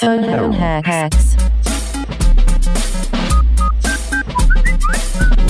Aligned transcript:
Phone 0.00 0.52
hacks. 0.52 1.36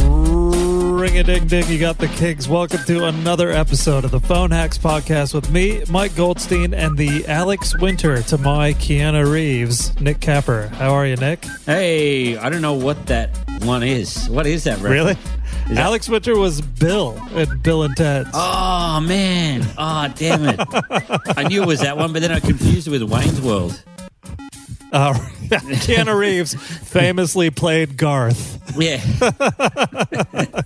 Ring 0.03 1.19
a 1.19 1.23
ding 1.23 1.47
ding, 1.47 1.67
you 1.69 1.79
got 1.79 1.99
the 1.99 2.09
kings. 2.17 2.49
Welcome 2.49 2.81
to 2.87 3.05
another 3.07 3.51
episode 3.53 4.05
of 4.05 4.11
the 4.11 4.21
Phone 4.21 4.51
Hacks 4.51 4.77
Podcast 4.77 5.35
with 5.35 5.51
me, 5.51 5.83
Mike 5.89 6.15
Goldstein, 6.17 6.75
and 6.75 6.99
the 6.99 7.25
Alex 7.27 7.79
Winter 7.79 8.23
to 8.25 8.39
my 8.39 8.75
Keanu 8.75 9.31
Reeves, 9.31 9.99
Nick 10.01 10.21
Capper. 10.21 10.67
How 10.67 10.93
are 10.95 11.07
you, 11.07 11.17
Nick? 11.17 11.45
Hey, 11.65 12.37
I 12.37 12.51
don't 12.51 12.61
know 12.61 12.75
what 12.75 13.07
that 13.07 13.31
one 13.63 13.83
is. 13.83 14.29
What 14.29 14.47
is 14.47 14.65
that? 14.65 14.81
Reference? 14.81 14.91
Really? 14.93 15.13
Is 15.71 15.77
that- 15.77 15.79
Alex 15.79 16.09
Winter 16.09 16.37
was 16.37 16.61
Bill 16.61 17.17
in 17.35 17.59
Bill 17.61 17.85
and 17.85 17.97
Ted's. 17.97 18.31
Oh 18.35 19.01
man! 19.01 19.65
Oh 19.79 20.13
damn 20.17 20.45
it! 20.45 20.61
I 21.37 21.45
knew 21.49 21.63
it 21.63 21.67
was 21.67 21.81
that 21.81 21.97
one, 21.97 22.13
but 22.13 22.21
then 22.21 22.33
I 22.33 22.41
confused 22.41 22.89
it 22.89 22.91
with 22.91 23.03
Wayne's 23.05 23.41
World. 23.41 23.83
Uh, 24.93 25.15
Keanu 25.51 26.17
Reeves 26.19 26.55
famously 26.55 27.51
played 27.51 27.97
Garth. 27.97 28.59
Yeah, 28.79 29.01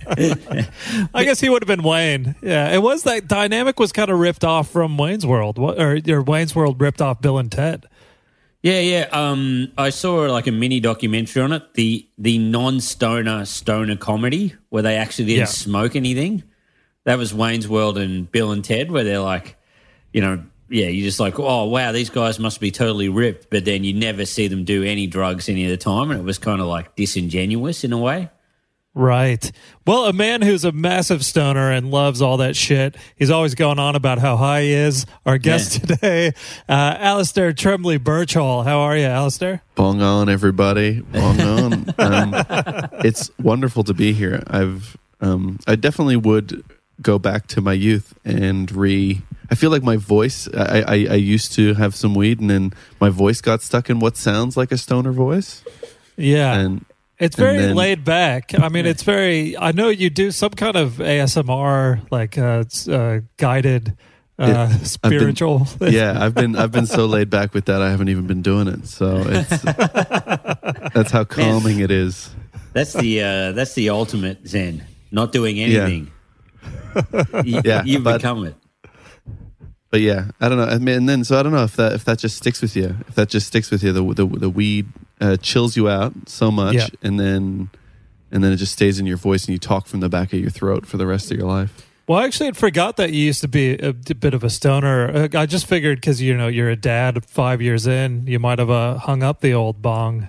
I 1.13 1.23
guess 1.23 1.39
he 1.39 1.49
would 1.49 1.61
have 1.63 1.67
been 1.67 1.83
Wayne. 1.83 2.35
Yeah, 2.41 2.73
it 2.73 2.81
was 2.81 3.03
that 3.03 3.27
dynamic 3.27 3.79
was 3.79 3.91
kind 3.91 4.09
of 4.09 4.19
ripped 4.19 4.43
off 4.43 4.69
from 4.69 4.97
Wayne's 4.97 5.25
World, 5.25 5.57
or, 5.59 5.99
or 6.07 6.21
Wayne's 6.21 6.55
World 6.55 6.79
ripped 6.79 7.01
off 7.01 7.21
Bill 7.21 7.37
and 7.37 7.51
Ted. 7.51 7.85
yeah, 8.61 8.79
yeah. 8.79 9.07
Um, 9.11 9.71
I 9.77 9.89
saw 9.89 10.21
like 10.31 10.47
a 10.47 10.51
mini 10.51 10.79
documentary 10.79 11.41
on 11.41 11.51
it. 11.53 11.73
The 11.73 12.07
the 12.17 12.37
non 12.37 12.79
stoner 12.81 13.45
stoner 13.45 13.95
comedy 13.95 14.55
where 14.69 14.83
they 14.83 14.97
actually 14.97 15.25
didn't 15.25 15.39
Yeah. 15.39 15.45
smoke 15.45 15.95
anything. 15.95 16.43
That 17.05 17.17
was 17.17 17.33
Wayne's 17.33 17.67
World 17.67 17.97
and 17.97 18.31
Bill 18.31 18.51
and 18.51 18.63
Ted, 18.63 18.89
where 18.91 19.03
they're 19.03 19.19
like, 19.19 19.57
you 20.11 20.21
know, 20.21 20.43
yeah, 20.69 20.87
you're 20.87 21.05
just 21.05 21.19
like, 21.19 21.39
oh 21.39 21.65
wow, 21.65 21.91
these 21.91 22.09
guys 22.09 22.39
must 22.39 22.59
be 22.59 22.71
totally 22.71 23.09
ripped, 23.09 23.49
but 23.49 23.65
then 23.65 23.83
you 23.83 23.93
never 23.93 24.25
see 24.25 24.47
them 24.47 24.63
do 24.63 24.83
any 24.83 25.07
drugs 25.07 25.49
any 25.49 25.65
of 25.65 25.69
the 25.69 25.77
time, 25.77 26.11
and 26.11 26.19
it 26.19 26.23
was 26.23 26.37
kind 26.37 26.61
of 26.61 26.67
like 26.67 26.95
disingenuous 26.95 27.83
in 27.83 27.93
a 27.93 27.97
way. 27.97 28.29
Right. 28.97 29.51
Well, 29.85 30.05
a 30.05 30.13
man 30.13 30.41
who's 30.41 30.63
a 30.63 30.71
massive 30.71 31.25
stoner 31.25 31.69
and 31.69 31.91
loves 31.91 32.21
all 32.21 32.37
that 32.37 32.55
shit. 32.55 32.95
He's 33.17 33.29
always 33.29 33.53
going 33.53 33.77
on 33.77 33.97
about 33.97 34.19
how 34.19 34.37
high 34.37 34.61
he 34.61 34.71
is. 34.71 35.05
Our 35.25 35.37
guest 35.37 35.85
today, 35.85 36.31
uh, 36.69 36.95
Alasdair 36.95 37.55
Tremblay 37.55 37.97
Birchall. 37.97 38.63
How 38.63 38.79
are 38.79 38.95
you, 38.95 39.05
Alasdair? 39.05 39.59
Bong 39.75 40.01
on, 40.01 40.29
everybody. 40.29 41.01
Bong 41.01 41.41
on. 41.41 41.73
um, 41.97 42.33
it's 43.03 43.29
wonderful 43.37 43.83
to 43.83 43.93
be 43.93 44.13
here. 44.13 44.41
I've, 44.47 44.95
um, 45.19 45.59
I 45.67 45.75
definitely 45.75 46.15
would 46.15 46.63
go 47.01 47.19
back 47.19 47.47
to 47.47 47.61
my 47.61 47.73
youth 47.73 48.13
and 48.23 48.71
re. 48.71 49.21
I 49.49 49.55
feel 49.55 49.69
like 49.69 49.83
my 49.83 49.97
voice. 49.97 50.47
I, 50.53 50.81
I, 50.81 50.93
I 51.11 51.15
used 51.15 51.53
to 51.53 51.73
have 51.75 51.95
some 51.95 52.15
weed, 52.15 52.39
and 52.39 52.49
then 52.49 52.73
my 52.99 53.09
voice 53.09 53.41
got 53.41 53.61
stuck 53.61 53.89
in 53.89 53.99
what 53.99 54.17
sounds 54.17 54.57
like 54.57 54.71
a 54.71 54.77
stoner 54.77 55.11
voice. 55.11 55.63
Yeah. 56.17 56.53
And 56.59 56.85
it's 57.19 57.35
and 57.37 57.45
very 57.45 57.57
then- 57.59 57.75
laid 57.75 58.03
back. 58.03 58.57
I 58.59 58.69
mean, 58.69 58.85
it's 58.85 59.03
very, 59.03 59.55
I 59.57 59.71
know 59.71 59.89
you 59.89 60.09
do 60.09 60.31
some 60.31 60.51
kind 60.51 60.75
of 60.75 60.93
ASMR, 60.93 62.07
like 62.11 62.37
uh, 62.37 62.63
s- 62.65 62.87
uh, 62.87 63.19
guided 63.37 63.95
uh, 64.39 64.67
been- 64.69 64.85
spiritual. 64.85 65.67
yeah, 65.81 66.17
I've 66.23 66.33
been 66.33 66.55
I've 66.55 66.71
been 66.71 66.87
so 66.87 67.05
laid 67.05 67.29
back 67.29 67.53
with 67.53 67.65
that. 67.65 67.81
I 67.81 67.89
haven't 67.91 68.09
even 68.09 68.25
been 68.27 68.41
doing 68.41 68.67
it. 68.67 68.87
So 68.87 69.23
it's 69.25 69.61
that's 70.93 71.11
how 71.11 71.23
calming 71.23 71.79
it 71.79 71.91
is. 71.91 72.29
That's 72.73 72.93
the 72.93 73.21
uh, 73.21 73.51
that's 73.53 73.73
the 73.75 73.89
ultimate 73.91 74.45
Zen. 74.47 74.83
Not 75.11 75.31
doing 75.31 75.59
anything. 75.59 76.11
You, 77.43 77.61
Yeah, 77.63 77.83
you 77.83 77.99
but- 77.99 78.17
become 78.17 78.45
it. 78.45 78.55
But 79.91 80.01
yeah, 80.01 80.31
I 80.41 80.49
don't 80.49 80.57
know. 80.57 80.65
I 80.65 80.77
mean, 80.77 80.95
and 80.97 81.09
then 81.09 81.23
so 81.23 81.39
I 81.39 81.43
don't 81.43 81.53
know 81.53 81.63
if 81.63 81.77
that 81.77 81.93
if 81.93 82.03
that 82.05 82.19
just 82.19 82.35
sticks 82.35 82.61
with 82.61 82.75
you. 82.75 82.95
If 83.07 83.15
that 83.15 83.29
just 83.29 83.47
sticks 83.47 83.71
with 83.71 83.81
you, 83.81 83.93
the 83.93 84.03
the, 84.13 84.25
the 84.25 84.49
weed 84.49 84.87
uh, 85.21 85.37
chills 85.37 85.77
you 85.77 85.87
out 85.87 86.11
so 86.27 86.51
much, 86.51 86.73
Yeah. 86.75 86.87
and 87.01 87.17
then 87.17 87.69
and 88.29 88.43
then 88.43 88.51
it 88.51 88.57
just 88.57 88.73
stays 88.73 88.99
in 88.99 89.05
your 89.05 89.15
voice, 89.15 89.45
and 89.45 89.53
you 89.53 89.59
talk 89.59 89.87
from 89.87 90.01
the 90.01 90.09
back 90.09 90.33
of 90.33 90.39
your 90.39 90.49
throat 90.49 90.85
for 90.85 90.97
the 90.97 91.05
rest 91.05 91.31
of 91.31 91.37
your 91.37 91.47
life. 91.47 91.87
Well, 92.07 92.19
I 92.19 92.25
actually 92.25 92.47
had 92.47 92.57
forgot 92.57 92.97
that 92.97 93.13
you 93.13 93.21
used 93.23 93.39
to 93.41 93.47
be 93.47 93.77
a 93.77 93.93
bit 93.93 94.33
of 94.33 94.43
a 94.43 94.49
stoner. 94.49 95.09
Uh, 95.09 95.27
I 95.33 95.45
just 95.45 95.65
figured 95.65 96.01
because 96.01 96.21
you 96.21 96.35
know 96.35 96.47
you're 96.47 96.69
a 96.69 96.75
dad 96.75 97.23
five 97.25 97.61
years 97.61 97.87
in, 97.87 98.27
you 98.27 98.37
might 98.39 98.59
have 98.59 98.69
uh, 98.69 98.97
hung 98.97 99.23
up 99.23 99.39
the 99.39 99.53
old 99.53 99.81
bong, 99.81 100.27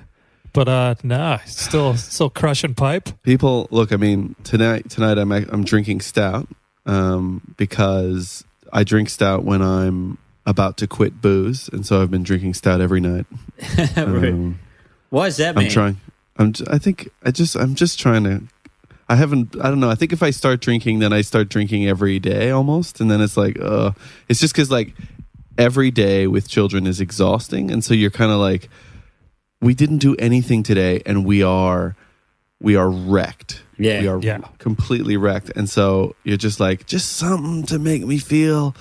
but 0.57 0.69
uh, 0.69 0.95
nah, 1.03 1.37
still 1.45 1.99
still 1.99 2.31
crushing 2.31 2.75
pipe. 2.75 3.11
People 3.23 3.69
look. 3.71 3.93
I 3.93 3.97
mean, 3.97 4.35
tonight 4.43 4.89
tonight 4.89 5.19
I'm 5.19 5.31
I'm 5.31 5.65
drinking 5.65 6.01
stout 6.01 6.49
um, 6.87 7.55
because 7.59 8.43
I 8.73 8.83
drink 8.83 9.11
stout 9.11 9.45
when 9.45 9.61
I'm 9.61 10.17
about 10.47 10.79
to 10.79 10.87
quit 10.87 11.21
booze, 11.21 11.69
and 11.69 11.85
so 11.85 12.01
I've 12.01 12.11
been 12.11 12.23
drinking 12.23 12.55
stout 12.55 12.81
every 12.81 13.01
night. 13.01 13.27
Right. 13.97 14.33
Um, 14.33 14.59
Why 15.11 15.27
is 15.27 15.37
that. 15.37 15.59
I'm 15.59 15.69
trying. 15.69 16.01
I'm. 16.39 16.55
I 16.71 16.79
think. 16.79 17.11
I 17.23 17.31
just. 17.33 17.55
I'm 17.55 17.75
just 17.75 18.01
trying 18.01 18.25
to. 18.25 18.43
I 19.11 19.17
haven't. 19.17 19.55
I 19.61 19.69
don't 19.69 19.79
know. 19.79 19.91
I 19.91 19.95
think 19.95 20.15
if 20.15 20.23
I 20.23 20.31
start 20.31 20.61
drinking, 20.61 21.01
then 21.01 21.13
I 21.13 21.21
start 21.21 21.51
drinking 21.51 21.87
every 21.87 22.19
day 22.19 22.51
almost, 22.51 22.99
and 23.01 23.11
then 23.11 23.21
it's 23.21 23.37
like, 23.37 23.61
uh, 23.61 23.93
it's 24.29 24.41
just 24.41 24.55
because 24.55 24.71
like 24.71 24.95
every 25.59 25.91
day 25.91 26.27
with 26.27 26.49
children 26.49 26.87
is 26.87 26.99
exhausting, 26.99 27.71
and 27.71 27.85
so 27.85 27.93
you're 27.93 28.11
kind 28.11 28.33
of 28.33 28.39
like, 28.39 28.69
we 29.61 29.75
didn't 29.75 29.99
do 29.99 30.15
anything 30.19 30.63
today, 30.63 31.03
and 31.07 31.25
we 31.25 31.43
are, 31.43 31.97
we 32.61 32.77
are 32.77 32.91
wrecked. 32.91 33.63
Yeah. 33.79 34.01
we 34.01 34.09
are 34.09 34.19
Yeah. 34.21 34.39
completely 34.59 35.17
wrecked, 35.17 35.51
and 35.57 35.69
so 35.69 36.15
you're 36.25 36.37
just 36.39 36.61
like, 36.61 36.87
just 36.87 37.13
something 37.15 37.65
to 37.67 37.79
make 37.79 38.05
me 38.07 38.19
feel 38.19 38.75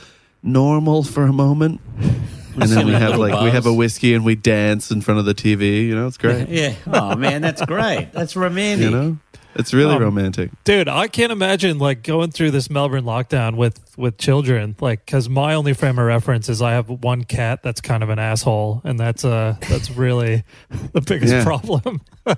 normal 0.43 1.03
for 1.03 1.23
a 1.23 1.33
moment. 1.33 1.81
And 2.57 2.69
then 2.69 2.85
we 2.85 2.93
have 2.93 3.17
Little 3.17 3.27
like 3.35 3.43
we 3.43 3.49
have 3.51 3.65
a 3.65 3.73
whiskey 3.73 4.13
and 4.13 4.23
we 4.23 4.35
dance 4.35 4.89
in 4.89 5.01
front 5.01 5.19
of 5.19 5.25
the 5.25 5.35
TV. 5.35 5.87
You 5.87 5.93
know, 5.93 6.07
it's 6.07 6.15
great. 6.17 6.47
Yeah. 6.61 6.73
Oh 6.87 7.13
man, 7.17 7.41
that's 7.41 7.61
great. 7.65 8.11
That's 8.13 8.33
romantic. 8.37 8.85
You 8.85 8.91
know, 8.91 9.17
it's 9.55 9.73
really 9.73 9.95
Um, 9.95 10.01
romantic. 10.01 10.51
Dude, 10.63 10.87
I 10.87 11.07
can't 11.07 11.31
imagine 11.31 11.77
like 11.79 12.03
going 12.03 12.31
through 12.31 12.51
this 12.51 12.69
Melbourne 12.69 13.03
lockdown 13.05 13.55
with 13.55 13.79
with 13.97 14.17
children. 14.17 14.75
Like, 14.81 15.05
because 15.05 15.29
my 15.29 15.53
only 15.55 15.73
frame 15.73 15.97
of 15.97 16.05
reference 16.05 16.49
is 16.49 16.61
I 16.61 16.71
have 16.71 16.89
one 16.89 17.23
cat 17.23 17.63
that's 17.63 17.79
kind 17.81 18.03
of 18.03 18.09
an 18.09 18.19
asshole, 18.19 18.81
and 18.83 18.99
that's 18.99 19.23
uh 19.25 19.55
that's 19.69 19.89
really 19.91 20.43
the 20.93 21.01
biggest 21.01 21.33
Yeah. 21.33 21.43
problem. 21.43 22.01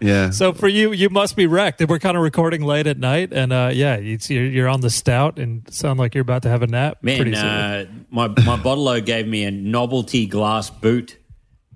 Yeah. 0.00 0.30
So 0.30 0.52
for 0.52 0.68
you, 0.68 0.92
you 0.92 1.08
must 1.08 1.36
be 1.36 1.46
wrecked. 1.46 1.80
And 1.80 1.88
we're 1.88 1.98
kind 1.98 2.16
of 2.16 2.22
recording 2.22 2.62
late 2.62 2.86
at 2.86 2.98
night, 2.98 3.32
and 3.32 3.52
uh, 3.52 3.70
yeah, 3.72 3.96
you, 3.98 4.18
you're, 4.28 4.44
you're 4.46 4.68
on 4.68 4.80
the 4.80 4.90
stout 4.90 5.38
and 5.38 5.62
sound 5.72 5.98
like 5.98 6.14
you're 6.14 6.22
about 6.22 6.42
to 6.42 6.48
have 6.48 6.62
a 6.62 6.66
nap. 6.66 6.98
pretty 7.02 7.30
Man, 7.30 7.34
soon. 7.34 7.44
uh, 7.46 8.04
my 8.10 8.28
my 8.44 8.56
bottle 8.56 9.00
gave 9.00 9.26
me 9.26 9.44
a 9.44 9.50
novelty 9.50 10.26
glass 10.26 10.68
boot 10.70 11.16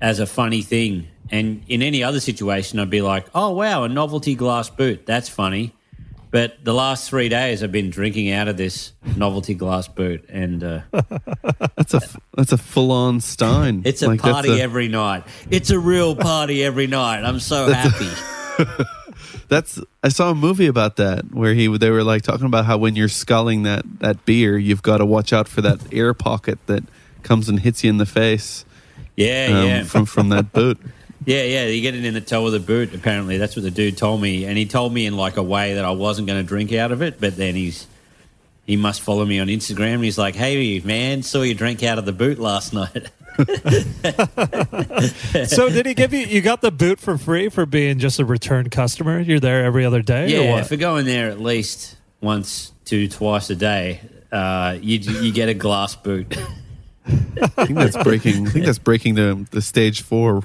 as 0.00 0.18
a 0.20 0.26
funny 0.26 0.62
thing, 0.62 1.06
and 1.30 1.62
in 1.68 1.82
any 1.82 2.02
other 2.02 2.20
situation, 2.20 2.78
I'd 2.78 2.90
be 2.90 3.02
like, 3.02 3.26
"Oh 3.34 3.50
wow, 3.50 3.84
a 3.84 3.88
novelty 3.88 4.34
glass 4.34 4.70
boot. 4.70 5.06
That's 5.06 5.28
funny." 5.28 5.74
But 6.30 6.62
the 6.62 6.74
last 6.74 7.08
three 7.08 7.30
days, 7.30 7.62
I've 7.62 7.72
been 7.72 7.88
drinking 7.88 8.30
out 8.32 8.48
of 8.48 8.58
this 8.58 8.92
novelty 9.16 9.54
glass 9.54 9.88
boot, 9.88 10.28
and 10.28 10.62
uh, 10.62 10.80
That's 11.76 11.94
a 11.94 12.00
that's 12.36 12.52
a 12.52 12.58
full 12.58 12.92
on 12.92 13.20
Stein. 13.20 13.80
it's 13.86 14.02
a 14.02 14.08
Like, 14.08 14.20
party 14.20 14.58
a- 14.60 14.62
every 14.62 14.88
night. 14.88 15.24
It's 15.50 15.70
a 15.70 15.78
real 15.78 16.14
party 16.14 16.62
every 16.62 16.86
night. 16.86 17.24
I'm 17.24 17.40
so 17.40 17.72
happy. 17.72 18.10
That's 19.48 19.80
I 20.02 20.10
saw 20.10 20.30
a 20.30 20.34
movie 20.34 20.66
about 20.66 20.96
that 20.96 21.32
where 21.32 21.54
he 21.54 21.74
they 21.78 21.90
were 21.90 22.04
like 22.04 22.22
talking 22.22 22.44
about 22.46 22.66
how 22.66 22.76
when 22.76 22.94
you're 22.96 23.08
sculling 23.08 23.62
that 23.62 23.84
that 24.00 24.24
beer, 24.26 24.58
you've 24.58 24.82
got 24.82 24.98
to 24.98 25.06
watch 25.06 25.32
out 25.32 25.48
for 25.48 25.62
that 25.62 25.80
air 25.92 26.12
pocket 26.12 26.58
that 26.66 26.84
comes 27.22 27.48
and 27.48 27.60
hits 27.60 27.82
you 27.82 27.88
in 27.90 27.96
the 27.96 28.06
face 28.06 28.64
Yeah, 29.16 29.48
um, 29.58 29.66
yeah. 29.66 29.84
from 29.84 30.04
from 30.04 30.28
that 30.28 30.52
boot. 30.52 30.78
Yeah, 31.28 31.42
yeah, 31.42 31.66
you 31.66 31.82
get 31.82 31.94
it 31.94 32.06
in 32.06 32.14
the 32.14 32.22
toe 32.22 32.46
of 32.46 32.52
the 32.52 32.58
boot. 32.58 32.94
Apparently, 32.94 33.36
that's 33.36 33.54
what 33.54 33.62
the 33.62 33.70
dude 33.70 33.98
told 33.98 34.22
me, 34.22 34.46
and 34.46 34.56
he 34.56 34.64
told 34.64 34.94
me 34.94 35.04
in 35.04 35.14
like 35.14 35.36
a 35.36 35.42
way 35.42 35.74
that 35.74 35.84
I 35.84 35.90
wasn't 35.90 36.26
going 36.26 36.40
to 36.40 36.48
drink 36.48 36.72
out 36.72 36.90
of 36.90 37.02
it. 37.02 37.20
But 37.20 37.36
then 37.36 37.54
he's 37.54 37.86
he 38.64 38.78
must 38.78 39.02
follow 39.02 39.26
me 39.26 39.38
on 39.38 39.48
Instagram. 39.48 39.96
And 39.96 40.04
he's 40.04 40.16
like, 40.16 40.34
"Hey, 40.34 40.80
man, 40.80 41.22
saw 41.22 41.42
you 41.42 41.54
drink 41.54 41.82
out 41.82 41.98
of 41.98 42.06
the 42.06 42.14
boot 42.14 42.38
last 42.38 42.72
night." 42.72 43.10
so 45.48 45.68
did 45.68 45.84
he 45.84 45.92
give 45.92 46.14
you? 46.14 46.20
You 46.20 46.40
got 46.40 46.62
the 46.62 46.72
boot 46.72 46.98
for 46.98 47.18
free 47.18 47.50
for 47.50 47.66
being 47.66 47.98
just 47.98 48.18
a 48.18 48.24
return 48.24 48.70
customer. 48.70 49.20
You're 49.20 49.38
there 49.38 49.66
every 49.66 49.84
other 49.84 50.00
day, 50.00 50.34
or 50.34 50.56
yeah, 50.56 50.62
for 50.62 50.76
going 50.76 51.04
there 51.04 51.28
at 51.28 51.40
least 51.40 51.94
once 52.22 52.72
to 52.86 53.06
twice 53.06 53.50
a 53.50 53.54
day, 53.54 54.00
uh, 54.32 54.78
you 54.80 54.98
you 54.98 55.30
get 55.30 55.50
a 55.50 55.54
glass 55.54 55.94
boot. 55.94 56.38
I 57.56 57.66
think 57.66 57.78
that's 57.78 57.96
breaking. 58.02 58.46
I 58.46 58.50
think 58.50 58.66
that's 58.66 58.78
breaking 58.78 59.14
the 59.14 59.46
the 59.50 59.62
stage 59.62 60.02
four 60.02 60.44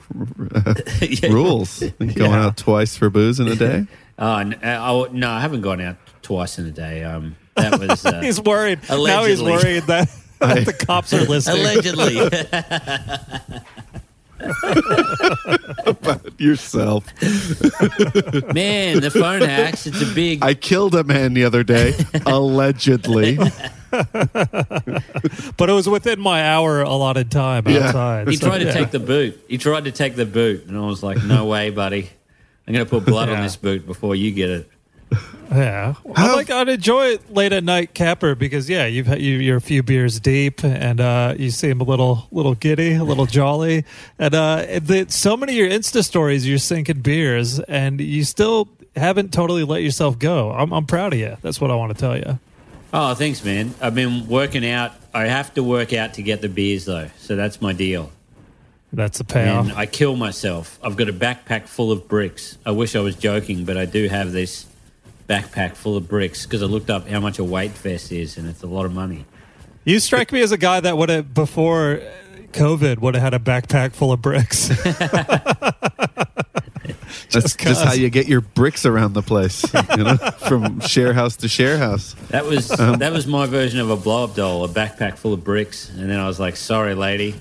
uh, 0.56 0.74
Yeah. 1.02 1.30
rules. 1.30 1.80
Going 2.00 2.12
Yeah. 2.16 2.46
out 2.46 2.58
twice 2.58 2.96
for 2.96 3.10
booze 3.10 3.40
in 3.40 3.48
a 3.48 3.56
day. 3.56 3.86
Oh, 4.20 4.26
uh, 4.28 4.46
I, 4.64 5.08
no, 5.12 5.28
I 5.32 5.40
haven't 5.40 5.62
gone 5.62 5.82
out 5.82 5.96
twice 6.22 6.60
in 6.60 6.68
a 6.68 6.72
day. 6.72 7.04
Um, 7.04 7.36
that 7.56 7.80
was 7.80 8.06
uh, 8.06 8.22
he's 8.22 8.40
worried. 8.40 8.80
Now 8.88 9.24
he's 9.26 9.42
worried 9.42 9.84
that 9.88 10.08
the 10.40 10.86
cops 10.86 11.14
are 11.16 11.22
listening. 11.22 11.62
allegedly. 11.62 12.20
About 15.86 16.40
yourself. 16.40 17.06
Man, 18.54 19.00
the 19.02 19.10
phone 19.12 19.42
hacks. 19.42 19.88
It's 19.88 20.02
a 20.02 20.14
big. 20.14 20.44
I 20.44 20.54
killed 20.54 20.94
a 20.96 21.04
man 21.04 21.34
the 21.34 21.44
other 21.46 21.64
day, 21.64 21.94
allegedly. 22.26 23.40
But 25.58 25.70
it 25.70 25.74
was 25.74 25.88
within 25.88 26.20
my 26.20 26.44
hour 26.44 26.82
allotted 26.82 27.32
time 27.32 27.68
Yeah. 27.68 27.88
outside. 27.88 28.28
He 28.28 28.36
So, 28.36 28.48
tried 28.48 28.60
to 28.60 28.66
yeah. 28.66 28.72
take 28.74 28.92
the 28.92 29.00
boot. 29.00 29.40
He 29.48 29.58
tried 29.58 29.86
to 29.86 29.92
take 29.92 30.16
the 30.16 30.26
boot, 30.26 30.66
and 30.68 30.78
I 30.78 30.82
was 30.82 31.04
like, 31.04 31.24
"No 31.24 31.46
way, 31.54 31.70
buddy! 31.70 32.10
I'm 32.68 32.74
going 32.74 32.86
to 32.86 32.90
put 32.90 33.06
blood 33.06 33.30
on 33.30 33.42
this 33.42 33.56
boot 33.56 33.86
before 33.86 34.16
you 34.16 34.32
get 34.32 34.50
it." 34.50 34.70
Yeah, 35.52 35.94
I 36.16 36.22
How- 36.22 36.36
like 36.36 36.50
I'd 36.50 36.70
enjoy 36.70 37.08
it 37.10 37.32
late 37.32 37.54
at 37.54 37.64
night, 37.64 37.94
Capper, 37.94 38.34
because 38.34 38.68
yeah, 38.68 38.88
you've 38.88 39.06
had- 39.06 39.22
you, 39.22 39.38
you're 39.38 39.58
a 39.58 39.62
few 39.62 39.84
beers 39.84 40.20
deep, 40.20 40.64
and 40.64 41.00
uh, 41.00 41.36
you 41.38 41.52
seem 41.52 41.80
a 41.82 41.84
little 41.84 42.28
little 42.32 42.56
giddy, 42.56 42.94
a 42.96 43.04
little 43.04 43.26
jolly, 43.38 43.86
and 44.18 44.34
uh, 44.34 44.66
the, 44.82 45.06
so 45.10 45.38
many 45.38 45.54
of 45.54 45.58
your 45.58 45.70
Insta 45.70 46.04
stories, 46.04 46.48
you're 46.48 46.58
sinking 46.58 47.02
beers, 47.02 47.60
and 47.60 48.02
you 48.02 48.24
still 48.24 48.68
haven't 48.96 49.32
totally 49.34 49.64
let 49.64 49.84
yourself 49.84 50.18
go. 50.18 50.52
I'm 50.52 50.72
I'm 50.74 50.86
proud 50.88 51.14
of 51.14 51.20
you. 51.20 51.38
That's 51.44 51.62
what 51.62 51.70
I 51.70 51.76
want 51.76 51.94
to 51.96 52.00
tell 52.00 52.18
you. 52.18 52.40
Oh, 52.96 53.16
thanks, 53.16 53.44
man. 53.44 53.74
I've 53.82 53.96
been 53.96 54.28
working 54.28 54.64
out. 54.70 54.92
I 55.16 55.24
have 55.24 55.52
to 55.56 55.64
work 55.64 55.94
out 55.94 56.14
to 56.14 56.22
get 56.22 56.42
the 56.42 56.50
beers, 56.50 56.86
though, 56.86 57.10
so 57.18 57.36
that's 57.36 57.60
my 57.60 57.74
deal. 57.74 58.12
That's 58.92 59.20
a 59.20 59.24
payoff. 59.24 59.70
And 59.70 59.76
I 59.76 59.88
kill 59.88 60.16
myself. 60.16 60.78
I've 60.84 60.96
got 60.96 61.10
a 61.10 61.14
backpack 61.14 61.68
full 61.68 61.92
of 61.92 62.08
bricks. 62.08 62.60
I 62.64 62.70
wish 62.70 62.96
I 62.96 63.00
was 63.00 63.16
joking, 63.16 63.66
but 63.66 63.78
I 63.78 63.86
do 63.86 64.08
have 64.08 64.32
this 64.32 64.68
backpack 65.28 65.74
full 65.74 65.98
of 65.98 66.08
bricks 66.08 66.46
because 66.46 66.62
I 66.62 66.68
looked 66.68 66.92
up 66.92 67.08
how 67.08 67.20
much 67.20 67.40
a 67.40 67.44
weight 67.44 67.72
vest 67.72 68.12
is, 68.12 68.38
and 68.38 68.48
it's 68.48 68.62
a 68.62 68.68
lot 68.68 68.86
of 68.86 68.94
money. 68.94 69.26
You 69.86 70.00
strike 70.00 70.32
me 70.32 70.42
as 70.42 70.52
a 70.52 70.58
guy 70.58 70.80
that 70.80 70.96
would 70.96 71.10
have 71.10 71.34
before 71.34 72.00
COVID 72.52 73.00
would 73.00 73.16
have 73.16 73.24
had 73.24 73.34
a 73.34 73.40
backpack 73.40 73.94
full 73.94 74.12
of 74.12 74.22
bricks. 74.22 74.70
That's 77.34 77.46
Just 77.56 77.60
just 77.60 77.82
how 77.84 77.90
'cause. 77.90 77.98
you 78.00 78.10
get 78.10 78.28
your 78.28 78.42
bricks 78.42 78.86
around 78.86 79.14
the 79.14 79.22
place, 79.22 79.64
you 79.98 80.04
know, 80.04 80.18
from 80.48 80.80
share 80.82 81.14
house 81.14 81.36
to 81.38 81.48
share 81.48 81.78
house. 81.78 82.16
That 82.30 82.46
was 82.46 82.72
Um, 82.80 83.00
that 83.00 83.12
was 83.12 83.26
my 83.28 83.46
version 83.48 83.80
of 83.80 83.90
a 83.90 83.96
blow 83.98 84.24
up 84.24 84.36
doll, 84.36 84.64
a 84.64 84.70
backpack 84.70 85.18
full 85.18 85.34
of 85.34 85.44
bricks, 85.44 85.90
and 85.90 86.10
then 86.10 86.20
I 86.20 86.28
was 86.28 86.40
like, 86.40 86.56
"Sorry, 86.56 86.96
lady, 86.96 87.36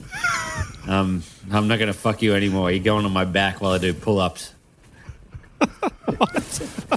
um, 0.88 1.22
I'm 1.50 1.68
not 1.68 1.78
going 1.78 1.92
to 1.92 1.98
fuck 1.98 2.22
you 2.22 2.34
anymore. 2.34 2.70
You're 2.70 2.82
going 2.84 3.04
on 3.04 3.12
my 3.12 3.24
back 3.24 3.60
while 3.60 3.72
I 3.72 3.78
do 3.78 3.92
pull 3.94 4.18
ups." 4.18 4.52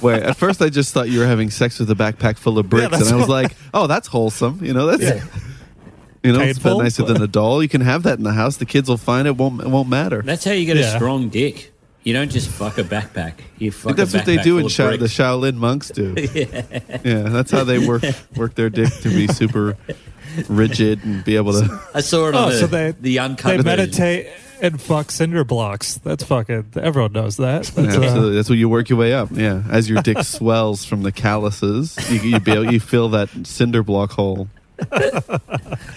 Wait, 0.02 0.22
at 0.22 0.36
first 0.36 0.60
I 0.60 0.68
just 0.68 0.92
thought 0.92 1.08
you 1.08 1.20
were 1.20 1.26
having 1.26 1.50
sex 1.50 1.78
with 1.78 1.90
a 1.90 1.94
backpack 1.94 2.36
full 2.38 2.58
of 2.58 2.68
bricks, 2.68 2.90
that's 2.90 3.06
and 3.10 3.14
I 3.16 3.18
was 3.18 3.28
like, 3.28 3.54
"Oh, 3.72 3.86
that's 3.86 4.08
wholesome." 4.08 4.60
You 4.62 4.72
know, 4.74 4.86
that's 4.86 5.02
you 6.22 6.32
know, 6.32 6.40
it's 6.40 6.58
a 6.58 6.60
bit 6.60 6.64
Painful, 6.64 6.78
nicer 6.82 7.02
than 7.04 7.22
a 7.22 7.26
doll. 7.26 7.62
You 7.62 7.68
can 7.68 7.80
have 7.80 8.02
that 8.04 8.18
in 8.18 8.24
the 8.24 8.32
house. 8.32 8.56
The 8.56 8.66
kids 8.66 8.88
will 8.88 8.96
find 8.96 9.26
it. 9.28 9.36
won't 9.36 9.60
It 9.62 9.68
won't 9.68 9.88
matter. 9.88 10.22
That's 10.22 10.44
how 10.44 10.52
you 10.52 10.66
get 10.66 10.76
Yeah. 10.76 10.92
a 10.94 10.96
strong 10.96 11.28
dick. 11.28 11.72
You 12.06 12.12
don't 12.12 12.30
just 12.30 12.48
fuck 12.48 12.78
a 12.78 12.84
backpack. 12.84 13.34
You 13.58 13.72
fuck 13.72 13.96
that's 13.96 14.14
a 14.14 14.18
what 14.18 14.26
they 14.26 14.36
do 14.36 14.58
in 14.58 14.66
of 14.66 14.70
Sha- 14.72 14.90
the. 14.92 15.06
Shaolin 15.06 15.56
monks 15.56 15.88
do. 15.90 16.14
yeah. 17.04 17.22
that's 17.28 17.50
how 17.50 17.64
they 17.64 17.84
work 17.84 18.04
work 18.36 18.54
their 18.54 18.70
dick 18.70 18.92
to 19.02 19.08
be 19.08 19.26
super 19.26 19.76
rigid 20.48 21.04
and 21.04 21.24
be 21.24 21.34
able 21.34 21.52
to. 21.52 21.80
I 21.94 22.00
saw 22.00 22.28
it 22.28 22.34
Oh, 22.36 22.50
the, 22.50 22.58
so 22.58 22.66
they- 22.68 22.92
the 22.92 23.18
uncut 23.18 23.48
they 23.50 23.56
version. 23.56 23.64
meditate 23.66 24.28
and 24.62 24.80
fuck 24.80 25.10
cinder 25.10 25.42
blocks. 25.42 25.96
That's 25.98 26.22
fucking. 26.22 26.74
Everyone 26.76 27.12
knows 27.12 27.38
that. 27.38 27.64
That's, 27.64 27.76
uh, 27.96 28.00
Absolutely, 28.00 28.36
that's 28.36 28.48
what 28.48 28.58
you 28.58 28.68
work 28.68 28.88
your 28.88 28.98
way 29.00 29.12
up. 29.12 29.30
Yeah, 29.32 29.64
as 29.68 29.90
your 29.90 30.00
dick 30.00 30.18
swells 30.22 30.84
from 30.84 31.02
the 31.02 31.10
calluses, 31.10 31.96
you 32.08 32.20
you, 32.20 32.38
be 32.38 32.52
able, 32.52 32.72
you 32.72 32.78
fill 32.78 33.08
that 33.10 33.30
cinder 33.48 33.82
block 33.82 34.12
hole. 34.12 34.48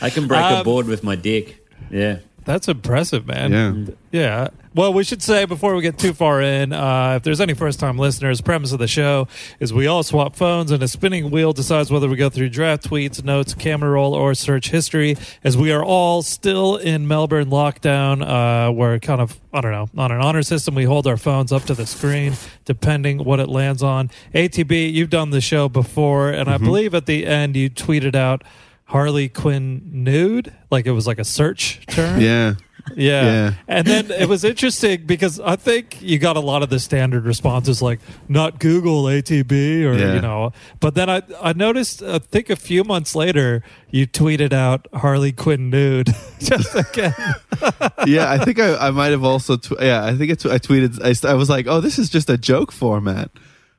I 0.02 0.10
can 0.10 0.28
break 0.28 0.42
a 0.42 0.58
Um, 0.58 0.64
board 0.64 0.88
with 0.88 1.04
my 1.04 1.16
dick. 1.16 1.66
Yeah. 1.92 2.20
That's 2.46 2.68
impressive, 2.68 3.28
man. 3.28 3.52
Yeah. 3.52 3.94
Yeah. 4.12 4.48
Well, 4.80 4.94
we 4.94 5.04
should 5.04 5.22
say 5.22 5.44
before 5.44 5.76
we 5.76 5.82
get 5.82 5.98
too 5.98 6.14
far 6.14 6.42
in, 6.42 6.72
uh, 6.72 7.16
if 7.18 7.24
there's 7.24 7.42
any 7.42 7.54
first 7.54 7.82
time 7.82 7.98
listeners, 7.98 8.40
premise 8.40 8.72
of 8.72 8.80
the 8.80 8.88
show 8.88 9.28
is 9.60 9.74
we 9.74 9.88
all 9.88 10.04
swap 10.04 10.38
phones 10.38 10.72
and 10.72 10.82
a 10.82 10.88
spinning 10.88 11.32
wheel 11.32 11.52
decides 11.52 11.92
whether 11.92 12.08
we 12.08 12.16
go 12.16 12.30
through 12.30 12.48
draft 12.48 12.90
tweets, 12.90 13.22
notes, 13.22 13.54
camera 13.54 13.90
roll, 13.90 14.14
or 14.14 14.34
search 14.34 14.70
history. 14.70 15.18
As 15.44 15.58
we 15.58 15.74
are 15.74 15.84
all 15.84 16.22
still 16.22 16.78
in 16.78 17.10
Melbourne 17.10 17.50
lockdown, 17.50 18.26
uh, 18.26 18.72
we're 18.72 19.00
kind 19.00 19.20
of, 19.20 19.38
I 19.54 19.60
don't 19.60 19.74
know, 19.74 19.90
on 20.02 20.14
an 20.14 20.22
honor 20.22 20.44
system. 20.44 20.76
We 20.76 20.86
hold 20.86 21.08
our 21.08 21.18
phones 21.18 21.52
up 21.52 21.64
to 21.64 21.74
the 21.74 21.86
screen 21.86 22.36
depending 22.64 23.26
what 23.26 23.42
it 23.42 23.50
lands 23.50 23.84
on. 23.84 24.10
ATB, 24.34 24.94
you've 24.94 25.10
done 25.10 25.32
the 25.32 25.42
show 25.42 25.68
before, 25.68 26.30
and 26.30 26.50
I 26.50 26.58
believe 26.58 26.96
at 26.96 27.06
the 27.06 27.26
end 27.26 27.58
you 27.58 27.70
tweeted 27.70 28.16
out 28.16 28.46
Harley 28.86 29.28
Quinn 29.28 29.82
nude, 29.92 30.56
like 30.72 30.86
it 30.86 30.92
was 30.92 31.06
like 31.06 31.20
a 31.20 31.26
search 31.26 31.86
term. 31.88 32.22
Yeah, 32.22 32.56
Yeah. 32.96 33.24
Yeah. 33.24 33.54
And 33.68 33.86
then 33.88 34.10
it 34.12 34.28
was 34.28 34.44
interesting 34.44 35.06
because 35.06 35.40
I 35.40 35.56
think 35.58 36.02
you 36.02 36.18
got 36.18 36.38
a 36.38 36.40
lot 36.40 36.64
of 36.64 36.70
the 36.70 36.80
standard 36.80 37.26
responses 37.26 37.82
like 37.82 38.00
not 38.28 38.60
Google 38.60 39.04
ATB 39.04 39.52
or 39.84 39.94
Yeah. 39.94 40.16
you 40.16 40.22
know. 40.22 40.54
But 40.80 40.96
then 40.96 41.10
I 41.10 41.22
I 41.42 41.54
noticed 41.54 42.02
I 42.02 42.20
think 42.20 42.50
a 42.50 42.56
few 42.56 42.84
months 42.84 43.16
later 43.16 43.62
you 43.92 44.08
tweeted 44.08 44.54
out 44.54 44.88
Harley 44.94 45.32
Quinn 45.32 45.70
nude 45.70 46.08
just 46.40 46.74
again. 46.76 47.14
yeah. 48.08 48.32
I 48.32 48.44
think 48.44 48.60
I, 48.60 48.88
I 48.88 48.92
might 48.92 49.12
have 49.12 49.24
also. 49.24 49.58
Tw- 49.58 49.80
yeah, 49.82 50.04
I 50.06 50.16
think 50.16 50.32
it's. 50.32 50.46
I 50.46 50.58
tweeted. 50.58 51.00
I, 51.04 51.30
I 51.30 51.34
was 51.36 51.50
like, 51.50 51.68
"Oh, 51.68 51.82
this 51.82 52.00
is 52.00 52.10
just 52.10 52.30
a 52.30 52.38
joke 52.38 52.72
format." 52.72 53.30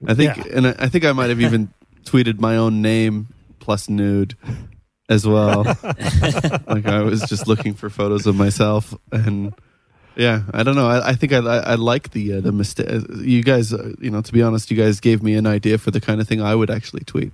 I 0.07 0.15
think, 0.15 0.37
Yeah. 0.37 0.45
and 0.57 0.67
I, 0.69 0.75
I 0.79 0.89
think 0.89 1.05
I 1.05 1.13
might 1.13 1.29
have 1.31 1.41
even 1.41 1.73
tweeted 2.05 2.41
my 2.41 2.57
own 2.57 2.81
name 2.81 3.29
plus 3.59 3.89
nude 3.89 4.35
as 5.11 5.27
well. 5.27 5.65
like 6.67 6.87
I 6.87 7.03
was 7.03 7.21
just 7.29 7.47
looking 7.47 7.75
for 7.75 7.91
photos 7.91 8.27
of 8.27 8.37
myself, 8.37 8.95
and 9.13 9.53
yeah, 10.17 10.43
I 10.55 10.63
don't 10.63 10.77
know. 10.77 10.89
I, 10.89 11.11
I 11.11 11.15
think 11.15 11.33
I, 11.33 11.39
I, 11.39 11.57
I 11.59 11.75
like 11.75 12.13
the 12.13 12.35
uh, 12.35 12.41
the 12.41 12.53
mistake. 12.53 12.89
You 13.19 13.43
guys, 13.43 13.73
uh, 13.75 13.93
you 14.01 14.11
know, 14.11 14.23
to 14.23 14.33
be 14.33 14.41
honest, 14.41 14.71
you 14.71 14.77
guys 14.77 15.01
gave 15.01 15.23
me 15.23 15.35
an 15.35 15.47
idea 15.47 15.77
for 15.77 15.91
the 15.91 16.01
kind 16.01 16.21
of 16.21 16.29
thing 16.29 16.41
I 16.41 16.55
would 16.55 16.71
actually 16.71 17.05
tweet. 17.05 17.33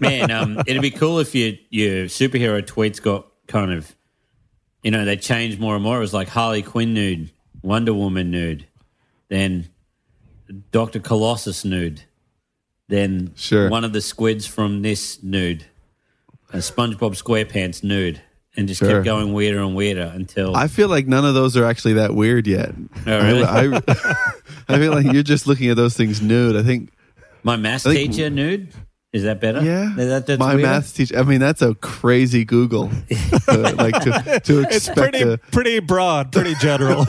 Man, 0.00 0.30
um, 0.30 0.58
it'd 0.66 0.82
be 0.82 0.90
cool 0.92 1.18
if 1.18 1.34
your 1.34 1.54
your 1.70 2.04
superhero 2.04 2.62
tweets 2.62 3.02
got 3.02 3.26
kind 3.48 3.72
of, 3.72 3.94
you 4.82 4.90
know, 4.90 5.04
they 5.04 5.16
changed 5.16 5.58
more 5.58 5.74
and 5.74 5.82
more. 5.82 5.96
It 5.96 6.00
was 6.00 6.14
like 6.14 6.28
Harley 6.28 6.62
Quinn 6.62 6.94
nude, 6.94 7.30
Wonder 7.62 7.94
Woman 7.94 8.30
nude, 8.30 8.66
then 9.28 9.68
Doctor 10.70 11.00
Colossus 11.00 11.64
nude, 11.64 12.02
then 12.88 13.32
Sure. 13.36 13.68
one 13.70 13.84
of 13.84 13.92
the 13.92 14.00
squids 14.00 14.46
from 14.46 14.82
this 14.82 15.22
nude, 15.22 15.64
a 16.54 16.58
SpongeBob 16.58 17.20
SquarePants 17.20 17.84
nude, 17.84 18.20
and 18.56 18.68
just 18.68 18.78
Sure. 18.80 18.88
kept 18.90 19.04
going 19.04 19.32
weirder 19.32 19.60
and 19.60 19.74
weirder 19.74 20.10
until 20.14 20.54
I 20.56 20.68
feel 20.68 20.88
like 20.88 21.06
none 21.06 21.24
of 21.24 21.34
those 21.34 21.56
are 21.56 21.64
actually 21.64 21.94
that 21.94 22.14
weird 22.14 22.46
yet. 22.46 22.72
Oh, 23.06 23.18
really? 23.26 23.42
I, 23.44 23.76
I, 23.88 24.14
I 24.68 24.78
feel 24.78 24.92
like 24.92 25.12
you're 25.12 25.22
just 25.22 25.46
looking 25.46 25.68
at 25.70 25.76
those 25.76 25.96
things 25.96 26.22
nude. 26.22 26.56
I 26.56 26.62
think 26.62 26.90
my 27.42 27.56
math 27.56 27.86
I 27.86 27.94
think- 27.94 28.12
teacher 28.12 28.30
nude. 28.30 28.72
Is 29.14 29.22
that 29.22 29.40
better? 29.40 29.62
Yeah, 29.62 29.90
Is 29.96 30.08
that, 30.08 30.26
that's 30.26 30.40
my 30.40 30.56
weirder? 30.56 30.66
math 30.68 30.92
teacher. 30.94 31.16
I 31.16 31.22
mean, 31.22 31.38
that's 31.38 31.62
a 31.62 31.74
crazy 31.76 32.44
Google. 32.44 32.90
Uh, 33.46 33.72
like 33.76 33.94
to 34.00 34.40
to 34.42 34.62
It's 34.70 34.88
pretty 34.88 35.20
a, 35.20 35.36
pretty 35.36 35.78
broad, 35.78 36.32
pretty 36.32 36.54
general. 36.56 37.06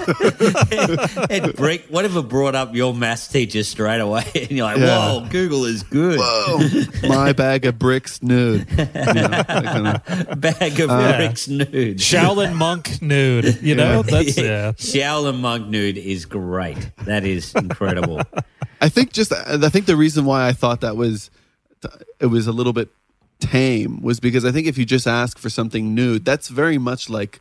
and 1.29 1.53
break 1.55 1.85
whatever 1.87 2.21
brought 2.21 2.55
up 2.55 2.75
your 2.75 2.93
maths 2.93 3.27
teacher 3.29 3.63
straight 3.63 4.01
away, 4.01 4.23
and 4.35 4.51
you're 4.51 4.65
like, 4.65 4.77
Yeah. 4.77 5.13
"Whoa, 5.13 5.27
Google 5.29 5.65
is 5.65 5.83
good." 5.83 6.19
oh, 6.21 6.83
my 7.07 7.31
bag 7.43 7.65
of 7.65 7.79
bricks 7.79 8.21
nude. 8.21 8.67
You 8.69 8.85
know, 9.13 9.43
kind 9.47 9.87
of- 9.87 10.39
Bag 10.41 10.79
of 10.79 10.89
Uh, 10.89 11.15
bricks 11.17 11.47
nude. 11.47 11.97
Shaolin 11.99 12.53
monk 12.55 13.01
nude, 13.01 13.61
you 13.61 13.75
know? 13.75 14.01
That's 14.01 14.37
yeah. 14.37 14.73
Shaolin 14.73 15.39
monk 15.39 15.67
nude 15.67 15.97
is 15.97 16.25
great. 16.25 16.91
That 17.05 17.23
is 17.25 17.53
incredible. 17.55 18.21
I 18.81 18.89
think 18.89 19.13
just 19.13 19.31
I 19.33 19.69
think 19.69 19.85
the 19.85 19.95
reason 19.95 20.25
why 20.25 20.47
I 20.47 20.51
thought 20.53 20.81
that 20.81 20.95
was 20.97 21.31
it 22.19 22.27
was 22.27 22.47
a 22.47 22.51
little 22.51 22.73
bit 22.73 22.89
tame 23.39 24.01
was 24.01 24.19
because 24.19 24.45
I 24.45 24.51
think 24.51 24.67
if 24.67 24.77
you 24.77 24.85
just 24.85 25.07
ask 25.07 25.37
for 25.37 25.49
something 25.49 25.93
nude, 25.93 26.23
that's 26.25 26.47
very 26.47 26.77
much 26.77 27.09
like 27.09 27.39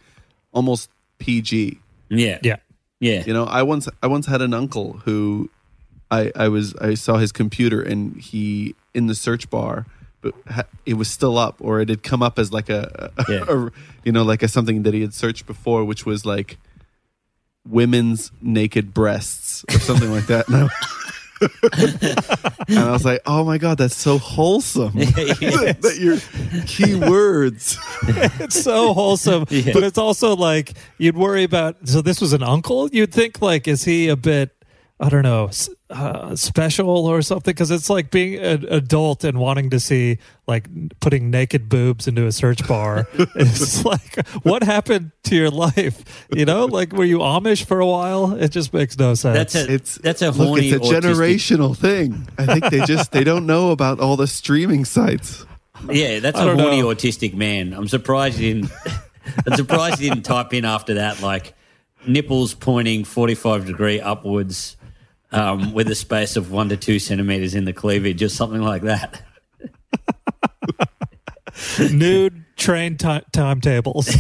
almost 0.52 0.90
PG. 1.18 1.78
Yeah, 2.08 2.38
Yeah. 2.42 2.56
yeah. 3.00 3.22
You 3.26 3.32
know, 3.32 3.44
I 3.44 3.62
once 3.62 3.88
I 4.02 4.06
once 4.08 4.26
had 4.26 4.42
an 4.42 4.52
uncle 4.54 4.94
who 5.04 5.50
I 6.10 6.32
I 6.36 6.48
was 6.48 6.74
I 6.76 6.94
saw 6.94 7.16
his 7.18 7.32
computer 7.32 7.80
and 7.80 8.16
he 8.20 8.74
in 8.92 9.06
the 9.06 9.14
search 9.14 9.48
bar 9.50 9.86
but 10.20 10.34
ha- 10.48 10.64
it 10.86 10.94
was 10.94 11.08
still 11.10 11.36
up 11.36 11.56
or 11.60 11.80
it 11.80 11.88
had 11.90 12.02
come 12.02 12.22
up 12.22 12.38
as 12.38 12.50
like 12.52 12.68
a, 12.70 13.12
a- 13.18 13.24
Yeah. 13.32 13.44
a- 13.48 13.70
you 14.04 14.12
know 14.12 14.22
like 14.22 14.42
a 14.42 14.48
something 14.48 14.82
that 14.84 14.94
he 14.94 15.00
had 15.02 15.12
searched 15.14 15.46
before 15.46 15.84
which 15.84 16.04
was 16.06 16.24
like 16.26 16.56
women's 17.68 18.30
naked 18.42 18.92
breasts 18.92 19.64
or 19.70 19.78
something 19.80 20.10
like 20.10 20.26
that 20.26 20.46
and 20.48 20.56
I, 20.56 20.68
and 22.68 22.78
I 22.78 22.90
was 22.90 23.04
like 23.04 23.20
oh 23.26 23.44
my 23.44 23.58
god 23.58 23.78
that's 23.78 23.96
so 23.96 24.18
wholesome 24.18 24.92
that, 24.94 25.76
that 25.82 25.98
your 25.98 26.16
keywords 26.66 27.76
It's 28.40 28.62
so 28.62 28.92
wholesome, 28.92 29.46
Yeah. 29.50 29.72
but 29.72 29.82
it's 29.82 29.98
also 29.98 30.36
like 30.36 30.74
you'd 30.98 31.16
worry 31.16 31.44
about. 31.44 31.76
So 31.88 32.02
this 32.02 32.20
was 32.20 32.32
an 32.32 32.42
uncle. 32.42 32.88
You'd 32.90 33.12
think 33.12 33.40
like, 33.40 33.66
is 33.66 33.84
he 33.84 34.08
a 34.08 34.16
bit? 34.16 34.53
I 35.00 35.08
don't 35.08 35.22
know, 35.22 35.50
uh, 35.90 36.36
special 36.36 36.88
or 37.06 37.20
something? 37.20 37.50
Because 37.52 37.72
it's 37.72 37.90
like 37.90 38.12
being 38.12 38.36
an 38.38 38.64
adult 38.68 39.24
and 39.24 39.38
wanting 39.38 39.70
to 39.70 39.80
see 39.80 40.18
like 40.46 40.68
putting 41.00 41.30
naked 41.30 41.68
boobs 41.68 42.06
into 42.06 42.26
a 42.26 42.32
search 42.32 42.66
bar. 42.68 43.08
it's 43.34 43.84
like, 43.84 44.26
what 44.44 44.62
happened 44.62 45.10
to 45.24 45.34
your 45.34 45.50
life? 45.50 46.26
You 46.32 46.44
know, 46.44 46.66
like 46.66 46.92
were 46.92 47.04
you 47.04 47.18
Amish 47.18 47.64
for 47.64 47.80
a 47.80 47.86
while? 47.86 48.34
It 48.34 48.50
just 48.52 48.72
makes 48.72 48.96
no 48.96 49.14
sense. 49.14 49.36
That's 49.52 49.54
a 49.68 49.72
it's 49.74 49.94
that's 49.96 50.22
a 50.22 50.26
look, 50.30 50.48
horny 50.48 50.68
it's 50.70 50.88
a 50.88 50.92
autistic- 50.92 51.00
generational 51.02 51.76
thing 51.76 52.28
i 52.38 52.46
think 52.46 52.70
they 52.70 52.80
just 52.84 53.10
they 53.12 53.24
don't 53.24 53.46
know 53.46 53.70
about 53.72 53.98
all 54.00 54.16
the 54.16 54.26
streaming 54.26 54.84
sites 54.84 55.44
Yeah, 55.90 56.20
that's 56.20 56.38
I 56.38 56.44
a 56.44 56.46
don't 56.46 56.58
horny 56.60 56.82
know. 56.82 56.88
autistic 56.88 57.34
man. 57.34 57.72
I'm 57.74 57.88
surprised 57.88 58.38
you 58.38 58.54
didn't. 58.54 58.70
I'm 59.46 59.54
surprised 59.56 60.00
you 60.00 60.10
didn't 60.10 60.24
type 60.24 60.54
in 60.54 60.64
after 60.64 60.94
that 60.94 61.20
like 61.20 61.54
nipples 62.06 62.54
pointing 62.54 63.04
45 63.04 63.66
degree 63.66 64.00
upwards 64.00 64.76
um, 65.34 65.72
with 65.72 65.90
a 65.90 65.96
space 65.96 66.36
of 66.36 66.52
one 66.52 66.68
to 66.68 66.76
two 66.76 66.98
centimeters 66.98 67.54
in 67.54 67.64
the 67.64 67.72
cleavage, 67.72 68.22
or 68.22 68.28
something 68.28 68.62
like 68.62 68.82
that. 68.82 69.22
Nude 71.92 72.44
train 72.56 72.96
ti- 72.96 73.22
timetables. 73.32 74.06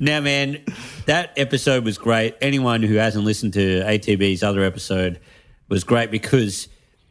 now, 0.00 0.20
man, 0.20 0.62
that 1.06 1.32
episode 1.36 1.84
was 1.84 1.98
great. 1.98 2.36
Anyone 2.40 2.82
who 2.82 2.94
hasn't 2.94 3.24
listened 3.24 3.52
to 3.54 3.80
ATB's 3.80 4.44
other 4.44 4.62
episode 4.62 5.18
was 5.68 5.84
great 5.84 6.10
because 6.10 6.68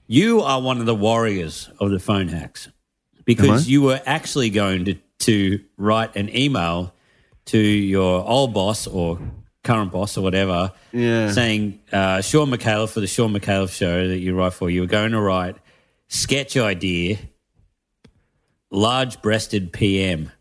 you 0.07 0.41
are 0.41 0.61
one 0.61 0.79
of 0.79 0.85
the 0.85 0.95
warriors 0.95 1.69
of 1.79 1.91
the 1.91 1.99
phone 1.99 2.29
hacks. 2.29 2.69
Because 3.25 3.69
you 3.69 3.83
were 3.83 4.01
actually 4.05 4.49
going 4.49 4.85
to, 4.85 4.95
to 5.19 5.63
write 5.77 6.15
an 6.15 6.35
email 6.35 6.95
to 7.51 7.57
your 7.57 8.27
old 8.27 8.53
boss 8.53 8.87
or 8.87 9.19
current 9.63 9.91
boss 9.91 10.17
or 10.17 10.21
whatever, 10.21 10.71
Yeah. 10.91 11.31
saying, 11.31 11.79
uh, 11.91 12.21
Shaun 12.21 12.49
Micallef 12.49 12.89
for 12.89 12.99
the 12.99 13.07
Shaun 13.07 13.31
Micallef 13.33 13.71
show 13.71 14.07
that 14.07 14.17
you 14.17 14.35
write 14.35 14.53
for, 14.53 14.69
you 14.69 14.81
were 14.81 14.87
going 14.87 15.11
to 15.11 15.21
write 15.21 15.55
sketch 16.07 16.57
idea, 16.57 17.17
large 18.71 19.21
breasted 19.21 19.71
PM, 19.73 20.31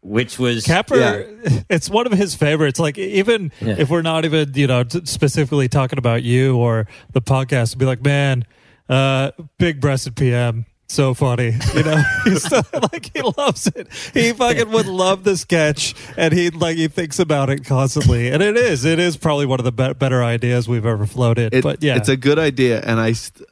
which 0.00 0.38
was. 0.38 0.64
Capper, 0.64 0.96
it's 1.70 1.88
one 1.90 2.06
of 2.06 2.12
his 2.12 2.34
favorites. 2.34 2.78
Like 2.78 2.98
even 2.98 3.50
Yeah. 3.60 3.76
if 3.78 3.90
we're 3.90 4.02
not 4.02 4.24
even 4.24 4.52
you 4.54 4.66
know 4.66 4.84
t- 4.84 5.00
specifically 5.04 5.68
talking 5.68 5.98
about 5.98 6.22
you 6.22 6.56
or 6.56 6.86
the 7.12 7.22
podcast, 7.22 7.76
be 7.78 7.86
like, 7.86 8.02
man, 8.04 8.44
uh, 8.88 9.32
big 9.58 9.80
breasted 9.80 10.16
PM. 10.16 10.66
So 10.86 11.14
funny, 11.14 11.56
you 11.74 11.82
know. 11.82 12.02
He's 12.24 12.42
so, 12.42 12.60
like 12.92 13.10
he 13.14 13.22
loves 13.36 13.66
it. 13.68 13.88
He 14.12 14.32
fucking 14.32 14.70
would 14.70 14.86
love 14.86 15.24
the 15.24 15.36
sketch, 15.36 15.94
and 16.16 16.32
he 16.32 16.50
like 16.50 16.76
he 16.76 16.88
thinks 16.88 17.18
about 17.18 17.48
it 17.50 17.64
constantly. 17.64 18.28
And 18.28 18.42
it 18.42 18.56
is, 18.56 18.84
it 18.84 18.98
is 18.98 19.16
probably 19.16 19.46
one 19.46 19.58
of 19.60 19.64
the 19.64 19.72
be- 19.72 19.94
better 19.94 20.22
ideas 20.22 20.68
we've 20.68 20.84
ever 20.86 21.06
floated. 21.06 21.54
It- 21.54 21.62
but 21.64 21.82
yeah, 21.82 21.96
it's 21.96 22.08
a 22.10 22.16
good 22.16 22.38
idea, 22.38 22.80
and 22.82 23.00
I 23.00 23.12
st- 23.12 23.48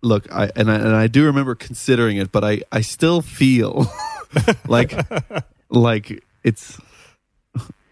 look, 0.00 0.32
I 0.32 0.50
and 0.56 0.70
I 0.70 0.74
and 0.76 0.96
I 0.96 1.06
do 1.08 1.26
remember 1.26 1.54
considering 1.54 2.16
it, 2.16 2.32
but 2.32 2.42
I 2.42 2.62
I 2.72 2.80
still 2.80 3.20
feel 3.22 3.86
like 4.66 4.94
like 5.68 6.24
it's 6.42 6.80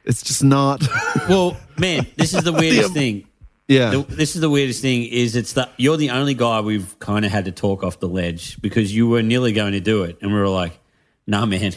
it's 0.05 0.23
just 0.23 0.43
not. 0.43 0.83
Well, 1.29 1.57
man, 1.79 2.07
this 2.17 2.35
is 2.35 2.43
the 2.43 2.53
weirdest 2.61 2.95
thing. 2.95 3.27
Yeah, 3.71 3.91
The, 3.91 4.03
this 4.03 4.35
is 4.35 4.41
the 4.41 4.51
weirdest 4.51 4.83
thing 4.83 5.05
is 5.05 5.37
it's 5.37 5.53
the 5.55 5.69
you're 5.79 5.97
the 5.97 6.11
only 6.11 6.35
guy 6.35 6.61
we've 6.61 6.99
kind 6.99 7.25
of 7.25 7.31
had 7.31 7.45
to 7.47 7.53
talk 7.53 7.83
off 7.85 8.01
the 8.01 8.09
ledge 8.09 8.61
because 8.61 8.95
you 8.95 9.09
were 9.09 9.23
nearly 9.23 9.53
going 9.53 9.73
to 9.73 9.81
do 9.81 10.03
it, 10.03 10.19
and 10.21 10.33
we 10.33 10.39
were 10.39 10.49
like, 10.49 10.79
"Nah, 11.27 11.47
man, 11.47 11.73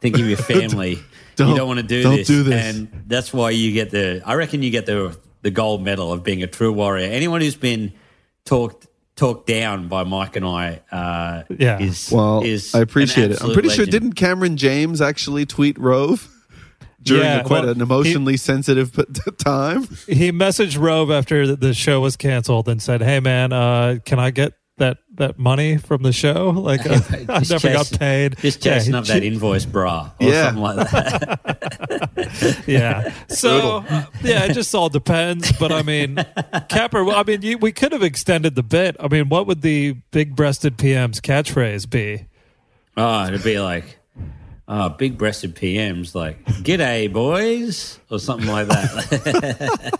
think 0.00 0.18
of 0.18 0.26
your 0.28 0.36
family. 0.54 0.98
Don't- 1.36 1.50
you 1.50 1.56
don't 1.56 1.68
want 1.68 1.80
to 1.80 1.86
do 1.86 2.02
don't 2.02 2.16
this." 2.16 2.26
do 2.26 2.42
this. 2.42 2.76
And 2.76 3.04
that's 3.06 3.32
why 3.32 3.50
you 3.50 3.72
get 3.72 3.90
the. 3.90 4.22
I 4.26 4.34
reckon 4.34 4.62
you 4.62 4.70
get 4.70 4.86
the 4.86 5.16
the 5.42 5.50
gold 5.50 5.82
medal 5.82 6.12
of 6.12 6.24
being 6.24 6.42
a 6.42 6.46
true 6.48 6.72
warrior. 6.72 7.06
Anyone 7.10 7.40
who's 7.40 7.56
been 7.56 7.92
talked 8.44 8.86
talked 9.16 9.46
down 9.46 9.88
by 9.88 10.04
Mike 10.04 10.36
and 10.36 10.44
I, 10.44 10.80
uh, 10.92 11.44
Yeah. 11.58 11.78
is 11.78 12.10
well, 12.12 12.42
is 12.42 12.74
I 12.74 12.78
an 12.78 12.82
appreciate 12.82 13.24
it. 13.24 13.30
I'm 13.30 13.32
absolute 13.36 13.52
pretty 13.54 13.68
sure 13.70 13.86
didn't 13.86 14.12
Cameron 14.12 14.56
James 14.58 15.00
actually 15.00 15.46
tweet 15.46 15.78
Rove 15.78 16.28
during 17.02 17.22
Yeah, 17.24 17.40
a, 17.40 17.44
quite 17.44 17.62
well, 17.64 17.70
an 17.72 17.80
emotionally 17.80 18.36
sensitive 18.36 18.92
time? 19.38 19.82
he 20.06 20.32
messaged 20.32 20.78
Rove 20.80 21.10
after 21.10 21.46
the- 21.46 21.56
the 21.56 21.74
show 21.74 22.00
was 22.00 22.16
canceled 22.16 22.68
and 22.68 22.80
said, 22.82 23.02
"Hey 23.02 23.20
man, 23.20 23.52
uh, 23.52 23.98
can 24.04 24.18
I 24.18 24.30
get 24.30 24.52
that 24.78 24.98
that 25.14 25.38
money 25.38 25.78
from 25.78 26.02
the 26.02 26.12
show? 26.12 26.50
Like 26.56 26.84
uh, 26.90 27.00
I 27.28 27.38
Just 27.40 27.50
never 27.50 27.72
got 27.72 27.90
paid." 27.98 28.36
Just 28.38 28.64
Yeah, 28.64 28.74
chasing 28.78 28.92
he- 28.94 28.98
up 28.98 29.04
that 29.06 29.22
invoice, 29.22 29.64
bra, 29.64 30.10
or 30.20 30.26
Yeah. 30.28 30.46
something 30.52 30.62
like 30.62 30.90
that. 30.90 32.64
yeah. 32.66 33.12
So 33.28 33.84
uh, 33.88 34.04
yeah, 34.22 34.44
it 34.44 34.52
just 34.54 34.74
all 34.74 34.88
depends. 34.88 35.52
But 35.52 35.72
I 35.72 35.82
mean, 35.82 36.24
Capper. 36.68 37.08
I 37.10 37.22
mean, 37.24 37.42
you, 37.42 37.58
we 37.58 37.72
could 37.72 37.92
have 37.92 38.02
extended 38.02 38.54
the 38.54 38.62
bit. 38.62 38.96
I 39.00 39.08
mean, 39.08 39.28
what 39.28 39.46
would 39.46 39.62
the 39.62 39.92
big-breasted 40.10 40.76
PM's 40.78 41.20
catchphrase 41.20 41.88
be? 41.88 42.26
Oh, 42.96 43.26
it'd 43.26 43.44
be 43.44 43.58
like, 43.60 43.98
oh, 44.68 44.88
big 44.90 45.16
breasted 45.18 45.54
PMs, 45.56 46.14
like, 46.14 46.44
g'day, 46.44 47.12
boys, 47.12 47.98
or 48.10 48.18
something 48.18 48.48
like 48.48 48.68
that. 48.68 49.98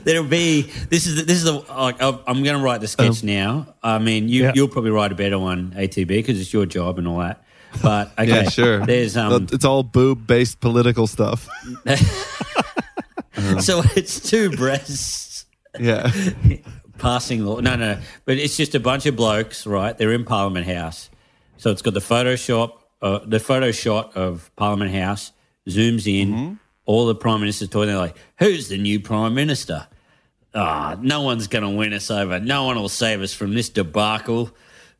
There'll 0.04 0.24
be, 0.24 0.62
this 0.90 1.06
is 1.06 1.16
the, 1.16 1.22
this 1.22 1.38
is 1.38 1.44
the, 1.44 1.52
like, 1.52 1.96
I'm 2.00 2.42
going 2.42 2.56
to 2.56 2.62
write 2.62 2.80
the 2.80 2.88
sketch 2.88 3.22
now. 3.22 3.74
I 3.82 3.98
mean, 3.98 4.28
you, 4.28 4.44
Yeah. 4.44 4.52
you'll 4.54 4.68
probably 4.68 4.90
write 4.90 5.12
a 5.12 5.14
better 5.14 5.38
one, 5.38 5.72
ATB, 5.76 6.06
because 6.08 6.40
it's 6.40 6.52
your 6.52 6.66
job 6.66 6.98
and 6.98 7.08
all 7.08 7.18
that. 7.18 7.42
But, 7.82 8.12
okay. 8.18 8.28
Yeah, 8.44 8.48
sure. 8.48 8.84
There's, 8.86 9.16
um, 9.16 9.46
it's 9.52 9.64
all 9.64 9.82
boob 9.82 10.26
based 10.26 10.60
political 10.60 11.06
stuff. 11.06 11.48
so 13.60 13.82
it's 13.96 14.20
two 14.20 14.50
breasts. 14.50 15.46
yeah, 15.78 16.10
passing 16.98 17.44
law. 17.44 17.58
No, 17.60 17.74
no, 17.76 17.98
but 18.26 18.38
it's 18.38 18.56
just 18.56 18.74
a 18.76 18.80
bunch 18.80 19.06
of 19.06 19.16
blokes, 19.16 19.66
right? 19.66 19.96
They're 19.98 20.12
in 20.12 20.24
Parliament 20.24 20.66
House, 20.66 21.10
so 21.56 21.70
it's 21.70 21.82
got 21.82 21.94
the 21.94 22.00
Photoshop, 22.00 22.72
uh, 23.02 23.20
the 23.24 23.40
photo 23.40 23.70
shot 23.70 24.16
of 24.16 24.50
Parliament 24.56 24.94
House 24.94 25.32
zooms 25.68 26.06
in. 26.06 26.58
All 26.86 27.06
the 27.06 27.14
prime 27.14 27.40
ministers 27.40 27.68
talking. 27.70 27.88
They're 27.88 27.96
like, 27.96 28.16
"Who's 28.38 28.68
the 28.68 28.76
new 28.76 29.00
prime 29.00 29.34
minister?" 29.34 29.86
Ah, 30.54 30.96
no 31.00 31.22
one's 31.22 31.48
going 31.48 31.64
to 31.64 31.70
win 31.70 31.92
us 31.92 32.10
over. 32.10 32.38
No 32.38 32.64
one 32.64 32.76
will 32.76 32.88
save 32.90 33.22
us 33.22 33.32
from 33.32 33.54
this 33.54 33.68
debacle. 33.70 34.50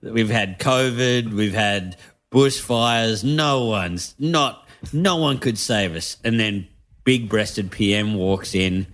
We've 0.03 0.31
had 0.31 0.59
COVID. 0.59 1.33
We've 1.33 1.55
had 1.55 1.97
bushfires. 2.33 3.23
No 3.23 3.67
one's 3.67 4.15
not. 4.19 4.67
No 4.93 5.17
one 5.17 5.39
could 5.39 5.59
save 5.59 5.95
us. 5.95 6.17
And 6.25 6.41
then 6.41 6.67
big-breasted 7.05 7.71
PM 7.71 8.15
walks 8.15 8.55
in, 8.55 8.87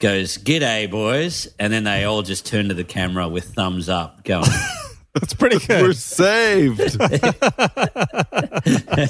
goes, 0.00 0.36
"G'day, 0.36 0.90
boys," 0.90 1.48
and 1.58 1.72
then 1.72 1.84
they 1.84 2.04
all 2.04 2.22
just 2.22 2.44
turn 2.44 2.68
to 2.68 2.74
the 2.74 2.84
camera 2.84 3.28
with 3.28 3.54
thumbs 3.54 3.88
up, 3.88 4.24
going, 4.24 4.50
That's 5.14 5.34
pretty 5.34 5.58
good. 5.66 5.82
we're 5.82 5.92
saved. 5.92 6.80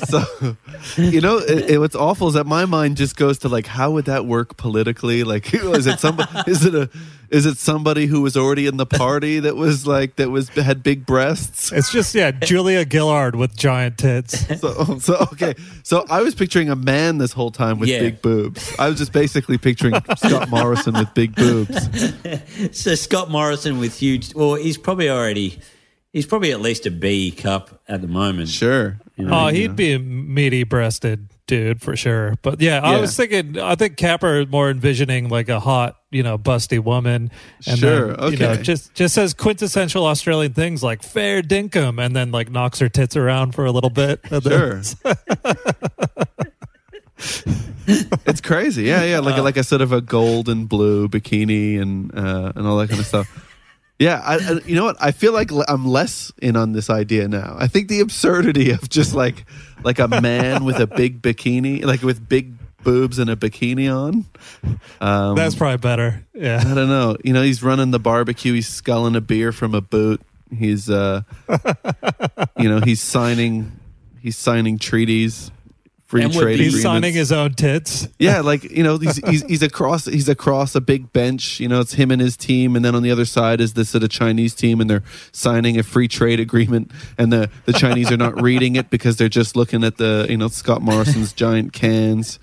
so, 0.09 0.57
you 0.97 1.21
know, 1.21 1.39
it, 1.39 1.71
it, 1.71 1.79
what's 1.79 1.95
awful 1.95 2.29
is 2.29 2.35
that 2.35 2.47
my 2.47 2.65
mind 2.65 2.97
just 2.97 3.17
goes 3.17 3.39
to 3.41 3.49
like, 3.49 3.67
how 3.67 3.91
would 3.93 4.07
that 4.07 4.27
work 4.27 4.57
politically? 4.57 5.25
Like, 5.25 5.53
is 5.55 5.87
it 5.87 6.01
somebody? 6.01 6.51
is 6.51 6.65
it 6.65 6.75
a? 6.75 6.91
Is 7.31 7.47
it 7.47 7.57
somebody 7.57 8.05
who 8.07 8.21
was 8.21 8.37
already 8.37 8.67
in 8.67 8.77
the 8.77 8.85
party 8.85 9.41
that 9.41 9.57
was 9.57 9.87
like 9.87 10.17
that 10.17 10.29
was 10.31 10.51
had 10.51 10.83
big 10.83 11.07
breasts? 11.07 11.73
It's 11.73 11.91
just 11.91 12.15
yeah, 12.15 12.31
Julia 12.31 12.85
Gillard 12.87 13.37
with 13.37 13.57
giant 13.57 13.97
tits. 13.97 14.39
So, 14.61 14.99
so 14.99 15.17
okay. 15.33 15.55
So 15.83 16.05
I 16.11 16.21
was 16.21 16.35
picturing 16.35 16.69
a 16.69 16.77
man 16.77 17.17
this 17.17 17.33
whole 17.33 17.51
time 17.51 17.79
with 17.79 17.89
Yeah. 17.89 18.01
big 18.01 18.21
boobs. 18.21 18.75
I 18.79 18.87
was 18.91 18.99
just 18.99 19.15
basically 19.15 19.57
picturing 19.57 19.95
Scott 20.19 20.51
Morrison 20.51 20.93
with 20.93 21.15
big 21.15 21.35
boobs. 21.35 21.89
"So 22.79 22.95
Scott 22.97 23.31
Morrison 23.31 23.79
with 23.79 23.97
huge. 23.99 24.35
Well, 24.35 24.57
he's 24.57 24.77
probably 24.77 25.09
already. 25.09 25.59
He's 26.13 26.27
probably 26.27 26.53
at 26.53 26.61
least 26.61 26.85
a 26.85 26.91
B 26.91 27.31
cup 27.31 27.81
at 27.89 28.03
the 28.03 28.09
moment. 28.09 28.51
Sure. 28.51 28.99
you 29.17 29.25
know? 29.25 29.47
Oh, 29.47 29.49
he'd 29.49 29.75
be 29.75 29.95
a 29.95 29.99
meaty 29.99 30.63
breasted 30.63 31.29
dude 31.47 31.81
for 31.81 31.97
sure. 31.97 32.37
But 32.43 32.61
yeah, 32.61 32.81
I 32.81 33.01
was 33.01 33.17
thinking, 33.17 33.59
I 33.59 33.75
think 33.77 33.97
Capper 33.97 34.41
is 34.41 34.49
more 34.49 34.69
envisioning 34.71 35.31
like 35.31 35.49
a 35.49 35.59
hot, 35.59 35.97
you 36.11 36.23
know, 36.23 36.37
busty 36.37 36.79
woman. 36.79 37.31
And 37.67 37.79
Sure, 37.79 38.15
Then, 38.15 38.33
You 38.33 38.39
know, 38.39 38.51
okay. 38.51 38.63
just 38.63 38.93
just 38.95 39.15
says 39.15 39.33
quintessential 39.33 40.05
Australian 40.05 40.53
things 40.53 40.83
like 40.83 41.03
fair 41.03 41.41
dinkum, 41.43 41.99
and 42.05 42.15
then 42.15 42.31
like 42.31 42.51
knocks 42.51 42.79
her 42.81 42.91
tits 42.91 43.17
around 43.17 43.55
for 43.55 43.65
a 43.65 43.73
little 43.73 43.91
bit. 43.91 44.21
Sure. 44.43 44.83
it's 48.27 48.41
crazy. 48.41 48.85
Yeah, 48.85 49.05
yeah. 49.05 49.21
Like 49.21 49.41
like 49.43 49.57
a 49.57 49.65
sort 49.65 49.81
of 49.81 49.93
a 49.93 50.01
gold 50.01 50.49
and 50.49 50.69
blue 50.69 51.09
bikini 51.09 51.81
and 51.81 52.13
uh, 52.15 52.53
and 52.55 52.67
all 52.67 52.77
that 52.79 52.89
kind 52.89 53.01
of 53.01 53.07
stuff. 53.07 53.49
Yeah, 54.03 54.21
I, 54.25 54.35
I, 54.35 54.61
you 54.67 54.75
know 54.75 54.83
what? 54.83 54.97
I 55.01 55.13
feel 55.13 55.33
like 55.33 55.51
I'm 55.69 55.87
less 55.87 56.33
in 56.43 56.57
on 56.57 56.73
this 56.73 56.91
idea 56.91 57.29
now. 57.29 57.55
I 57.57 57.69
think 57.69 57.87
the 57.89 58.01
absurdity 58.01 58.71
of 58.71 58.89
just 58.91 59.15
like 59.15 59.45
like 59.85 60.01
a 60.01 60.09
man 60.09 60.65
with 60.65 60.81
a 60.81 60.89
big 60.89 61.23
bikini, 61.23 61.85
like 61.85 62.03
with 62.03 62.29
big 62.29 62.55
boobs 62.83 63.21
and 63.21 63.31
a 63.31 63.37
bikini 63.37 63.89
on. 63.95 64.25
Um, 65.01 65.37
That's 65.37 65.55
probably 65.55 65.77
better. 65.79 66.27
Yeah, 66.35 66.61
I 66.67 66.75
don't 66.75 66.89
know. 66.89 67.17
You 67.23 67.33
know, 67.33 67.43
he's 67.43 67.63
running 67.63 67.93
the 67.93 68.01
barbecue. 68.01 68.53
He's 68.55 68.69
sculling 68.69 69.15
a 69.15 69.21
beer 69.21 69.53
from 69.53 69.73
a 69.73 69.81
boot. 69.81 70.21
He's, 70.51 70.91
uh, 70.91 71.23
you 72.59 72.69
know, 72.69 72.81
he's 72.81 73.01
signing, 73.01 73.73
he's 74.21 74.37
signing 74.37 74.79
treaties 74.79 75.51
free 76.13 76.25
And 76.25 76.33
trade 76.35 76.61
He's 76.61 76.83
signing 76.83 77.15
his 77.15 77.33
own 77.33 77.55
tits. 77.55 78.07
yeah, 78.19 78.43
like 78.43 78.65
you 78.65 78.83
know, 78.83 78.99
he's, 78.99 79.17
he's 79.27 79.43
he's 79.45 79.63
across 79.63 80.05
he's 80.05 80.29
across 80.29 80.75
a 80.75 80.81
big 80.83 81.11
bench. 81.11 81.59
You 81.59 81.69
know, 81.69 81.81
it's 81.81 81.95
him 81.95 82.11
and 82.11 82.21
his 82.21 82.37
team, 82.37 82.77
and 82.77 82.85
then 82.85 82.95
on 82.95 83.03
the 83.03 83.11
other 83.11 83.25
side 83.25 83.63
is 83.63 83.73
this 83.73 83.89
uh, 83.89 83.93
sort 83.93 84.05
of 84.05 84.11
Chinese 84.11 84.55
team, 84.55 84.83
and 84.83 84.91
they're 84.91 85.03
signing 85.33 85.79
a 85.79 85.83
free 85.83 86.09
trade 86.09 86.39
agreement, 86.39 86.91
and 87.17 87.33
the 87.33 87.49
the 87.65 87.73
Chinese 87.73 88.13
are 88.13 88.19
not 88.19 88.43
reading 88.43 88.77
it 88.77 88.91
because 88.91 89.17
they're 89.17 89.31
just 89.31 89.57
looking 89.57 89.83
at 89.85 89.97
the 89.97 90.27
you 90.29 90.37
know 90.37 90.49
Scott 90.49 90.83
Morrison's 90.83 91.33
giant 91.33 91.73
cans, 91.73 92.39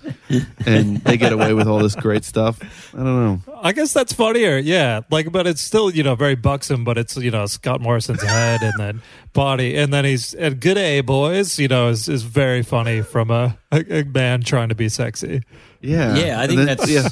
and 0.66 0.96
they 1.04 1.16
get 1.16 1.32
away 1.32 1.54
with 1.54 1.68
all 1.68 1.78
this 1.78 1.94
great 1.94 2.24
stuff. 2.24 2.58
I 2.92 2.96
don't 2.96 3.04
know. 3.06 3.40
I 3.62 3.72
guess 3.72 3.92
that's 3.92 4.12
funnier. 4.12 4.58
Yeah. 4.58 5.02
Like, 5.10 5.30
but 5.30 5.46
it's 5.46 5.60
still, 5.60 5.90
you 5.90 6.02
know, 6.02 6.14
very 6.14 6.34
buxom, 6.34 6.82
but 6.84 6.98
it's, 6.98 7.16
you 7.16 7.30
know, 7.30 7.46
Scott 7.46 7.80
Morrison's 7.80 8.22
head 8.22 8.62
and 8.62 8.72
then 8.78 9.02
body. 9.32 9.76
And 9.76 9.92
then 9.92 10.04
he's, 10.04 10.34
and 10.34 10.60
good 10.60 10.78
A 10.78 11.02
boys, 11.02 11.58
you 11.58 11.68
know, 11.68 11.88
is, 11.88 12.08
is 12.08 12.22
very 12.22 12.62
funny 12.62 13.02
from 13.02 13.30
a, 13.30 13.58
a, 13.72 14.00
a 14.00 14.04
man 14.04 14.42
trying 14.42 14.68
to 14.70 14.74
be 14.74 14.88
sexy. 14.88 15.42
Yeah, 15.80 16.16
Yeah, 16.16 16.40
I 16.40 16.46
think 16.46 16.58
then- 16.58 16.66
that's 16.66 16.90
yeah. 16.90 17.08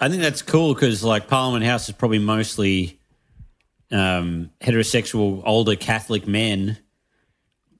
I 0.00 0.08
think 0.08 0.22
that's 0.22 0.40
cool 0.42 0.72
because 0.74 1.04
like 1.04 1.28
Parliament 1.28 1.64
House 1.64 1.88
is 1.88 1.94
probably 1.94 2.18
mostly 2.18 2.98
um, 3.92 4.50
heterosexual 4.60 5.42
older 5.44 5.76
Catholic 5.76 6.26
men, 6.26 6.78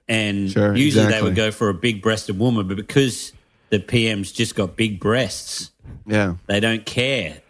and 0.09 0.51
Sure, 0.51 0.77
usually 0.77 1.07
they 1.07 1.23
would 1.23 1.35
go 1.35 1.51
for 1.51 1.69
a 1.69 1.75
big-breasted 1.75 2.39
woman, 2.39 2.69
but 2.69 2.77
because 2.77 3.33
the 3.71 3.79
PM's 3.79 4.33
just 4.33 4.55
got 4.55 4.77
big 4.77 5.01
breasts, 5.01 5.71
yeah. 6.07 6.35
they 6.47 6.61
don't 6.61 6.85
care 6.85 7.41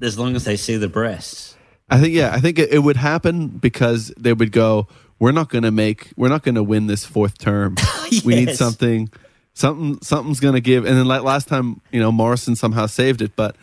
as 0.00 0.18
long 0.18 0.34
as 0.36 0.44
they 0.44 0.56
see 0.56 0.76
the 0.76 0.88
breasts. 0.88 1.54
I 1.90 2.00
think 2.00 2.14
yeah, 2.14 2.32
I 2.32 2.40
think 2.40 2.58
it, 2.58 2.72
it 2.72 2.78
would 2.80 2.96
happen 2.96 3.48
because 3.48 4.12
they 4.18 4.32
would 4.32 4.50
go, 4.50 4.88
"We're 5.18 5.32
not 5.32 5.50
going 5.50 5.64
to 5.64 5.70
make, 5.70 6.10
we're 6.16 6.28
not 6.28 6.42
going 6.42 6.54
to 6.54 6.62
win 6.62 6.86
this 6.86 7.04
fourth 7.04 7.38
term. 7.38 7.76
We 8.24 8.36
need 8.36 8.54
something, 8.56 9.10
something, 9.56 9.98
something's 10.02 10.40
going 10.40 10.54
to 10.54 10.60
give." 10.60 10.84
And 10.84 10.96
then 10.96 11.06
like 11.06 11.22
last 11.22 11.48
time, 11.48 11.80
you 11.90 12.00
know, 12.00 12.12
Morrison 12.12 12.54
somehow 12.54 12.86
saved 12.86 13.22
it, 13.22 13.34
but 13.34 13.56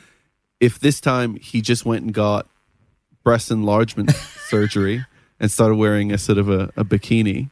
if 0.59 0.79
this 0.79 0.99
time 0.99 1.35
he 1.35 1.61
just 1.61 1.85
went 1.85 2.03
and 2.03 2.13
got 2.13 2.47
breast 3.23 3.51
enlargement 3.51 4.11
surgery 4.47 5.05
and 5.39 5.51
started 5.51 5.75
wearing 5.75 6.11
a 6.11 6.17
sort 6.17 6.37
of 6.37 6.49
a, 6.49 6.71
a 6.75 6.83
bikini. 6.83 7.49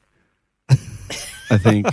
I 1.50 1.58
think 1.58 1.86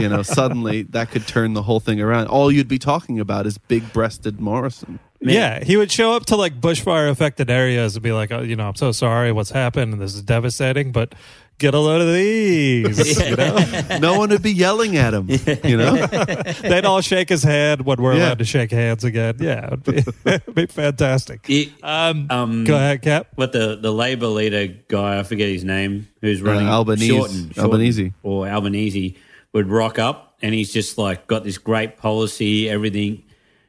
you 0.00 0.08
know 0.08 0.22
suddenly 0.22 0.82
that 0.82 1.12
could 1.12 1.28
turn 1.28 1.54
the 1.54 1.62
whole 1.62 1.78
thing 1.78 2.00
around. 2.00 2.26
All 2.26 2.50
you'd 2.50 2.66
be 2.66 2.80
talking 2.80 3.20
about 3.20 3.46
is 3.46 3.56
big-breasted 3.56 4.40
Morrison. 4.40 4.98
Yeah. 5.20 5.62
He 5.62 5.76
would 5.76 5.90
show 5.92 6.12
up 6.12 6.26
to 6.26 6.36
like 6.36 6.60
bushfire 6.60 7.08
affected 7.08 7.50
areas 7.50 7.96
and 7.96 8.02
be 8.02 8.12
like, 8.12 8.32
oh, 8.32 8.42
you 8.42 8.56
know, 8.56 8.68
I'm 8.68 8.74
so 8.74 8.92
sorry 8.92 9.32
what's 9.32 9.50
happened 9.50 9.92
and 9.92 10.02
this 10.02 10.14
is 10.14 10.22
devastating, 10.22 10.92
but 10.92 11.14
get 11.58 11.74
a 11.74 11.78
load 11.78 12.00
of 12.02 12.12
these. 12.12 13.18
You 13.30 13.36
know? 13.36 13.98
No 14.00 14.18
one 14.18 14.30
would 14.30 14.42
be 14.42 14.52
yelling 14.52 14.96
at 14.96 15.14
him. 15.14 15.28
You 15.64 15.76
know, 15.76 16.06
They'd 16.62 16.84
all 16.84 17.00
shake 17.00 17.28
his 17.28 17.42
hand 17.42 17.82
when 17.86 18.00
we're 18.00 18.14
Yeah. 18.14 18.26
allowed 18.26 18.38
to 18.38 18.44
shake 18.44 18.70
hands 18.70 19.04
again. 19.04 19.36
Yeah. 19.40 19.66
It'd 19.66 19.84
be, 19.84 20.04
it'd 20.30 20.54
be 20.54 20.66
fantastic. 20.66 21.48
It- 21.48 21.72
Um, 21.82 22.26
um, 22.30 22.64
go 22.64 22.74
ahead, 22.76 23.02
Cap. 23.02 23.28
what 23.36 23.52
the 23.52 23.76
the 23.76 23.92
Labor 23.92 24.26
leader 24.28 24.66
guy, 24.88 25.18
I 25.18 25.22
forget 25.22 25.48
his 25.48 25.64
name, 25.64 26.08
who's 26.20 26.42
running 26.42 26.68
Uh, 26.68 26.72
Albanese. 26.72 27.08
Shorten, 27.08 27.34
Shorten, 27.52 27.62
Albanese. 27.64 28.12
or 28.22 28.48
Albanese 28.48 29.16
would 29.52 29.68
rock 29.68 29.98
up, 29.98 30.36
and 30.42 30.54
he's 30.54 30.72
just 30.72 30.98
like 30.98 31.26
got 31.26 31.44
this 31.44 31.58
great 31.58 31.96
policy, 31.96 32.68
everything, 32.68 33.22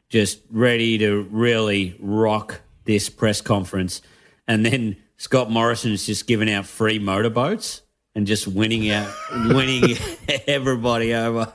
just 0.10 0.40
ready 0.52 0.98
to 0.98 1.28
really 1.32 1.96
rock 2.00 2.62
this 2.86 3.10
press 3.10 3.42
conference, 3.42 4.02
and 4.48 4.66
then 4.66 4.96
Scott 5.18 5.50
Morrison 5.50 5.92
is 5.92 6.06
just 6.06 6.28
giving 6.28 6.52
out 6.52 6.66
free 6.66 7.00
motorboats 7.00 7.82
and 8.16 8.28
just 8.28 8.48
winning 8.48 8.90
out, 8.92 9.12
winning 9.32 9.98
everybody 10.48 11.14
over. 11.14 11.52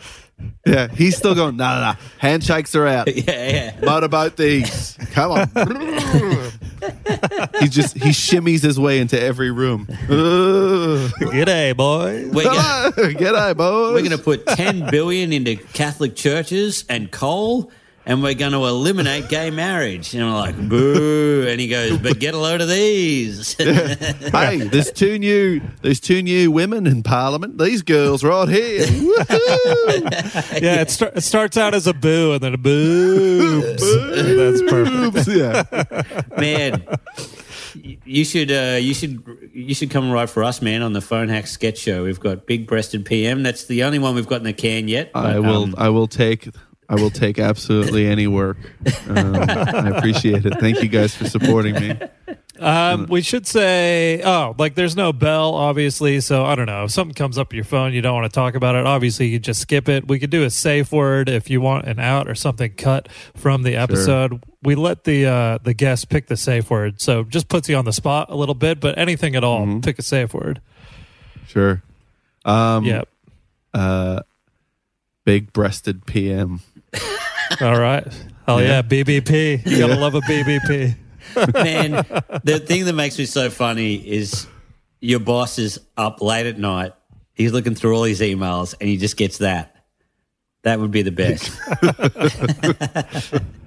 Yeah, 0.67 0.89
he's 0.89 1.17
still 1.17 1.37
going. 1.37 1.57
No, 1.57 1.75
no, 1.75 1.81
no. 1.93 1.99
Handshakes 2.19 2.75
are 2.75 2.87
out. 2.87 3.09
Yeah, 3.15 3.49
yeah. 3.49 3.81
Motorboat 3.85 4.37
these. 4.37 4.97
Come 5.13 5.33
on. 5.33 5.49
he 7.61 7.69
just 7.69 7.97
he 7.97 8.11
shimmies 8.11 8.63
his 8.63 8.81
way 8.81 8.99
into 8.99 9.21
every 9.21 9.53
room. 9.53 9.87
Ugh. 9.89 11.13
G'day, 11.21 11.77
boys. 11.77 12.33
We're 12.33 12.45
gonna, 12.45 12.91
G'day, 12.97 13.57
boys. 13.57 13.93
we're 13.93 14.09
going 14.09 14.11
to 14.11 14.19
put 14.19 14.45
10 14.47 14.91
billion 14.91 15.33
into 15.33 15.55
Catholic 15.55 16.17
churches 16.17 16.85
and 16.89 17.13
coal 17.13 17.71
and 18.05 18.23
we're 18.23 18.35
going 18.35 18.53
to 18.53 18.65
eliminate 18.65 19.29
gay 19.29 19.51
marriage. 19.51 20.15
And 20.15 20.25
I'm 20.25 20.33
like, 20.33 20.69
boo. 20.69 21.47
And 21.49 21.61
he 21.61 21.69
goes, 21.69 21.99
but 21.99 22.19
get 22.19 22.35
a 22.35 22.39
load 22.39 22.61
of 22.61 22.69
these. 22.69 23.57
Hey, 24.33 24.59
there's 24.59 24.91
two 24.91 25.19
new 25.19 25.61
there's 25.83 26.01
two 26.01 26.23
new 26.23 26.51
women 26.51 26.87
in 26.87 27.03
Parliament. 27.03 27.59
These 27.59 27.83
girls 27.83 28.25
right 28.25 28.49
here. 28.49 28.85
Woohoo! 28.87 30.63
Yeah, 30.63 30.81
it, 30.81 30.91
start, 30.91 31.17
it 31.17 31.21
starts 31.23 31.57
out 31.57 31.75
as 31.75 31.87
a 31.87 31.93
boo 31.95 32.33
and 32.33 32.41
then 32.41 32.55
a 32.55 32.59
boobs. 32.59 33.83
That's 34.15 34.63
perfect. 34.71 35.29
Yeah. 35.29 36.13
man, 36.37 36.85
you 38.05 38.25
should, 38.25 38.51
uh, 38.51 38.79
you 38.81 38.95
should, 38.95 39.51
you 39.53 39.75
should 39.75 39.91
come 39.91 40.05
and 40.05 40.13
write 40.13 40.31
for 40.31 40.45
us, 40.45 40.63
man, 40.63 40.83
on 40.83 40.93
the 40.93 41.01
Phone 41.01 41.29
Hack 41.29 41.47
Sketch 41.47 41.79
Show. 41.79 42.05
We've 42.05 42.21
got 42.21 42.47
Big 42.47 42.67
Breasted 42.67 43.05
PM. 43.05 43.43
That's 43.43 43.67
the 43.67 43.85
only 43.85 43.99
one 43.99 44.15
we've 44.15 44.27
got 44.27 44.37
in 44.37 44.45
the 44.45 44.53
can 44.53 44.89
yet. 44.89 45.11
I 45.15 45.39
will 45.39 45.65
um, 45.65 45.75
I 45.79 45.89
will 45.91 46.09
take 46.09 46.49
I 46.93 46.97
will 46.97 47.11
take 47.11 47.39
absolutely 47.39 48.07
any 48.07 48.27
work. 48.27 48.59
Um, 49.09 49.35
I 49.37 49.89
appreciate 49.97 50.45
it. 50.45 50.61
Thank 50.61 50.83
you 50.83 50.89
guys 50.91 51.15
for 51.17 51.27
supporting 51.27 51.75
me. 51.75 51.99
Um, 52.61 53.07
we 53.09 53.23
should 53.23 53.47
say, 53.47 54.21
oh, 54.23 54.55
like 54.59 54.75
there's 54.75 54.95
no 54.95 55.11
bell, 55.13 55.55
obviously. 55.55 56.21
So 56.21 56.45
I 56.45 56.55
don't 56.55 56.67
know. 56.67 56.85
If 56.85 56.91
something 56.91 57.15
comes 57.15 57.39
up 57.39 57.55
your 57.55 57.65
phone, 57.65 57.95
you 57.95 58.03
don't 58.03 58.15
want 58.15 58.31
to 58.31 58.35
talk 58.35 58.55
about 58.55 58.75
it. 58.77 58.87
Obviously, 58.87 59.29
you 59.29 59.39
just 59.39 59.61
skip 59.63 59.89
it. 59.89 60.07
We 60.07 60.19
could 60.19 60.29
do 60.29 60.45
a 60.45 60.51
safe 60.51 60.93
word 60.93 61.31
if 61.31 61.49
you 61.49 61.63
want 61.63 61.87
an 61.89 61.99
out 61.99 62.29
or 62.29 62.35
something 62.35 62.73
cut 62.75 63.09
from 63.35 63.63
the 63.63 63.75
episode. 63.75 64.45
We 64.63 64.75
let 64.75 65.05
the 65.05 65.25
uh, 65.27 65.59
the 65.63 65.73
guest 65.75 66.11
pick 66.11 66.27
the 66.27 66.37
safe 66.37 66.71
word, 66.71 67.01
so 67.01 67.25
just 67.25 67.49
puts 67.49 67.71
you 67.71 67.77
on 67.77 67.87
the 67.87 67.93
spot 67.93 68.29
a 68.31 68.37
little 68.37 68.55
bit. 68.55 68.81
But 68.81 68.99
anything 68.99 69.35
at 69.35 69.43
all, 69.43 69.81
pick 69.81 69.99
a 69.99 70.03
safe 70.03 70.35
word. 70.35 70.61
Sure. 71.49 71.83
Um, 72.45 72.85
Yep. 72.85 73.09
uh, 73.75 74.21
big 75.25 75.53
breasted 75.53 76.05
PM. 76.07 76.61
All 77.61 77.79
right. 77.79 78.07
Oh 78.49 78.59
yeah, 78.59 78.67
Yeah. 78.69 78.83
BBP. 78.83 79.67
You 79.67 79.79
gotta 79.79 79.97
love 79.97 80.15
a 80.15 80.21
BBP. 80.21 80.97
man, 81.55 81.93
the 82.45 82.59
thing 82.59 82.85
that 82.85 82.95
makes 82.95 83.19
me 83.19 83.25
so 83.27 83.49
funny 83.51 83.95
is 83.97 84.47
your 85.01 85.21
boss 85.21 85.59
is 85.59 85.79
up 85.97 86.21
late 86.21 86.47
at 86.47 86.59
night. 86.59 86.93
He's 87.35 87.53
looking 87.53 87.75
through 87.75 87.97
all 87.97 88.05
his 88.05 88.21
emails 88.21 88.75
and 88.81 88.89
he 88.89 88.97
just 88.97 89.17
gets 89.17 89.39
that. 89.39 89.85
That 90.63 90.79
would 90.81 90.91
be 90.91 91.03
the 91.03 91.11
best. 91.13 91.51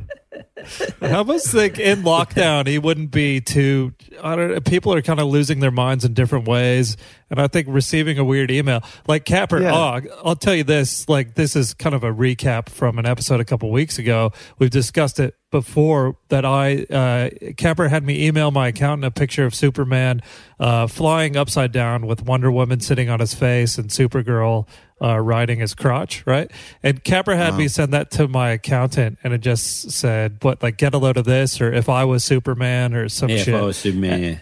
I 1.02 1.12
almost 1.12 1.52
think 1.52 1.80
in 1.80 2.04
lockdown 2.04 2.68
he 2.68 2.80
wouldn't 2.80 3.12
be 3.12 3.42
too. 3.42 3.94
I 4.22 4.36
don't. 4.36 4.66
People 4.66 4.94
are 4.94 5.02
kind 5.02 5.20
of 5.20 5.28
losing 5.28 5.60
their 5.60 5.72
minds 5.72 6.06
in 6.06 6.14
different 6.14 6.48
ways, 6.48 6.98
and 7.30 7.40
I 7.40 7.48
think 7.48 7.68
receiving 7.70 8.18
a 8.18 8.24
weird 8.24 8.52
email 8.52 8.82
like 9.08 9.26
Capper. 9.26 9.62
Yeah. 9.62 9.74
Oh, 9.74 10.02
I'll 10.24 10.36
tell 10.36 10.56
you 10.56 10.64
this. 10.64 11.08
Like 11.08 11.36
this 11.36 11.56
is 11.56 11.74
kind 11.74 11.94
of 11.94 12.04
a 12.04 12.12
recap 12.12 12.70
from 12.70 12.98
an 12.98 13.06
episode 13.06 13.40
a 13.40 13.46
couple 13.46 13.72
weeks 13.72 14.00
ago. 14.00 14.32
We've 14.58 14.70
discussed 14.70 15.20
it 15.20 15.36
before 15.52 16.18
that. 16.30 16.46
I 16.46 16.84
uh, 16.84 17.30
Capper 17.58 17.88
had 17.88 18.04
me 18.04 18.26
email 18.26 18.52
my 18.52 18.70
accountant 18.70 19.06
a 19.06 19.12
picture 19.12 19.46
of 19.46 19.54
Superman 19.54 20.22
uh, 20.60 20.88
flying 20.88 21.36
upside 21.36 21.72
down 21.72 22.08
with 22.08 22.24
Wonder 22.24 22.52
Woman 22.52 22.80
sitting 22.80 23.10
on 23.10 23.20
his 23.20 23.34
face 23.34 23.78
and 23.78 23.90
Supergirl 23.90 24.68
uh, 25.02 25.20
riding 25.20 25.60
his 25.60 25.74
crotch, 25.74 26.26
right? 26.26 26.50
And 26.82 27.04
Capper 27.04 27.36
had 27.36 27.58
me 27.58 27.68
send 27.68 27.94
that 27.94 28.12
to 28.12 28.28
my 28.28 28.52
accountant, 28.52 29.18
and 29.24 29.34
it 29.34 29.40
just 29.40 29.92
said, 29.92 30.38
"What, 30.42 30.64
like, 30.64 30.78
get 30.78 30.94
a 30.94 30.98
load 30.98 31.18
of 31.18 31.26
this?" 31.26 31.60
or 31.60 31.72
"If 31.72 31.90
I 31.90 32.06
was 32.06 32.24
Superman," 32.24 32.94
or 32.94 33.10
some 33.10 33.30
yeah, 33.30 33.38
shit. 33.38 33.50
if 33.50 33.62
I 33.62 33.66
was 33.66 33.78
Superman, 33.78 34.24
yeah. 34.24 34.38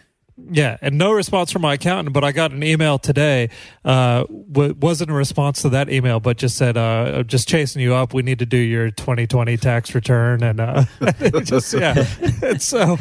Yeah, 0.52 0.78
and 0.82 0.98
no 0.98 1.12
response 1.14 1.52
from 1.52 1.62
my 1.62 1.76
accountant, 1.76 2.14
but 2.14 2.24
I 2.24 2.32
got 2.32 2.52
an 2.52 2.64
email 2.64 3.00
today. 3.00 3.50
Uh, 3.86 4.26
w- 4.52 4.76
wasn't 4.80 5.10
a 5.10 5.14
response 5.14 5.62
to 5.64 5.70
that 5.70 5.90
email, 5.90 6.20
but 6.20 6.38
just 6.38 6.58
said, 6.58 6.76
uh, 6.78 7.24
"Just 7.24 7.48
chasing 7.48 7.82
you 7.82 7.94
up. 7.96 8.14
We 8.14 8.22
need 8.24 8.40
to 8.40 8.46
do 8.46 8.58
your 8.58 8.92
2020 8.92 9.58
tax 9.58 9.96
return." 9.96 10.44
And 10.44 10.60
uh, 10.60 10.86
just 11.44 11.74
yeah, 11.74 12.06
and 12.42 12.62
so, 12.62 12.98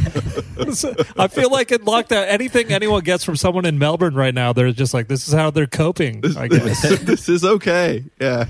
so 0.72 0.94
I 1.18 1.28
feel 1.28 1.50
like 1.50 1.72
in 1.72 1.80
lockdown, 1.80 2.26
anything 2.28 2.70
anyone 2.72 3.02
gets 3.02 3.24
from 3.24 3.36
someone 3.36 3.64
in 3.66 3.78
Melbourne 3.78 4.14
right 4.14 4.34
now, 4.34 4.52
they're 4.52 4.72
just 4.72 4.94
like, 4.94 5.08
"This 5.08 5.26
is 5.28 5.34
how 5.34 5.50
they're 5.50 5.66
coping." 5.66 6.22
I 6.36 6.48
guess. 6.48 6.82
this 7.00 7.28
is 7.28 7.44
okay. 7.44 8.04
Yeah. 8.20 8.44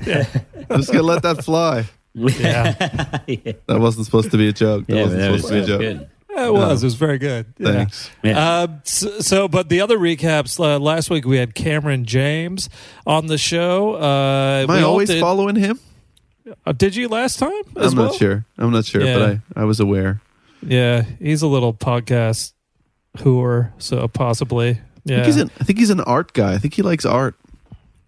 I'm 0.70 0.80
just 0.80 0.92
gonna 0.92 1.02
let 1.02 1.22
that 1.22 1.44
fly. 1.44 1.84
yeah, 2.14 2.72
That 2.76 3.78
wasn't 3.80 4.04
supposed 4.04 4.30
to 4.32 4.36
be 4.36 4.48
a 4.48 4.52
joke. 4.52 4.86
That 4.86 4.96
Yeah, 4.96 5.02
wasn't 5.04 5.20
that 5.22 5.30
was, 5.32 5.42
supposed 5.46 5.66
to 5.66 5.78
be 5.78 5.84
a 5.86 5.92
joke. 5.94 5.98
good. 6.00 6.10
It 6.56 6.58
was. 6.58 6.82
It 6.82 6.86
was 6.86 6.94
very 6.94 7.18
good. 7.18 7.46
Yeah. 7.58 7.72
Thanks. 7.72 8.10
Yeah. 8.22 8.38
Uh, 8.38 8.66
so, 8.84 9.18
so, 9.20 9.48
but 9.48 9.68
the 9.68 9.80
other 9.80 9.98
recaps 9.98 10.58
uh, 10.58 10.78
last 10.78 11.10
week 11.10 11.24
we 11.24 11.36
had 11.38 11.54
Cameron 11.54 12.04
James 12.04 12.68
on 13.06 13.26
the 13.26 13.38
show. 13.38 13.94
Uh, 13.94 14.62
Am 14.64 14.70
I 14.70 14.82
all 14.82 14.90
always 14.92 15.08
did, 15.08 15.20
following 15.20 15.56
him? 15.56 15.78
uh, 16.66 16.72
did 16.72 16.94
you 16.96 17.08
last 17.08 17.38
time? 17.38 17.52
As 17.76 17.92
I'm 17.92 17.98
well? 17.98 18.06
not 18.08 18.14
sure. 18.16 18.44
I'm 18.58 18.70
not 18.72 18.84
sure, 18.84 19.02
Yeah. 19.02 19.18
but 19.18 19.38
I, 19.56 19.62
I 19.62 19.64
was 19.64 19.80
aware. 19.80 20.20
Yeah, 20.64 21.02
he's 21.18 21.42
a 21.42 21.46
little 21.48 21.74
podcast 21.74 22.52
whore, 23.18 23.72
so 23.78 24.06
possibly. 24.08 24.70
I 24.70 24.78
Yeah, 25.04 25.16
think 25.16 25.26
he's 25.26 25.36
an 25.36 25.50
I 25.60 25.64
think 25.64 25.78
he's 25.78 25.90
an 25.90 26.00
art 26.00 26.32
guy. 26.32 26.54
I 26.54 26.58
think 26.58 26.74
he 26.74 26.82
likes 26.82 27.04
art. 27.04 27.34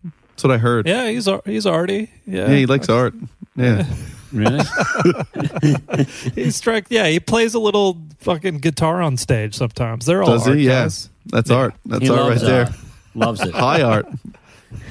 That's 0.03 0.45
what 0.45 0.53
I 0.53 0.59
heard. 0.59 0.87
yeah, 0.89 1.09
he's 1.09 1.29
ar- 1.29 1.43
he's 1.45 1.67
arty. 1.67 2.11
Yeah, 2.27 2.49
Yeah, 2.51 2.57
he 2.57 2.67
likes 2.67 2.89
art. 2.89 3.15
Yeah. 3.57 3.87
Really? 4.35 4.61
He 6.35 6.51
strike. 6.51 6.87
Yeah, 6.91 7.07
he 7.07 7.21
plays 7.21 7.55
a 7.55 7.59
little 7.61 7.99
fucking 8.19 8.59
guitar 8.59 9.01
on 9.01 9.17
stage 9.17 9.55
sometimes. 9.55 10.07
They're 10.07 10.23
all 10.23 10.31
Does 10.31 10.49
art 10.49 10.59
he? 10.59 10.67
Yeah. 10.67 10.83
guys. 10.83 11.09
That's 11.27 11.51
Yeah. 11.51 11.57
art. 11.57 11.75
That's 11.87 12.03
he 12.03 12.11
art 12.11 12.19
right 12.21 12.29
loves 12.31 12.43
there. 12.43 12.65
art. 12.67 12.75
Loves 13.15 13.41
it. 13.43 13.55
High 13.55 13.83
art. 13.83 14.07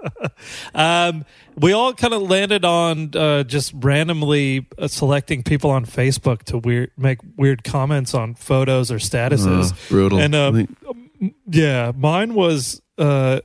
Um, 0.75 1.25
we 1.57 1.73
all 1.73 1.95
kind 1.95 2.13
of 2.13 2.23
landed 2.23 2.65
on 2.65 3.11
uh, 3.17 3.45
just 3.45 3.73
randomly 3.77 4.67
uh, 4.79 4.89
selecting 4.89 5.43
people 5.43 5.71
on 5.71 5.87
Facebook 5.87 6.43
to 6.45 6.59
weird 6.59 6.91
make 6.99 7.19
weird 7.37 7.65
comments 7.65 8.13
on 8.15 8.35
photos 8.35 8.91
or 8.91 8.97
statuses. 8.97 9.73
Uh, 9.73 9.77
brutal. 9.89 10.19
And 10.19 10.35
I 10.37 10.47
um, 10.47 10.55
think- 11.21 11.35
yeah, 11.49 11.93
mine 11.97 12.35
was 12.35 12.83
uh, 12.99 13.41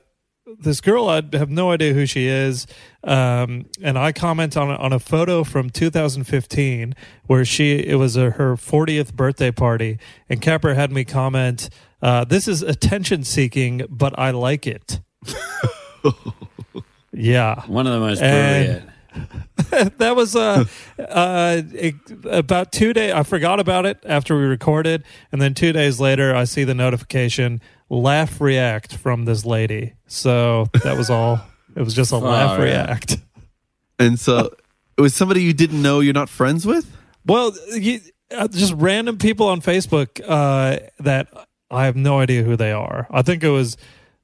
this 0.58 0.80
girl. 0.80 1.08
I 1.08 1.22
have 1.32 1.50
no 1.50 1.70
idea 1.70 1.92
who 1.94 2.06
she 2.06 2.26
is, 2.26 2.66
um, 3.04 3.66
and 3.82 3.98
I 3.98 4.12
comment 4.12 4.56
on 4.56 4.70
a, 4.70 4.74
on 4.76 4.92
a 4.92 4.98
photo 4.98 5.44
from 5.44 5.70
2015 5.70 6.94
where 7.26 7.44
she 7.44 7.78
it 7.78 7.96
was 7.96 8.16
a, 8.16 8.30
her 8.30 8.56
40th 8.56 9.14
birthday 9.14 9.50
party, 9.50 9.98
and 10.28 10.40
Capper 10.40 10.74
had 10.74 10.90
me 10.92 11.04
comment, 11.04 11.70
uh, 12.02 12.24
"This 12.24 12.48
is 12.48 12.62
attention 12.62 13.24
seeking, 13.24 13.82
but 13.88 14.18
I 14.18 14.30
like 14.30 14.66
it." 14.66 15.00
yeah, 17.12 17.62
One 17.66 17.86
of 17.86 17.92
the 17.92 18.00
most 18.00 18.22
And- 18.22 18.64
brilliant. 18.66 18.86
that 19.98 20.14
was 20.14 20.36
uh, 20.36 20.64
uh, 20.98 21.62
it, 21.72 21.94
about 22.26 22.70
two 22.70 22.92
days. 22.92 23.12
I 23.12 23.24
forgot 23.24 23.58
about 23.58 23.84
it 23.84 23.98
after 24.06 24.36
we 24.38 24.44
recorded, 24.44 25.02
and 25.32 25.42
then 25.42 25.52
two 25.52 25.72
days 25.72 25.98
later, 25.98 26.32
I 26.34 26.44
see 26.44 26.62
the 26.62 26.74
notification 26.74 27.60
laugh 27.90 28.40
react 28.40 28.96
from 28.96 29.24
this 29.26 29.44
lady. 29.44 29.94
So 30.06 30.66
that 30.84 30.96
was 30.96 31.10
all. 31.10 31.40
It 31.76 31.82
was 31.82 31.92
just 31.92 32.12
a 32.12 32.16
laugh 32.18 32.50
Far 32.50 32.58
out. 32.58 32.62
react. 32.62 33.18
and 33.98 34.18
so 34.18 34.54
it 34.96 35.00
was 35.02 35.14
somebody 35.14 35.42
you 35.42 35.52
didn't 35.52 35.82
know 35.82 36.00
you're 36.00 36.14
not 36.14 36.28
friends 36.28 36.64
with? 36.66 36.90
Well, 37.26 37.52
you, 37.74 38.00
uh, 38.34 38.48
just 38.48 38.72
random 38.74 39.18
people 39.18 39.48
on 39.48 39.60
Facebook 39.60 40.20
uh, 40.26 40.78
that 41.00 41.28
I 41.70 41.84
have 41.84 41.96
no 41.96 42.18
idea 42.20 42.42
who 42.42 42.56
they 42.56 42.72
are. 42.72 43.06
I 43.10 43.22
think 43.22 43.42
it 43.44 43.50
was 43.50 43.76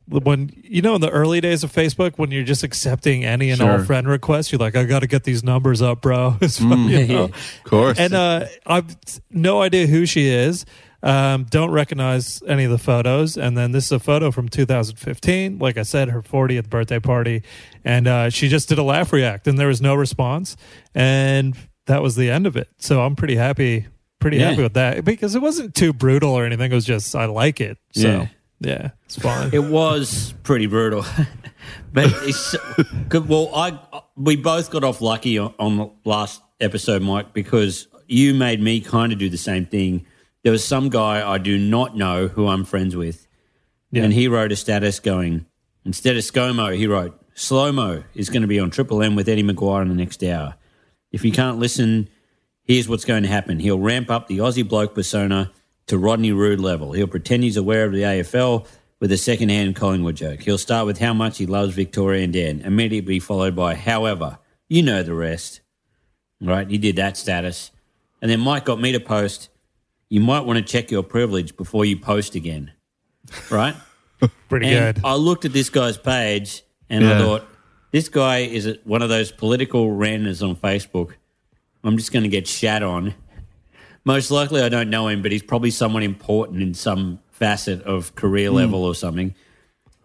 when 0.09 0.51
you 0.63 0.83
know 0.83 0.95
in 0.95 1.01
the 1.01 1.11
early 1.11 1.41
days 1.41 1.65
of 1.65 1.73
Facebook 1.73 2.17
when 2.17 2.31
you're 2.31 2.45
just 2.45 2.63
accepting 2.63 3.25
any 3.25 3.51
and 3.51 3.61
all 3.61 3.83
friend 3.85 4.09
requests. 4.09 4.53
You're 4.53 4.61
like, 4.61 4.77
I 4.77 4.85
got 4.85 5.01
to 5.01 5.07
get 5.07 5.25
these 5.25 5.43
numbers 5.43 5.83
up, 5.83 6.01
bro. 6.03 6.37
It's 6.41 6.59
fun, 6.59 6.89
you 6.89 7.07
know? 7.07 7.25
Of 7.25 7.61
course. 7.65 7.99
and 7.99 8.15
uh, 8.15 8.47
I've 8.67 8.97
no 9.31 9.63
idea 9.63 9.87
who 9.87 10.07
she 10.07 10.29
is. 10.29 10.65
Um, 11.07 11.45
don't 11.45 11.71
recognize 11.71 12.42
any 12.49 12.64
of 12.64 12.73
the 12.73 12.79
photos. 12.79 13.37
And 13.37 13.57
then 13.57 13.71
this 13.71 13.85
is 13.87 13.92
a 13.92 13.99
photo 14.01 14.33
from 14.33 14.49
2015. 14.49 15.59
Like 15.61 15.77
I 15.79 15.83
said, 15.83 16.09
her 16.09 16.21
40th 16.21 16.69
birthday 16.69 16.99
party, 16.99 17.42
and 17.85 18.09
uh, 18.09 18.31
she 18.31 18.49
just 18.49 18.69
did 18.69 18.79
a 18.79 18.83
laugh 18.83 19.12
react, 19.12 19.47
and 19.47 19.57
there 19.57 19.69
was 19.69 19.81
no 19.81 19.95
response, 19.95 20.57
and 20.95 21.57
that 21.87 22.03
was 22.03 22.16
the 22.16 22.29
end 22.31 22.47
of 22.47 22.57
it. 22.57 22.69
So 22.79 23.03
I'm 23.03 23.14
pretty 23.14 23.37
happy, 23.37 23.87
pretty 24.19 24.38
Yeah. 24.38 24.51
happy 24.51 24.62
with 24.64 24.75
that 24.75 25.05
because 25.05 25.37
it 25.37 25.42
wasn't 25.42 25.77
too 25.77 25.92
brutal 25.92 26.31
or 26.33 26.45
anything. 26.45 26.73
It 26.73 26.75
was 26.75 26.85
just 26.85 27.14
I 27.14 27.27
like 27.27 27.61
it. 27.61 27.79
So 27.92 28.09
Yeah. 28.09 28.27
yeah, 28.61 28.90
it's 29.05 29.16
fine. 29.16 29.51
It 29.53 29.62
was 29.62 30.35
pretty 30.42 30.66
brutal, 30.66 31.05
but 31.92 32.07
it's 32.25 32.57
good. 33.09 33.29
Well, 33.29 33.51
I 33.55 33.79
we 34.16 34.35
both 34.35 34.71
got 34.71 34.83
off 34.83 35.01
lucky 35.01 35.38
on, 35.38 35.55
on 35.61 35.77
the 35.77 35.90
last 36.05 36.42
episode, 36.61 37.03
Mike, 37.03 37.33
because 37.33 37.87
you 38.09 38.35
made 38.35 38.61
me 38.61 38.81
kind 38.81 39.12
of 39.12 39.19
do 39.21 39.29
the 39.29 39.38
same 39.38 39.66
thing. 39.66 40.05
There 40.47 40.53
was 40.53 40.65
some 40.65 40.91
guy 40.91 41.29
I 41.29 41.39
do 41.39 41.59
not 41.59 41.97
know 41.97 42.29
who 42.29 42.47
I'm 42.47 42.63
friends 42.63 42.95
with, 42.95 43.27
Yeah. 43.91 44.05
and 44.05 44.13
he 44.13 44.29
wrote 44.29 44.53
a 44.53 44.57
status 44.57 45.01
going 45.01 45.45
instead 45.85 46.17
of 46.17 46.23
ScoMo, 46.23 46.77
he 46.77 46.87
wrote 46.87 47.21
slow 47.35 47.73
mo 47.73 48.05
is 48.15 48.31
going 48.31 48.43
to 48.43 48.47
be 48.47 48.61
on 48.61 48.71
Triple 48.71 49.03
M 49.03 49.17
with 49.17 49.29
Eddie 49.29 49.43
McGuire 49.43 49.83
in 49.83 49.89
the 49.89 49.97
next 49.97 50.23
hour. 50.23 50.55
If 51.11 51.25
you 51.25 51.33
can't 51.33 51.59
listen, 51.59 52.09
here's 52.63 52.89
what's 52.89 53.05
going 53.05 53.25
to 53.25 53.29
happen. 53.29 53.59
He'll 53.59 53.81
ramp 53.81 54.09
up 54.09 54.29
the 54.29 54.39
Aussie 54.39 54.69
bloke 54.69 54.95
persona 54.95 55.51
to 55.89 55.99
Rodney 55.99 56.31
Rude 56.31 56.61
level. 56.61 56.93
He'll 56.93 57.09
pretend 57.09 57.43
he's 57.43 57.57
aware 57.57 57.85
of 57.85 57.91
the 57.91 58.03
AFL 58.03 58.69
with 59.01 59.11
a 59.11 59.17
second-hand 59.17 59.75
Collingwood 59.75 60.15
joke. 60.15 60.43
He'll 60.43 60.59
start 60.59 60.87
with 60.87 61.01
how 61.01 61.13
much 61.13 61.39
he 61.39 61.47
loves 61.47 61.75
Victoria 61.75 62.23
and 62.23 62.33
Dan, 62.33 62.61
immediately 62.61 63.19
followed 63.19 63.57
by 63.57 63.75
however. 63.75 64.39
You 64.69 64.85
know 64.85 65.03
the 65.03 65.13
rest. 65.13 65.61
Right? 66.41 66.71
He 66.71 66.79
did 66.79 66.95
that 66.95 67.17
status. 67.17 67.73
And 68.23 68.31
then 68.31 68.39
Mike 68.39 68.65
got 68.65 68.81
me 68.81 68.93
to 68.93 69.01
post, 69.01 69.49
you 70.09 70.21
might 70.21 70.40
want 70.40 70.59
to 70.59 70.64
check 70.64 70.90
your 70.90 71.03
privilege 71.03 71.57
before 71.57 71.85
you 71.85 71.97
post 71.97 72.35
again. 72.35 72.73
Right? 73.51 73.75
pretty 74.49 74.66
And 74.66 74.97
good. 74.97 75.05
I 75.05 75.14
looked 75.14 75.45
at 75.45 75.53
this 75.53 75.69
guy's 75.71 75.97
page 75.99 76.62
and 76.88 77.07
I 77.07 77.19
thought, 77.19 77.45
this 77.90 78.09
guy 78.09 78.38
is 78.38 78.79
one 78.85 79.03
of 79.03 79.09
those 79.09 79.33
political 79.33 79.90
ranters 79.92 80.42
on 80.42 80.55
Facebook. 80.57 81.12
I'm 81.85 81.97
just 81.97 82.12
going 82.12 82.23
to 82.25 82.29
get 82.29 82.47
shat 82.47 82.83
on. 82.83 83.14
Most 84.05 84.31
likely, 84.31 84.62
I 84.62 84.69
don't 84.69 84.90
know 84.90 85.09
him, 85.09 85.23
but 85.23 85.33
he's 85.33 85.42
probably 85.42 85.71
someone 85.71 86.03
important 86.03 86.62
in 86.62 86.75
some 86.75 87.19
facet 87.33 87.83
of 87.83 88.14
career 88.14 88.51
Hmm. 88.51 88.57
level 88.57 88.85
or 88.85 88.95
something. 88.95 89.35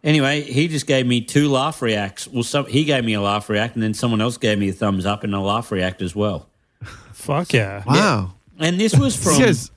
Anyway, 0.03 0.41
he 0.41 0.67
just 0.67 0.87
gave 0.87 1.05
me 1.05 1.21
two 1.21 1.47
laugh 1.49 1.81
reacts. 1.81 2.27
Well, 2.27 2.41
some, 2.43 2.65
he 2.65 2.83
gave 2.85 3.05
me 3.05 3.13
a 3.13 3.21
laugh 3.21 3.47
react, 3.49 3.75
and 3.75 3.83
then 3.83 3.93
someone 3.93 4.19
else 4.19 4.37
gave 4.37 4.57
me 4.57 4.69
a 4.69 4.73
thumbs 4.73 5.05
up 5.05 5.23
and 5.23 5.33
a 5.35 5.39
laugh 5.39 5.71
react 5.71 6.01
as 6.01 6.15
well. 6.15 6.49
Fuck 7.13 7.53
yeah. 7.53 7.83
wow. 7.85 8.33
And 8.57 8.79
this 8.79 8.97
was 8.97 9.15
from 9.15 9.33
These 9.37 9.45
guys- 9.45 9.71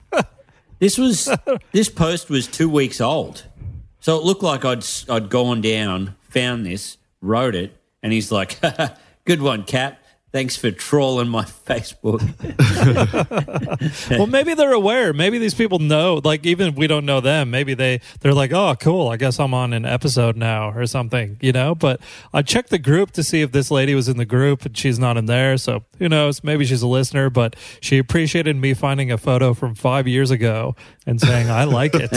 this 0.85 0.99
was 0.99 1.31
this 1.73 1.89
post 1.89 2.29
was 2.29 2.47
two 2.47 2.69
weeks 2.69 3.01
old, 3.01 3.45
so 4.01 4.19
it 4.19 4.25
looked 4.25 4.43
like 4.43 4.67
I'd 4.67 4.85
I'd 5.09 5.31
gone 5.31 5.63
down, 5.63 6.15
found 6.29 6.67
this, 6.67 6.99
wrote 7.23 7.55
it, 7.55 7.75
and 8.03 8.13
he's 8.13 8.31
like, 8.31 8.61
"Good 9.25 9.41
one, 9.41 9.65
Cap. 9.65 10.04
Thanks 10.35 10.57
for 10.57 10.73
trolling 10.73 11.29
my 11.29 11.45
Facebook." 11.45 12.21
well 14.19 14.27
maybe 14.27 14.55
they're 14.55 14.73
aware. 14.73 15.13
Maybe 15.13 15.39
these 15.39 15.55
people 15.55 15.79
know. 15.79 16.21
Like 16.25 16.45
even 16.45 16.71
if 16.71 16.75
we 16.75 16.89
don't 16.89 17.07
know 17.07 17.21
them 17.21 17.53
maybe 17.53 17.75
they 17.75 18.01
they're 18.19 18.35
like 18.35 18.53
oh 18.53 18.75
cool. 18.81 19.07
I 19.09 19.17
guess 19.17 19.39
i'm 19.39 19.55
on 19.55 19.73
an 19.73 19.85
episode 19.87 20.37
now 20.37 20.73
or 20.73 20.87
something 20.87 21.39
you 21.41 21.53
know? 21.53 21.77
But 21.77 22.01
i 22.33 22.43
checked 22.43 22.71
the 22.71 22.81
group 22.81 23.13
to 23.13 23.23
see 23.23 23.43
if 23.43 23.53
this 23.53 23.71
lady 23.71 23.95
was 23.95 24.09
in 24.09 24.17
the 24.17 24.25
group 24.25 24.65
and 24.65 24.77
she's 24.77 24.99
not 24.99 25.17
in 25.17 25.27
there. 25.27 25.57
So 25.57 25.85
who 26.01 26.09
knows? 26.09 26.43
Maybe 26.43 26.65
she's 26.65 26.83
a 26.83 26.89
listener 26.89 27.31
but 27.31 27.55
she 27.81 27.99
appreciated 27.99 28.57
me 28.57 28.75
finding 28.75 29.13
a 29.13 29.19
photo 29.19 29.55
from 29.55 29.77
five 29.77 30.09
years 30.09 30.33
ago 30.33 30.75
and 31.07 31.21
saying 31.21 31.49
i 31.49 31.63
like 31.63 31.93
it. 31.95 32.11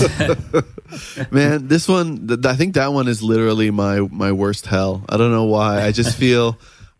Man, 1.31 1.67
this 1.67 1.87
one, 1.87 2.27
th- 2.27 2.45
I 2.45 2.55
think 2.55 2.75
that 2.75 2.93
one 2.93 3.07
is 3.07 3.21
literally 3.21 3.71
my 3.71 3.99
my 3.99 4.31
worst 4.31 4.65
hell. 4.65 5.03
I 5.09 5.17
don't 5.17 5.31
know 5.31 5.45
why. 5.45 5.81
I 5.81 5.91
just 5.91 6.17
feel, 6.17 6.57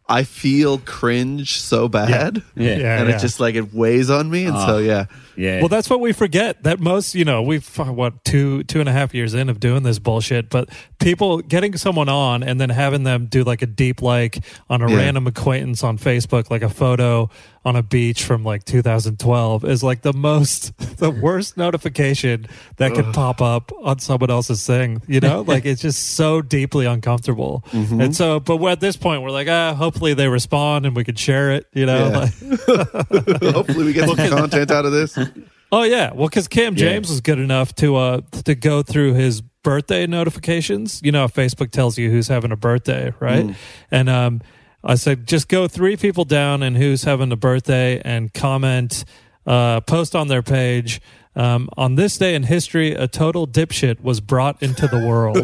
I 0.10 0.24
feel 0.24 0.78
cringe 0.80 1.60
so 1.60 1.88
bad, 1.88 2.43
Yeah. 2.56 2.78
Yeah, 2.78 3.00
and 3.00 3.10
yeah. 3.10 3.15
it 3.15 3.20
just 3.20 3.39
like 3.39 3.56
it 3.56 3.74
weighs 3.74 4.10
on 4.10 4.30
me, 4.30 4.46
and 4.46 4.56
so 4.56 4.76
ah. 4.76 4.80
yeah, 4.80 5.06
yeah. 5.38 5.60
Well, 5.60 5.69
that's 5.69 5.89
what 5.89 6.00
we 6.00 6.12
forget. 6.13 6.63
That 6.63 6.80
most, 6.80 7.15
you 7.15 7.23
know, 7.26 7.41
we've 7.41 7.65
what 7.78 8.23
two 8.26 8.63
two 8.63 8.80
and 8.80 8.89
a 8.89 8.91
half 8.91 9.13
years 9.13 9.34
in 9.34 9.50
of 9.50 9.60
doing 9.60 9.84
this 9.84 10.00
bullshit. 10.00 10.50
But 10.50 10.69
people 11.00 11.39
getting 11.39 11.78
someone 11.78 12.10
on 12.10 12.43
and 12.43 12.60
then 12.60 12.69
having 12.69 13.04
them 13.04 13.28
do 13.28 13.43
like 13.43 13.62
a 13.62 13.67
deep 13.67 14.02
like 14.02 14.39
on 14.69 14.82
a 14.82 14.89
Yeah. 14.89 14.97
random 14.97 15.28
acquaintance 15.28 15.84
on 15.84 15.97
Facebook, 15.97 16.50
like 16.50 16.63
a 16.63 16.69
photo 16.69 17.30
on 17.65 17.76
a 17.76 17.84
beach 17.84 18.23
from 18.23 18.43
like 18.45 18.63
2012, 18.63 19.65
is 19.65 19.84
like 19.84 20.02
the 20.02 20.13
most 20.13 20.76
the 20.97 21.12
worst 21.12 21.58
notification 21.58 22.47
that 22.78 22.93
could 22.93 23.13
pop 23.13 23.41
up 23.41 23.71
on 23.82 24.00
someone 24.00 24.30
else's 24.30 24.65
thing. 24.65 25.02
You 25.08 25.19
know, 25.19 25.41
like 25.47 25.65
it's 25.65 25.82
just 25.82 26.15
so 26.15 26.41
deeply 26.41 26.86
uncomfortable. 26.86 27.63
Mm-hmm. 27.71 28.02
And 28.02 28.15
so, 28.15 28.39
but 28.39 28.63
at 28.65 28.80
this 28.80 28.95
point, 28.97 29.21
we're 29.21 29.32
like, 29.32 29.47
ah, 29.50 29.73
hopefully 29.76 30.13
they 30.13 30.28
respond 30.28 30.86
and 30.86 30.95
we 30.95 31.04
can 31.04 31.15
share 31.15 31.52
it. 31.52 31.67
You 31.73 31.86
know, 31.86 32.08
Yeah. 32.08 32.17
like, 32.17 32.34
hopefully 33.54 33.86
we 33.86 33.93
get 33.93 34.08
some 34.08 34.15
content 34.30 34.71
out 34.71 34.86
of 34.86 34.91
this. 34.91 35.17
Oh 35.70 35.84
yeah, 35.84 36.13
well, 36.13 36.30
because 36.30 36.48
Cam 36.48 36.76
Yeah. 36.76 36.92
James 36.92 37.10
was 37.10 37.20
good 37.20 37.40
enough 37.40 37.76
to 37.76 37.98
uh 37.98 38.22
to 38.46 38.56
go 38.56 38.84
through 38.84 39.16
his 39.16 39.42
birthday 39.42 40.08
notifications. 40.08 41.02
You 41.04 41.12
know, 41.12 41.28
Facebook 41.28 41.72
tells 41.72 41.98
you 41.98 42.10
who's 42.10 42.30
having 42.30 42.54
a 42.54 42.56
birthday, 42.56 43.13
right? 43.20 43.54
And 43.92 44.08
um, 44.08 44.40
I 44.82 44.96
said 44.96 45.28
just 45.28 45.50
go 45.50 45.68
three 45.68 45.98
people 45.98 46.24
down 46.24 46.63
and 46.63 46.78
who's 46.78 47.04
having 47.04 47.34
a 47.34 47.36
birthday 47.36 48.02
and 48.06 48.34
comment, 48.34 49.04
uh, 49.46 49.82
post 49.82 50.16
on 50.16 50.30
their 50.30 50.42
page. 50.42 51.02
Um, 51.36 51.70
on 51.78 51.96
this 51.96 52.18
day 52.18 52.34
in 52.34 52.44
history, 52.44 52.94
a 52.94 53.08
total 53.08 53.46
dipshit 53.46 54.02
was 54.02 54.22
brought 54.22 54.63
into 54.63 54.88
the 54.88 55.06
world. 55.06 55.38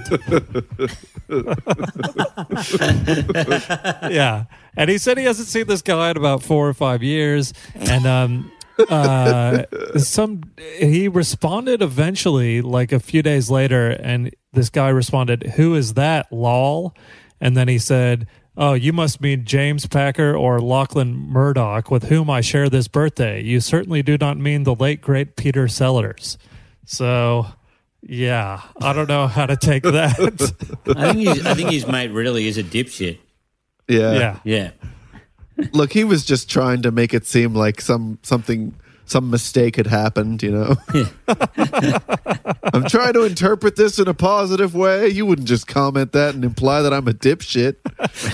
yeah, 4.11 4.45
and 4.75 4.89
he 4.89 4.97
said 4.97 5.17
he 5.17 5.25
hasn't 5.25 5.47
seen 5.49 5.67
this 5.67 5.81
guy 5.81 6.11
in 6.11 6.17
about 6.17 6.43
four 6.43 6.67
or 6.67 6.73
five 6.73 7.03
years, 7.03 7.53
and 7.75 8.05
um, 8.07 8.51
uh, 8.89 9.63
some 9.97 10.41
he 10.57 11.07
responded 11.07 11.81
eventually, 11.81 12.61
like 12.61 12.91
a 12.91 12.99
few 12.99 13.21
days 13.21 13.49
later, 13.49 13.89
and 13.91 14.33
this 14.53 14.69
guy 14.69 14.89
responded, 14.89 15.43
"Who 15.55 15.75
is 15.75 15.93
that, 15.95 16.31
lol?" 16.31 16.95
And 17.39 17.55
then 17.57 17.67
he 17.67 17.77
said, 17.77 18.27
"Oh, 18.57 18.73
you 18.73 18.93
must 18.93 19.21
mean 19.21 19.45
James 19.45 19.85
Packer 19.87 20.35
or 20.35 20.59
Lachlan 20.59 21.15
Murdoch, 21.15 21.91
with 21.91 22.03
whom 22.05 22.29
I 22.29 22.41
share 22.41 22.69
this 22.69 22.87
birthday. 22.87 23.41
You 23.41 23.59
certainly 23.59 24.03
do 24.03 24.17
not 24.17 24.37
mean 24.37 24.63
the 24.63 24.75
late 24.75 25.01
great 25.01 25.35
Peter 25.35 25.67
Sellers." 25.67 26.37
So. 26.85 27.47
Yeah, 28.05 28.59
I 28.81 28.91
don't 28.91 29.07
know 29.07 29.27
how 29.27 29.45
to 29.45 29.55
take 29.55 29.83
that. 29.83 30.19
I 30.97 31.13
think 31.13 31.19
he's, 31.25 31.45
I 31.45 31.53
think 31.53 31.71
his 31.71 31.87
mate 31.87 32.11
really 32.11 32.49
is 32.49 32.57
a 32.57 32.63
dipshit. 32.63 33.17
Yeah, 33.87 34.13
yeah. 34.13 34.39
Yeah. 34.43 34.71
Look, 35.73 35.91
he 35.93 36.03
was 36.03 36.25
just 36.25 36.49
trying 36.49 36.81
to 36.83 36.91
make 36.91 37.13
it 37.13 37.25
seem 37.25 37.53
like 37.53 37.81
some 37.81 38.19
something 38.23 38.73
some 39.05 39.29
mistake 39.29 39.75
had 39.75 39.87
happened, 39.87 40.41
you 40.41 40.51
know. 40.51 40.75
I'm 42.73 42.85
trying 42.85 43.13
to 43.13 43.23
interpret 43.23 43.75
this 43.75 43.99
in 43.99 44.07
a 44.07 44.13
positive 44.13 44.73
way. 44.75 45.09
You 45.09 45.25
wouldn't 45.25 45.47
just 45.47 45.67
comment 45.67 46.13
that 46.13 46.35
and 46.35 46.43
imply 46.45 46.81
that 46.81 46.93
I'm 46.93 47.07
a 47.07 47.11
dipshit. 47.13 47.75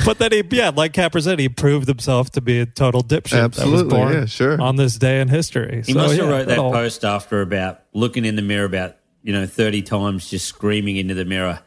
but 0.05 0.19
then 0.19 0.31
he, 0.31 0.43
yeah, 0.51 0.69
like 0.69 0.93
Capper 0.93 1.19
said, 1.21 1.39
he 1.39 1.49
proved 1.49 1.87
himself 1.87 2.29
to 2.31 2.41
be 2.41 2.59
a 2.59 2.65
total 2.65 3.01
dipshit. 3.03 3.31
that 3.31 3.49
was 3.49 3.59
Absolutely, 3.59 3.89
born 3.97 4.13
yeah, 4.13 4.25
sure. 4.25 4.61
On 4.61 4.75
this 4.75 4.97
day 4.97 5.19
in 5.21 5.27
history. 5.27 5.83
He 5.85 5.93
So, 5.93 5.99
must 5.99 6.15
have 6.15 6.25
yeah, 6.25 6.31
wrote 6.31 6.47
that 6.47 6.59
all- 6.59 6.71
post 6.71 7.03
after 7.03 7.41
about 7.41 7.81
looking 7.93 8.23
in 8.25 8.35
the 8.35 8.41
mirror 8.41 8.65
about, 8.65 8.95
you 9.23 9.33
know, 9.33 9.45
30 9.47 9.81
times, 9.81 10.29
just 10.29 10.45
screaming 10.47 10.97
into 10.97 11.13
the 11.15 11.25
mirror, 11.25 11.59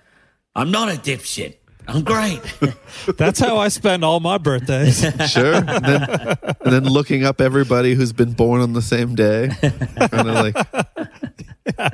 I'm 0.54 0.70
not 0.70 0.88
a 0.88 0.92
dipshit. 0.98 1.56
I'm 1.88 2.02
great. 2.02 2.40
That's 3.16 3.38
how 3.40 3.56
I 3.58 3.68
spend 3.68 4.04
all 4.04 4.20
my 4.20 4.38
birthdays. 4.38 5.02
Sure. 5.32 5.54
And 5.54 5.84
then, 5.84 6.02
and 6.42 6.72
then 6.72 6.84
looking 6.84 7.24
up 7.24 7.40
everybody 7.40 7.94
who's 7.94 8.12
been 8.12 8.32
born 8.32 8.60
on 8.60 8.72
the 8.72 8.82
same 8.82 9.14
day. 9.14 9.50
Kind 9.60 10.28
of 10.28 10.34
like, 10.34 10.56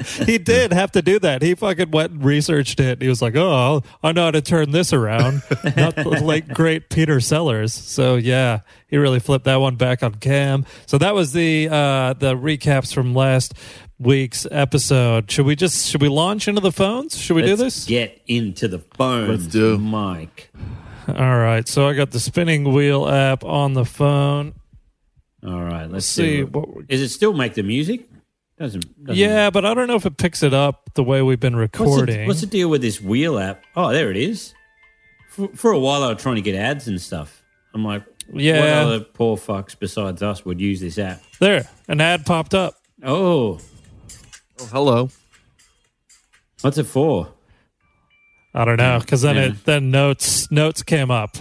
he 0.27 0.39
did 0.39 0.73
have 0.73 0.93
to 0.93 1.03
do 1.03 1.19
that. 1.21 1.43
He 1.43 1.55
fucking 1.55 1.91
went 1.91 2.13
and 2.13 2.25
researched 2.25 2.81
it. 2.81 3.03
He 3.03 3.09
was 3.09 3.21
like, 3.23 3.37
"Oh, 3.37 3.83
I 4.03 4.13
know 4.13 4.25
how 4.25 4.31
to 4.31 4.41
turn 4.41 4.71
this 4.73 4.93
around." 4.93 5.43
Not 5.77 5.95
the 5.95 6.21
late 6.23 6.49
great 6.49 6.89
Peter 6.89 7.21
Sellers. 7.21 7.73
So 7.75 8.17
yeah, 8.17 8.61
he 8.89 8.97
really 8.97 9.21
flipped 9.21 9.45
that 9.45 9.57
one 9.57 9.77
back 9.77 10.03
on 10.03 10.15
Cam. 10.15 10.65
So 10.87 10.99
that 10.99 11.15
was 11.15 11.33
the 11.33 11.69
uh, 11.71 12.15
the 12.15 12.35
recaps 12.35 12.93
from 12.93 13.15
last 13.15 13.55
week's 13.99 14.47
episode. 14.51 15.31
Should 15.31 15.47
we 15.47 15.57
just 15.57 15.89
should 15.89 16.01
we 16.03 16.09
launch 16.09 16.49
into 16.49 16.61
the 16.61 16.73
phones? 16.73 17.17
Should 17.17 17.35
we 17.37 17.43
do 17.43 17.51
Let's 17.51 17.61
this? 17.63 17.85
Get 17.87 18.21
into 18.27 18.69
the 18.69 18.79
phone. 18.79 19.29
Let's 19.29 19.47
do. 19.47 19.79
Mike. 19.79 20.51
All 21.09 21.39
right. 21.39 21.67
So 21.67 21.89
I 21.89 21.95
got 21.95 22.11
the 22.11 22.21
spinning 22.21 22.73
wheel 22.73 23.09
app 23.09 23.45
on 23.45 23.75
the 23.75 23.85
phone. 23.85 24.55
All 25.47 25.63
right. 25.63 25.83
Let's 25.83 25.93
Let's 25.93 26.07
see 26.07 26.39
see. 26.39 26.43
what. 26.45 26.77
we- 26.77 26.85
Is 26.89 27.01
it 27.01 27.09
still 27.11 27.33
make 27.33 27.55
the 27.55 27.63
music? 27.63 28.09
Doesn't. 28.59 29.05
doesn't 29.05 29.17
Yeah, 29.17 29.51
but 29.51 29.65
I 29.65 29.73
don't 29.73 29.87
know 29.87 29.95
if 29.95 30.05
it 30.05 30.17
picks 30.17 30.43
it 30.43 30.53
up 30.53 30.91
the 30.95 31.05
way 31.05 31.23
we've 31.23 31.39
been 31.39 31.57
What's 31.57 31.73
the, 31.79 31.85
recording. 31.85 32.27
what's 32.27 32.41
the 32.41 32.47
deal 32.49 32.69
with 32.69 32.83
this 32.83 33.01
wheel 33.01 33.39
app? 33.39 33.63
Oh, 33.77 33.93
there 33.93 34.11
it 34.11 34.17
is. 34.17 34.53
For, 35.31 35.49
for 35.55 35.71
a 35.71 35.79
while, 35.79 36.03
I 36.03 36.13
was 36.13 36.21
trying 36.21 36.35
to 36.37 36.43
get 36.43 36.57
ads 36.57 36.89
and 36.89 37.01
stuff. 37.01 37.45
I'm 37.73 37.85
like, 37.85 38.03
yeah. 38.33 38.59
what 38.59 38.67
Yeah. 38.69 38.81
other 38.81 39.01
poor 39.01 39.37
fucks 39.37 39.79
besides 39.79 40.23
us 40.23 40.45
would 40.45 40.61
use 40.61 40.81
this 40.81 40.99
app? 40.99 41.23
there, 41.39 41.69
an 41.87 42.01
ad 42.01 42.27
popped 42.27 42.53
up. 42.53 42.75
Oh, 43.05 43.61
oh, 44.61 44.67
hello. 44.73 45.11
what's 46.61 46.79
it 46.79 46.85
for? 46.85 47.29
I 48.55 48.65
don't 48.65 48.77
know 48.79 48.99
because 49.01 49.23
then 49.23 49.37
Yeah. 49.37 49.43
it 49.47 49.65
then 49.65 49.91
notes 49.91 50.51
notes 50.51 50.83
came 50.83 51.11
up. 51.11 51.37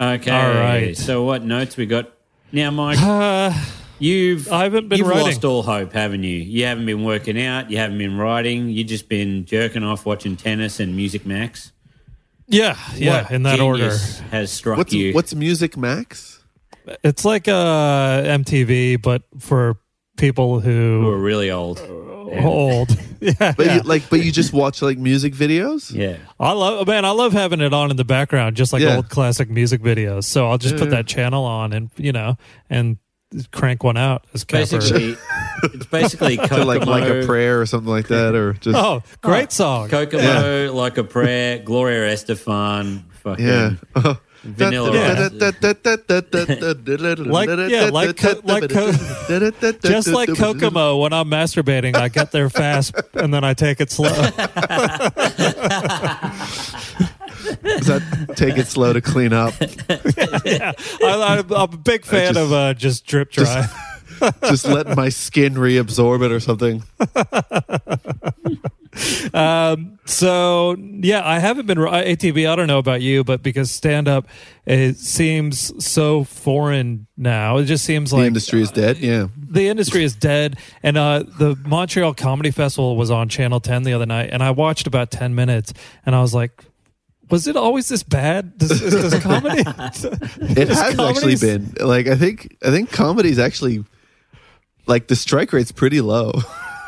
Okay. 0.00 0.30
All 0.30 0.54
right. 0.54 0.96
So, 0.96 1.24
what 1.24 1.44
notes 1.44 1.76
we 1.76 1.86
got 1.86 2.10
now, 2.52 2.70
Mike? 2.70 2.98
Uh, 3.00 3.52
You've 3.98 4.50
I 4.50 4.64
haven't 4.64 4.88
been 4.88 4.98
you've 4.98 5.06
writing. 5.06 5.26
lost 5.26 5.44
all 5.44 5.62
hope, 5.62 5.92
haven't 5.92 6.24
you? 6.24 6.36
You 6.36 6.64
haven't 6.64 6.86
been 6.86 7.04
working 7.04 7.40
out. 7.40 7.70
You 7.70 7.76
haven't 7.78 7.98
been 7.98 8.16
writing. 8.16 8.68
You 8.68 8.82
just 8.82 9.08
been 9.08 9.44
jerking 9.44 9.84
off, 9.84 10.04
watching 10.06 10.34
tennis 10.36 10.80
and 10.80 10.96
Music 10.96 11.24
Max. 11.24 11.70
yeah, 12.48 12.76
yeah, 12.96 13.22
What 13.22 13.30
in 13.30 13.42
that 13.44 13.60
order. 13.60 13.96
has 14.32 14.50
struck 14.50 14.78
What's 14.78 14.92
you. 14.92 15.12
what's 15.12 15.34
Music 15.36 15.76
Max? 15.76 16.42
It's 17.04 17.24
like 17.24 17.46
uh, 17.46 18.22
MTV, 18.24 19.00
but 19.00 19.22
for 19.38 19.76
people 20.16 20.58
who 20.58 21.08
are 21.08 21.16
really 21.18 21.52
old? 21.52 21.78
Are 22.28 22.46
old. 22.46 22.96
yeah, 23.20 23.52
But 23.56 23.66
yeah. 23.66 23.74
you, 23.76 23.80
like, 23.82 24.08
but 24.10 24.24
you 24.24 24.32
just 24.32 24.52
watch 24.52 24.82
like 24.82 24.98
music 24.98 25.34
videos. 25.34 25.92
Yeah. 25.92 26.16
I 26.38 26.52
love 26.52 26.80
oh, 26.80 26.90
man. 26.90 27.04
I 27.04 27.10
love 27.10 27.32
having 27.32 27.60
it 27.60 27.72
on 27.72 27.90
in 27.90 27.96
the 27.96 28.04
background, 28.04 28.56
just 28.56 28.72
like 28.72 28.82
Yeah. 28.82 28.96
old 28.96 29.08
classic 29.08 29.48
music 29.50 29.80
videos. 29.82 30.24
So 30.24 30.48
I'll 30.48 30.58
just 30.58 30.74
Yeah, 30.74 30.80
put 30.80 30.90
yeah. 30.90 30.96
that 30.96 31.06
channel 31.06 31.44
on, 31.44 31.72
and 31.72 31.90
you 31.96 32.12
know, 32.12 32.36
and 32.70 32.98
crank 33.50 33.82
one 33.82 33.96
out 33.96 34.26
as 34.34 34.44
Capper. 34.44 34.60
Basically, 34.78 35.16
it's 35.64 35.86
basically 35.86 36.36
Kokomo, 36.36 36.64
like 36.64 36.86
like 36.86 37.04
a 37.08 37.24
prayer 37.26 37.60
or 37.60 37.66
something 37.66 37.90
like 37.90 38.08
that, 38.08 38.34
or 38.34 38.52
just 38.54 38.76
Oh, 38.76 39.02
great 39.22 39.46
oh, 39.46 39.50
song! 39.50 39.88
Kokomo, 39.88 40.72
like 40.72 40.98
a 40.98 41.04
prayer, 41.04 41.58
Gloria 41.58 42.12
Estefan, 42.12 43.04
fucking 43.22 43.46
yeah. 43.46 43.70
Oh. 43.96 44.18
Vanilla 44.42 44.90
Like- 47.18 47.48
yeah, 47.70 47.90
like 47.92 48.16
Co- 48.16 48.40
like 48.44 48.68
Co- 48.70 48.92
Just 49.82 50.08
like 50.08 50.28
Kokomo, 50.34 50.96
when 50.98 51.12
I'm 51.12 51.28
masturbating, 51.30 51.94
I 51.96 52.08
get 52.08 52.32
there 52.32 52.50
fast 52.50 52.94
and 53.14 53.32
then 53.32 53.44
I 53.44 53.54
take 53.54 53.80
it 53.80 53.90
slow. 53.90 54.08
Does 57.62 57.86
that 57.86 58.02
take 58.36 58.56
it 58.58 58.66
slow 58.66 58.92
to 58.92 59.00
clean 59.00 59.32
up? 59.32 59.54
I, 59.60 60.74
I, 61.02 61.38
I'm 61.38 61.52
a 61.52 61.76
big 61.76 62.04
fan 62.04 62.34
just- 62.34 62.44
of 62.44 62.52
uh, 62.52 62.74
just 62.74 63.06
drip 63.06 63.30
dry. 63.30 63.68
Just 64.44 64.66
let 64.66 64.96
my 64.96 65.08
skin 65.08 65.54
reabsorb 65.54 66.22
it 66.24 66.30
or 66.30 66.38
something. 66.40 66.82
um, 69.34 69.98
so 70.04 70.76
yeah, 70.78 71.22
I 71.26 71.38
haven't 71.38 71.66
been 71.66 71.78
ATB. 71.78 72.48
I 72.48 72.56
don't 72.56 72.66
know 72.66 72.78
about 72.78 73.00
you, 73.00 73.24
but 73.24 73.42
because 73.42 73.70
stand 73.70 74.08
up, 74.08 74.26
it 74.66 74.98
seems 74.98 75.84
so 75.84 76.24
foreign 76.24 77.06
now. 77.16 77.56
It 77.58 77.64
just 77.64 77.84
seems 77.84 78.12
like 78.12 78.20
The 78.22 78.26
industry 78.26 78.60
is 78.62 78.70
dead. 78.70 78.98
Yeah. 78.98 79.28
the 79.36 79.68
industry 79.68 80.04
is 80.04 80.14
dead. 80.14 80.58
And 80.82 80.96
uh, 80.98 81.24
the 81.38 81.56
Montreal 81.66 82.14
Comedy 82.14 82.50
Festival 82.50 82.96
was 82.96 83.10
on 83.10 83.28
Channel 83.28 83.60
10 83.60 83.84
the 83.84 83.94
other 83.94 84.06
night, 84.06 84.30
and 84.32 84.42
I 84.42 84.50
watched 84.50 84.86
about 84.86 85.10
10 85.10 85.34
minutes, 85.34 85.72
and 86.04 86.14
I 86.14 86.20
was 86.20 86.34
like, 86.34 86.64
was 87.30 87.46
it 87.46 87.56
always 87.56 87.88
this 87.88 88.02
bad? 88.02 88.58
Does, 88.58 88.82
is, 88.82 88.92
does 88.92 89.14
comedy? 89.22 89.62
it 89.62 90.68
has 90.68 90.98
actually 90.98 91.36
been 91.36 91.74
like 91.80 92.06
I 92.06 92.14
think 92.14 92.58
I 92.62 92.70
think 92.70 92.90
comedy's 92.90 93.38
actually 93.38 93.84
like 94.86 95.08
the 95.08 95.16
strike 95.16 95.50
rate's 95.54 95.72
pretty 95.72 96.02
low. 96.02 96.32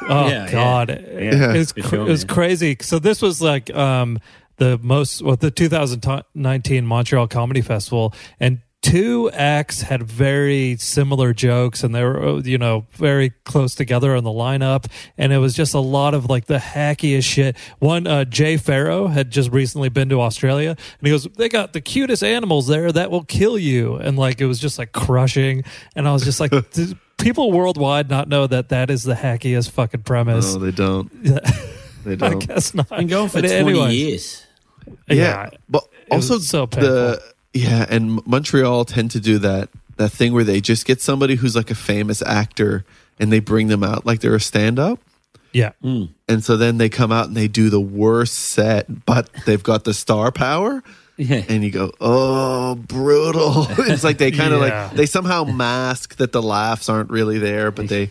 Oh 0.08 0.28
Yeah, 0.28 0.44
yeah. 0.44 0.50
God, 0.50 0.88
Yeah, 0.90 1.54
it's 1.54 1.72
cr- 1.72 1.80
sure, 1.82 2.00
it 2.00 2.10
was 2.10 2.24
crazy. 2.24 2.76
So 2.80 2.98
this 2.98 3.22
was 3.22 3.40
like 3.40 3.74
um, 3.74 4.18
the 4.56 4.78
most, 4.82 5.22
well, 5.22 5.36
the 5.36 5.50
2019 5.50 6.86
Montreal 6.86 7.28
Comedy 7.28 7.60
Festival, 7.60 8.14
and 8.38 8.60
two 8.84 9.30
acts 9.30 9.80
had 9.80 10.02
very 10.02 10.76
similar 10.76 11.32
jokes, 11.32 11.82
and 11.82 11.94
they 11.94 12.04
were 12.04 12.40
you 12.40 12.58
know 12.58 12.86
very 12.92 13.30
close 13.44 13.74
together 13.74 14.14
on 14.14 14.24
the 14.24 14.30
lineup, 14.30 14.86
and 15.16 15.32
it 15.32 15.38
was 15.38 15.54
just 15.54 15.72
a 15.72 15.80
lot 15.80 16.12
of 16.12 16.26
like 16.26 16.44
the 16.44 16.58
hackiest 16.58 17.24
shit. 17.24 17.56
One, 17.78 18.06
uh, 18.06 18.24
Jay 18.24 18.56
Pharoah 18.58 19.08
had 19.10 19.30
just 19.30 19.50
recently 19.50 19.88
been 19.88 20.10
to 20.10 20.20
Australia, 20.20 20.70
and 20.70 21.06
he 21.06 21.10
goes, 21.10 21.24
"They 21.24 21.48
got 21.48 21.72
the 21.72 21.80
cutest 21.80 22.22
animals 22.22 22.66
there 22.66 22.92
that 22.92 23.10
will 23.10 23.24
kill 23.24 23.58
you," 23.58 23.96
and 23.96 24.18
like 24.18 24.40
it 24.40 24.46
was 24.46 24.58
just 24.58 24.78
like 24.78 24.92
crushing, 24.92 25.64
and 25.96 26.06
I 26.06 26.12
was 26.12 26.22
just 26.22 26.38
like. 26.38 26.52
"Does 27.16 27.24
People 27.24 27.52
worldwide 27.52 28.10
not 28.10 28.28
know 28.28 28.46
that 28.46 28.68
that 28.70 28.90
is 28.90 29.02
the 29.02 29.14
hackiest 29.14 29.70
fucking 29.70 30.02
premise. 30.02 30.54
No, 30.54 30.60
they 30.60 30.70
don't. 30.70 31.10
They 32.04 32.12
I 32.12 32.16
don't. 32.16 32.42
I 32.42 32.46
guess 32.54 32.74
not. 32.74 32.90
been 32.90 33.06
going 33.06 33.28
for 33.30 33.40
But 33.40 33.48
20 33.48 33.54
anyways, 33.54 33.94
years. 33.94 34.46
Yeah. 35.08 35.48
but 35.70 35.84
also 36.10 36.38
so 36.38 36.66
the 36.66 37.18
yeah, 37.54 37.86
and 37.88 38.24
Montreal 38.26 38.84
tend 38.84 39.10
to 39.12 39.20
do 39.20 39.38
that 39.38 39.70
that 39.96 40.10
thing 40.10 40.34
where 40.34 40.44
they 40.44 40.60
just 40.60 40.84
get 40.84 41.00
somebody 41.00 41.36
who's 41.36 41.56
like 41.56 41.70
a 41.70 41.74
famous 41.74 42.20
actor 42.20 42.84
and 43.18 43.32
they 43.32 43.38
bring 43.40 43.68
them 43.68 43.82
out 43.82 44.04
like 44.04 44.20
they're 44.20 44.34
a 44.34 44.40
stand 44.40 44.78
up. 44.78 44.98
Yeah. 45.52 45.70
Hmm. 45.80 46.04
And 46.28 46.44
so 46.44 46.56
then 46.58 46.76
they 46.78 46.88
come 46.90 47.12
out 47.12 47.26
and 47.28 47.36
they 47.36 47.48
do 47.48 47.70
the 47.70 47.80
worst 47.80 48.34
set, 48.34 49.06
but 49.06 49.30
they've 49.46 49.62
got 49.62 49.84
the 49.84 49.94
star 49.94 50.30
power. 50.32 50.82
Yeah. 51.16 51.42
And 51.48 51.62
you 51.62 51.70
go, 51.70 51.92
oh, 52.00 52.74
brutal. 52.74 53.66
it's 53.86 54.02
like 54.04 54.18
they 54.18 54.30
kind 54.32 54.52
of 54.52 54.60
Yeah. 54.60 54.86
like, 54.86 54.96
they 54.96 55.06
somehow 55.06 55.44
mask 55.44 56.16
that 56.16 56.32
the 56.32 56.42
laughs 56.42 56.88
aren't 56.88 57.10
really 57.10 57.38
there, 57.38 57.70
but 57.70 57.88
they, 57.88 58.10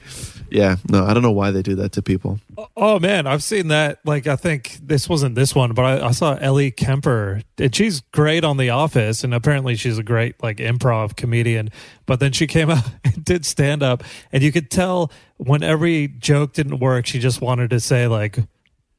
yeah, 0.49 0.77
no, 0.89 1.03
I 1.05 1.13
don't 1.13 1.23
know 1.23 1.31
why 1.31 1.51
they 1.51 1.61
do 1.61 1.75
that 1.75 1.91
to 1.93 2.01
people. 2.01 2.39
Oh, 2.57 2.67
oh 2.77 2.99
man, 2.99 3.27
I've 3.27 3.43
seen 3.43 3.67
that. 3.69 3.99
Like, 4.05 4.27
I 4.27 4.35
think 4.35 4.77
this 4.81 5.09
wasn't 5.09 5.35
this 5.35 5.53
one, 5.55 5.73
but 5.73 5.83
I, 5.83 6.07
I 6.07 6.11
saw 6.11 6.35
Ellie 6.39 6.71
Kemper, 6.71 7.41
and 7.57 7.75
she's 7.75 8.01
great 8.11 8.43
on 8.45 8.57
The 8.57 8.69
Office, 8.69 9.23
and 9.23 9.33
apparently 9.33 9.75
she's 9.75 9.97
a 9.97 10.03
great 10.03 10.41
like 10.43 10.57
improv 10.57 11.15
comedian. 11.17 11.69
But 12.05 12.19
then 12.19 12.31
she 12.31 12.47
came 12.47 12.69
out 12.69 12.85
and 13.03 13.25
did 13.25 13.45
stand 13.45 13.83
up, 13.83 14.03
and 14.31 14.43
you 14.43 14.51
could 14.51 14.69
tell 14.71 15.11
when 15.37 15.61
every 15.63 16.07
joke 16.07 16.53
didn't 16.53 16.79
work, 16.79 17.05
she 17.05 17.19
just 17.19 17.41
wanted 17.41 17.69
to 17.71 17.79
say 17.79 18.07
like. 18.07 18.37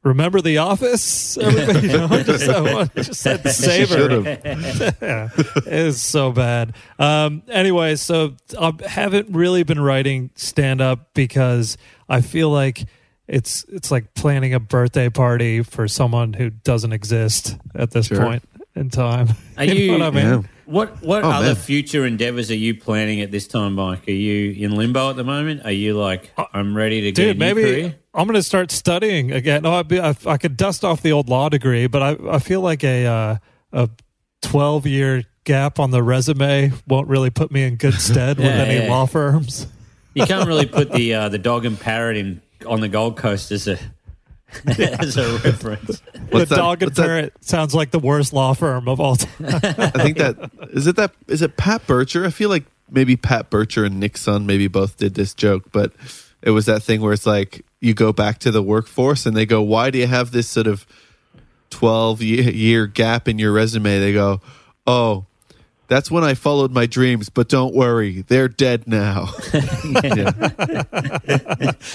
Remember 0.05 0.39
the 0.39 0.59
office? 0.59 1.35
Everybody, 1.41 1.87
you 1.87 1.97
know, 1.97 2.07
just, 2.23 2.47
I 2.47 2.83
just 2.95 3.13
said 3.21 3.43
savor. 3.49 4.21
yeah, 4.21 5.29
it 5.35 5.67
is 5.67 5.99
so 6.01 6.31
bad. 6.31 6.75
Um, 6.99 7.41
anyway, 7.49 7.95
so 7.95 8.35
I 8.57 8.71
haven't 8.85 9.29
really 9.35 9.63
been 9.63 9.79
writing 9.81 10.29
stand 10.35 10.79
up 10.79 11.13
because 11.15 11.77
I 12.07 12.21
feel 12.21 12.51
like 12.51 12.85
it's 13.27 13.65
it's 13.67 13.89
like 13.89 14.13
planning 14.13 14.53
a 14.53 14.59
birthday 14.59 15.09
party 15.09 15.63
for 15.63 15.87
someone 15.87 16.33
who 16.33 16.51
doesn't 16.51 16.93
exist 16.93 17.57
at 17.73 17.89
this 17.89 18.05
Sure. 18.05 18.19
point 18.21 18.43
in 18.75 18.89
time. 18.91 19.29
Are 19.57 19.65
know 19.65 19.73
you- 19.73 19.91
what 19.91 20.01
I 20.03 20.11
mean? 20.11 20.47
Yeah. 20.67 20.73
What 20.73 21.01
what 21.03 21.23
Oh, 21.23 21.29
other 21.31 21.47
man. 21.47 21.55
future 21.55 22.05
endeavors 22.05 22.49
are 22.51 22.55
you 22.55 22.75
planning 22.75 23.21
at 23.21 23.31
this 23.31 23.47
time, 23.47 23.73
Mike? 23.75 24.07
Are 24.07 24.11
you 24.11 24.51
in 24.65 24.75
limbo 24.75 25.09
at 25.11 25.15
the 25.15 25.23
moment? 25.23 25.61
Are 25.65 25.71
you 25.71 25.97
like, 25.97 26.31
I'm 26.53 26.75
ready 26.75 27.01
to 27.01 27.11
get 27.11 27.21
a 27.21 27.23
Uh, 27.23 27.33
Dude, 27.33 27.39
new 27.39 27.45
maybe 27.45 27.61
career? 27.63 27.95
I'm 28.13 28.27
going 28.27 28.35
to 28.35 28.43
start 28.43 28.71
studying 28.71 29.31
again. 29.31 29.63
No, 29.63 29.73
I'd 29.73 29.87
be, 29.87 29.99
I, 29.99 30.15
I 30.25 30.37
could 30.37 30.55
dust 30.57 30.83
off 30.85 31.01
the 31.01 31.11
old 31.11 31.29
law 31.29 31.49
degree, 31.49 31.87
but 31.87 32.01
I, 32.01 32.35
I 32.35 32.39
feel 32.39 32.61
like 32.61 32.83
a 32.83 33.05
uh, 33.05 33.37
a 33.73 33.89
12 34.41 34.87
year 34.87 35.23
gap 35.43 35.79
on 35.79 35.91
the 35.91 36.01
resume 36.01 36.71
won't 36.87 37.07
really 37.07 37.29
put 37.29 37.51
me 37.51 37.63
in 37.63 37.75
good 37.75 37.93
stead 37.99 38.37
with 38.37 38.47
any 38.47 38.85
yeah. 38.85 38.89
law 38.91 39.05
firms. 39.05 39.67
You 40.13 40.25
can't 40.25 40.47
really 40.47 40.65
put 40.79 40.91
the 40.91 41.13
uh, 41.13 41.29
the 41.29 41.37
dog 41.37 41.65
and 41.65 41.79
parrot 41.79 42.17
in 42.17 42.41
on 42.65 42.79
the 42.79 42.87
Gold 42.89 43.17
Coast 43.17 43.51
as 43.51 43.67
a 43.67 43.77
as 44.67 45.17
a 45.17 45.37
reference. 45.39 46.01
What's 46.29 46.49
the 46.49 46.55
that- 46.55 46.55
dog 46.55 46.81
and 46.83 46.89
what's 46.89 46.97
that- 46.97 47.05
parrot 47.05 47.33
sounds 47.41 47.73
like 47.75 47.91
the 47.91 47.99
worst 47.99 48.33
law 48.33 48.53
firm 48.53 48.87
of 48.87 48.99
all 48.99 49.15
time. 49.15 49.31
I 49.63 49.89
think 49.91 50.17
that 50.17 50.51
is 50.71 50.87
it. 50.87 50.95
That 50.95 51.11
is 51.27 51.41
it. 51.41 51.57
Pat 51.57 51.85
Bircher. 51.87 52.25
I 52.25 52.29
feel 52.29 52.49
like 52.49 52.63
maybe 52.89 53.15
Pat 53.15 53.49
Bircher 53.49 53.85
and 53.85 53.99
Nick 53.99 54.17
Son 54.17 54.45
maybe 54.45 54.67
both 54.67 54.97
did 54.97 55.15
this 55.15 55.33
joke, 55.33 55.71
but 55.71 55.91
it 56.41 56.51
was 56.51 56.65
that 56.67 56.83
thing 56.83 57.01
where 57.01 57.13
it's 57.13 57.25
like 57.25 57.65
you 57.81 57.93
go 57.93 58.13
back 58.13 58.39
to 58.39 58.51
the 58.51 58.61
workforce 58.61 59.25
and 59.25 59.35
they 59.35 59.45
go, 59.45 59.61
"Why 59.61 59.89
do 59.89 59.97
you 59.97 60.07
have 60.07 60.31
this 60.31 60.47
sort 60.47 60.67
of 60.67 60.85
twelve 61.69 62.21
year, 62.21 62.49
year 62.51 62.87
gap 62.87 63.27
in 63.27 63.39
your 63.39 63.51
resume?" 63.51 63.99
They 63.99 64.13
go, 64.13 64.41
"Oh." 64.87 65.25
That's 65.87 66.09
when 66.09 66.23
I 66.23 66.33
followed 66.33 66.71
my 66.71 66.85
dreams, 66.85 67.29
but 67.29 67.49
don't 67.49 67.75
worry, 67.75 68.21
they're 68.27 68.47
dead 68.47 68.87
now. 68.87 69.29
yeah. 70.03 70.31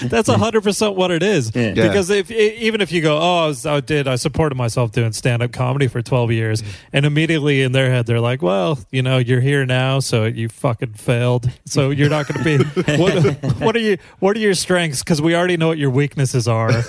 That's 0.02 0.28
hundred 0.28 0.62
percent 0.62 0.94
what 0.94 1.10
it 1.10 1.22
is. 1.22 1.54
Yeah. 1.54 1.72
Yeah. 1.74 1.88
Because 1.88 2.10
if 2.10 2.30
even 2.30 2.80
if 2.80 2.92
you 2.92 3.02
go, 3.02 3.18
oh, 3.18 3.44
I, 3.44 3.46
was, 3.46 3.66
I 3.66 3.80
did, 3.80 4.06
I 4.08 4.16
supported 4.16 4.54
myself 4.54 4.92
doing 4.92 5.12
stand 5.12 5.42
up 5.42 5.52
comedy 5.52 5.88
for 5.88 6.02
twelve 6.02 6.30
years, 6.30 6.62
mm-hmm. 6.62 6.70
and 6.92 7.06
immediately 7.06 7.62
in 7.62 7.72
their 7.72 7.90
head 7.90 8.06
they're 8.06 8.20
like, 8.20 8.42
well, 8.42 8.78
you 8.90 9.02
know, 9.02 9.18
you're 9.18 9.40
here 9.40 9.66
now, 9.66 10.00
so 10.00 10.24
you 10.24 10.48
fucking 10.48 10.94
failed, 10.94 11.50
so 11.66 11.90
you're 11.90 12.10
not 12.10 12.28
going 12.28 12.44
to 12.44 12.44
be. 12.44 12.96
what, 12.96 13.60
what 13.60 13.76
are 13.76 13.80
you? 13.80 13.98
What 14.20 14.36
are 14.36 14.40
your 14.40 14.54
strengths? 14.54 15.02
Because 15.02 15.20
we 15.20 15.34
already 15.34 15.56
know 15.56 15.68
what 15.68 15.78
your 15.78 15.90
weaknesses 15.90 16.46
are. 16.48 16.70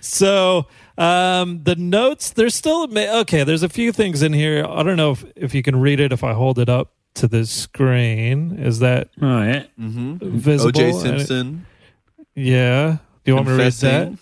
So 0.00 0.66
um, 0.98 1.62
the 1.64 1.76
notes, 1.76 2.30
there's 2.30 2.54
still 2.54 2.88
okay. 2.96 3.44
There's 3.44 3.62
a 3.62 3.68
few 3.68 3.92
things 3.92 4.22
in 4.22 4.32
here. 4.32 4.64
I 4.68 4.82
don't 4.82 4.96
know 4.96 5.12
if, 5.12 5.24
if 5.36 5.54
you 5.54 5.62
can 5.62 5.76
read 5.80 6.00
it 6.00 6.12
if 6.12 6.24
I 6.24 6.32
hold 6.32 6.58
it 6.58 6.68
up 6.68 6.92
to 7.14 7.28
the 7.28 7.46
screen. 7.46 8.58
Is 8.58 8.78
that 8.80 9.08
Oh 9.20 9.42
yeah. 9.42 9.64
visible? 9.78 10.72
OJ 10.80 10.88
And 10.88 10.96
it- 10.96 11.00
Simpson. 11.26 11.66
yeah. 12.34 12.96
Do 13.24 13.32
you 13.32 13.34
want 13.36 13.48
me 13.48 13.56
to 13.56 13.62
read 13.62 13.72
that? 13.72 14.18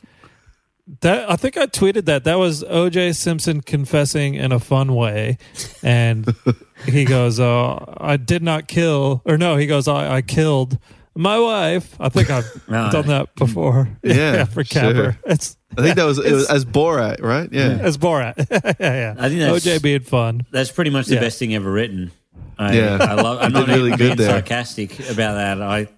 That 1.01 1.31
I 1.31 1.37
think 1.37 1.57
I 1.57 1.67
tweeted 1.67 2.05
that. 2.07 2.25
That 2.25 2.39
was 2.39 2.63
OJ 2.63 3.15
Simpson 3.17 3.63
confessing 3.63 4.35
in 4.35 4.53
a 4.53 4.59
fun 4.61 4.95
way, 4.95 5.39
and 5.83 6.27
he 6.85 7.07
goes, 7.07 7.41
"Oh, 7.41 7.95
I 7.99 8.19
did 8.19 8.43
not 8.43 8.69
kill," 8.69 9.23
or 9.25 9.39
no, 9.39 9.57
he 9.57 9.67
goes, 9.67 9.89
"I, 9.89 10.17
I 10.17 10.23
killed 10.23 10.79
my 11.15 11.39
wife." 11.39 11.95
I 12.01 12.09
think 12.09 12.31
I've 12.31 12.45
Ah. 12.71 12.91
done 12.91 13.07
that 13.09 13.35
before. 13.37 13.89
Yeah, 14.03 14.45
for 14.45 14.65
sure. 14.65 14.83
Capper. 14.83 15.19
It's 15.27 15.57
I 15.77 15.83
think 15.83 15.97
that 15.97 16.05
was 16.05 16.19
it 16.19 16.33
was 16.33 16.49
as 16.51 16.65
Borat, 16.65 17.21
right? 17.23 17.49
Yeah. 17.53 17.79
as 17.81 17.99
Borat. 17.99 18.35
yeah, 18.51 18.75
yeah. 18.79 19.15
I 19.19 19.29
think 19.29 19.41
that's- 19.41 19.65
OJ 19.65 19.83
being 19.83 20.01
fun. 20.01 20.47
That's 20.51 20.71
pretty 20.71 20.91
much 20.91 21.07
the 21.07 21.15
Yeah. 21.15 21.21
best 21.21 21.39
thing 21.39 21.55
ever 21.55 21.71
written. 21.71 22.11
I, 22.59 22.75
Yeah. 22.77 22.99
I 23.01 23.15
love. 23.15 23.39
I'm 23.43 23.53
not 23.53 23.67
really 23.69 23.91
good 23.91 23.99
being 23.99 24.17
there. 24.17 24.29
sarcastic 24.31 24.99
about 25.11 25.35
that. 25.35 25.61
I, 25.61 25.89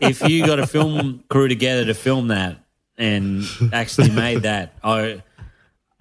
if 0.00 0.26
you 0.28 0.44
got 0.46 0.58
a 0.58 0.66
film 0.66 1.22
crew 1.28 1.48
together 1.48 1.84
to 1.86 1.94
film 1.94 2.28
that 2.28 2.58
and 2.98 3.44
actually 3.72 4.10
made 4.10 4.42
that, 4.42 4.74
I, 4.84 5.22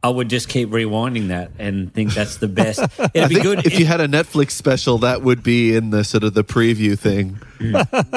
I 0.02 0.08
would 0.10 0.30
just 0.30 0.48
keep 0.48 0.70
rewinding 0.70 1.28
that 1.28 1.52
and 1.60 1.94
think 1.94 2.14
that's 2.14 2.38
the 2.38 2.48
best. 2.48 2.80
It'd 3.14 3.28
be 3.30 3.42
good 3.42 3.66
if 3.66 3.78
you 3.78 3.86
had 3.86 4.00
a 4.00 4.08
Netflix 4.08 4.52
special, 4.52 4.98
that 5.00 5.24
would 5.24 5.44
be 5.44 5.76
in 5.76 5.90
the 5.90 6.06
sort 6.06 6.24
of 6.24 6.34
the 6.34 6.44
preview 6.46 6.98
thing. 6.98 7.38
Hmm. 7.58 7.76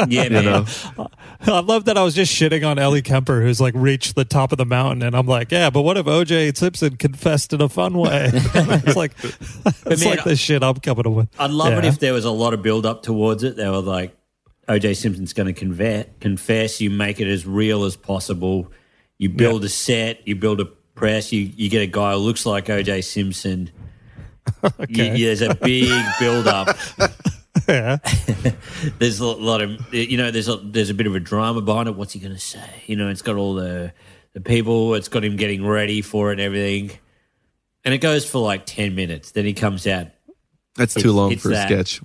yeah, 0.09 0.23
You 0.25 0.31
man. 0.31 0.45
know, 0.45 0.67
I 1.41 1.59
love 1.59 1.87
that 1.87 1.99
I 1.99 2.05
was 2.05 2.15
just 2.15 2.33
shitting 2.33 2.65
on 2.65 2.79
Ellie 2.79 3.03
Kemper, 3.03 3.43
who's 3.43 3.61
like 3.61 3.75
reached 3.77 4.15
the 4.15 4.25
top 4.25 4.53
of 4.53 4.59
the 4.59 4.65
mountain, 4.65 5.03
and 5.03 5.17
I'm 5.17 5.27
like, 5.27 5.51
yeah, 5.51 5.71
but 5.71 5.83
what 5.83 5.97
if 5.97 6.07
OJ 6.07 6.57
Simpson 6.57 6.97
confessed 6.97 7.53
in 7.53 7.61
a 7.61 7.69
fun 7.69 7.95
way? 7.99 8.31
it's 8.33 8.95
like, 8.95 9.13
it's 9.25 10.05
man, 10.05 10.11
like 10.17 10.25
the 10.25 10.37
shit 10.37 10.63
I'm 10.63 10.77
coming 10.77 11.05
up 11.05 11.13
with. 11.13 11.29
I'd 11.37 11.51
love 11.51 11.73
it 11.73 11.85
if 11.85 11.99
there 11.99 12.13
was 12.13 12.25
a 12.25 12.31
lot 12.31 12.55
of 12.55 12.63
build 12.63 12.87
up 12.87 13.03
towards 13.03 13.43
it. 13.43 13.57
They 13.57 13.69
were 13.69 13.81
like, 13.81 14.17
OJ 14.69 14.95
Simpson's 14.97 15.33
going 15.33 15.49
to 15.49 15.53
convert, 15.53 16.21
confess. 16.21 16.81
You 16.81 16.91
make 16.91 17.19
it 17.19 17.27
as 17.27 17.45
real 17.45 17.83
as 17.83 17.97
possible. 17.97 18.71
You 19.19 19.31
build 19.31 19.65
a 19.65 19.69
set. 19.69 20.27
You 20.29 20.37
build 20.37 20.61
a 20.61 20.69
press. 20.95 21.33
You 21.33 21.51
you 21.57 21.69
get 21.71 21.83
a 21.83 21.87
guy 21.87 22.13
who 22.13 22.19
looks 22.19 22.45
like 22.47 22.67
OJ 22.67 23.05
Simpson. 23.05 23.71
You- 24.89 25.05
Okay. 25.05 25.23
there's 25.23 25.41
a 25.41 25.55
big 25.55 26.05
build 26.19 26.47
up. 26.49 26.77
yeah. 27.69 27.99
There's 28.99 29.21
a 29.21 29.27
lot 29.27 29.61
of 29.63 29.93
you 29.95 30.17
know. 30.17 30.31
There's 30.33 30.49
a 30.49 30.57
there's 30.57 30.91
a 30.91 30.95
bit 30.95 31.07
of 31.07 31.15
a 31.15 31.21
drama 31.21 31.61
behind 31.61 31.89
it. 31.89 31.95
What's 31.95 32.13
he 32.13 32.19
going 32.19 32.33
to 32.35 32.41
say? 32.41 32.65
You 32.87 32.97
know, 32.97 33.09
it's 33.09 33.23
got 33.23 33.37
all 33.37 33.55
the 33.55 33.93
the 34.33 34.41
people. 34.41 34.95
It's 34.95 35.07
got 35.09 35.25
him 35.25 35.37
getting 35.37 35.65
ready 35.65 36.03
for 36.03 36.31
it 36.31 36.35
and 36.35 36.41
everything. 36.41 36.99
And 37.85 37.95
it 37.95 37.99
goes 37.99 38.29
for 38.29 38.39
like 38.39 38.67
ten 38.67 38.95
minutes. 38.97 39.31
Then 39.33 39.45
he 39.45 39.53
comes 39.53 39.87
out. 39.87 40.09
that's 40.77 40.95
too 40.95 41.13
long 41.13 41.33
it's 41.33 41.43
for 41.43 41.53
a 41.53 41.57
sketch. 41.63 42.01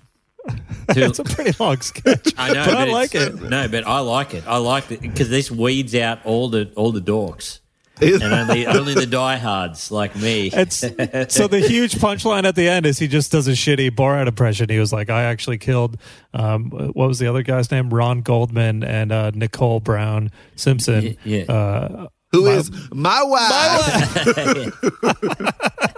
To, 0.47 0.62
It's 0.89 1.19
a 1.19 1.23
pretty 1.23 1.52
long 1.60 1.82
sketch. 1.82 2.34
I 2.38 2.54
know, 2.54 2.65
but 2.65 2.76
I 2.76 2.84
like 2.91 3.15
it. 3.15 3.36
No, 3.41 3.67
but 3.67 3.86
I 3.88 4.00
like 4.00 4.34
it. 4.36 4.43
I 4.47 4.58
like 4.58 4.91
it 4.91 5.02
because 5.02 5.30
this 5.30 5.50
weeds 5.50 5.95
out 5.95 6.23
all 6.26 6.50
the 6.50 6.71
all 6.76 6.91
the 6.91 7.02
dorks 7.02 7.60
and 8.01 8.23
only 8.23 8.67
only 8.67 8.93
the 8.93 9.05
diehards 9.05 9.91
like 9.91 10.15
me. 10.15 10.49
It's 10.53 10.77
so 11.33 11.47
the 11.47 11.60
huge 11.60 11.95
punchline 11.95 12.45
at 12.45 12.55
the 12.55 12.67
end 12.67 12.86
is 12.86 12.99
he 12.99 13.07
just 13.07 13.31
does 13.31 13.47
a 13.47 13.51
shitty 13.51 13.91
Borat 13.91 14.27
impression. 14.27 14.69
He 14.69 14.79
was 14.79 14.93
like, 14.93 15.10
"I 15.10 15.23
actually 15.23 15.57
killed 15.57 15.97
um, 16.33 16.69
what 16.69 17.07
was 17.07 17.19
the 17.19 17.27
other 17.27 17.43
guy's 17.43 17.71
name? 17.71 17.89
Ron 17.89 18.21
Goldman 18.21 18.83
and 18.83 19.12
uh, 19.12 19.31
Nicole 19.33 19.79
Brown 19.79 20.31
Simpson." 20.55 21.17
Yeah, 21.23 21.43
yeah. 21.47 21.51
Uh, 21.51 22.07
Who 22.31 22.47
is 22.47 22.71
my 22.91 23.23
wife? 23.23 24.13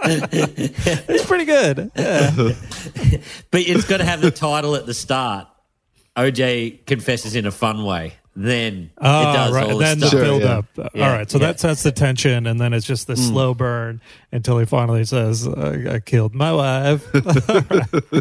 it's 0.02 1.26
pretty 1.26 1.44
good. 1.44 1.90
Yeah. 1.96 2.30
but 3.50 3.60
it's 3.60 3.86
got 3.86 3.98
to 3.98 4.04
have 4.04 4.20
the 4.20 4.30
title 4.30 4.74
at 4.76 4.86
the 4.86 4.94
start. 4.94 5.48
OJ 6.16 6.86
confesses 6.86 7.36
in 7.36 7.46
a 7.46 7.50
fun 7.50 7.84
way. 7.84 8.14
Then 8.42 8.74
it 8.74 8.90
Oh, 8.98 9.32
does 9.32 9.52
right. 9.54 9.64
all 9.70 9.78
the 9.78 9.84
then 9.84 9.98
the. 9.98 10.08
Sure, 10.08 10.22
build 10.22 10.42
yeah. 10.42 10.58
up. 10.58 10.64
Yeah, 10.94 11.06
All 11.06 11.12
right. 11.16 11.30
So 11.30 11.38
yeah. 11.38 11.46
that 11.48 11.60
sets 11.60 11.82
the 11.82 11.92
tension, 11.92 12.46
and 12.46 12.58
then 12.60 12.72
it's 12.72 12.86
just 12.86 13.06
the 13.06 13.16
slow 13.16 13.52
burn 13.54 14.00
until 14.32 14.58
he 14.58 14.64
finally 14.66 15.04
says, 15.04 15.46
I, 15.46 15.94
I 15.96 16.00
killed 16.00 16.34
my 16.34 16.52
wife. 16.52 17.06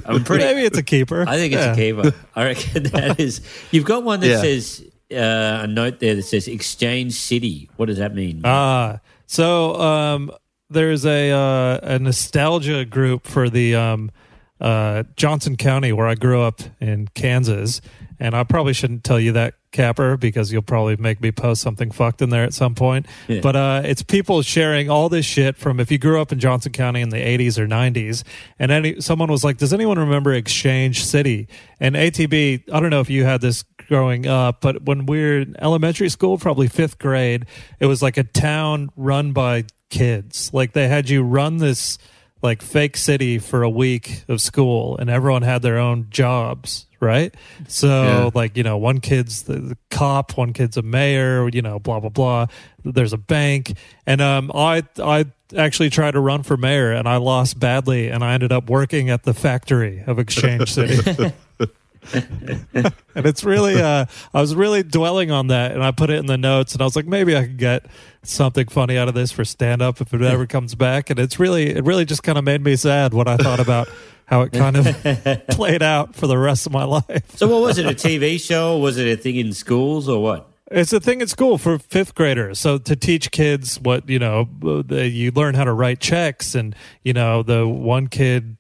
I'm 0.06 0.24
pretty. 0.24 0.44
Maybe 0.44 0.62
it's 0.66 0.78
a 0.78 0.84
keeper. 0.84 1.26
I 1.28 1.38
think 1.38 1.54
it's 1.54 1.62
Yeah. 1.64 1.74
a 1.74 1.76
keeper. 1.76 2.14
I 2.36 2.44
reckon 2.46 2.84
that 2.84 3.20
is. 3.22 3.42
You've 3.72 3.86
got 3.86 4.04
one 4.04 4.20
that 4.22 4.28
Yeah. 4.28 4.42
says 4.42 4.84
uh, 5.12 5.62
a 5.64 5.68
note 5.68 6.00
there 6.00 6.16
that 6.16 6.24
says 6.24 6.48
Exchange 6.48 7.14
City. 7.14 7.70
What 7.78 7.86
does 7.88 7.98
that 7.98 8.14
mean? 8.14 8.42
Ah, 8.44 9.00
so 9.26 9.76
um, 9.80 10.32
there's 10.70 11.06
a 11.06 11.32
uh, 11.32 11.80
a 11.82 12.00
nostalgia 12.00 12.86
group 12.86 13.26
for 13.26 13.50
the 13.50 13.76
um, 13.76 14.12
uh, 14.60 15.04
Johnson 15.16 15.56
County 15.56 15.94
where 15.94 16.08
I 16.08 16.16
grew 16.16 16.42
up 16.42 16.62
in 16.80 17.08
Kansas, 17.16 17.82
and 18.20 18.36
I 18.36 18.44
probably 18.44 18.74
shouldn't 18.74 19.04
tell 19.04 19.20
you 19.20 19.34
that 19.34 19.56
capper 19.72 20.18
because 20.18 20.52
you'll 20.52 20.62
probably 20.62 20.96
make 20.98 21.22
me 21.22 21.32
post 21.32 21.62
something 21.62 21.92
fucked 21.92 22.22
in 22.22 22.30
there 22.30 22.44
at 22.44 22.54
some 22.54 22.76
point. 22.76 23.06
Yeah. 23.28 23.42
But 23.42 23.56
uh, 23.56 23.82
it's 23.86 24.02
people 24.02 24.42
sharing 24.42 24.90
all 24.90 25.10
this 25.10 25.26
shit 25.26 25.58
from 25.58 25.80
if 25.80 25.92
you 25.92 25.98
grew 25.98 26.20
up 26.22 26.32
in 26.32 26.40
Johnson 26.40 26.72
County 26.72 27.02
in 27.02 27.10
the 27.10 27.18
80s 27.18 27.58
or 27.58 27.68
90s, 27.68 28.24
and 28.58 28.72
any 28.72 29.00
someone 29.02 29.32
was 29.32 29.44
like, 29.44 29.58
"Does 29.58 29.74
anyone 29.74 30.00
remember 30.00 30.34
Exchange 30.34 31.04
City?" 31.04 31.48
And 31.80 31.96
ATB, 31.96 32.64
I 32.72 32.80
don't 32.80 32.90
know 32.90 33.02
if 33.02 33.10
you 33.10 33.24
had 33.26 33.42
this 33.42 33.64
growing 33.88 34.28
up, 34.28 34.62
but 34.62 34.84
when 34.84 35.06
we 35.06 35.22
were 35.22 35.40
in 35.40 35.56
elementary 35.60 36.10
school, 36.10 36.38
probably 36.38 36.68
fifth 36.68 36.98
grade, 36.98 37.46
it 37.80 37.86
was 37.86 38.02
like 38.02 38.18
a 38.18 38.24
town 38.24 38.90
run 38.96 39.32
by 39.32 39.66
kids. 39.90 40.52
Like 40.54 40.74
they 40.74 40.88
had 40.88 41.10
you 41.10 41.24
run 41.24 41.58
this 41.58 41.98
like 42.42 42.62
fake 42.62 42.96
city 42.96 43.38
for 43.38 43.64
a 43.64 43.70
week 43.70 44.24
of 44.28 44.42
school, 44.42 44.98
and 44.98 45.10
everyone 45.10 45.42
had 45.42 45.62
their 45.62 45.78
own 45.78 46.08
jobs, 46.10 46.86
right? 47.00 47.34
So 47.68 47.88
Yeah. 47.88 48.30
like 48.34 48.58
you 48.58 48.64
know, 48.64 48.78
one 48.78 49.00
kid's 49.00 49.44
the, 49.44 49.54
the 49.60 49.78
cop, 49.90 50.38
one 50.38 50.54
kid's 50.54 50.78
a 50.78 50.82
mayor, 50.82 51.50
you 51.50 51.62
know, 51.62 51.80
blah 51.80 52.00
blah 52.00 52.10
blah. 52.10 52.46
There's 52.84 53.14
a 53.14 53.18
bank, 53.18 53.74
and 54.06 54.22
um, 54.22 54.52
I 54.54 54.84
I 55.04 55.26
actually 55.58 55.90
tried 55.90 56.12
to 56.12 56.20
run 56.20 56.44
for 56.44 56.58
mayor, 56.58 56.92
and 56.92 57.08
I 57.08 57.18
lost 57.18 57.60
badly, 57.60 58.10
and 58.10 58.24
I 58.24 58.34
ended 58.34 58.52
up 58.52 58.70
working 58.70 59.10
at 59.10 59.24
the 59.24 59.34
factory 59.34 60.04
of 60.06 60.20
Exchange 60.20 60.72
City. 60.74 61.34
and 62.14 62.94
it's 63.26 63.44
really 63.44 63.76
uh 63.82 64.06
i 64.34 64.40
was 64.42 64.56
really 64.56 64.84
dwelling 64.84 65.32
on 65.32 65.48
that 65.48 65.74
and 65.74 65.84
i 65.84 65.92
put 65.92 66.10
it 66.10 66.18
in 66.18 66.28
the 66.28 66.38
notes 66.38 66.72
and 66.74 66.82
i 66.82 66.86
was 66.86 66.96
like 66.96 67.06
maybe 67.06 67.36
i 67.36 67.42
could 67.42 67.58
get 67.58 67.86
something 68.24 68.68
funny 68.68 68.98
out 68.98 69.10
of 69.10 69.14
this 69.14 69.32
for 69.34 69.44
stand 69.44 69.82
up 69.82 70.00
if 70.00 70.14
it 70.14 70.22
ever 70.22 70.48
comes 70.48 70.76
back 70.76 71.10
and 71.10 71.20
it's 71.20 71.40
really 71.40 71.70
it 71.76 71.84
really 71.84 72.06
just 72.06 72.24
kind 72.24 72.38
of 72.38 72.44
made 72.46 72.64
me 72.64 72.76
sad 72.76 73.14
when 73.14 73.28
i 73.28 73.36
thought 73.36 73.60
about 73.60 73.90
how 74.30 74.42
it 74.42 74.52
kind 74.52 74.78
of 74.78 75.48
played 75.50 75.82
out 75.82 76.16
for 76.16 76.28
the 76.28 76.38
rest 76.38 76.68
of 76.68 76.72
my 76.72 76.84
life 76.84 77.36
so, 77.36 77.48
what 77.48 77.62
was 77.62 77.78
it? 77.78 77.86
A 77.86 77.90
TV 78.08 78.40
show? 78.40 78.78
Was 78.78 78.98
it 78.98 79.08
a 79.08 79.18
thing 79.18 79.38
in 79.38 79.54
schools 79.54 80.08
or 80.08 80.22
what? 80.22 80.46
it's 80.72 80.94
a 80.94 81.00
thing 81.00 81.22
at 81.22 81.30
school 81.30 81.58
for 81.58 81.80
fifth 81.80 82.16
graders. 82.16 82.60
So 82.60 82.78
to 82.78 82.96
teach 82.96 83.32
kids 83.32 83.80
what 83.80 84.08
you 84.08 84.20
know, 84.20 84.48
you 84.90 85.32
learn 85.32 85.56
how 85.56 85.64
to 85.64 85.74
write 85.74 86.00
checks, 86.00 86.56
and 86.56 86.76
you 87.04 87.14
know, 87.14 87.44
the 87.44 87.68
one 87.68 88.08
kid, 88.08 88.58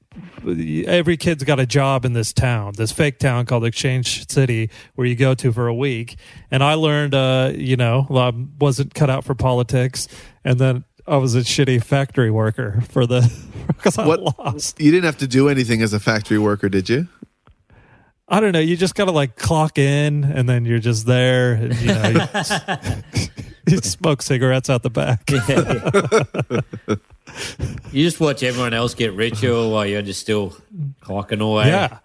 every 0.87 1.17
kid's 1.17 1.43
got 1.43 1.59
a 1.59 1.65
job 1.65 2.05
in 2.05 2.13
this 2.13 2.33
town, 2.33 2.73
this 2.77 2.91
fake 2.91 3.19
town 3.19 3.45
called 3.45 3.65
Exchange 3.65 4.27
City, 4.29 4.69
where 4.95 5.05
you 5.05 5.15
go 5.15 5.35
to 5.35 5.51
for 5.51 5.67
a 5.67 5.75
week. 5.75 6.17
And 6.49 6.63
I 6.63 6.73
learned, 6.73 7.13
uh, 7.13 7.51
you 7.53 7.75
know, 7.75 8.07
I 8.09 8.33
wasn't 8.59 8.93
cut 8.93 9.09
out 9.09 9.23
for 9.23 9.35
politics, 9.35 10.07
and 10.43 10.59
then 10.59 10.83
I 11.09 11.17
was 11.17 11.35
a 11.35 11.39
shitty 11.39 11.83
factory 11.83 12.29
worker 12.31 12.81
for 12.91 13.05
the 13.07 13.21
because 13.67 13.97
I 13.97 14.05
What- 14.07 14.37
lost. 14.39 14.79
You 14.79 14.91
didn't 14.91 15.05
have 15.05 15.17
to 15.17 15.27
do 15.27 15.49
anything 15.49 15.81
as 15.81 15.91
a 15.93 15.99
factory 15.99 16.37
worker, 16.37 16.69
did 16.69 16.87
you? 16.89 17.07
I 18.31 18.39
don't 18.39 18.51
know. 18.51 18.59
You 18.59 18.77
just 18.77 18.93
gotta 18.93 19.11
like 19.11 19.35
clock 19.37 19.79
in, 19.79 20.23
and 20.23 20.47
then 20.47 20.63
you're 20.65 20.77
just 20.77 21.07
there, 21.07 21.53
and 21.53 21.75
you 21.81 21.87
know, 21.87 22.09
you, 22.09 23.27
you 23.67 23.77
smoke 23.79 24.21
cigarettes 24.21 24.69
out 24.69 24.83
the 24.83 24.91
back. 24.91 25.29
You 27.91 28.03
just 28.03 28.19
watch 28.19 28.41
everyone 28.43 28.73
else 28.73 28.95
get 28.95 29.13
richer 29.13 29.53
while 29.53 29.85
you're 29.85 30.01
just 30.01 30.19
still 30.19 30.55
clocking 31.01 31.41
away. 31.41 31.67
Yeah. 31.67 31.99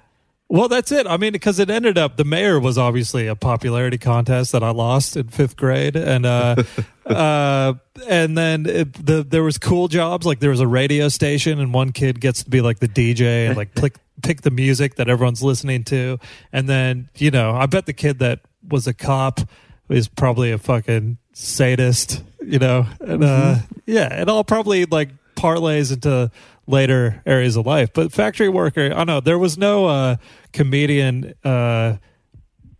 Well, 0.48 0.68
that's 0.68 0.92
it. 0.92 1.06
I 1.06 1.16
mean, 1.16 1.32
because 1.32 1.58
it 1.58 1.70
ended 1.70 1.96
up 1.96 2.16
the 2.16 2.24
mayor 2.24 2.60
was 2.60 2.76
obviously 2.76 3.26
a 3.26 3.34
popularity 3.34 3.98
contest 3.98 4.52
that 4.52 4.62
I 4.62 4.70
lost 4.70 5.16
in 5.16 5.28
fifth 5.28 5.56
grade, 5.56 5.96
and 5.96 6.26
uh, 6.26 6.62
uh, 7.06 7.74
and 8.08 8.36
then 8.36 8.66
it, 8.66 8.92
the 9.06 9.22
there 9.22 9.42
was 9.42 9.58
cool 9.58 9.88
jobs. 9.88 10.26
Like 10.26 10.40
there 10.40 10.50
was 10.50 10.60
a 10.60 10.66
radio 10.66 11.08
station, 11.08 11.58
and 11.60 11.72
one 11.72 11.92
kid 11.92 12.20
gets 12.20 12.44
to 12.44 12.50
be 12.50 12.60
like 12.60 12.78
the 12.78 12.88
DJ 12.88 13.46
and 13.48 13.56
like 13.56 13.74
pick 13.74 13.96
pick 14.22 14.42
the 14.42 14.50
music 14.50 14.96
that 14.96 15.08
everyone's 15.08 15.42
listening 15.42 15.82
to, 15.84 16.18
and 16.52 16.68
then 16.68 17.08
you 17.16 17.30
know 17.30 17.52
I 17.52 17.66
bet 17.66 17.86
the 17.86 17.94
kid 17.94 18.18
that 18.18 18.40
was 18.68 18.86
a 18.86 18.94
cop 18.94 19.40
is 19.88 20.08
probably 20.08 20.52
a 20.52 20.58
fucking 20.58 21.18
sadist, 21.32 22.22
you 22.42 22.58
know, 22.58 22.86
and 23.00 23.24
uh, 23.24 23.56
yeah, 23.86 24.20
it 24.20 24.28
all 24.28 24.44
probably 24.44 24.84
like 24.84 25.08
parlays 25.36 25.92
into 25.92 26.30
later 26.66 27.22
areas 27.26 27.56
of 27.56 27.66
life. 27.66 27.92
But 27.92 28.12
factory 28.12 28.48
worker, 28.48 28.92
I 28.94 29.04
know 29.04 29.20
there 29.20 29.38
was 29.38 29.58
no 29.58 29.86
uh, 29.86 30.16
comedian 30.52 31.34
uh, 31.44 31.96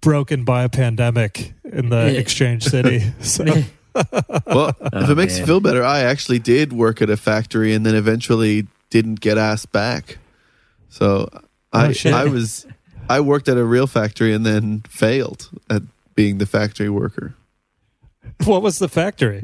broken 0.00 0.44
by 0.44 0.64
a 0.64 0.68
pandemic 0.68 1.54
in 1.64 1.88
the 1.88 2.16
exchange 2.18 2.64
city. 2.64 3.12
So 3.20 3.44
Well, 4.46 4.76
if 4.80 5.08
it 5.08 5.14
makes 5.14 5.38
you 5.38 5.46
feel 5.46 5.60
better, 5.60 5.84
I 5.84 6.00
actually 6.00 6.40
did 6.40 6.72
work 6.72 7.00
at 7.00 7.10
a 7.10 7.16
factory 7.16 7.72
and 7.74 7.86
then 7.86 7.94
eventually 7.94 8.66
didn't 8.90 9.20
get 9.20 9.38
asked 9.38 9.70
back. 9.70 10.18
So 10.88 11.28
I 11.72 11.92
shit. 11.92 12.12
I 12.12 12.24
was 12.24 12.66
I 13.08 13.20
worked 13.20 13.48
at 13.48 13.56
a 13.56 13.64
real 13.64 13.86
factory 13.86 14.32
and 14.32 14.44
then 14.44 14.82
failed 14.88 15.50
at 15.70 15.82
being 16.14 16.38
the 16.38 16.46
factory 16.46 16.88
worker. 16.88 17.34
what 18.44 18.62
was 18.62 18.78
the 18.78 18.88
factory? 18.88 19.42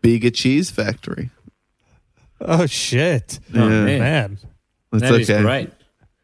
Being 0.00 0.24
a 0.24 0.30
cheese 0.30 0.70
factory. 0.70 1.30
Oh 2.44 2.66
shit, 2.66 3.38
Oh, 3.54 3.58
Yeah. 3.68 3.84
man. 3.84 3.98
man! 3.98 4.38
That's 4.90 5.02
That 5.10 5.20
is 5.20 5.30
okay. 5.30 5.42
great. 5.42 5.70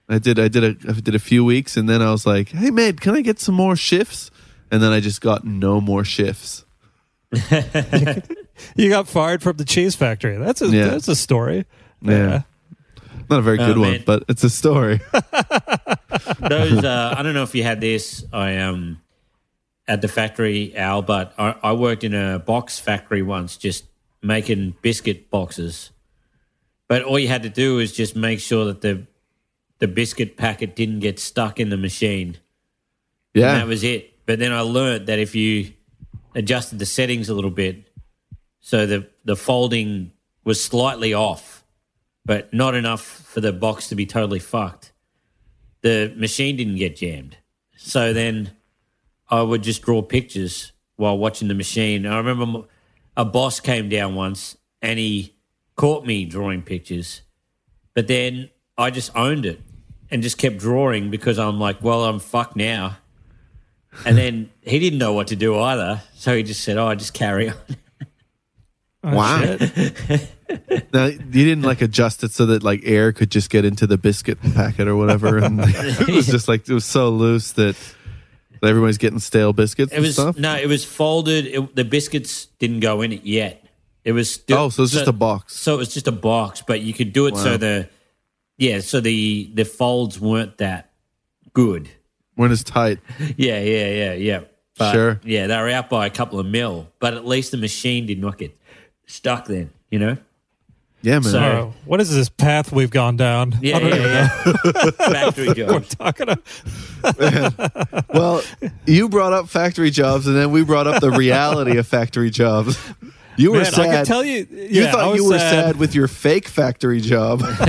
I 0.09 0.19
did 0.19 0.39
I 0.39 0.49
did 0.49 0.65
a 0.65 0.77
I 0.89 0.93
did 1.01 1.15
a 1.15 1.19
few 1.19 1.45
weeks 1.45 1.77
and 1.77 1.89
then 1.89 2.01
I 2.03 2.11
was 2.11 2.27
like, 2.27 2.49
"Hey 2.51 2.71
man, 2.71 2.97
can 2.97 3.15
I 3.15 3.21
get 3.21 3.39
some 3.41 3.55
more 3.55 3.77
shifts?" 3.77 4.31
And 4.71 4.83
then 4.83 4.91
I 4.93 5.01
just 5.01 5.21
got 5.21 5.45
no 5.45 5.81
more 5.81 6.05
shifts. 6.05 6.65
You 8.75 8.89
got 8.91 9.07
fired 9.09 9.41
from 9.43 9.57
the 9.57 9.65
cheese 9.65 9.95
factory. 9.95 10.37
That's 10.37 10.61
a 10.63 10.67
Yeah. 10.67 10.89
that's 10.89 11.07
a 11.09 11.15
story. 11.15 11.65
Yeah. 12.03 12.43
Not 13.31 13.39
a 13.39 13.43
very 13.43 13.59
Oh, 13.61 13.67
good 13.67 13.79
one, 13.79 13.91
man. 13.93 14.03
but 14.05 14.25
it's 14.29 14.43
a 14.43 14.51
story. 14.51 15.01
Those 16.41 16.83
uh, 16.85 17.15
I 17.17 17.23
don't 17.23 17.35
know 17.35 17.45
if 17.45 17.55
you 17.55 17.63
had 17.63 17.81
this. 17.81 18.25
I 18.33 18.57
um 18.59 19.01
at 19.87 20.01
the 20.03 20.09
factory, 20.09 20.75
Al, 20.77 21.03
but 21.03 21.33
I, 21.39 21.55
I 21.63 21.73
worked 21.73 22.03
in 22.05 22.15
a 22.15 22.39
box 22.41 22.79
factory 22.81 23.23
once, 23.23 23.57
just 23.57 23.85
making 24.23 24.75
biscuit 24.83 25.31
boxes. 25.31 25.91
But 26.89 27.03
all 27.03 27.19
you 27.19 27.29
had 27.29 27.43
to 27.43 27.51
do 27.51 27.77
was 27.77 27.93
just 27.93 28.17
make 28.17 28.41
sure 28.41 28.65
that 28.67 28.81
the 28.81 29.07
the 29.79 29.87
biscuit 29.87 30.37
packet 30.37 30.75
didn't 30.75 30.99
get 31.01 31.21
stuck 31.21 31.61
in 31.61 31.69
the 31.69 31.77
machine. 31.77 32.29
And 33.35 33.43
Yeah. 33.43 33.55
that 33.59 33.67
was 33.69 33.85
it. 33.85 34.15
But 34.27 34.41
then 34.41 34.53
I 34.53 34.61
learned 34.61 35.07
that 35.07 35.21
if 35.21 35.35
you 35.37 35.73
adjusted 36.35 36.81
the 36.81 36.87
settings 36.87 37.29
a 37.29 37.35
little 37.35 37.51
bit, 37.51 37.85
so 38.61 38.87
the 38.87 39.07
the 39.25 39.37
folding 39.37 40.13
was 40.45 40.63
slightly 40.65 41.15
off, 41.15 41.63
but 42.25 42.53
not 42.53 42.75
enough 42.75 43.03
for 43.03 43.41
the 43.41 43.53
box 43.53 43.89
to 43.91 43.95
be 43.95 44.07
totally 44.07 44.39
fucked. 44.41 44.93
The 45.83 46.13
machine 46.17 46.57
didn't 46.57 46.77
get 46.77 46.97
jammed. 46.97 47.37
So 47.77 48.13
then 48.13 48.51
I 49.29 49.43
would 49.43 49.63
just 49.63 49.83
draw 49.83 50.03
pictures 50.03 50.73
while 50.97 51.17
watching 51.17 51.47
the 51.49 51.55
machine. 51.55 52.05
I 52.07 52.17
remember 52.17 52.65
a 53.17 53.25
boss 53.25 53.61
came 53.61 53.89
down 53.89 54.15
once 54.17 54.57
and 54.83 54.99
he 54.99 55.35
caught 55.79 56.05
me 56.05 56.27
drawing 56.27 56.61
pictures, 56.61 57.23
but 57.95 58.07
then 58.09 58.51
I 58.77 58.91
just 58.91 59.11
owned 59.17 59.47
it 59.47 59.61
and 60.11 60.23
just 60.23 60.37
kept 60.37 60.59
drawing 60.59 61.11
because 61.11 61.39
I'm 61.39 61.59
like, 61.59 61.83
well, 61.83 62.05
I'm 62.05 62.19
fucked 62.19 62.57
now. 62.57 62.99
And 64.05 64.17
then 64.19 64.51
he 64.63 64.79
didn't 64.79 64.99
know 64.99 65.15
what 65.15 65.29
to 65.29 65.37
do 65.37 65.59
either. 65.59 66.03
So 66.15 66.37
he 66.37 66.43
just 66.43 66.63
said, 66.63 66.77
oh, 66.77 66.87
I 66.87 66.95
just 66.95 67.15
carry 67.15 67.49
on. 67.49 67.57
Oh, 69.05 69.15
Wow. 69.17 69.57
shit. 69.57 70.29
Now, 70.95 71.05
you 71.07 71.19
didn't 71.45 71.63
like 71.65 71.83
adjust 71.83 72.25
it 72.25 72.31
so 72.33 72.47
that 72.47 72.63
like 72.63 72.81
air 72.85 73.13
could 73.13 73.31
just 73.31 73.51
get 73.51 73.67
into 73.67 73.87
the 73.87 73.99
biscuit 73.99 74.39
packet 74.55 74.89
or 74.89 74.97
whatever, 74.97 75.37
and 75.37 75.61
it 75.63 76.09
was 76.09 76.27
just 76.27 76.49
like 76.49 76.67
it 76.67 76.73
was 76.73 76.87
so 76.87 77.11
loose 77.11 77.53
that 77.53 77.77
everybody's 78.63 78.97
getting 78.97 79.19
stale 79.19 79.53
biscuits 79.53 79.93
It 79.93 79.97
and 79.97 80.05
was 80.07 80.15
stuff. 80.15 80.39
no, 80.39 80.55
it 80.57 80.67
was 80.67 80.87
folded. 80.87 81.45
It, 81.47 81.77
the 81.77 81.85
biscuits 81.85 82.47
didn't 82.59 82.81
go 82.81 83.03
in 83.03 83.13
it 83.13 83.25
yet. 83.25 83.63
It 84.09 84.13
was 84.13 84.33
still, 84.33 84.57
Oh, 84.59 84.69
so 84.71 84.85
it's 84.85 84.93
just 84.93 85.07
a 85.07 85.13
box. 85.13 85.55
So 85.55 85.75
it 85.75 85.77
was 85.77 85.93
just 85.93 86.09
a 86.09 86.13
box, 86.13 86.63
but 86.67 86.81
you 86.81 86.95
could 86.95 87.13
do 87.13 87.27
it 87.27 87.37
so 87.37 87.59
the 87.59 87.91
yeah, 88.57 88.81
so 88.81 89.03
the 89.03 89.51
the 89.53 89.67
folds 89.67 90.19
weren't 90.19 90.57
that 90.57 90.93
good. 91.53 91.91
When 92.35 92.51
it's 92.51 92.63
tight, 92.63 93.01
Yeah, 93.37 93.61
yeah, 93.61 93.89
yeah, 93.91 94.13
yeah. 94.15 94.41
But, 94.79 94.93
Sure. 94.93 95.21
Yeah, 95.25 95.47
they 95.49 95.57
were 95.59 95.69
out 95.69 95.91
by 95.91 96.07
a 96.07 96.11
couple 96.11 96.41
of 96.41 96.47
mil, 96.47 96.89
but 97.01 97.13
at 97.13 97.27
least 97.27 97.51
the 97.51 97.59
machine 97.59 98.07
did 98.07 98.19
not 98.19 98.39
get 98.39 98.57
stuck. 99.05 99.45
Then 99.45 99.69
you 99.91 99.99
know. 99.99 100.17
yeah, 101.03 101.19
man. 101.19 101.23
So- 101.25 101.39
Uh, 101.39 101.73
what 101.85 102.01
is 102.01 102.09
this 102.09 102.31
path 102.31 102.73
we've 102.73 102.91
gone 102.91 103.19
down? 103.19 103.59
Yeah, 103.61 103.77
yeah, 103.77 103.95
yeah. 103.95 104.73
Factory 104.93 105.49
know 105.49 105.55
jobs. 105.55 105.97
what 105.99 105.99
we're 106.01 106.13
talking 106.13 106.29
about. 106.31 108.05
well, 108.15 108.43
you 108.87 109.11
brought 109.11 109.35
up 109.35 109.51
factory 109.51 109.91
jobs, 109.91 110.27
and 110.27 110.35
then 110.35 110.51
we 110.51 110.65
brought 110.65 110.87
up 110.87 111.03
the 111.03 111.11
reality 111.11 111.77
of 111.77 111.87
factory 111.87 112.31
jobs. 112.31 112.79
You 113.39 113.53
were 113.53 113.59
Man, 113.63 113.73
sad. 113.73 113.81
I 113.89 113.95
can 113.95 114.05
tell 114.05 114.25
you. 114.25 114.47
you 114.51 114.69
yeah, 114.83 114.89
I 114.89 114.91
thought 114.91 115.15
you 115.15 115.25
were 115.25 115.39
sad. 115.39 115.77
with 115.77 115.95
your 115.95 116.09
fake 116.09 116.49
factory 116.49 117.01
job. 117.01 117.41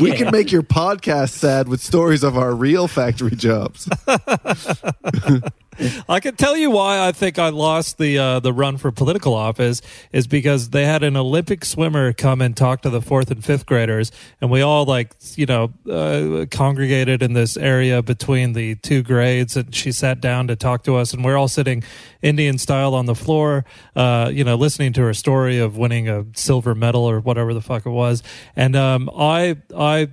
we 0.00 0.10
Yeah. 0.10 0.16
can 0.16 0.30
make 0.32 0.50
your 0.50 0.62
podcast 0.64 1.30
sad 1.30 1.68
with 1.68 1.80
stories 1.80 2.22
of 2.24 2.36
our 2.36 2.52
real 2.54 2.88
factory 2.88 3.36
jobs. 3.36 3.88
I 6.08 6.20
can 6.20 6.36
tell 6.36 6.56
you 6.56 6.70
why 6.70 7.06
I 7.06 7.12
think 7.12 7.38
I 7.38 7.48
lost 7.48 7.96
the 7.96 8.18
uh, 8.18 8.40
the 8.40 8.52
run 8.52 8.76
for 8.76 8.92
political 8.92 9.34
office 9.34 9.80
is 10.12 10.26
because 10.26 10.70
they 10.70 10.84
had 10.84 11.02
an 11.02 11.16
Olympic 11.16 11.64
swimmer 11.64 12.12
come 12.12 12.42
and 12.42 12.56
talk 12.56 12.82
to 12.82 12.90
the 12.90 13.00
fourth 13.00 13.30
and 13.30 13.42
fifth 13.42 13.64
graders, 13.64 14.12
and 14.40 14.50
we 14.50 14.60
all 14.60 14.84
like 14.84 15.14
you 15.34 15.46
know 15.46 15.72
uh, 15.90 16.44
congregated 16.50 17.22
in 17.22 17.32
this 17.32 17.56
area 17.56 18.02
between 18.02 18.52
the 18.52 18.74
two 18.76 19.02
grades, 19.02 19.56
and 19.56 19.74
she 19.74 19.92
sat 19.92 20.20
down 20.20 20.46
to 20.48 20.56
talk 20.56 20.84
to 20.84 20.96
us, 20.96 21.14
and 21.14 21.24
we're 21.24 21.36
all 21.36 21.48
sitting 21.48 21.82
Indian 22.20 22.58
style 22.58 22.94
on 22.94 23.06
the 23.06 23.14
floor, 23.14 23.64
uh, 23.96 24.30
you 24.32 24.44
know, 24.44 24.56
listening 24.56 24.92
to 24.92 25.00
her 25.02 25.14
story 25.14 25.58
of 25.58 25.78
winning 25.78 26.08
a 26.08 26.26
silver 26.34 26.74
medal 26.74 27.08
or 27.08 27.20
whatever 27.20 27.54
the 27.54 27.62
fuck 27.62 27.86
it 27.86 27.90
was, 27.90 28.22
and 28.56 28.76
um, 28.76 29.08
I 29.16 29.56
I 29.74 30.08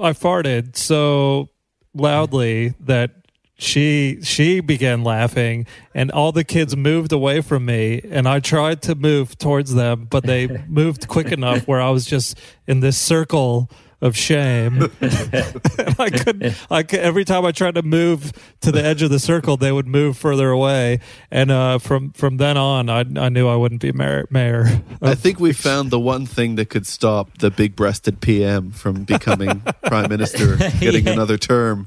I 0.00 0.12
farted 0.12 0.76
so 0.76 1.48
loudly 1.94 2.74
that 2.80 3.19
she 3.60 4.18
she 4.22 4.60
began 4.60 5.04
laughing 5.04 5.66
and 5.94 6.10
all 6.10 6.32
the 6.32 6.44
kids 6.44 6.74
moved 6.76 7.12
away 7.12 7.40
from 7.42 7.66
me 7.66 8.00
and 8.10 8.26
i 8.26 8.40
tried 8.40 8.80
to 8.80 8.94
move 8.94 9.36
towards 9.36 9.74
them 9.74 10.06
but 10.08 10.24
they 10.24 10.46
moved 10.68 11.06
quick 11.08 11.30
enough 11.30 11.68
where 11.68 11.80
i 11.80 11.90
was 11.90 12.06
just 12.06 12.38
in 12.66 12.80
this 12.80 12.96
circle 12.96 13.70
of 14.02 14.16
shame 14.16 14.78
i 15.98 16.08
couldn't 16.08 16.56
i 16.70 16.82
could, 16.82 17.00
every 17.00 17.22
time 17.22 17.44
i 17.44 17.52
tried 17.52 17.74
to 17.74 17.82
move 17.82 18.32
to 18.62 18.72
the 18.72 18.82
edge 18.82 19.02
of 19.02 19.10
the 19.10 19.18
circle 19.18 19.58
they 19.58 19.70
would 19.70 19.86
move 19.86 20.16
further 20.16 20.48
away 20.50 20.98
and 21.30 21.50
uh, 21.50 21.76
from 21.78 22.10
from 22.12 22.38
then 22.38 22.56
on 22.56 22.88
i, 22.88 23.00
I 23.00 23.28
knew 23.28 23.46
i 23.46 23.54
wouldn't 23.54 23.82
be 23.82 23.92
mayor, 23.92 24.26
mayor. 24.30 24.80
I 25.02 25.14
think 25.14 25.38
we 25.38 25.52
found 25.52 25.90
the 25.90 26.00
one 26.00 26.24
thing 26.24 26.54
that 26.56 26.70
could 26.70 26.86
stop 26.86 27.38
the 27.38 27.50
big 27.50 27.76
breasted 27.76 28.20
PM 28.22 28.70
from 28.70 29.04
becoming 29.04 29.60
prime 29.84 30.08
minister, 30.08 30.56
getting 30.78 31.06
Yeah. 31.06 31.12
another 31.12 31.36
term. 31.38 31.86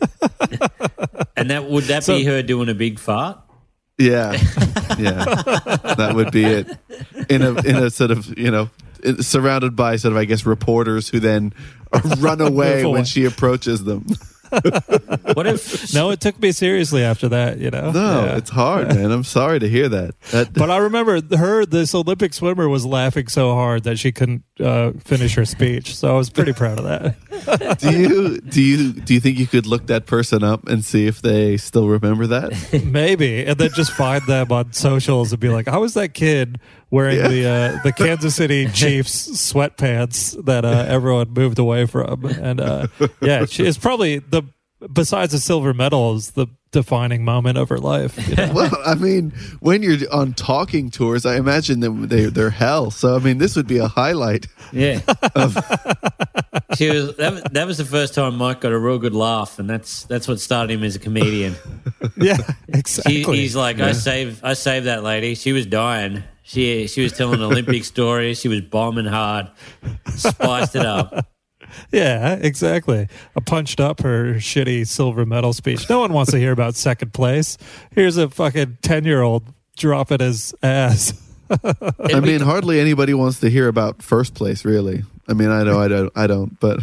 And 1.38 1.50
that 1.50 1.68
would 1.68 1.84
that 1.84 2.04
So- 2.04 2.16
be 2.16 2.24
her 2.24 2.42
doing 2.42 2.68
a 2.68 2.74
big 2.74 2.98
fart? 2.98 3.40
Yeah, 3.98 4.32
yeah, 4.98 5.24
that 5.96 6.12
would 6.14 6.30
be 6.30 6.44
it. 6.44 6.66
In 7.30 7.40
a 7.42 7.52
in 7.62 7.76
a 7.76 7.88
sort 7.88 8.10
of 8.10 8.38
you 8.38 8.50
know 8.50 8.68
surrounded 9.20 9.74
by 9.74 9.96
sort 9.96 10.12
of 10.12 10.18
I 10.18 10.26
guess 10.26 10.44
reporters 10.44 11.08
who 11.08 11.18
then 11.18 11.54
run 12.18 12.42
away 12.42 12.82
away. 12.82 12.92
when 12.92 13.04
she 13.06 13.24
approaches 13.24 13.84
them. 13.84 14.06
What 14.50 15.46
if 15.46 15.94
no 15.94 16.10
it 16.10 16.20
took 16.20 16.40
me 16.40 16.52
seriously 16.52 17.02
after 17.02 17.28
that 17.28 17.58
you 17.58 17.70
know 17.70 17.90
No, 17.90 18.24
Yeah. 18.26 18.36
it's 18.36 18.50
hard, 18.50 18.88
man. 18.88 19.10
I'm 19.10 19.24
sorry 19.24 19.58
to 19.60 19.68
hear 19.68 19.88
that. 19.88 20.20
That 20.30 20.52
But 20.52 20.70
I 20.70 20.78
remember 20.78 21.20
her, 21.36 21.66
this 21.66 21.94
Olympic 21.94 22.34
swimmer, 22.34 22.68
was 22.68 22.84
laughing 22.86 23.28
so 23.28 23.54
hard 23.54 23.84
that 23.84 23.98
she 23.98 24.12
couldn't 24.12 24.42
uh, 24.60 24.92
finish 25.04 25.34
her 25.34 25.44
speech. 25.44 25.94
So 25.96 26.08
I 26.14 26.16
was 26.16 26.30
pretty 26.30 26.52
proud 26.52 26.78
of 26.78 26.84
that. 26.84 27.78
do 27.80 27.90
you 27.98 28.38
do 28.40 28.62
you 28.62 28.92
do 28.92 29.14
you 29.14 29.20
think 29.20 29.38
you 29.38 29.46
could 29.46 29.66
look 29.66 29.86
that 29.88 30.06
person 30.06 30.42
up 30.42 30.66
and 30.68 30.84
see 30.84 31.06
if 31.06 31.22
they 31.22 31.56
still 31.56 31.88
remember 31.88 32.26
that? 32.28 32.52
Maybe, 32.84 33.44
and 33.44 33.58
then 33.58 33.70
just 33.74 33.92
find 33.92 34.22
them 34.26 34.50
on 34.52 34.72
socials 34.72 35.32
and 35.32 35.40
be 35.40 35.48
like, 35.48 35.68
"How 35.68 35.80
was 35.80 35.94
that 35.94 36.14
kid 36.14 36.58
wearing 36.90 37.18
Yeah. 37.18 37.28
the 37.28 37.48
uh, 37.48 37.82
the 37.82 37.92
Kansas 37.96 38.34
City 38.34 38.66
Chiefs 38.68 39.28
sweatpants 39.52 40.44
that 40.44 40.64
uh, 40.64 40.84
everyone 40.88 41.30
moved 41.30 41.58
away 41.58 41.86
from, 41.86 42.24
and 42.24 42.60
uh, 42.60 42.86
yeah, 43.20 43.44
she, 43.46 43.64
it's 43.64 43.78
probably 43.78 44.18
the 44.18 44.42
besides 44.92 45.32
the 45.32 45.38
silver 45.38 45.72
medal 45.74 46.14
is 46.16 46.32
the 46.32 46.46
defining 46.70 47.24
moment 47.24 47.56
of 47.56 47.70
her 47.70 47.78
life. 47.78 48.28
you 48.28 48.34
know? 48.36 48.52
Well, 48.54 48.70
I 48.84 48.94
mean, 48.94 49.30
when 49.60 49.82
you're 49.82 49.96
on 50.12 50.34
talking 50.34 50.90
tours, 50.90 51.24
I 51.24 51.36
imagine 51.36 51.80
them 51.80 52.08
they 52.08 52.26
they're 52.26 52.50
hell. 52.50 52.90
So 52.90 53.16
I 53.16 53.18
mean, 53.20 53.38
this 53.38 53.56
would 53.56 53.66
be 53.66 53.78
a 53.78 53.88
highlight. 53.88 54.46
Yeah. 54.72 55.00
she 56.76 56.90
was 56.90 57.16
that, 57.16 57.32
was- 57.32 57.42
that 57.52 57.66
was 57.66 57.78
the 57.78 57.84
first 57.84 58.14
time 58.14 58.36
Mike 58.36 58.60
got 58.60 58.72
a 58.72 58.78
real 58.78 58.98
good 58.98 59.14
laugh, 59.14 59.58
and 59.58 59.68
that's 59.68 60.04
that's 60.04 60.28
what 60.28 60.40
started 60.40 60.72
him 60.74 60.84
as 60.84 60.96
a 60.96 60.98
comedian. 60.98 61.54
yeah, 62.16 62.36
He, 62.36 62.78
exactly. 62.78 63.22
he's 63.38 63.56
like, 63.56 63.80
I 63.80 63.92
saved 63.92 64.40
I 64.44 64.52
saved 64.54 64.86
that 64.86 65.02
lady. 65.02 65.34
She 65.34 65.52
was 65.52 65.66
dying. 65.66 66.22
She 66.46 66.86
she 66.86 67.02
was 67.02 67.12
telling 67.12 67.42
Olympic 67.42 67.84
stories. 67.94 68.40
She 68.40 68.46
was 68.48 68.60
bombing 68.60 69.06
hard. 69.06 69.50
Spiced 70.14 70.76
it 70.76 70.86
up. 70.86 71.26
Yeah, 71.90 72.34
exactly. 72.34 73.08
I 73.36 73.40
punched 73.40 73.80
up 73.80 74.00
her 74.00 74.34
shitty 74.34 74.86
silver 74.86 75.26
medal 75.26 75.52
speech. 75.52 75.90
No 75.90 75.98
one 75.98 76.12
wants 76.12 76.30
to 76.30 76.38
hear 76.38 76.52
about 76.52 76.74
second 76.76 77.12
place. 77.12 77.58
Here's 77.90 78.16
a 78.16 78.30
fucking 78.30 78.78
10 78.82 79.04
year 79.04 79.20
old 79.20 79.42
dropping 79.76 80.20
his 80.20 80.54
ass. 80.62 81.12
I 81.50 82.20
mean, 82.20 82.40
hardly 82.40 82.80
anybody 82.80 83.12
wants 83.14 83.40
to 83.40 83.50
hear 83.50 83.66
about 83.68 84.00
first 84.00 84.34
place, 84.34 84.64
really. 84.64 85.02
I 85.28 85.34
mean, 85.34 85.50
I 85.50 85.64
know 85.64 85.78
I 85.80 85.88
don't, 85.88 86.12
I 86.14 86.26
don't, 86.28 86.58
but 86.60 86.78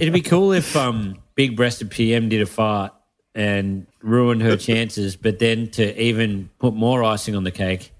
It'd 0.00 0.12
be 0.12 0.22
cool 0.22 0.52
if 0.52 0.76
um 0.76 1.18
big 1.34 1.56
breasted 1.56 1.90
PM 1.90 2.28
did 2.28 2.40
a 2.40 2.46
fart 2.46 2.94
and 3.34 3.86
ruined 4.00 4.42
her 4.42 4.56
chances, 4.56 5.16
but 5.16 5.38
then 5.38 5.70
to 5.72 6.00
even 6.00 6.50
put 6.60 6.72
more 6.72 7.02
icing 7.02 7.36
on 7.36 7.44
the 7.44 7.50
cake, 7.50 7.92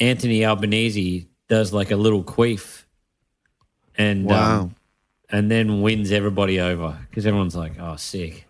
Anthony 0.00 0.44
Albanese 0.44 1.28
does 1.48 1.72
like 1.72 1.90
a 1.90 1.96
little 1.96 2.22
queef 2.24 2.84
and 3.96 4.24
wow, 4.24 4.60
um, 4.62 4.74
and 5.30 5.50
then 5.50 5.82
wins 5.82 6.10
everybody 6.12 6.60
over 6.60 6.98
because 7.08 7.26
everyone's 7.26 7.54
like, 7.56 7.74
oh, 7.78 7.96
sick. 7.96 8.46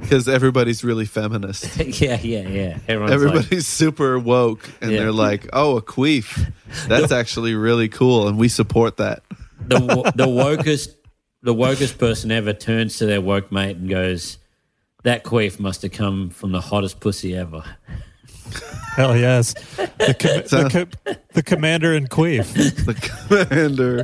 because 0.00 0.28
everybody's 0.28 0.82
really 0.84 1.04
feminist. 1.04 1.76
yeah, 2.00 2.18
yeah, 2.22 2.48
yeah. 2.48 2.78
Everyone's 2.88 3.10
like, 3.10 3.10
Everybody's 3.12 3.66
super 3.68 4.18
woke, 4.18 4.68
and 4.80 4.92
Yeah. 4.92 4.98
they're 5.00 5.12
like, 5.12 5.48
"Oh, 5.52 5.76
a 5.76 5.82
queef, 5.82 6.52
that's 6.88 7.12
actually 7.12 7.54
really 7.54 7.88
cool, 7.88 8.28
and 8.28 8.38
we 8.38 8.48
support 8.48 8.96
that." 8.98 9.22
the 9.66 9.78
the 10.16 10.26
wokest 10.26 10.94
the 11.42 11.54
wokest 11.54 11.98
person 11.98 12.30
ever 12.30 12.52
turns 12.52 12.98
to 12.98 13.06
their 13.06 13.20
woke 13.20 13.50
mate 13.52 13.76
and 13.76 13.88
goes, 13.90 14.38
"That 15.02 15.24
queef 15.24 15.58
must 15.60 15.82
have 15.82 15.92
come 15.92 16.30
from 16.30 16.52
the 16.52 16.60
hottest 16.60 17.00
pussy 17.00 17.36
ever." 17.36 17.62
Hell 18.96 19.16
yes. 19.16 19.54
The, 19.76 20.16
com- 20.18 20.46
So- 20.46 20.68
the, 20.68 20.86
co- 20.86 21.12
the 21.32 21.42
commander 21.42 21.94
in 21.94 22.06
Queef. 22.08 22.46
The 22.84 22.94
commander 22.94 23.98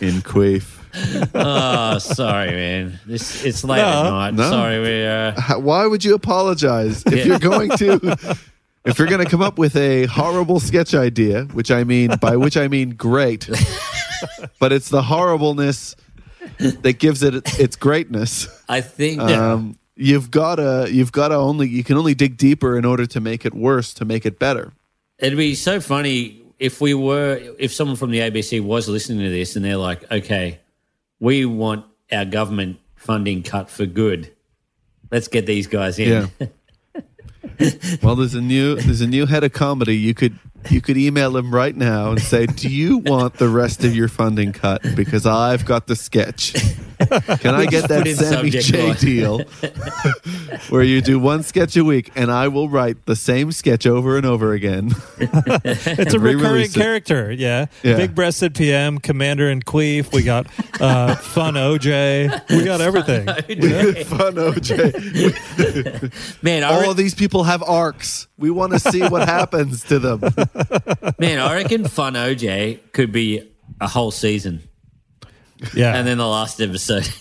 in 0.00 0.22
queef. 0.22 0.74
Oh, 1.34 1.98
sorry, 1.98 2.50
man. 2.50 2.98
This 3.06 3.44
it's 3.44 3.62
late 3.62 3.78
No, 3.78 3.84
at 4.06 4.10
night. 4.10 4.34
no. 4.34 4.50
Sorry, 4.50 4.80
we 4.80 5.06
uh, 5.06 5.58
Why 5.60 5.86
would 5.86 6.04
you 6.04 6.14
apologize 6.14 7.02
if 7.06 7.14
Yeah. 7.14 7.24
you're 7.24 7.38
going 7.38 7.70
to? 7.78 8.36
If 8.84 8.98
you're 8.98 9.08
going 9.08 9.22
to 9.22 9.30
come 9.30 9.42
up 9.42 9.58
with 9.58 9.76
a 9.76 10.06
horrible 10.06 10.60
sketch 10.60 10.94
idea, 10.94 11.44
which 11.52 11.70
I 11.70 11.84
mean, 11.84 12.16
by 12.20 12.36
which 12.36 12.56
I 12.56 12.68
mean 12.68 12.90
great, 12.90 13.48
but 14.58 14.72
it's 14.72 14.88
the 14.88 15.02
horribleness 15.02 15.94
that 16.58 16.94
gives 16.98 17.22
it 17.22 17.34
its 17.60 17.76
greatness. 17.76 18.48
I 18.68 18.80
think 18.80 19.20
Um, 19.20 19.78
you've 19.98 20.30
got 20.30 20.56
to, 20.56 20.88
you've 20.90 21.12
got 21.12 21.28
to 21.28 21.34
only, 21.34 21.68
you 21.68 21.84
can 21.84 21.96
only 21.96 22.14
dig 22.14 22.36
deeper 22.36 22.78
in 22.78 22.84
order 22.84 23.04
to 23.06 23.20
make 23.20 23.44
it 23.44 23.52
worse, 23.52 23.92
to 23.94 24.04
make 24.04 24.24
it 24.24 24.38
better. 24.38 24.72
it'd 25.18 25.36
be 25.36 25.54
so 25.54 25.80
funny 25.80 26.40
if 26.58 26.80
we 26.80 26.94
were 26.94 27.40
if 27.58 27.72
someone 27.72 27.96
from 27.96 28.10
the 28.10 28.18
ABC 28.18 28.60
was 28.60 28.88
listening 28.88 29.20
to 29.20 29.30
this 29.30 29.56
and 29.56 29.64
they're 29.64 29.76
like, 29.76 30.10
"Okay, 30.10 30.60
we 31.20 31.44
want 31.44 31.84
our 32.10 32.24
government 32.24 32.78
funding 32.96 33.42
cut 33.42 33.70
for 33.70 33.86
good. 33.86 34.32
Let's 35.10 35.28
get 35.28 35.46
these 35.46 35.66
guys 35.66 35.98
in." 35.98 36.30
Yeah. 36.38 36.46
well, 38.02 38.16
there's 38.16 38.34
a 38.34 38.40
new, 38.40 38.76
there's 38.76 39.00
a 39.00 39.06
new 39.06 39.26
head 39.26 39.44
of 39.44 39.52
comedy. 39.52 39.96
You 39.96 40.14
could, 40.14 40.38
you 40.70 40.80
could 40.80 40.96
email 40.96 41.36
him 41.36 41.54
right 41.54 41.76
now 41.76 42.10
and 42.10 42.20
say, 42.20 42.46
"Do 42.46 42.68
you 42.68 42.98
want 42.98 43.34
the 43.34 43.48
rest 43.48 43.84
of 43.84 43.94
your 43.94 44.08
funding 44.08 44.52
cut? 44.52 44.82
Because 44.96 45.26
I've 45.26 45.64
got 45.64 45.86
the 45.86 45.96
sketch." 45.96 46.54
Can 47.40 47.54
I 47.54 47.66
get 47.66 47.88
that 47.88 48.06
in 48.06 48.16
Sammy 48.16 48.50
subject 48.50 48.66
J 48.66 48.94
deal 48.94 49.38
where 50.68 50.82
you 50.82 51.00
do 51.00 51.18
one 51.18 51.42
sketch 51.42 51.76
a 51.76 51.84
week 51.84 52.10
and 52.16 52.30
I 52.30 52.48
will 52.48 52.68
write 52.68 53.06
the 53.06 53.16
same 53.16 53.52
sketch 53.52 53.86
over 53.86 54.16
and 54.16 54.26
over 54.26 54.52
again? 54.52 54.90
It's 55.98 56.14
a 56.14 56.18
recurring 56.18 56.64
it. 56.64 56.74
character. 56.74 57.32
Yeah. 57.32 57.66
Yeah. 57.82 57.96
Big 57.96 58.14
breasted 58.14 58.54
PM, 58.54 58.98
commander 58.98 59.50
in 59.50 59.62
Queef. 59.62 60.12
We 60.12 60.22
got 60.22 60.46
uh, 60.80 61.14
fun 61.16 61.54
OJ. 61.54 62.48
We 62.50 62.64
got 62.64 62.80
everything. 62.80 63.26
Fun 63.26 64.34
OJ. 64.34 66.42
Man, 66.42 66.64
All 66.64 66.82
re- 66.82 66.88
of 66.90 66.96
these 66.96 67.14
people 67.14 67.44
have 67.44 67.62
arcs. 67.62 68.26
We 68.38 68.50
want 68.50 68.72
to 68.72 68.78
see 68.80 69.02
what 69.06 69.28
happens 69.28 69.84
to 69.84 69.98
them. 69.98 70.20
man, 71.18 71.38
I 71.40 71.54
reckon 71.54 71.86
Fun 71.88 72.14
OJ 72.14 72.80
could 72.92 73.12
be 73.12 73.48
a 73.80 73.88
whole 73.88 74.10
season, 74.10 74.67
Yeah. 75.74 75.94
and 75.96 76.06
then 76.06 76.18
the 76.18 76.26
last 76.26 76.60
episode. 76.60 77.08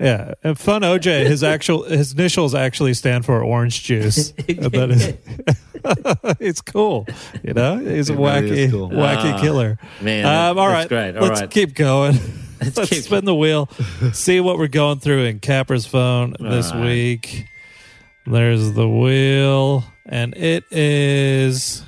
Yeah, 0.00 0.34
and 0.42 0.58
fun 0.58 0.82
OJ. 0.82 1.26
His 1.26 1.44
actual 1.44 1.84
his 1.84 2.12
initials 2.12 2.56
actually 2.56 2.92
stand 2.94 3.24
for 3.24 3.40
orange 3.44 3.84
juice. 3.84 4.32
And 4.48 4.58
that 4.72 4.90
is, 4.90 5.14
it's 6.40 6.60
cool. 6.60 7.06
You 7.44 7.54
know, 7.54 7.78
he's 7.78 8.10
a 8.10 8.14
It 8.14 8.16
really 8.16 8.66
wacky, 8.66 8.70
cool. 8.72 8.90
wacky 8.90 9.32
Ah, 9.34 9.40
killer. 9.40 9.78
man, 10.00 10.24
that- 10.24 10.50
um, 10.50 10.58
all 10.58 10.68
that's 10.68 10.90
right, 10.90 11.12
great. 11.12 11.16
All 11.16 11.28
let's 11.28 11.40
right. 11.42 11.50
keep 11.50 11.74
going. 11.76 12.18
Let's, 12.60 12.88
keep- 12.90 13.04
spin 13.04 13.24
the 13.24 13.34
wheel. 13.34 13.68
See 14.12 14.40
what 14.40 14.58
we're 14.58 14.66
going 14.66 14.98
through 14.98 15.22
in 15.26 15.38
Capper's 15.38 15.86
phone 15.86 16.34
this 16.40 16.72
All 16.72 16.78
right. 16.80 16.86
week. 16.86 17.44
There's 18.26 18.72
the 18.72 18.88
wheel, 18.88 19.84
and 20.04 20.34
it 20.36 20.64
is 20.72 21.84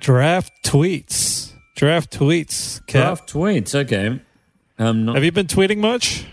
draft 0.00 0.52
tweets. 0.64 1.50
Draft 1.76 2.16
tweets. 2.16 2.78
Cap. 2.86 3.16
Draft 3.18 3.32
tweets, 3.32 3.74
okay. 3.74 4.20
Um, 4.78 5.04
not, 5.04 5.14
Have 5.14 5.24
you 5.24 5.32
been 5.32 5.46
tweeting 5.46 5.78
much? 5.78 6.26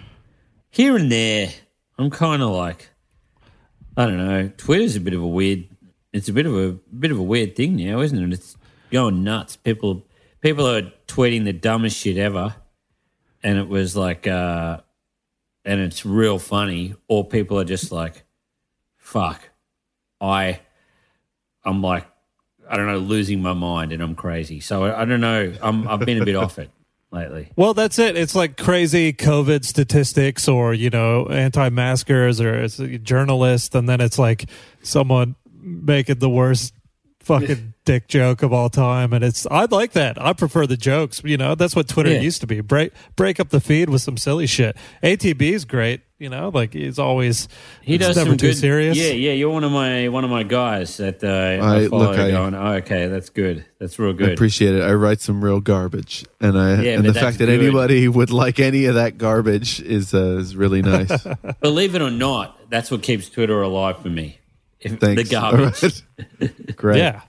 here 0.71 0.95
and 0.95 1.11
there, 1.11 1.49
I'm 1.97 2.09
kind 2.09 2.41
of 2.41 2.49
like, 2.49 2.89
I 3.97 4.05
don't 4.05 4.17
know. 4.17 4.51
Twitter's 4.57 4.95
a 4.95 5.01
bit 5.01 5.13
of 5.13 5.21
a 5.21 5.27
weird. 5.27 5.67
It's 6.13 6.29
a 6.29 6.33
bit 6.33 6.45
of 6.45 6.55
a 6.55 6.71
bit 6.71 7.11
of 7.11 7.19
a 7.19 7.23
weird 7.23 7.55
thing 7.55 7.75
now, 7.75 7.99
isn't 7.99 8.17
it? 8.17 8.33
It's 8.33 8.57
going 8.89 9.23
nuts. 9.23 9.55
People 9.57 10.05
people 10.39 10.65
are 10.67 10.83
tweeting 11.07 11.43
the 11.43 11.53
dumbest 11.53 11.97
shit 11.97 12.17
ever, 12.17 12.55
and 13.43 13.57
it 13.59 13.67
was 13.67 13.95
like, 13.95 14.27
uh 14.27 14.79
and 15.63 15.79
it's 15.79 16.05
real 16.05 16.39
funny. 16.39 16.95
Or 17.07 17.25
people 17.25 17.59
are 17.59 17.65
just 17.65 17.91
like, 17.91 18.23
fuck, 18.97 19.49
I, 20.19 20.59
I'm 21.63 21.81
like, 21.81 22.07
I 22.69 22.77
don't 22.77 22.87
know, 22.87 22.97
losing 22.97 23.41
my 23.41 23.53
mind, 23.53 23.91
and 23.91 24.01
I'm 24.01 24.15
crazy. 24.15 24.59
So 24.61 24.85
I, 24.85 25.01
I 25.01 25.05
don't 25.05 25.21
know. 25.21 25.53
I'm 25.61 25.87
I've 25.87 25.99
been 25.99 26.21
a 26.21 26.25
bit 26.25 26.35
off 26.35 26.57
it 26.59 26.71
lately. 27.11 27.51
Well, 27.55 27.73
that's 27.73 27.99
it. 27.99 28.15
It's 28.15 28.35
like 28.35 28.57
crazy 28.57 29.13
COVID 29.13 29.65
statistics 29.65 30.47
or, 30.47 30.73
you 30.73 30.89
know, 30.89 31.27
anti 31.27 31.69
maskers 31.69 32.41
or 32.41 32.63
it's 32.63 32.79
a 32.79 32.97
journalist. 32.97 33.75
And 33.75 33.87
then 33.87 34.01
it's 34.01 34.17
like 34.17 34.49
someone 34.81 35.35
making 35.61 36.19
the 36.19 36.29
worst 36.29 36.73
fucking 37.19 37.70
dick 37.85 38.07
joke 38.07 38.43
of 38.43 38.53
all 38.53 38.69
time. 38.69 39.11
And 39.13 39.23
it's, 39.23 39.47
I 39.49 39.65
like 39.65 39.93
that. 39.93 40.21
I 40.21 40.33
prefer 40.33 40.67
the 40.67 40.77
jokes. 40.77 41.21
You 41.23 41.37
know, 41.37 41.55
that's 41.55 41.75
what 41.75 41.87
Twitter 41.87 42.11
Yeah. 42.11 42.19
used 42.21 42.41
to 42.41 42.47
be. 42.47 42.61
Break, 42.61 42.93
break 43.15 43.39
up 43.39 43.49
the 43.49 43.59
feed 43.59 43.89
with 43.89 44.01
some 44.01 44.17
silly 44.17 44.47
shit. 44.47 44.77
ATB 45.03 45.41
is 45.53 45.65
great. 45.65 46.01
You 46.19 46.29
know, 46.29 46.49
like 46.53 46.73
he's 46.73 46.99
always, 46.99 47.47
He 47.81 47.95
it's 47.95 48.05
does 48.05 48.15
never 48.15 48.29
some 48.29 48.37
too 48.37 48.49
good, 48.49 48.57
serious. 48.57 48.95
Yeah, 48.95 49.07
yeah. 49.13 49.31
You're 49.31 49.49
one 49.49 49.63
of 49.63 49.71
my 49.71 50.07
one 50.09 50.23
of 50.23 50.29
my 50.29 50.43
guys 50.43 50.97
that 50.97 51.23
uh, 51.23 51.27
I- 51.65 51.77
I 51.85 51.87
follow. 51.87 52.09
look, 52.11 52.19
I- 52.19 52.29
going, 52.29 52.53
oh, 52.53 52.73
okay, 52.73 53.07
that's 53.07 53.31
good. 53.31 53.65
That's 53.79 53.97
real 53.97 54.13
good 54.13 54.29
I 54.29 54.33
appreciate 54.33 54.75
it. 54.75 54.83
I 54.83 54.93
write 54.93 55.19
some 55.19 55.43
real 55.43 55.61
garbage, 55.61 56.23
and 56.39 56.55
I 56.59 56.79
Yeah, 56.83 56.97
and 56.97 57.05
the 57.05 57.15
fact 57.15 57.39
that 57.39 57.47
good. 57.47 57.59
anybody 57.59 58.07
would 58.07 58.29
like 58.29 58.59
any 58.59 58.85
of 58.85 58.93
that 58.93 59.17
garbage 59.17 59.81
is 59.81 60.13
uh, 60.13 60.37
is 60.37 60.55
really 60.55 60.81
nice. 60.83 61.25
Believe 61.59 61.95
it 61.95 62.03
or 62.03 62.11
not, 62.11 62.69
that's 62.69 62.91
what 62.91 63.01
keeps 63.01 63.27
Twitter 63.27 63.59
alive 63.59 63.97
for 64.03 64.09
me. 64.09 64.37
If, 64.79 64.99
Thanks. 64.99 65.23
The 65.23 65.29
garbage. 65.35 65.83
All 66.19 66.25
right. 66.39 66.75
Great. 66.75 66.97
Yeah. 66.99 67.21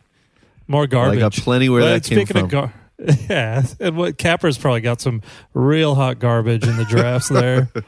More 0.72 0.86
garbage. 0.86 1.18
I 1.18 1.20
garbage. 1.20 1.36
got 1.36 1.44
plenty 1.44 1.68
where 1.68 1.82
But 1.82 2.02
that 2.02 2.04
came 2.04 2.18
speaking 2.26 2.34
from. 2.36 2.44
of 2.46 2.50
gar- 2.50 2.74
yeah, 3.30 3.62
and 3.80 3.96
what 3.96 4.16
Capper's 4.18 4.56
probably 4.58 4.80
got 4.80 5.00
some 5.00 5.22
real 5.54 5.94
hot 5.94 6.18
garbage 6.18 6.66
in 6.66 6.76
the 6.76 6.84
drafts 6.84 7.28
there. 7.28 7.68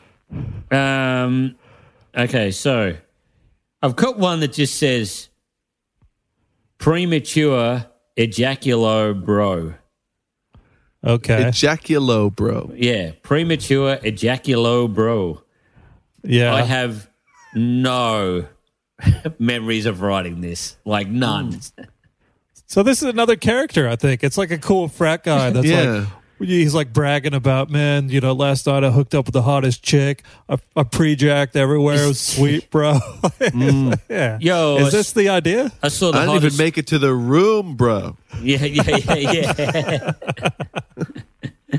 Um. 0.71 1.55
Okay, 2.17 2.51
so 2.51 2.97
I've 3.83 3.95
got 3.95 4.19
one 4.19 4.41
that 4.41 4.53
just 4.53 4.77
says 4.77 5.29
premature 6.79 7.87
ejaculo, 8.17 9.25
bro. 9.25 9.75
Okay. 11.05 11.45
Ejaculo, 11.45 12.35
bro. 12.35 12.73
Yeah, 12.75 13.13
premature 13.23 13.97
ejaculo, 13.99 14.93
bro. 14.93 15.43
yeah. 16.25 16.55
I 16.55 16.63
have 16.63 17.09
no 17.55 18.47
memories 19.39 19.87
of 19.87 20.01
writing 20.01 20.41
this, 20.41 20.77
like 20.85 21.09
none. 21.09 21.61
So 22.67 22.83
this 22.83 23.03
is 23.03 23.09
another 23.09 23.37
character. 23.37 23.89
I 23.89 23.97
think 23.97 24.25
it's 24.25 24.39
like 24.39 24.51
a 24.51 24.59
cool 24.59 24.89
frat 24.89 25.23
guy 25.25 25.51
that's 25.51 25.67
Yeah. 25.67 25.83
like. 26.01 26.09
He's 26.41 26.75
like 26.75 26.93
bragging 26.93 27.33
about, 27.33 27.71
man, 27.71 28.09
you 28.09 28.21
know, 28.21 28.33
last 28.33 28.67
night 28.67 28.83
I 28.83 28.91
hooked 28.91 29.15
up 29.15 29.27
with 29.27 29.33
the 29.35 29.43
hottest 29.43 29.83
chick. 29.85 30.25
I, 30.49 30.57
I 30.77 30.83
pre-jacked 30.83 31.55
everywhere. 31.55 32.03
It 32.05 32.09
was 32.09 32.21
sweet, 32.21 32.69
bro. 32.73 32.95
Mm. 32.95 33.99
yeah. 34.11 34.39
Yo, 34.41 34.79
Is 34.79 34.89
I- 34.89 34.91
this 34.91 35.13
the 35.13 35.29
idea? 35.29 35.71
I 35.83 35.89
saw 35.89 36.11
the 36.11 36.19
I 36.19 36.23
didn't 36.23 36.35
hottest. 36.35 36.55
even 36.57 36.65
make 36.67 36.77
it 36.77 36.89
to 36.89 36.99
the 36.99 37.15
room, 37.15 37.77
bro. 37.77 38.17
yeah, 38.43 38.65
yeah, 38.65 38.83
yeah, 38.97 39.15
yeah. 39.15 40.13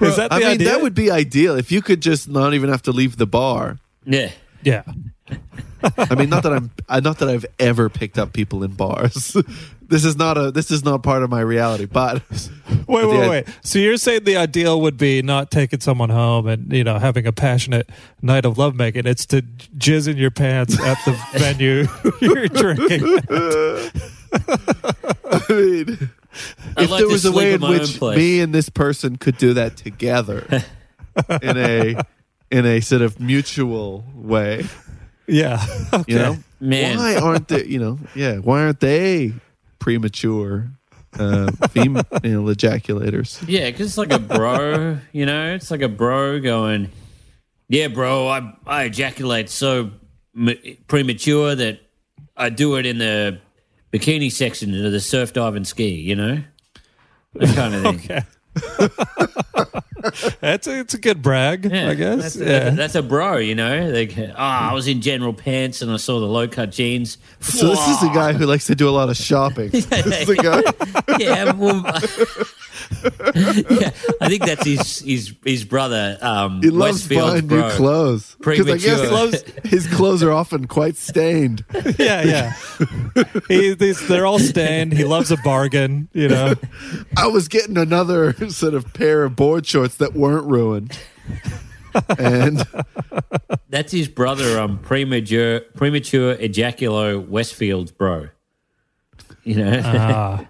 Is 0.00 0.16
that 0.16 0.30
the 0.30 0.34
idea? 0.36 0.36
I 0.36 0.38
mean, 0.38 0.48
idea? 0.52 0.68
that 0.70 0.80
would 0.82 0.94
be 0.94 1.10
ideal 1.10 1.56
if 1.56 1.70
you 1.70 1.82
could 1.82 2.00
just 2.00 2.28
not 2.28 2.54
even 2.54 2.70
have 2.70 2.82
to 2.82 2.92
leave 2.92 3.18
the 3.18 3.26
bar. 3.26 3.78
yeah. 4.06 4.30
yeah. 4.62 4.82
I 5.82 6.14
mean, 6.14 6.28
not 6.28 6.42
that 6.42 6.52
I'm, 6.52 6.70
not 7.02 7.18
that 7.18 7.28
I've 7.28 7.46
ever 7.58 7.88
picked 7.88 8.18
up 8.18 8.32
people 8.32 8.62
in 8.62 8.72
bars. 8.72 9.36
this 9.88 10.04
is 10.04 10.16
not 10.16 10.36
a, 10.36 10.50
this 10.50 10.70
is 10.70 10.84
not 10.84 11.02
part 11.02 11.22
of 11.22 11.30
my 11.30 11.40
reality. 11.40 11.86
But 11.86 12.22
Wait, 12.86 13.02
But 13.02 13.08
wait, 13.08 13.28
wait. 13.28 13.46
So 13.62 13.78
you're 13.78 13.96
saying 13.96 14.24
the 14.24 14.36
ideal 14.36 14.80
would 14.80 14.96
be 14.96 15.22
not 15.22 15.50
taking 15.50 15.80
someone 15.80 16.10
home 16.10 16.46
and 16.46 16.72
you 16.72 16.84
know 16.84 16.98
having 16.98 17.26
a 17.26 17.32
passionate 17.32 17.88
night 18.20 18.44
of 18.44 18.58
lovemaking. 18.58 19.06
It's 19.06 19.26
to 19.26 19.42
jizz 19.42 20.08
in 20.08 20.16
your 20.16 20.30
pants 20.30 20.78
at 20.80 20.98
the 21.04 21.12
venue 21.38 21.86
you're 22.20 22.48
drinking. 22.48 23.02
I 25.32 25.52
mean, 25.52 26.10
I'd 26.76 26.84
if 26.84 26.90
like 26.90 26.98
there 26.98 27.08
was 27.08 27.24
a 27.24 27.32
way 27.32 27.54
in 27.54 27.62
in 27.62 27.70
which 27.70 28.00
me 28.00 28.40
and 28.40 28.54
this 28.54 28.68
person 28.68 29.16
could 29.16 29.38
do 29.38 29.54
that 29.54 29.76
together 29.76 30.46
in 31.42 31.56
a, 31.56 32.00
in 32.50 32.66
a 32.66 32.80
sort 32.80 33.02
of 33.02 33.18
mutual 33.20 34.04
way, 34.14 34.66
Yeah. 35.30 35.64
Okay. 35.92 36.04
you 36.12 36.18
know, 36.18 36.36
Man. 36.60 36.98
why 36.98 37.16
aren't 37.16 37.48
they? 37.48 37.64
You 37.64 37.78
know, 37.78 37.98
yeah, 38.14 38.36
why 38.36 38.62
aren't 38.64 38.80
they 38.80 39.32
premature? 39.78 40.70
Uh, 41.18 41.50
female 41.70 42.04
ejaculators. 42.04 43.42
Yeah, 43.48 43.68
because 43.68 43.88
it's 43.88 43.98
like 43.98 44.12
a 44.12 44.20
bro, 44.20 44.98
you 45.10 45.26
know, 45.26 45.54
it's 45.54 45.68
like 45.68 45.82
a 45.82 45.88
bro 45.88 46.38
going, 46.38 46.88
yeah, 47.68 47.88
bro, 47.88 48.28
I, 48.28 48.54
I 48.64 48.84
ejaculate 48.84 49.50
so 49.50 49.90
m- 50.36 50.56
premature 50.86 51.56
that 51.56 51.80
I 52.36 52.48
do 52.50 52.76
it 52.76 52.86
in 52.86 52.98
the 52.98 53.40
bikini 53.92 54.30
section 54.30 54.72
of 54.84 54.92
the 54.92 55.00
surf 55.00 55.32
dive 55.32 55.56
and 55.56 55.66
ski, 55.66 55.88
you 55.88 56.14
know? 56.14 56.42
That 57.34 57.56
kind 57.56 57.74
of 57.74 58.00
thing. 58.00 58.22
Okay. 60.10 60.36
That's 60.40 60.66
a, 60.66 60.80
it's 60.80 60.94
a 60.94 60.98
good 60.98 61.22
brag, 61.22 61.64
Yeah, 61.70 61.90
I 61.90 61.94
guess. 61.94 62.22
That's, 62.22 62.36
yeah. 62.36 62.46
that's, 62.46 62.76
that's 62.76 62.94
a 62.94 63.02
bro, 63.02 63.36
you 63.36 63.54
know? 63.54 63.90
Like, 63.90 64.16
oh, 64.18 64.34
I 64.36 64.72
was 64.72 64.88
in 64.88 65.00
general 65.00 65.32
pants 65.32 65.82
and 65.82 65.90
I 65.90 65.96
saw 65.98 66.20
the 66.20 66.26
low 66.26 66.48
cut 66.48 66.70
jeans. 66.72 67.18
So 67.40 67.68
this 67.68 67.88
is 67.88 68.02
a 68.02 68.06
guy 68.14 68.32
who 68.32 68.46
likes 68.46 68.66
to 68.66 68.74
do 68.74 68.88
a 68.88 68.90
lot 68.90 69.08
of 69.08 69.16
shopping. 69.16 69.70
this 69.70 69.92
is 69.92 70.28
a 70.28 70.36
guy. 70.36 70.62
yeah, 71.18 71.52
well, 71.52 71.84
yeah, 73.34 73.90
I 74.20 74.28
think 74.28 74.44
that's 74.44 74.64
his 74.64 74.98
his 75.00 75.34
his 75.44 75.64
brother. 75.64 76.18
Um, 76.20 76.60
He 76.62 76.70
loves 76.70 76.98
Westfield's 77.08 77.32
buying 77.32 77.46
bro. 77.46 77.68
new 77.68 77.74
clothes 77.74 78.36
because 78.38 78.68
I 78.68 78.76
guess 78.78 78.98
Premature. 79.00 79.10
loves, 79.12 79.42
his 79.64 79.86
clothes 79.86 80.22
are 80.22 80.32
often 80.32 80.66
quite 80.66 80.96
stained. 80.96 81.64
yeah, 81.98 82.22
yeah. 82.22 82.52
he, 83.48 83.74
these, 83.74 84.06
they're 84.08 84.26
all 84.26 84.38
stained. 84.40 84.92
He 84.92 85.04
loves 85.04 85.30
a 85.30 85.36
bargain, 85.38 86.08
you 86.12 86.28
know. 86.28 86.54
I 87.16 87.28
was 87.28 87.48
getting 87.48 87.78
another 87.78 88.34
sort 88.50 88.74
of 88.74 88.92
pair 88.92 89.22
of 89.24 89.36
board 89.36 89.66
shorts 89.66 89.96
that 89.98 90.14
weren't 90.14 90.46
ruined, 90.46 90.98
and 92.18 92.64
That's 93.68 93.92
his 93.92 94.08
brother, 94.08 94.58
um, 94.60 94.78
premature 94.80 95.60
premature 95.76 96.34
ejaculo 96.36 97.24
Westfield's 97.26 97.92
bro. 97.92 98.28
You 99.44 99.54
know, 99.54 99.80
Ah, 99.84 100.46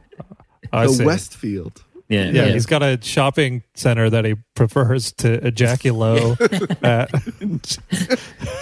the. 0.72 1.04
Westfield. 1.04 1.84
Yeah, 2.10 2.30
yeah, 2.30 2.44
he's 2.48 2.66
got 2.66 2.82
a 2.82 2.98
shopping 3.00 3.62
center 3.74 4.10
that 4.10 4.24
he 4.26 4.34
prefers 4.54 5.12
to 5.12 5.38
ejaculo 5.40 6.36
at. 6.82 7.10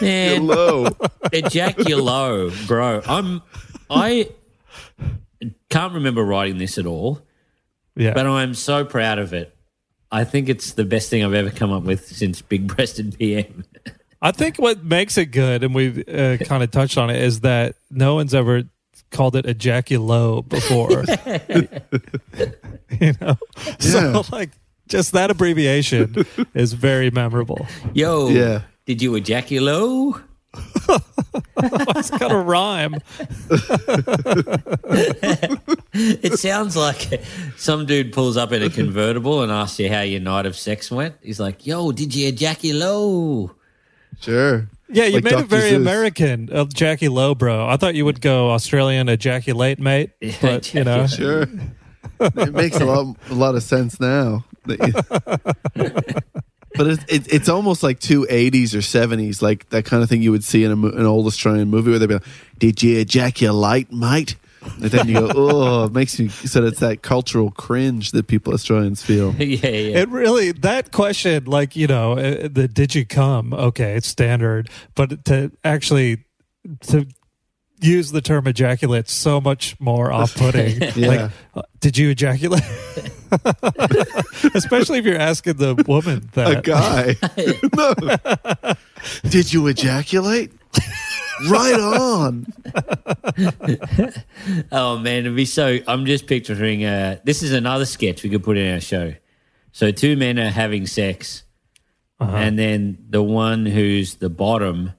Man, 0.01 0.43
Hello. 0.43 0.85
ejaculo, 1.33 2.67
bro. 2.69 3.03
I'm 3.09 3.43
I 3.91 4.29
can't 5.71 5.95
remember 5.95 6.23
writing 6.25 6.59
this 6.59 6.79
at 6.79 6.87
all, 6.87 7.21
Yeah. 7.97 8.13
but 8.15 8.27
I'm 8.27 8.55
so 8.55 8.85
proud 8.85 9.19
of 9.19 9.33
it. 9.33 9.55
I 10.11 10.25
think 10.25 10.49
it's 10.49 10.73
the 10.73 10.85
best 10.85 11.11
thing 11.11 11.25
I've 11.25 11.35
ever 11.35 11.51
come 11.51 11.73
up 11.73 11.83
with 11.83 12.07
since 12.07 12.41
Big 12.41 12.67
Breasted 12.67 13.19
PM. 13.19 13.65
I 14.21 14.33
think 14.33 14.57
what 14.59 14.83
makes 14.85 15.17
it 15.17 15.27
good, 15.27 15.63
and 15.63 15.75
we've 15.75 15.99
uh, 16.09 16.39
kind 16.39 16.63
of 16.63 16.71
touched 16.71 16.99
on 16.99 17.09
it, 17.11 17.23
is 17.23 17.41
that 17.41 17.77
no 17.91 18.15
one's 18.15 18.35
ever 18.35 18.65
called 19.11 19.37
it 19.37 19.47
ejaculo 19.47 20.47
before. 20.49 20.91
you 23.01 23.13
know, 23.21 23.37
Yeah. 23.59 23.77
so 23.79 24.25
like 24.33 24.51
just 24.89 25.13
that 25.13 25.31
abbreviation 25.31 26.25
is 26.55 26.73
very 26.73 27.11
memorable. 27.11 27.67
Yo, 27.95 28.29
Yeah. 28.29 28.63
did 28.87 29.03
you 29.03 29.13
ejaculo? 29.13 30.23
It's 31.59 32.11
got 32.11 32.33
a 32.33 32.39
rhyme. 32.39 32.97
It 35.95 36.39
sounds 36.39 36.77
like 36.77 37.23
some 37.57 37.87
dude 37.87 38.13
pulls 38.13 38.37
up 38.37 38.53
in 38.53 38.63
a 38.63 38.71
convertible 38.71 39.43
and 39.43 39.53
asks 39.53 39.79
you 39.79 39.89
how 39.91 40.01
your 40.01 40.21
night 40.21 40.47
of 40.47 40.57
sex 40.57 40.91
went. 40.91 41.17
He's 41.23 41.39
like, 41.41 41.67
"Yo, 41.67 41.93
did 41.93 42.15
you 42.15 42.33
ejaculo?" 42.33 43.51
Sure. 44.21 44.69
Yeah, 44.91 45.05
you 45.05 45.15
Like 45.17 45.25
made 45.25 45.33
it 45.35 45.47
very 45.47 45.73
Seuss. 45.73 45.77
American, 45.77 46.49
uh, 46.53 46.65
Jackie 46.65 47.09
Low, 47.09 47.35
bro. 47.35 47.69
I 47.69 47.77
thought 47.77 47.95
you 47.95 48.05
would 48.05 48.21
go 48.21 48.51
Australian 48.51 49.09
ejaculate, 49.09 49.79
mate. 49.79 50.11
But 50.41 50.75
you 50.75 50.85
know, 50.85 51.07
Sure. 51.07 51.47
It 52.21 52.53
makes 52.53 52.81
a 52.81 52.85
lot, 52.85 53.17
a 53.31 53.35
lot 53.35 53.55
of 53.55 53.63
sense 53.63 54.01
now. 54.01 54.45
but 54.65 54.81
it's 56.87 57.05
it, 57.09 57.33
it's 57.33 57.49
almost 57.49 57.83
like 57.83 58.01
two 58.01 58.27
80s 58.29 58.75
or 58.75 58.79
70s, 58.79 59.41
like 59.41 59.69
that 59.71 59.85
kind 59.85 60.03
of 60.03 60.09
thing 60.09 60.23
you 60.23 60.33
would 60.33 60.45
see 60.45 60.65
in 60.65 60.73
a, 60.73 60.87
an 60.89 61.07
old 61.07 61.27
Australian 61.27 61.69
movie 61.69 61.91
where 61.91 61.99
they'd 61.99 62.07
be 62.07 62.15
like, 62.15 62.25
Did 62.59 62.83
you 62.83 62.99
ejaculate, 62.99 63.93
mate? 63.93 64.37
And 64.77 64.91
then 64.91 65.09
you 65.09 65.15
go, 65.15 65.33
Oh, 65.35 65.85
it 65.85 65.93
makes 65.93 66.19
you 66.19 66.29
so 66.29 66.65
it's 66.65 66.81
that 66.81 67.03
cultural 67.03 67.51
cringe 67.51 68.13
that 68.13 68.27
people 68.27 68.53
Australians 68.53 69.03
feel. 69.03 69.35
yeah, 69.39 69.45
yeah. 69.69 69.99
It 70.01 70.09
really 70.09 70.53
that 70.53 70.93
question, 70.93 71.45
like 71.45 71.77
you 71.77 71.87
know, 71.87 72.13
uh, 72.13 72.49
the 72.51 72.69
did 72.69 72.95
you 72.95 73.05
come? 73.07 73.53
Okay, 73.53 73.95
it's 73.97 74.09
standard, 74.09 74.69
but 74.95 75.25
to 75.27 75.51
actually 75.65 76.25
to 76.89 77.07
use 77.81 78.11
the 78.11 78.21
term 78.21 78.47
ejaculate 78.49 79.09
so 79.09 79.41
much 79.41 79.79
more 79.81 80.11
off-putting. 80.13 80.83
Yeah. 80.97 81.09
Like, 81.09 81.31
uh, 81.55 81.63
did 81.81 81.97
you 81.97 82.11
ejaculate? 82.11 82.63
Especially 84.55 84.99
if 84.99 85.05
you're 85.05 85.19
asking 85.19 85.59
the 85.59 85.75
woman 85.87 86.29
A 86.35 86.61
that. 86.61 86.65
guy. 86.65 87.15
no. 87.77 88.75
Did 89.31 89.53
you 89.53 89.67
ejaculate? 89.69 90.51
Right 91.49 91.81
on. 91.81 92.47
Oh 94.73 94.99
man, 94.99 95.21
it'd 95.21 95.37
be 95.37 95.45
so. 95.45 95.79
I'm 95.87 96.07
just 96.07 96.27
picturing. 96.27 96.85
Uh, 96.85 97.19
this 97.25 97.43
is 97.43 97.53
another 97.53 97.85
sketch 97.85 98.23
we 98.23 98.31
could 98.31 98.43
put 98.43 98.57
in 98.57 98.73
our 98.75 98.81
show. 98.81 99.15
So 99.73 99.91
two 99.91 100.17
men 100.17 100.39
are 100.39 100.51
having 100.51 100.87
sex, 100.87 101.45
and 102.21 102.59
then 102.59 102.99
the 103.09 103.23
one 103.23 103.67
who's 103.67 104.17
the 104.17 104.29
bottom 104.31 104.93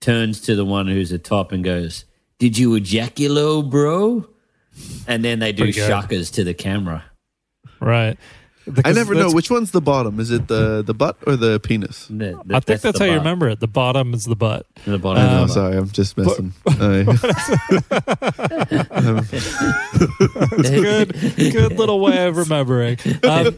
turns 0.00 0.40
to 0.42 0.54
the 0.54 0.64
one 0.64 0.86
who's 0.88 1.10
the 1.10 1.18
top 1.18 1.52
and 1.52 1.62
goes, 1.64 2.04
"Did 2.38 2.56
you 2.58 2.74
ejaculate, 2.74 3.70
bro?" 3.70 4.28
And 5.06 5.24
then 5.24 5.38
they 5.38 5.52
do 5.52 5.64
Pretty 5.64 5.72
good. 5.80 5.90
shuckers 5.90 6.32
to 6.34 6.44
the 6.44 6.54
camera. 6.54 7.04
Right. 7.80 8.18
I 8.84 8.92
never 8.92 9.14
know 9.14 9.30
which 9.30 9.50
one's 9.50 9.70
the 9.70 9.80
bottom. 9.80 10.18
Is 10.18 10.30
it 10.30 10.48
the, 10.48 10.82
the 10.82 10.94
butt 10.94 11.16
or 11.26 11.36
the 11.36 11.60
penis? 11.60 12.06
The- 12.08 12.14
the- 12.44 12.56
I 12.56 12.60
think 12.60 12.80
that's, 12.80 12.98
the 12.98 13.04
how 13.04 13.10
you 13.10 13.18
remember 13.18 13.48
it. 13.48 13.60
The 13.60 13.68
bottom 13.68 14.12
is 14.14 14.24
the 14.24 14.34
butt. 14.36 14.66
The 14.84 14.98
bottom. 14.98 15.22
Oh, 15.22 15.42
of 15.42 15.48
the 15.48 15.54
sorry, 15.54 15.76
I'm 15.76 15.90
just 15.90 16.16
messing. 16.18 16.52
I- 16.66 17.04
Good, 20.62 21.12
good 21.36 21.78
little 21.78 22.00
way 22.00 22.26
of 22.26 22.36
remembering. 22.36 22.98
Um, 23.22 23.56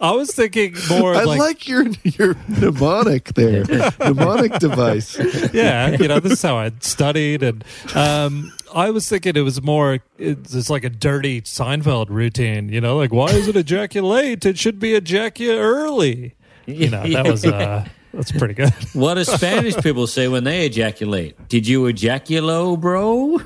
I 0.00 0.12
was 0.12 0.32
thinking 0.34 0.74
more 0.88 1.14
I 1.14 1.24
like, 1.24 1.38
like, 1.38 1.68
your 1.68 1.86
your 2.02 2.36
mnemonic 2.48 3.34
there, 3.34 3.64
mnemonic 3.98 4.58
device. 4.58 5.18
yeah, 5.52 5.90
you 5.90 6.08
know, 6.08 6.20
this 6.20 6.32
is 6.32 6.42
how 6.42 6.56
I 6.56 6.72
studied, 6.80 7.42
and 7.42 7.64
um, 7.94 8.52
I 8.74 8.90
was 8.90 9.08
thinking 9.08 9.36
it 9.36 9.42
was 9.42 9.62
more. 9.62 10.00
It's, 10.18 10.54
it's 10.54 10.68
like 10.68 10.84
a 10.84 10.90
dirty 10.90 11.42
Seinfeld 11.42 12.10
routine, 12.10 12.68
you 12.68 12.80
know, 12.80 12.96
like 12.96 13.12
why 13.12 13.26
is 13.26 13.48
it 13.48 13.56
ejaculate? 13.56 14.44
It 14.44 14.58
should 14.58 14.78
be 14.80 14.94
ejaculate 14.94 15.58
early. 15.58 16.34
You 16.66 16.90
know, 16.90 17.06
that 17.06 17.26
was 17.26 17.44
uh, 17.44 17.86
that's 18.12 18.32
pretty 18.32 18.54
good. 18.54 18.72
What 18.92 19.14
do 19.14 19.24
Spanish 19.24 19.76
people 19.76 20.06
say 20.06 20.28
when 20.28 20.44
they 20.44 20.66
ejaculate? 20.66 21.48
Did 21.48 21.66
you 21.66 21.82
ejaculo, 21.82 22.78
bro? 22.80 23.40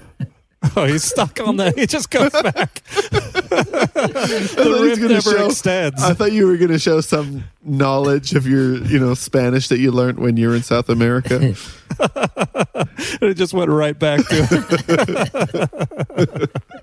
Oh, 0.77 0.85
he's 0.85 1.05
stuck 1.05 1.41
on 1.41 1.57
that. 1.57 1.79
He 1.79 1.87
just 1.87 2.11
goes 2.11 2.33
back. 2.33 2.83
the 3.49 4.79
rift 4.83 5.01
gonna 5.01 5.15
never 5.15 5.31
show- 5.39 5.47
extends. 5.47 6.03
I 6.03 6.15
thought 6.15 6.33
you 6.33 6.47
were 6.47 6.57
going 6.57 6.71
to 6.71 6.79
show 6.79 7.01
some 7.01 7.45
knowledge 7.65 8.35
of 8.35 8.47
your, 8.47 8.77
you 8.85 8.99
know, 8.99 9.15
Spanish 9.15 9.69
that 9.69 9.79
you 9.79 9.91
learned 9.93 10.19
when 10.19 10.37
you 10.37 10.49
were 10.49 10.55
in 10.57 10.63
South 10.63 10.89
America. 10.89 11.55
it 13.21 13.35
just 13.35 13.53
went 13.55 13.71
right 13.71 13.99
back 13.99 14.21
to 14.27 15.69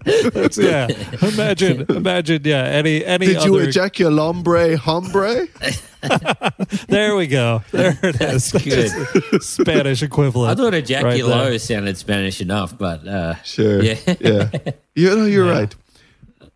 That's- 0.04 0.58
yeah. 0.58 0.88
Imagine, 1.22 1.86
imagine, 1.90 2.42
yeah. 2.44 2.64
Any, 2.64 3.06
any 3.06 3.28
Did 3.28 3.44
you 3.44 3.56
other. 3.56 3.68
ejaculombre 3.68 4.76
hombre? 4.78 5.48
there 6.88 7.16
we 7.16 7.28
go. 7.28 7.64
There 7.72 7.98
it 8.04 8.22
is. 8.22 8.52
good. 8.52 9.42
Spanish 9.44 10.04
equivalent. 10.04 10.60
I 10.60 10.62
thought 10.64 10.74
Right 10.74 10.84
ejaculo 10.86 11.50
there. 11.50 11.60
sounded 11.60 11.98
Spanish 11.98 12.42
enough, 12.42 12.78
but 12.78 13.08
uh, 13.08 13.36
Sure. 13.44 13.82
Yeah. 13.82 13.98
Yeah. 14.20 14.50
You 14.96 15.16
know, 15.16 15.26
you're 15.26 15.46
Yeah. 15.48 15.60
right. 15.60 15.76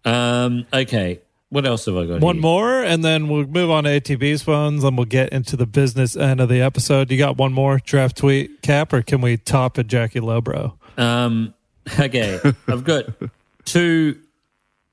Um, 0.09 0.65
okay. 0.73 1.21
What 1.49 1.65
else 1.65 1.85
have 1.85 1.97
I 1.97 2.05
got? 2.05 2.21
One 2.21 2.35
here? 2.35 2.41
more, 2.41 2.83
and 2.83 3.03
then 3.03 3.27
we'll 3.27 3.47
move 3.47 3.71
on 3.71 3.85
to 3.85 3.89
ATB's 3.89 4.43
phones, 4.43 4.83
and 4.83 4.95
we'll 4.95 5.05
get 5.05 5.29
into 5.29 5.55
the 5.55 5.65
business 5.65 6.15
end 6.15 6.39
of 6.39 6.47
the 6.47 6.61
episode. 6.61 7.09
You 7.09 7.17
got 7.17 7.37
one 7.37 7.53
more 7.53 7.79
draft 7.79 8.17
tweet 8.17 8.61
cap, 8.61 8.93
or 8.93 9.01
can 9.01 9.19
we 9.21 9.37
top 9.37 9.79
a 9.79 9.83
Jackie 9.83 10.19
Lobro? 10.19 10.73
Um, 10.97 11.55
okay, 11.99 12.39
I've 12.67 12.83
got 12.83 13.05
two 13.65 14.19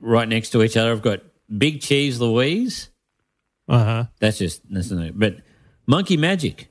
right 0.00 0.26
next 0.26 0.50
to 0.50 0.62
each 0.62 0.78
other. 0.78 0.92
I've 0.92 1.02
got 1.02 1.20
Big 1.56 1.82
Cheese 1.82 2.20
Louise. 2.20 2.88
Uh 3.68 3.84
huh. 3.84 4.04
That's 4.20 4.38
just 4.38 4.62
that's 4.72 4.90
no, 4.90 5.10
but 5.14 5.36
Monkey 5.86 6.16
Magic, 6.16 6.68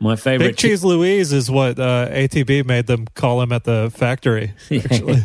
my 0.00 0.16
favorite. 0.16 0.46
Big 0.46 0.56
Cheese 0.56 0.82
Louise 0.82 1.32
is 1.32 1.50
what 1.50 1.78
uh, 1.78 2.08
ATB 2.08 2.64
made 2.64 2.86
them 2.86 3.06
call 3.14 3.42
him 3.42 3.52
at 3.52 3.64
the 3.64 3.92
factory. 3.94 4.54
Actually, 4.70 5.22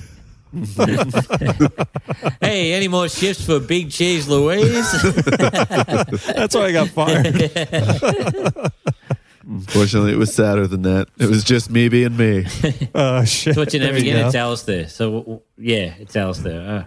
hey, 2.42 2.74
any 2.74 2.88
more 2.90 3.08
shifts 3.08 3.46
for 3.46 3.60
Big 3.60 3.90
Cheese 3.90 4.28
Louise? 4.28 4.92
that's 5.26 6.56
why 6.56 6.66
I 6.66 6.72
got 6.74 6.90
fired. 6.90 7.26
Unfortunately, 9.48 10.12
it 10.14 10.18
was 10.18 10.34
sadder 10.34 10.68
than 10.68 10.82
that. 10.84 11.08
It 11.18 11.28
was 11.28 11.44
just 11.44 11.72
me 11.72 11.90
being 11.90 12.16
me. 12.16 12.46
Uh, 12.94 13.24
shit. 13.26 13.58
What 13.58 13.74
you 13.74 13.80
never 13.80 13.98
you 13.98 14.12
again. 14.12 14.22
go. 14.22 14.28
It's 14.28 14.36
Alasdair. 14.36 14.90
So 14.90 15.06
w- 15.06 15.24
w- 15.24 15.42
yeah, 15.58 15.94
it's 16.00 16.16
Alasdair. 16.16 16.82
Uh, 16.82 16.86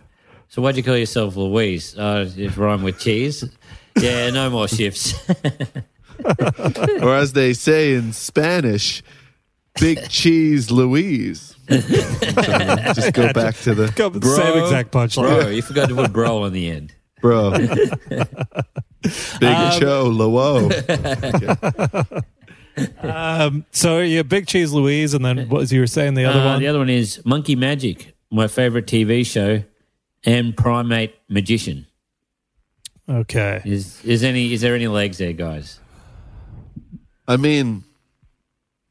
so 0.49 0.63
why'd 0.63 0.77
you 0.77 0.83
call 0.83 0.97
yourself 0.97 1.35
Louise? 1.37 1.97
Uh, 1.99 2.31
it 2.37 2.57
rhyme 2.57 2.83
with 2.83 2.99
cheese. 3.01 3.45
Yeah, 3.99 4.31
no 4.31 4.51
more 4.51 4.69
shifts. 4.69 5.15
or 7.03 7.15
as 7.15 7.33
they 7.33 7.55
say 7.55 7.95
in 7.95 8.13
Spanish, 8.13 9.03
Big 9.81 10.09
Cheese 10.09 10.71
Louise. 10.71 11.54
just 12.95 13.13
go 13.15 13.33
back 13.33 13.57
to 13.59 13.75
the 13.75 13.93
Go- 13.97 14.11
Bro, 14.11 14.37
Same 14.37 14.63
exact 14.63 14.91
punchline. 14.93 15.41
Bro, 15.41 15.49
you 15.49 15.63
forgot 15.63 15.89
to 15.89 15.95
put 15.95 16.13
bro 16.13 16.43
on 16.43 16.53
the 16.53 16.71
end. 16.71 16.95
bro. 17.21 17.51
Big 17.59 19.43
Um, 19.45 19.81
show, 19.81 20.11
Lowo. 20.11 20.71
Um, 23.01 23.65
so 23.71 24.01
yeah, 24.01 24.23
Big 24.23 24.49
Cheese 24.49 24.73
Louise, 24.73 25.15
and 25.15 25.25
then 25.25 25.49
what 25.49 25.61
was 25.61 25.73
you 25.73 25.79
were 25.79 25.87
saying 25.87 26.15
the 26.15 26.25
other 26.25 26.41
Uh, 26.41 26.45
one? 26.45 26.61
The 26.61 26.67
other 26.67 26.81
one 26.81 26.91
is 26.91 27.25
Monkey 27.25 27.55
Magic, 27.55 28.17
my 28.33 28.49
favorite 28.49 28.87
TV 28.87 29.25
show, 29.25 29.63
and 30.25 30.57
Primate 30.57 31.15
Magician. 31.29 31.87
Okay. 33.09 33.63
Is 33.65 34.05
is 34.05 34.25
any 34.25 34.53
is 34.53 34.61
there 34.61 34.75
any 34.75 34.89
legs 34.89 35.19
there, 35.19 35.33
guys? 35.33 35.79
I 37.29 37.37
mean, 37.37 37.85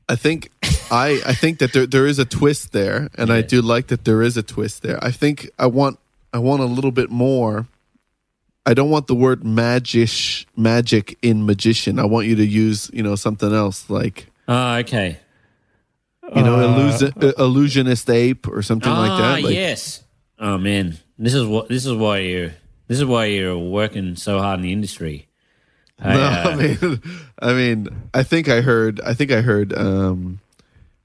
I 0.08 0.16
think 0.16 0.50
I 0.94 1.22
I 1.26 1.34
think 1.34 1.58
that 1.58 1.74
there 1.74 1.88
there 1.88 2.06
is 2.06 2.20
a 2.20 2.26
twist 2.26 2.72
there, 2.72 3.10
and 3.18 3.34
I 3.34 3.42
do 3.42 3.62
like 3.64 3.88
that 3.88 4.06
there 4.06 4.22
is 4.22 4.38
a 4.38 4.44
twist 4.44 4.84
there. 4.84 5.04
I 5.04 5.10
think 5.10 5.50
I 5.58 5.66
want 5.66 5.98
I 6.32 6.38
want 6.38 6.62
a 6.62 6.66
little 6.66 6.92
bit 6.92 7.10
more. 7.10 7.68
I 8.66 8.74
don't 8.76 8.92
want 8.92 9.08
the 9.08 9.16
word 9.16 9.42
magish 9.42 10.46
magic 10.56 11.18
in 11.22 11.46
magician. 11.46 11.98
I 11.98 12.06
want 12.06 12.28
you 12.28 12.36
to 12.36 12.46
use 12.46 12.92
you 12.94 13.02
know 13.02 13.16
something 13.16 13.52
else 13.52 13.90
like 13.90 14.28
Oh, 14.48 14.76
okay. 14.76 15.18
you 16.36 16.44
know 16.44 16.56
Uh, 16.60 16.68
illusion, 16.68 17.14
uh, 17.22 17.32
illusionist 17.40 18.10
ape 18.10 18.48
or 18.48 18.62
something 18.62 18.92
ah, 18.92 19.00
like 19.00 19.20
that. 19.20 19.44
Like, 19.48 19.56
yes. 19.56 20.04
Oh 20.38 20.60
man, 20.60 21.00
this 21.18 21.34
is 21.34 21.46
what 21.46 21.70
this 21.70 21.88
is 21.88 21.94
why 21.94 22.20
you're 22.20 22.54
this 22.88 23.00
is 23.00 23.06
why 23.06 23.26
you're 23.26 23.58
working 23.58 24.16
so 24.16 24.40
hard 24.40 24.60
in 24.60 24.64
the 24.64 24.72
industry. 24.72 25.28
I, 26.00 26.14
No, 26.14 26.22
uh, 26.22 26.44
I 26.46 26.56
mean, 26.56 27.02
I 27.40 27.54
mean, 27.54 27.88
I 28.14 28.22
think 28.22 28.48
I 28.48 28.62
heard. 28.62 29.02
I 29.02 29.16
think 29.16 29.32
I 29.32 29.42
heard. 29.42 29.74
Um, 29.74 30.40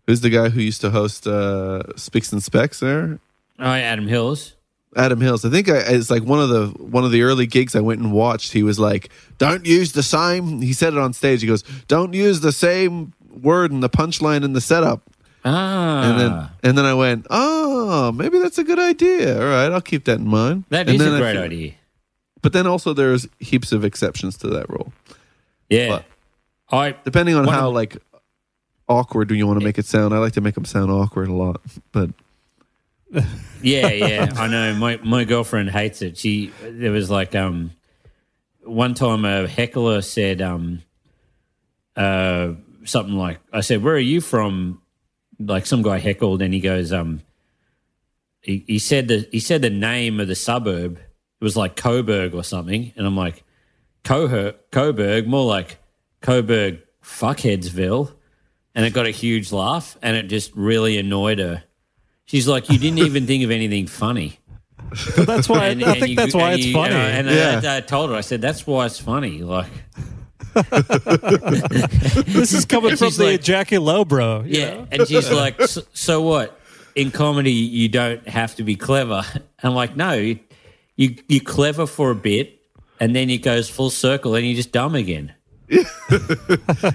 who's 0.08 0.22
the 0.22 0.30
guy 0.30 0.48
who 0.48 0.60
used 0.60 0.80
to 0.80 0.90
host 0.90 1.26
uh, 1.28 1.82
Spicks 1.96 2.32
and 2.32 2.42
Specks 2.42 2.80
there? 2.80 3.20
oh, 3.60 3.64
Adam 3.64 4.08
Hills. 4.08 4.54
Adam 4.96 5.20
Hills. 5.20 5.44
I 5.44 5.50
think 5.50 5.68
I, 5.68 5.76
it's 5.86 6.10
like 6.10 6.22
one 6.24 6.40
of 6.40 6.48
the 6.48 6.68
one 6.82 7.04
of 7.04 7.12
the 7.12 7.22
early 7.22 7.46
gigs 7.46 7.76
I 7.76 7.80
went 7.80 8.00
and 8.00 8.10
watched. 8.10 8.52
He 8.54 8.62
was 8.62 8.78
like, 8.80 9.10
"Don't 9.36 9.66
use 9.66 9.92
the 9.92 10.02
same." 10.02 10.62
He 10.62 10.72
said 10.72 10.94
it 10.94 10.98
on 10.98 11.12
stage. 11.12 11.42
He 11.42 11.46
goes, 11.46 11.62
"Don't 11.86 12.14
use 12.14 12.40
the 12.40 12.52
same 12.52 13.12
word 13.42 13.70
in 13.70 13.80
the 13.80 13.90
punchline 13.90 14.42
in 14.44 14.54
the 14.54 14.62
setup." 14.62 15.02
Ah, 15.44 16.02
And 16.10 16.18
then 16.20 16.48
and 16.64 16.78
then 16.78 16.84
I 16.86 16.94
went, 16.94 17.26
"Oh, 17.30 18.10
maybe 18.12 18.38
that's 18.38 18.56
a 18.58 18.64
good 18.64 18.78
idea. 18.78 19.38
All 19.38 19.46
right, 19.46 19.70
I'll 19.70 19.82
keep 19.82 20.06
that 20.06 20.18
in 20.20 20.26
mind." 20.26 20.64
that 20.70 20.88
And 20.88 21.00
is 21.00 21.06
a 21.06 21.18
great 21.18 21.34
feel- 21.34 21.42
idea. 21.42 21.72
But 22.40 22.52
then 22.54 22.66
also 22.66 22.94
there's 22.94 23.28
heaps 23.40 23.72
of 23.72 23.84
exceptions 23.84 24.36
to 24.38 24.48
that 24.48 24.70
rule, 24.70 24.92
Yeah, 25.68 25.88
But- 25.88 26.04
I 26.70 26.94
depending 27.04 27.34
on 27.34 27.46
how 27.46 27.68
of- 27.68 27.74
like 27.74 27.98
awkward 28.88 29.30
when 29.30 29.38
you 29.38 29.46
want 29.46 29.58
to 29.60 29.64
make 29.64 29.78
it 29.78 29.86
sound. 29.86 30.14
I 30.14 30.18
like 30.18 30.32
to 30.34 30.40
make 30.40 30.54
them 30.54 30.64
sound 30.64 30.90
awkward 30.90 31.28
a 31.28 31.34
lot, 31.34 31.60
but 31.92 32.10
yeah, 33.62 33.88
yeah, 33.88 34.32
I 34.36 34.48
know. 34.48 34.74
My 34.74 34.98
my 35.02 35.24
girlfriend 35.24 35.70
hates 35.70 36.02
it. 36.02 36.16
She 36.16 36.52
there 36.62 36.92
was 36.92 37.10
like 37.10 37.34
um 37.34 37.72
one 38.62 38.94
time 38.94 39.24
a 39.24 39.46
heckler 39.46 40.02
said 40.02 40.42
um 40.42 40.82
uh 41.96 42.52
something 42.84 43.16
like 43.16 43.40
I 43.52 43.60
said, 43.60 43.82
"Where 43.82 43.94
are 43.94 43.98
you 43.98 44.20
from?" 44.20 44.82
Like 45.38 45.66
some 45.66 45.82
guy 45.82 45.98
heckled, 45.98 46.42
and 46.42 46.52
he 46.52 46.60
goes 46.60 46.92
um 46.92 47.22
he, 48.40 48.64
he 48.66 48.78
said 48.78 49.08
the 49.08 49.28
he 49.30 49.40
said 49.40 49.62
the 49.62 49.70
name 49.70 50.20
of 50.20 50.28
the 50.28 50.34
suburb. 50.34 50.98
It 51.40 51.44
was 51.44 51.56
like 51.56 51.76
Coburg 51.76 52.34
or 52.34 52.42
something, 52.42 52.92
and 52.96 53.06
I'm 53.06 53.16
like 53.16 53.44
Coher 54.04 54.54
Coburg, 54.70 55.28
more 55.28 55.44
like 55.44 55.78
Coburg 56.20 56.80
fuckheadsville, 57.02 58.12
and 58.74 58.84
it 58.86 58.92
got 58.92 59.06
a 59.06 59.10
huge 59.10 59.52
laugh, 59.52 59.96
and 60.02 60.16
it 60.16 60.24
just 60.28 60.52
really 60.54 60.98
annoyed 60.98 61.38
her. 61.38 61.62
She's 62.26 62.46
like, 62.46 62.68
you 62.70 62.78
didn't 62.78 62.98
even 63.00 63.26
think 63.26 63.42
of 63.44 63.50
anything 63.50 63.86
funny. 63.86 64.38
But 65.16 65.26
that's 65.26 65.48
why 65.48 65.68
And- 65.68 65.82
I 65.84 65.90
and 65.92 65.98
think 66.00 66.10
you- 66.10 66.16
that's 66.16 66.34
why 66.34 66.52
it's 66.52 66.66
you- 66.66 66.72
funny. 66.72 66.94
Uh, 66.94 66.98
and, 66.98 67.28
I, 67.30 67.32
Yeah. 67.34 67.60
I, 67.64 67.76
I 67.78 67.80
told 67.80 68.10
her, 68.10 68.16
I 68.16 68.20
said, 68.20 68.40
that's 68.40 68.66
why 68.66 68.86
it's 68.86 68.98
funny. 68.98 69.42
Like, 69.42 69.66
this 72.26 72.52
is 72.52 72.64
coming 72.64 72.96
from 72.96 73.10
the 73.10 73.30
like- 73.32 73.42
Jackie 73.42 73.76
Lobro. 73.76 74.44
you 74.46 74.60
yeah. 74.60 74.70
know? 74.74 74.88
And 74.90 75.08
she's 75.08 75.30
like, 75.30 75.60
so, 75.62 75.82
so 75.92 76.22
what? 76.22 76.58
In 76.94 77.10
comedy, 77.10 77.52
you 77.52 77.88
don't 77.88 78.26
have 78.28 78.54
to 78.56 78.62
be 78.64 78.76
clever. 78.76 79.24
I'm 79.62 79.74
like, 79.74 79.96
no, 79.96 80.12
you, 80.12 80.38
you 80.96 81.16
you're 81.28 81.44
clever 81.44 81.86
for 81.86 82.10
a 82.10 82.14
bit, 82.14 82.58
and 83.00 83.14
then 83.14 83.30
it 83.30 83.38
goes 83.38 83.68
full 83.68 83.90
circle, 83.90 84.34
and 84.34 84.44
you're 84.46 84.56
just 84.56 84.72
dumb 84.72 84.94
again. 84.94 85.32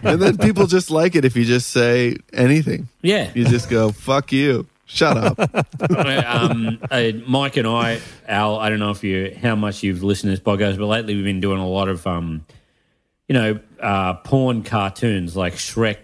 and 0.04 0.22
then 0.22 0.38
people 0.38 0.66
just 0.68 0.90
like 0.92 1.16
it 1.16 1.26
if 1.26 1.36
you 1.36 1.46
just 1.46 1.70
say 1.70 2.18
anything. 2.34 2.88
Yeah. 3.02 3.32
You 3.34 3.46
just 3.46 3.70
go, 3.70 3.92
"Fuck 3.92 4.32
you." 4.32 4.68
Shut 4.86 5.18
up. 5.18 5.40
um, 6.26 6.78
uh, 6.92 7.12
Mike 7.26 7.58
and 7.58 7.68
I, 7.68 8.00
Al, 8.28 8.58
I 8.60 8.70
don't 8.70 8.80
know 8.80 8.92
if 8.92 9.04
you 9.04 9.36
how 9.42 9.56
much 9.56 9.82
you've 9.82 10.04
listened 10.04 10.36
to 10.36 10.40
this 10.40 10.44
podcast, 10.46 10.78
but 10.78 10.86
lately 10.88 11.16
we've 11.16 11.24
been 11.24 11.40
doing 11.42 11.60
a 11.60 11.68
lot 11.68 11.88
of, 11.88 12.06
um, 12.06 12.46
you 13.28 13.34
know, 13.34 13.60
uh, 13.80 14.16
porn 14.16 14.62
cartoons 14.62 15.36
like 15.36 15.54
Shrek 15.56 15.98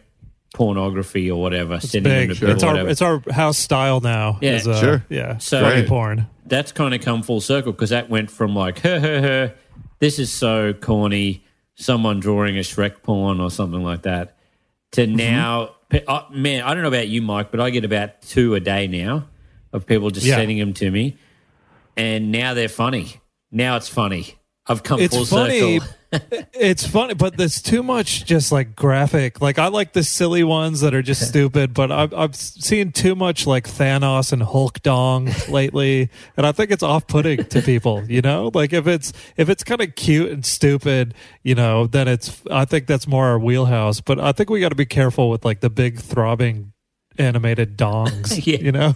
pornography 0.54 1.30
or 1.30 1.40
whatever. 1.42 1.80
sending 1.80 2.12
Big. 2.12 2.30
to 2.30 2.36
people, 2.36 2.50
It's 2.52 2.64
our 2.64 2.72
whatever. 2.72 2.90
it's 2.90 3.02
our 3.02 3.22
house 3.32 3.58
style 3.58 4.00
now. 4.00 4.40
Yeah. 4.42 4.56
is, 4.56 4.68
uh, 4.68 4.80
Sure. 4.80 5.06
Yeah. 5.10 5.38
So- 5.38 5.62
funny 5.62 5.82
Right. 5.82 5.88
porn. 5.88 6.28
That's 6.46 6.72
kind 6.72 6.96
of 6.96 7.02
come 7.02 7.22
full 7.22 7.42
circle 7.42 7.72
because 7.74 7.92
that 7.92 8.10
went 8.10 8.32
from 8.32 8.56
like, 8.56 8.80
her, 8.80 9.00
her, 9.00 9.22
her, 9.22 9.54
this 10.00 10.18
is 10.18 10.32
so 10.32 10.74
corny, 10.74 11.44
someone 11.80 12.20
drawing 12.20 12.58
a 12.58 12.62
Shrek 12.62 13.02
porn 13.04 13.40
or 13.40 13.50
something 13.50 13.82
like 13.84 14.04
that, 14.04 14.38
to 14.92 15.06
Mm-hmm. 15.06 15.16
now, 15.16 15.76
uh, 16.08 16.24
man, 16.32 16.62
I 16.64 16.74
don't 16.74 16.84
know 16.84 16.90
about 16.90 17.08
you, 17.08 17.22
Mike, 17.22 17.52
but 17.52 17.60
I 17.60 17.70
get 17.70 17.86
about 17.86 18.22
two 18.22 18.54
a 18.56 18.60
day 18.60 18.88
now 18.88 19.28
of 19.74 19.86
people 19.86 20.10
just 20.12 20.26
Yeah. 20.26 20.36
sending 20.36 20.58
them 20.58 20.74
to 20.74 20.92
me. 20.92 21.18
And 21.98 22.32
now 22.32 22.54
they're 22.54 22.70
funny. 22.70 23.14
Now 23.52 23.76
it's 23.78 23.88
funny. 23.90 24.36
I've 24.68 24.84
come 24.84 25.00
It's 25.00 25.16
full 25.16 25.26
funny. 25.26 25.80
circle. 25.80 25.94
It's 26.12 26.88
funny, 26.88 27.14
but 27.14 27.38
there's 27.38 27.62
too 27.62 27.84
much 27.84 28.26
just 28.26 28.51
like 28.51 28.76
graphic. 28.76 29.41
Like 29.41 29.60
I 29.60 29.68
like 29.68 29.93
the 29.93 30.03
silly 30.03 30.43
ones 30.43 30.82
that 30.82 30.93
are 30.95 31.03
just 31.03 31.28
stupid, 31.30 31.74
but 31.74 31.91
I've 31.91 32.14
I've 32.14 32.36
seen 32.36 32.91
too 32.91 33.14
much 33.16 33.45
like 33.45 33.68
Thanos 33.68 34.34
and 34.34 34.41
Hulk 34.41 34.82
Dong 34.82 35.30
lately, 35.49 36.10
and 36.36 36.47
I 36.47 36.51
think 36.51 36.72
it's 36.72 36.82
off-putting 36.82 37.45
to 37.45 37.62
people. 37.62 38.03
You 38.10 38.22
know, 38.22 38.49
like 38.53 38.74
if 38.74 38.88
it's 38.88 39.14
if 39.38 39.49
it's 39.49 39.64
kind 39.64 39.82
of 39.82 39.93
cute 39.95 40.32
and 40.32 40.43
stupid, 40.43 41.14
you 41.43 41.53
know, 41.53 41.86
then 41.86 42.07
it's 42.07 42.41
I 42.49 42.66
think 42.66 42.88
that's 42.88 43.07
more 43.07 43.28
our 43.28 43.38
wheelhouse. 43.39 44.01
But 44.01 44.20
I 44.20 44.32
think 44.32 44.49
we 44.49 44.60
got 44.62 44.70
to 44.70 44.76
be 44.76 44.88
careful 44.88 45.30
with 45.30 45.45
like 45.45 45.60
the 45.60 45.70
big 45.70 45.99
throbbing 45.99 46.74
animated 47.20 47.78
dongs. 47.78 48.43
Yeah. 48.47 48.57
You 48.57 48.72
know, 48.72 48.95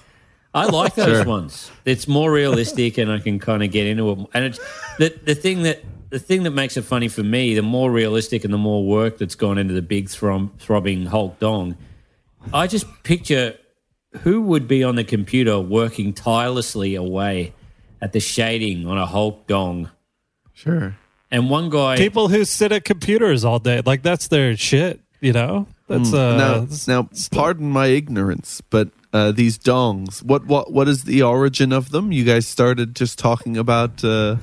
I 0.54 0.66
like 0.66 0.96
those 0.96 1.06
Sure. 1.18 1.26
ones. 1.26 1.70
It's 1.86 2.08
more 2.08 2.32
realistic, 2.32 2.98
and 2.98 3.12
I 3.12 3.20
can 3.20 3.38
kind 3.38 3.62
of 3.62 3.70
get 3.72 3.86
into 3.86 4.10
it. 4.12 4.20
And 4.34 4.46
it's 4.46 4.60
the 4.98 5.14
the 5.26 5.36
thing 5.36 5.62
that 5.64 5.84
the 6.14 6.20
thing 6.20 6.44
that 6.44 6.52
makes 6.52 6.78
it 6.78 6.84
funny 6.84 7.08
for 7.08 7.24
me. 7.24 7.56
The 7.56 7.64
more 7.64 7.92
realistic 7.92 8.44
and 8.44 8.54
the 8.54 8.58
more 8.60 8.86
work 8.86 9.18
that's 9.18 9.34
gone 9.36 9.58
into 9.58 9.74
the 9.74 9.82
big 9.82 10.08
throm- 10.10 10.52
throbbing 10.60 11.08
Hulk 11.08 11.40
dong. 11.40 11.76
I 12.54 12.68
just 12.68 12.86
picture 13.04 13.58
who 14.22 14.44
would 14.44 14.68
be 14.68 14.84
on 14.84 14.96
the 14.96 15.04
computer 15.04 15.60
working 15.60 16.14
tirelessly 16.14 16.94
away 16.94 17.54
at 18.00 18.14
the 18.14 18.20
shading 18.20 18.86
on 18.86 18.98
a 18.98 19.08
Hulk 19.08 19.48
dong, 19.48 19.90
Sure. 20.54 20.96
and 21.32 21.50
one 21.50 21.70
guy. 21.72 21.98
People 21.98 22.28
who 22.28 22.46
sit 22.46 22.72
at 22.72 22.84
computers 22.84 23.44
all 23.44 23.58
day, 23.60 23.82
like 23.86 24.04
that's 24.04 24.28
their 24.28 24.56
shit. 24.56 25.00
You 25.20 25.34
know, 25.34 25.68
that's 25.88 26.14
uh, 26.14 26.38
now, 26.38 26.54
that's- 26.60 26.88
now, 26.88 27.10
pardon 27.32 27.72
my 27.72 27.88
ignorance, 27.88 28.62
but 28.70 28.90
uh, 29.14 29.32
these 29.32 29.58
dongs, 29.58 30.22
what, 30.22 30.46
what, 30.46 30.72
what 30.72 30.88
is 30.88 31.06
the 31.06 31.24
origin 31.24 31.72
of 31.72 31.90
them? 31.92 32.12
You 32.12 32.24
guys 32.24 32.48
started 32.48 32.94
just 32.96 33.18
talking 33.18 33.58
about. 33.58 34.04
Uh, 34.04 34.36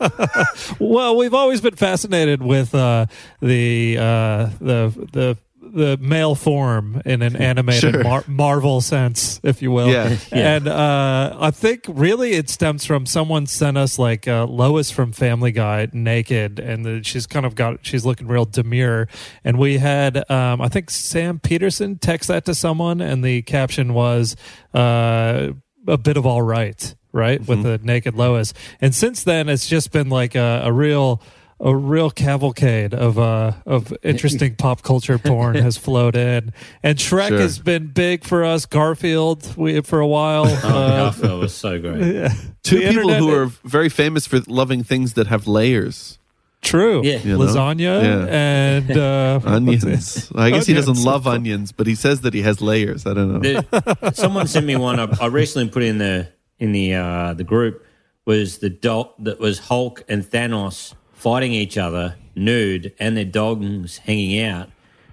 Well, 0.80 1.16
we've 1.16 1.34
always 1.34 1.60
been 1.60 1.76
fascinated 1.76 2.42
with 2.42 2.74
uh, 2.74 3.06
the 3.40 3.96
uh, 3.98 4.46
the 4.60 5.08
the 5.12 5.38
the 5.66 5.96
male 5.96 6.34
form 6.34 7.00
in 7.04 7.22
an 7.22 7.34
animated 7.36 7.94
Sure. 7.94 8.02
mar- 8.04 8.24
Marvel 8.28 8.80
sense, 8.80 9.40
if 9.42 9.60
you 9.62 9.70
will. 9.72 9.88
Yeah. 9.88 10.16
Yeah. 10.30 10.56
And 10.56 10.68
uh, 10.68 11.36
I 11.40 11.50
think 11.50 11.84
really 11.88 12.32
it 12.34 12.48
stems 12.50 12.84
from 12.84 13.06
someone 13.06 13.46
sent 13.46 13.76
us 13.78 13.98
like 13.98 14.28
uh, 14.28 14.44
Lois 14.44 14.90
from 14.90 15.10
Family 15.12 15.52
Guy 15.52 15.88
naked, 15.92 16.58
and 16.60 16.84
the, 16.84 17.02
she's 17.02 17.26
kind 17.26 17.46
of 17.46 17.54
got 17.54 17.78
she's 17.84 18.04
looking 18.04 18.28
real 18.28 18.44
demure. 18.44 19.08
And 19.42 19.58
we 19.58 19.78
had 19.78 20.30
um, 20.30 20.60
I 20.60 20.68
think 20.68 20.90
Sam 20.90 21.38
Peterson 21.40 21.98
text 21.98 22.28
that 22.28 22.44
to 22.44 22.54
someone, 22.54 23.00
and 23.00 23.24
the 23.24 23.42
caption 23.42 23.94
was 23.94 24.36
uh, 24.74 25.48
a 25.88 25.98
bit 25.98 26.16
of 26.16 26.26
all 26.26 26.42
right, 26.42 26.94
right, 27.14 27.40
with 27.46 27.62
the 27.62 27.78
naked 27.82 28.14
Lois. 28.14 28.52
And 28.82 28.94
since 28.94 29.24
then, 29.24 29.48
it's 29.48 29.66
just 29.68 29.90
been 29.92 30.10
like 30.10 30.34
a, 30.34 30.62
a 30.64 30.72
real. 30.72 31.22
A 31.60 31.74
real 31.74 32.10
cavalcade 32.10 32.92
of 32.92 33.16
uh 33.16 33.52
of 33.64 33.92
interesting 34.02 34.56
pop 34.56 34.82
culture 34.82 35.18
porn 35.18 35.54
has 35.54 35.76
flowed 35.78 36.16
in, 36.16 36.52
and 36.82 36.98
Shrek 36.98 37.28
Sure. 37.28 37.38
has 37.38 37.60
been 37.60 37.86
big 37.86 38.24
for 38.24 38.44
us. 38.44 38.66
Garfield, 38.66 39.56
we 39.56 39.80
for 39.82 40.00
a 40.00 40.06
while. 40.06 40.46
oh, 40.48 40.68
Uh, 40.68 40.88
Garfield 41.04 41.40
was 41.40 41.54
so 41.54 41.78
great. 41.80 42.00
two 42.64 42.80
The 42.80 42.88
people 42.88 43.08
internet- 43.10 43.18
who 43.20 43.32
are 43.32 43.46
very 43.64 43.88
famous 43.88 44.26
for 44.26 44.40
loving 44.48 44.82
things 44.82 45.12
that 45.14 45.28
have 45.28 45.46
layers. 45.46 46.18
True. 46.60 47.02
Yeah. 47.04 47.18
You 47.18 47.38
know? 47.38 47.44
Lasagna 47.44 48.02
Yeah. 48.02 48.26
and 48.28 48.90
uh, 48.90 49.40
Onions. 49.44 50.32
I 50.34 50.50
guess 50.50 50.66
he 50.66 50.74
doesn't 50.74 51.02
love 51.04 51.26
onions, 51.28 51.70
but 51.70 51.86
he 51.86 51.94
says 51.94 52.22
that 52.22 52.34
he 52.34 52.42
has 52.42 52.60
layers. 52.60 53.06
I 53.06 53.14
don't 53.14 53.32
know. 53.32 53.38
The, 53.38 54.10
someone 54.12 54.48
sent 54.48 54.66
me 54.66 54.74
one. 54.74 54.98
I, 54.98 55.06
I 55.20 55.26
recently 55.26 55.68
put 55.70 55.84
in 55.84 55.98
the 55.98 56.28
in 56.58 56.72
the 56.72 56.94
uh, 56.94 57.34
the 57.34 57.44
group 57.44 57.84
was 58.24 58.58
the 58.58 58.70
dog 58.70 59.10
that 59.18 59.38
was 59.38 59.58
Hulk 59.60 60.04
and 60.08 60.22
Thanos 60.22 60.94
fighting 61.12 61.52
each 61.52 61.76
other 61.76 62.16
nude 62.34 62.92
and 62.98 63.16
their 63.16 63.24
dogs 63.24 63.98
hanging 63.98 64.40
out, 64.40 64.70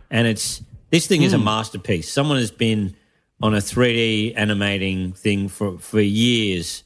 and 0.10 0.28
it's 0.28 0.64
this 0.90 1.08
thing 1.08 1.24
is 1.24 1.34
a 1.34 1.38
hmm. 1.38 1.46
masterpiece. 1.46 2.12
Someone 2.12 2.38
has 2.38 2.52
been 2.52 2.96
on 3.42 3.54
a 3.54 3.58
3D 3.58 4.34
animating 4.36 5.14
thing 5.14 5.48
for 5.48 5.78
for 5.80 6.00
years, 6.00 6.84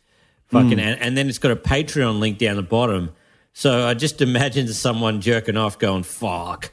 fucking, 0.47 0.73
hmm. 0.73 0.79
and, 0.79 1.01
and 1.01 1.17
then 1.17 1.27
it's 1.27 1.39
got 1.39 1.51
a 1.51 1.55
Patreon 1.55 2.19
link 2.19 2.37
down 2.37 2.55
the 2.55 2.63
bottom. 2.63 3.11
So 3.53 3.87
I 3.87 3.93
just 3.93 4.21
imagine 4.21 4.67
someone 4.67 5.21
jerking 5.21 5.57
off, 5.57 5.79
going 5.79 6.03
"fuck." 6.03 6.71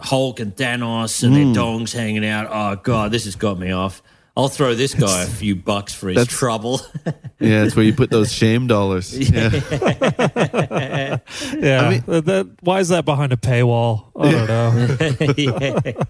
Hulk 0.00 0.38
and 0.38 0.54
Thanos 0.54 1.24
and 1.24 1.34
their 1.34 1.44
hmm. 1.44 1.52
dongs 1.52 1.92
hanging 1.92 2.24
out. 2.24 2.46
Oh 2.50 2.80
god, 2.80 3.10
this 3.10 3.24
has 3.24 3.36
got 3.36 3.58
me 3.58 3.72
off. 3.72 4.02
I'll 4.36 4.48
throw 4.48 4.74
this 4.74 4.94
guy 4.94 5.24
a 5.24 5.26
few 5.26 5.54
bucks 5.54 5.92
for 5.94 6.08
his 6.08 6.16
That's- 6.16 6.34
trouble. 6.36 6.80
yeah, 7.38 7.64
it's 7.64 7.76
where 7.76 7.84
you 7.84 7.92
put 7.92 8.08
those 8.10 8.32
shame 8.32 8.66
dollars. 8.66 9.12
Yeah. 9.32 9.50
yeah. 11.54 11.80
I 11.82 11.90
mean- 11.90 12.02
that, 12.06 12.24
that- 12.26 12.48
why 12.62 12.80
is 12.80 12.88
that 12.88 13.04
behind 13.04 13.32
a 13.32 13.36
paywall? 13.36 14.06
I 14.16 14.30
don't 14.30 14.48
know. 14.48 16.02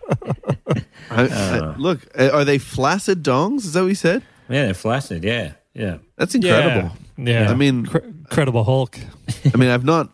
I, 1.11 1.27
I, 1.29 1.77
look, 1.77 2.01
uh, 2.19 2.31
are 2.33 2.45
they 2.45 2.59
flaccid 2.59 3.23
dongs? 3.23 3.59
Is 3.65 3.73
that 3.75 3.81
what 3.83 3.89
you 3.89 3.95
said? 3.95 4.23
yeah, 4.49 4.65
they're 4.67 4.75
flaccid. 4.75 5.25
Yeah, 5.25 5.53
yeah. 5.75 5.99
That's 6.17 6.35
incredible. 6.35 6.97
Yeah. 7.17 7.51
I 7.51 7.55
mean- 7.55 7.87
Cre- 7.87 7.99
incredible 7.99 8.65
Hulk. 8.65 8.99
I 9.53 9.57
mean, 9.57 9.69
I've 9.71 9.85
not, 9.85 10.11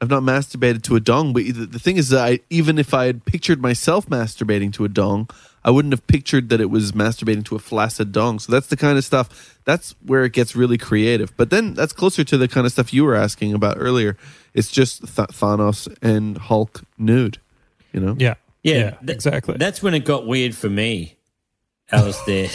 I've 0.00 0.10
not 0.10 0.22
masturbated 0.22 0.82
to 0.84 0.96
a 0.96 1.00
dong, 1.00 1.32
but 1.32 1.44
the, 1.44 1.66
the 1.66 1.78
thing 1.78 1.96
is 1.98 2.08
that 2.08 2.24
I, 2.26 2.40
even 2.50 2.78
if 2.78 2.94
I 2.94 3.04
had 3.06 3.24
pictured 3.24 3.60
myself 3.60 4.06
masturbating 4.06 4.72
to 4.74 4.84
a 4.84 4.88
dong, 4.88 5.28
I 5.64 5.70
wouldn't 5.70 5.92
have 5.92 6.06
pictured 6.06 6.48
that 6.48 6.60
it 6.60 6.70
was 6.70 6.92
masturbating 6.92 7.44
to 7.46 7.56
a 7.56 7.58
flaccid 7.58 8.12
dong. 8.12 8.38
So 8.38 8.50
that's 8.50 8.68
the 8.68 8.76
kind 8.76 8.96
of 8.96 9.04
stuff. 9.04 9.58
That's 9.64 9.94
where 10.04 10.24
it 10.24 10.32
gets 10.32 10.56
really 10.56 10.78
creative. 10.78 11.36
But 11.36 11.50
then 11.50 11.74
that's 11.74 11.92
closer 11.92 12.24
to 12.24 12.38
the 12.38 12.48
kind 12.48 12.66
of 12.66 12.72
stuff 12.72 12.94
you 12.94 13.04
were 13.04 13.14
asking 13.14 13.52
about 13.52 13.76
earlier. 13.78 14.16
It's 14.54 14.70
just 14.70 15.00
Th- 15.00 15.28
Thanos 15.28 15.86
and 16.00 16.38
Hulk 16.38 16.82
nude. 16.98 17.38
You 17.92 18.00
know? 18.00 18.16
Yeah. 18.18 18.34
Yeah, 18.62 18.90
th- 18.90 19.00
th- 19.00 19.10
exactly. 19.10 19.56
That's 19.58 19.82
when 19.82 19.94
it 19.94 20.04
got 20.04 20.26
weird 20.26 20.54
for 20.54 20.68
me. 20.68 21.16
I 21.92 22.04
was 22.04 22.18
there. 22.26 22.48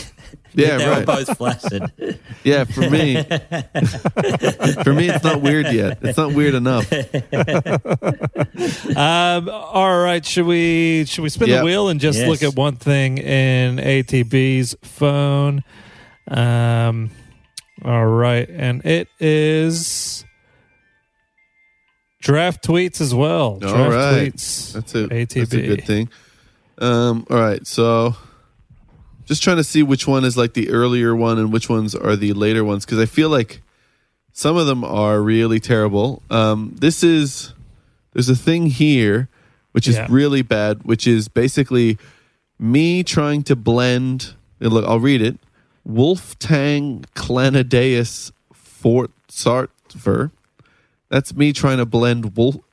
Yeah, 0.54 0.78
they 0.78 0.88
right. 0.90 1.00
were 1.00 1.06
both 1.06 1.38
flaccid. 1.38 1.92
Yeah, 2.44 2.64
for 2.66 2.88
me, 2.90 3.16
for 3.24 4.94
me, 4.94 5.10
it's 5.10 5.24
not 5.24 5.42
weird 5.42 5.68
yet. 5.74 5.98
It's 6.04 6.18
not 6.18 6.34
weird 6.34 6.54
enough. 6.54 6.92
Um, 8.96 9.50
all 9.50 10.00
right, 10.00 10.26
should 10.26 10.46
we 10.46 11.06
should 11.06 11.22
we 11.24 11.30
spin 11.30 11.50
Yeah. 11.50 11.60
the 11.60 11.66
wheel 11.66 11.90
and 11.90 12.00
just 12.00 12.20
Yes. 12.20 12.28
look 12.28 12.44
at 12.44 12.56
one 12.56 12.76
thing 12.76 13.18
in 13.18 13.78
ATB's 13.78 14.76
phone? 14.84 15.64
Um, 16.28 17.12
all 17.84 18.06
right, 18.06 18.50
and 18.50 18.86
it 18.86 19.08
is 19.20 20.24
draft 22.22 22.66
tweets 22.66 23.02
as 23.02 23.14
well. 23.14 23.54
All 23.54 23.60
draft 23.60 23.94
right. 23.94 24.34
tweets. 24.34 24.74
That's 24.74 24.96
a 24.96 25.08
ATB. 25.08 25.34
that's 25.40 25.54
a 25.54 25.62
good 25.68 25.84
thing. 25.86 26.10
Um, 26.78 27.26
all 27.30 27.38
right, 27.40 27.66
so 27.68 28.16
just 29.26 29.42
trying 29.44 29.58
to 29.58 29.64
see 29.64 29.84
which 29.84 30.08
one 30.08 30.24
is 30.24 30.38
like 30.38 30.54
the 30.54 30.70
earlier 30.70 31.16
one 31.16 31.38
and 31.40 31.52
which 31.52 31.70
ones 31.70 31.94
are 31.96 32.16
the 32.16 32.34
later 32.34 32.64
ones 32.64 32.86
because 32.86 33.00
I 33.00 33.06
feel 33.06 33.30
like 33.30 33.62
some 34.34 34.58
of 34.58 34.68
them 34.68 34.84
are 34.84 35.22
really 35.22 35.60
terrible. 35.60 36.22
Um, 36.30 36.76
this 36.80 37.04
is 37.04 37.54
there's 38.14 38.30
a 38.30 38.36
thing 38.36 38.68
here 38.68 39.28
which 39.72 39.88
is 39.88 39.96
Yeah. 39.96 40.08
really 40.10 40.42
bad, 40.42 40.84
which 40.84 41.06
is 41.06 41.28
basically 41.28 41.98
me 42.58 43.04
trying 43.04 43.44
to 43.44 43.56
blend. 43.56 44.34
Look, 44.62 44.86
I'll 44.86 45.00
read 45.02 45.22
it. 45.22 45.38
Wolftang 45.88 47.06
Clanidaeus 47.16 48.32
Fort 48.54 49.12
Sartver. 49.30 50.32
That's 51.10 51.36
me 51.36 51.52
trying 51.54 51.78
to 51.78 51.86
blend 51.86 52.36
Wolf, 52.38 52.56
Wolf, 52.56 52.65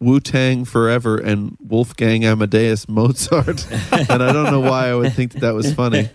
Wu 0.00 0.20
Tang 0.20 0.64
Forever 0.64 1.18
and 1.18 1.56
Wolfgang 1.66 2.24
Amadeus 2.24 2.88
Mozart, 2.88 3.70
and 3.92 4.22
I 4.22 4.32
don't 4.32 4.50
know 4.50 4.60
why 4.60 4.88
I 4.88 4.94
would 4.94 5.12
think 5.12 5.32
that 5.32 5.40
that 5.42 5.54
was 5.54 5.72
funny. 5.72 6.10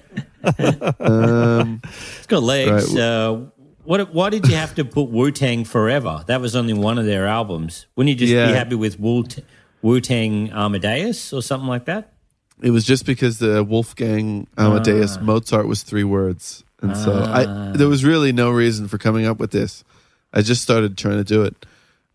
Um, 1.00 1.82
It's 2.18 2.28
got 2.28 2.44
legs. 2.44 2.94
Right. 2.94 3.02
Uh, 3.02 3.42
what? 3.84 4.14
Why 4.14 4.30
did 4.30 4.48
you 4.48 4.56
have 4.56 4.76
to 4.76 4.86
put 4.86 5.10
Wu 5.10 5.32
Tang 5.32 5.64
Forever? 5.64 6.24
That 6.28 6.42
was 6.42 6.56
only 6.56 6.74
one 6.74 6.98
of 7.00 7.06
their 7.06 7.28
albums. 7.28 7.86
Wouldn't 7.96 8.10
you 8.10 8.16
just 8.16 8.32
Yeah. 8.34 8.48
be 8.48 8.54
happy 8.54 8.76
with 8.76 9.00
Wu 9.00 9.26
Wu 9.82 10.02
Tang 10.02 10.52
Amadeus 10.52 11.34
or 11.34 11.42
something 11.42 11.68
like 11.70 11.86
that? 11.86 12.14
it 12.62 12.72
was 12.72 12.84
just 12.84 13.06
because 13.06 13.40
the 13.40 13.64
Wolfgang 13.64 14.46
Amadeus 14.58 15.18
Mozart 15.22 15.66
was 15.66 15.82
three 15.84 16.04
words, 16.04 16.66
and 16.82 16.96
so 16.98 17.14
I 17.24 17.72
there 17.76 17.88
was 17.88 18.04
really 18.04 18.34
no 18.34 18.52
reason 18.52 18.88
for 18.90 18.98
coming 18.98 19.26
up 19.26 19.40
with 19.40 19.52
this. 19.52 19.86
I 20.34 20.42
just 20.42 20.62
started 20.62 20.98
trying 20.98 21.18
to 21.18 21.24
do 21.24 21.44
it. 21.44 21.56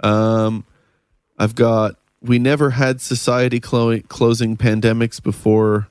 Um, 0.00 0.64
I've 1.38 1.54
got 1.54 1.96
we 2.20 2.38
never 2.38 2.70
had 2.70 3.00
society 3.00 3.60
clo- 3.60 4.00
closing 4.00 4.56
pandemics 4.56 5.22
before 5.22 5.88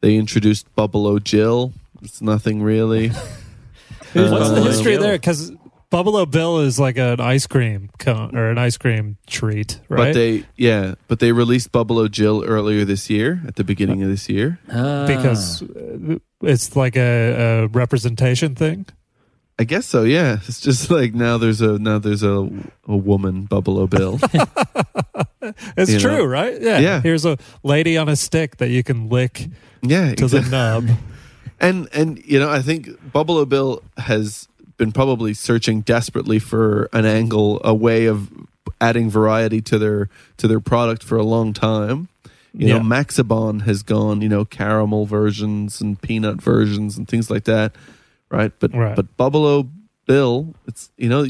they 0.00 0.16
introduced 0.16 0.72
Bubble 0.74 1.06
O 1.06 1.18
Jill. 1.18 1.72
It's 2.02 2.20
nothing 2.20 2.62
really. 2.62 3.08
Who's 4.12 4.30
What's 4.30 4.50
the 4.50 4.62
history 4.62 4.96
there? 4.96 5.14
Because 5.14 5.52
Bubble 5.90 6.16
O 6.16 6.24
Bill 6.24 6.60
is 6.60 6.78
like 6.78 6.96
an 6.98 7.20
ice 7.20 7.46
cream 7.46 7.90
cone 7.98 8.36
or 8.36 8.50
an 8.50 8.58
ice 8.58 8.76
cream 8.76 9.18
treat, 9.26 9.80
right? 9.88 10.06
But 10.06 10.14
they, 10.14 10.44
yeah, 10.56 10.94
but 11.08 11.18
they 11.18 11.32
released 11.32 11.72
Bubble 11.72 11.98
O 11.98 12.06
Jill 12.08 12.44
earlier 12.44 12.84
this 12.84 13.10
year, 13.10 13.42
at 13.46 13.56
the 13.56 13.64
beginning 13.64 14.02
of 14.02 14.08
this 14.08 14.28
year. 14.28 14.60
Ah. 14.70 15.06
because 15.06 15.62
uh, 15.62 16.18
it's 16.42 16.76
like 16.76 16.96
a, 16.96 17.64
a 17.64 17.66
representation 17.68 18.54
thing. 18.54 18.86
I 19.60 19.64
guess 19.64 19.84
so. 19.84 20.04
Yeah, 20.04 20.38
it's 20.46 20.60
just 20.60 20.90
like 20.90 21.12
now 21.14 21.36
there's 21.36 21.60
a 21.60 21.78
now 21.78 21.98
there's 21.98 22.22
a 22.22 22.48
a 22.88 22.96
woman 22.96 23.44
Bubble 23.44 23.86
Bill. 23.86 24.18
It's 25.76 25.90
You 25.92 25.98
true, 25.98 26.18
know? 26.18 26.24
right? 26.24 26.60
Yeah. 26.60 26.78
Yeah. 26.78 27.00
Here's 27.00 27.24
a 27.24 27.36
lady 27.62 27.96
on 27.96 28.08
a 28.08 28.16
stick 28.16 28.58
that 28.58 28.68
you 28.68 28.82
can 28.82 29.08
lick 29.08 29.48
yeah, 29.82 30.14
to 30.14 30.26
the 30.28 30.42
nub. 30.42 30.88
and 31.60 31.88
and 31.92 32.22
you 32.24 32.38
know 32.38 32.50
I 32.50 32.60
think 32.62 32.88
Bubble 33.12 33.44
Bill 33.46 33.82
has 33.96 34.48
been 34.76 34.92
probably 34.92 35.34
searching 35.34 35.80
desperately 35.82 36.38
for 36.38 36.88
an 36.92 37.04
angle, 37.06 37.60
a 37.64 37.74
way 37.74 38.06
of 38.06 38.30
adding 38.80 39.10
variety 39.10 39.60
to 39.62 39.78
their 39.78 40.08
to 40.38 40.46
their 40.48 40.60
product 40.60 41.02
for 41.02 41.16
a 41.16 41.24
long 41.24 41.52
time. 41.52 42.08
You 42.52 42.68
Yeah. 42.68 42.78
know, 42.78 42.84
Maxibon 42.84 43.62
has 43.62 43.82
gone, 43.82 44.20
you 44.22 44.28
know, 44.28 44.44
caramel 44.44 45.06
versions 45.06 45.80
and 45.80 46.00
peanut 46.00 46.40
versions 46.42 46.98
and 46.98 47.06
things 47.08 47.30
like 47.30 47.44
that, 47.44 47.74
right? 48.30 48.52
But 48.58 48.74
Right. 48.74 48.96
but 48.96 49.16
Bubble 49.16 49.44
O 49.46 49.68
Bill, 50.06 50.54
it's 50.66 50.90
you 50.96 51.08
know, 51.08 51.26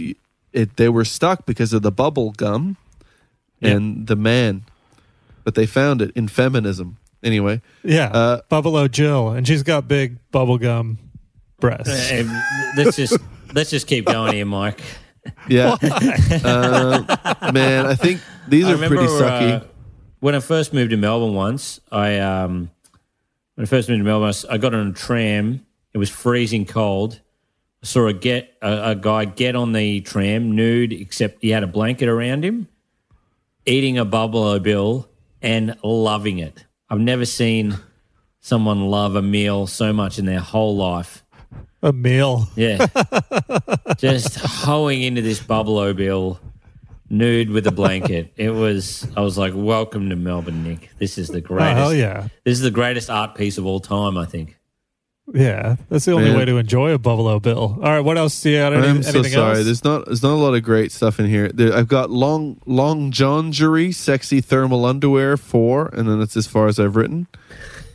it 0.52 0.76
they 0.76 0.88
were 0.88 1.04
stuck 1.04 1.46
because 1.46 1.72
of 1.72 1.82
the 1.82 1.92
bubble 1.92 2.30
gum 2.32 2.76
Yeah. 3.60 3.70
and 3.76 4.06
the 4.06 4.16
man, 4.16 4.62
but 5.44 5.54
they 5.54 5.66
found 5.66 6.00
it 6.02 6.10
in 6.14 6.28
feminism. 6.28 6.96
Anyway, 7.22 7.60
Yeah. 7.84 8.06
Uh, 8.06 8.40
Bubble 8.48 8.76
O 8.76 8.88
Jill, 8.88 9.28
and 9.30 9.46
she's 9.46 9.62
got 9.62 9.86
big 9.88 10.16
bubble 10.30 10.56
gum 10.58 10.98
breasts. 11.60 12.10
Uh, 12.10 12.24
let's 12.76 12.96
just 12.96 13.18
let's 13.54 13.70
just 13.70 13.86
keep 13.86 14.06
going 14.06 14.32
here, 14.32 14.46
Mike. 14.46 14.80
yeah, 15.48 15.76
uh, 16.44 17.50
man, 17.52 17.84
I 17.86 17.94
think 17.94 18.20
these 18.48 18.64
I 18.66 18.72
are 18.72 18.78
pretty 18.78 19.04
sucky. 19.06 19.60
uh, 19.60 19.64
when 20.20 20.34
I 20.34 20.40
first 20.40 20.72
moved 20.72 20.90
to 20.92 20.96
Melbourne 20.96 21.34
once, 21.34 21.78
I 21.92 22.18
um, 22.18 22.70
when 23.54 23.64
I 23.64 23.68
first 23.68 23.88
moved 23.90 24.00
to 24.00 24.04
Melbourne, 24.04 24.32
I 24.50 24.56
got 24.58 24.74
on 24.74 24.88
a 24.88 24.92
tram. 24.92 25.66
It 25.92 25.98
was 25.98 26.10
freezing 26.10 26.66
cold. 26.66 27.20
I 27.82 27.86
saw 27.86 28.06
a 28.06 28.12
get 28.12 28.54
a, 28.62 28.90
a 28.90 28.94
guy 28.94 29.24
get 29.24 29.56
on 29.56 29.72
the 29.72 30.00
tram 30.02 30.54
nude, 30.54 30.92
except 30.92 31.38
he 31.42 31.50
had 31.50 31.62
a 31.62 31.66
blanket 31.66 32.08
around 32.08 32.44
him, 32.44 32.68
eating 33.66 33.98
a 33.98 34.04
Bubble 34.04 34.42
O 34.44 34.58
Bill 34.58 35.08
and 35.42 35.76
loving 35.82 36.38
it. 36.38 36.66
I've 36.88 37.00
never 37.00 37.24
seen 37.24 37.76
someone 38.40 38.86
love 38.86 39.16
a 39.16 39.22
meal 39.22 39.66
so 39.66 39.92
much 39.92 40.18
in 40.18 40.26
their 40.26 40.40
whole 40.40 40.76
life. 40.76 41.24
A 41.82 41.92
meal. 41.92 42.48
Yeah. 42.56 42.86
Just 43.96 44.36
hoeing 44.38 45.02
into 45.02 45.22
this 45.22 45.40
Bubble 45.42 45.78
O 45.78 45.94
Bill 45.94 46.38
nude 47.08 47.50
with 47.50 47.66
a 47.66 47.72
blanket. 47.72 48.32
It 48.36 48.50
was, 48.50 49.06
I 49.16 49.20
was 49.22 49.38
like, 49.38 49.52
welcome 49.56 50.10
to 50.10 50.16
Melbourne, 50.16 50.62
Nick. 50.62 50.90
This 50.98 51.16
is 51.18 51.28
the 51.28 51.38
Oh, 51.38 51.40
greatest. 51.40 51.76
hell 51.76 51.94
yeah. 51.94 52.28
This 52.44 52.52
is 52.58 52.60
the 52.60 52.70
greatest 52.70 53.08
art 53.10 53.34
piece 53.34 53.56
of 53.58 53.66
all 53.66 53.80
time, 53.80 54.16
I 54.18 54.26
think. 54.26 54.58
Yeah. 55.32 55.76
That's 55.88 56.04
the 56.06 56.12
only 56.12 56.30
Man. 56.30 56.38
way 56.38 56.44
to 56.44 56.56
enjoy 56.56 56.92
a 56.92 56.98
Bubble 56.98 57.28
O 57.28 57.38
Bill. 57.40 57.78
All 57.80 57.90
right. 57.90 58.00
What 58.00 58.18
else 58.18 58.40
do 58.42 58.50
you 58.50 58.58
got? 58.58 58.72
Any, 58.72 58.86
I'm 58.86 59.02
so 59.02 59.10
anything 59.10 59.32
sorry. 59.32 59.56
else? 59.58 59.64
There's 59.64 59.84
not 59.84 60.06
there's 60.06 60.22
not 60.22 60.32
a 60.32 60.42
lot 60.42 60.54
of 60.54 60.62
great 60.62 60.90
stuff 60.92 61.20
in 61.20 61.26
here. 61.26 61.48
There, 61.48 61.72
I've 61.74 61.88
got 61.88 62.10
long 62.10 62.60
long 62.66 63.12
jongery, 63.12 63.94
sexy 63.94 64.40
thermal 64.40 64.84
underwear 64.84 65.36
four, 65.36 65.86
and 65.92 66.08
then 66.08 66.18
that's 66.18 66.36
as 66.36 66.46
far 66.46 66.66
as 66.66 66.78
I've 66.80 66.96
written. 66.96 67.26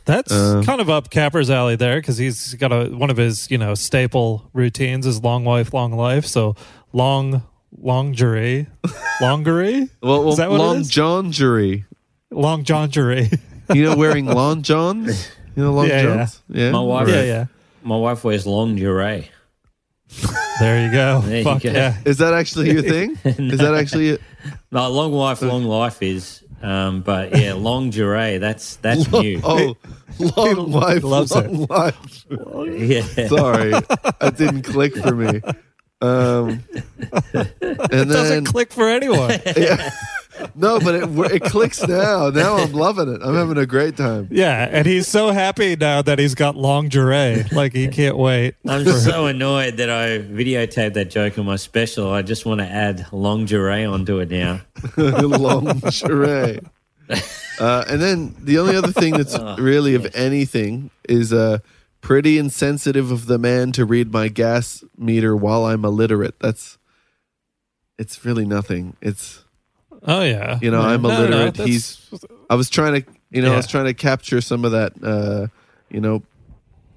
That's 0.06 0.32
Uh, 0.32 0.62
kind 0.64 0.80
of 0.80 0.88
up 0.88 1.10
Capper's 1.10 1.50
alley 1.50 1.74
there 1.76 2.00
because 2.00 2.16
he's 2.16 2.54
got 2.54 2.72
a 2.72 2.86
one 2.90 3.10
of 3.10 3.16
his 3.16 3.50
you 3.50 3.58
know 3.58 3.74
staple 3.74 4.48
routines 4.52 5.04
is 5.06 5.22
long 5.22 5.44
wife, 5.44 5.74
long 5.74 5.92
life. 5.92 6.24
So 6.26 6.54
long 6.92 7.42
lingerie, 7.76 8.66
lingerie, 9.20 9.88
Well, 10.02 10.20
well 10.22 10.30
Is 10.30 10.36
that 10.38 10.50
what 10.50 10.60
it 10.60 10.62
long 10.64 10.76
is? 10.78 10.90
jongery. 10.90 11.84
long 12.30 12.64
jongerie. 12.64 13.38
You 13.74 13.82
know, 13.82 13.96
wearing 13.96 14.26
long 14.26 14.62
johns. 14.62 15.28
You 15.56 15.62
know, 15.64 15.72
long 15.72 15.88
Yeah, 15.88 16.02
yeah. 16.02 16.16
johns. 16.16 16.42
Yeah, 16.48 16.70
My 16.70 16.80
wife- 16.80 17.08
yeah, 17.08 17.22
yeah. 17.22 17.44
My 17.82 17.96
wife 17.96 18.22
wears 18.24 18.46
lingerie. 18.46 19.30
There 20.60 20.86
you 20.86 20.92
go. 20.92 21.20
There 21.24 21.38
you 21.38 21.44
Fuck 21.44 21.62
go. 21.62 21.70
yeah. 21.72 21.96
Is 22.04 22.18
that 22.18 22.34
actually 22.34 22.70
your 22.72 22.82
thing? 22.82 23.18
Is 23.24 23.58
that 23.58 23.74
actually? 23.74 24.18
No, 24.70 24.88
long 24.90 25.12
wife, 25.12 25.42
long 25.42 25.64
life 25.64 26.02
is. 26.02 26.42
Um, 26.62 27.02
but 27.02 27.36
yeah, 27.36 27.52
lingerie, 27.54 28.38
that's 28.38 28.76
that's 28.76 29.10
new. 29.12 29.40
Oh, 29.44 29.76
long 30.18 30.72
wife, 30.72 31.02
loves 31.04 31.32
long 31.34 31.66
life. 31.68 31.96
Yeah. 32.30 33.02
Sorry, 33.28 33.70
that 34.20 34.34
didn't 34.36 34.62
click 34.62 34.96
for 34.96 35.14
me. 35.14 35.40
Um, 36.00 36.62
and 37.32 38.10
Doesn't 38.10 38.44
click 38.46 38.72
for 38.72 38.88
anyone. 38.88 39.30
No, 40.54 40.78
but 40.80 40.94
it 40.94 41.32
it 41.32 41.42
clicks 41.42 41.86
now. 41.86 42.30
Now 42.30 42.56
I'm 42.56 42.72
loving 42.72 43.12
it. 43.12 43.20
I'm 43.22 43.34
having 43.34 43.58
a 43.58 43.66
great 43.66 43.96
time. 43.96 44.28
yeah, 44.30 44.68
and 44.70 44.86
he's 44.86 45.08
so 45.08 45.30
happy 45.30 45.76
now 45.76 46.02
that 46.02 46.18
he's 46.18 46.34
got 46.34 46.56
long 46.56 46.76
lingerie. 46.86 47.44
Like 47.52 47.72
he 47.72 47.88
can't 47.88 48.16
wait. 48.16 48.54
I'm 48.66 48.84
so 48.86 49.26
annoyed 49.26 49.78
that 49.78 49.90
I 49.90 50.18
videotaped 50.18 50.94
that 50.94 51.10
joke 51.10 51.38
on 51.38 51.46
my 51.46 51.56
special. 51.56 52.10
I 52.12 52.22
just 52.22 52.46
want 52.46 52.60
to 52.60 52.66
add 52.66 53.06
lingerie 53.12 53.84
onto 53.84 54.18
it 54.20 54.30
now. 54.30 54.60
lingerie. 54.96 56.60
Uh, 57.58 57.84
and 57.88 58.02
then 58.02 58.34
the 58.40 58.58
only 58.58 58.76
other 58.76 58.92
thing 58.92 59.16
that's 59.16 59.38
really 59.58 59.94
of 59.94 60.14
anything 60.14 60.90
is 61.08 61.32
uh, 61.32 61.58
pretty 62.00 62.38
insensitive 62.38 63.10
of 63.10 63.26
the 63.26 63.38
man 63.38 63.72
to 63.72 63.84
read 63.84 64.12
my 64.12 64.28
gas 64.28 64.84
meter 64.96 65.34
while 65.34 65.64
I'm 65.64 65.84
illiterate. 65.84 66.38
That's 66.40 66.78
it's 67.98 68.24
really 68.24 68.44
nothing. 68.44 68.96
It's 69.00 69.44
Oh 70.06 70.22
yeah. 70.22 70.58
You 70.62 70.70
know, 70.70 70.80
I'm 70.80 71.02
No, 71.02 71.08
no, 71.08 71.28
no, 71.28 71.40
illiterate. 71.42 71.68
He's- 71.68 72.08
I 72.48 72.54
was 72.54 72.70
trying 72.70 73.02
to 73.02 73.08
you 73.30 73.42
know 73.42 73.52
I 73.52 73.56
was 73.56 73.66
trying 73.66 73.86
to 73.86 73.94
capture 73.94 74.40
some 74.40 74.64
of 74.64 74.72
that 74.72 74.92
uh, 75.02 75.48
you 75.90 76.00
know 76.00 76.22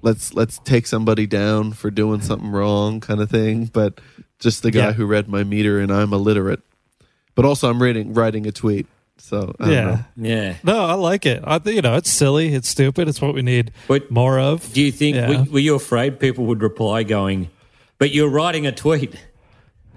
let's 0.02 0.32
let's 0.34 0.58
take 0.60 0.86
somebody 0.86 1.26
down 1.26 1.72
for 1.72 1.90
doing 1.90 2.20
something 2.20 2.50
wrong 2.50 3.00
kind 3.00 3.20
of 3.20 3.28
thing, 3.30 3.66
but 3.66 4.00
just 4.38 4.62
the 4.62 4.70
guy 4.70 4.78
Yeah. 4.86 4.92
who 4.92 5.06
read 5.06 5.28
my 5.28 5.44
meter 5.44 5.80
and 5.80 5.92
I'm 5.92 6.12
illiterate. 6.12 6.60
But 7.34 7.44
also 7.44 7.68
I'm 7.68 7.82
reading 7.82 8.14
writing 8.14 8.46
a 8.46 8.52
tweet. 8.52 8.86
So 9.18 9.54
I 9.60 9.64
don't 9.64 9.72
yeah. 9.74 9.84
know. 9.84 10.28
Yeah. 10.28 10.54
No, 10.64 10.84
I 10.86 10.94
like 10.94 11.26
it. 11.26 11.44
I, 11.46 11.60
you 11.66 11.82
know, 11.82 11.96
it's 11.96 12.10
silly. 12.10 12.54
It's 12.54 12.68
stupid. 12.68 13.06
It's 13.06 13.20
what 13.20 13.34
we 13.34 13.42
need 13.42 13.70
But 13.86 14.10
more 14.10 14.38
of. 14.40 14.72
do 14.72 14.80
you 14.80 14.90
think, 14.90 15.14
Yeah. 15.16 15.28
were, 15.28 15.44
were 15.52 15.58
you 15.58 15.74
afraid 15.74 16.18
people 16.18 16.46
would 16.46 16.62
reply 16.62 17.02
going, 17.02 17.50
but 17.98 18.12
you're 18.14 18.30
writing 18.30 18.66
a 18.66 18.72
tweet? 18.72 19.14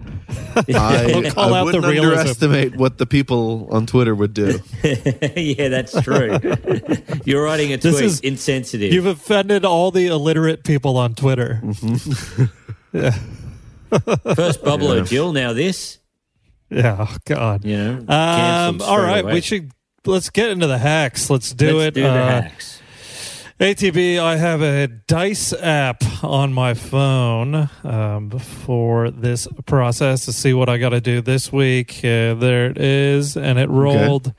I, 0.56 1.04
We'll 1.08 1.32
call 1.32 1.54
I 1.54 1.60
out 1.60 1.62
the 1.62 1.66
wouldn't 1.66 1.86
realism. 1.86 2.18
underestimate 2.20 2.76
what 2.76 2.98
the 2.98 3.06
people 3.06 3.68
on 3.72 3.86
Twitter 3.86 4.14
would 4.16 4.34
do. 4.34 4.60
yeah, 5.36 5.70
that's 5.70 6.00
true. 6.02 6.38
you're 7.26 7.44
writing 7.44 7.74
a 7.74 7.78
This 7.78 7.94
tweet, 7.96 8.06
is- 8.06 8.20
insensitive. 8.22 8.94
You've 8.94 9.06
offended 9.06 9.66
all 9.66 9.92
the 9.92 10.08
illiterate 10.08 10.64
people 10.64 10.98
on 10.98 11.16
Twitter. 11.16 11.62
First 14.36 14.64
Bubble 14.64 14.88
O 14.90 14.98
Yeah. 14.98 15.04
Jill, 15.04 15.34
now 15.34 15.54
this. 15.54 16.00
Yeah. 16.70 16.98
Oh, 17.08 17.18
God. 17.26 17.64
You 17.66 17.78
know, 17.78 17.92
Um, 18.00 18.08
cancelled 18.08 18.82
all 18.84 18.98
straight 18.98 19.06
right. 19.12 19.24
away. 19.24 19.34
We 19.34 19.42
should 19.42 19.72
let's 20.06 20.30
get 20.30 20.50
into 20.50 20.68
the 20.68 20.78
hacks. 20.80 21.30
Let's 21.30 21.54
do 21.54 21.78
Let's 21.78 21.90
it. 21.90 21.94
do 21.96 22.04
the 22.04 22.10
Uh, 22.10 22.14
hacks. 22.42 22.80
ATB, 23.60 24.20
I 24.20 24.36
have 24.38 24.62
a 24.62 24.88
Dice 24.88 25.54
app 25.54 26.04
on 26.24 26.52
my 26.54 26.74
phone 26.74 27.70
um, 27.84 28.32
for 28.32 29.10
this 29.12 29.48
process 29.66 30.26
to 30.26 30.34
see 30.34 30.54
what 30.54 30.70
I 30.70 30.78
got 30.78 30.90
to 30.90 31.00
do 31.00 31.22
this 31.22 31.52
week. 31.52 32.00
Uh, 32.00 32.34
there 32.34 32.66
it 32.72 32.78
is, 32.78 33.38
and 33.38 33.60
it 33.60 33.70
rolled 33.70 34.34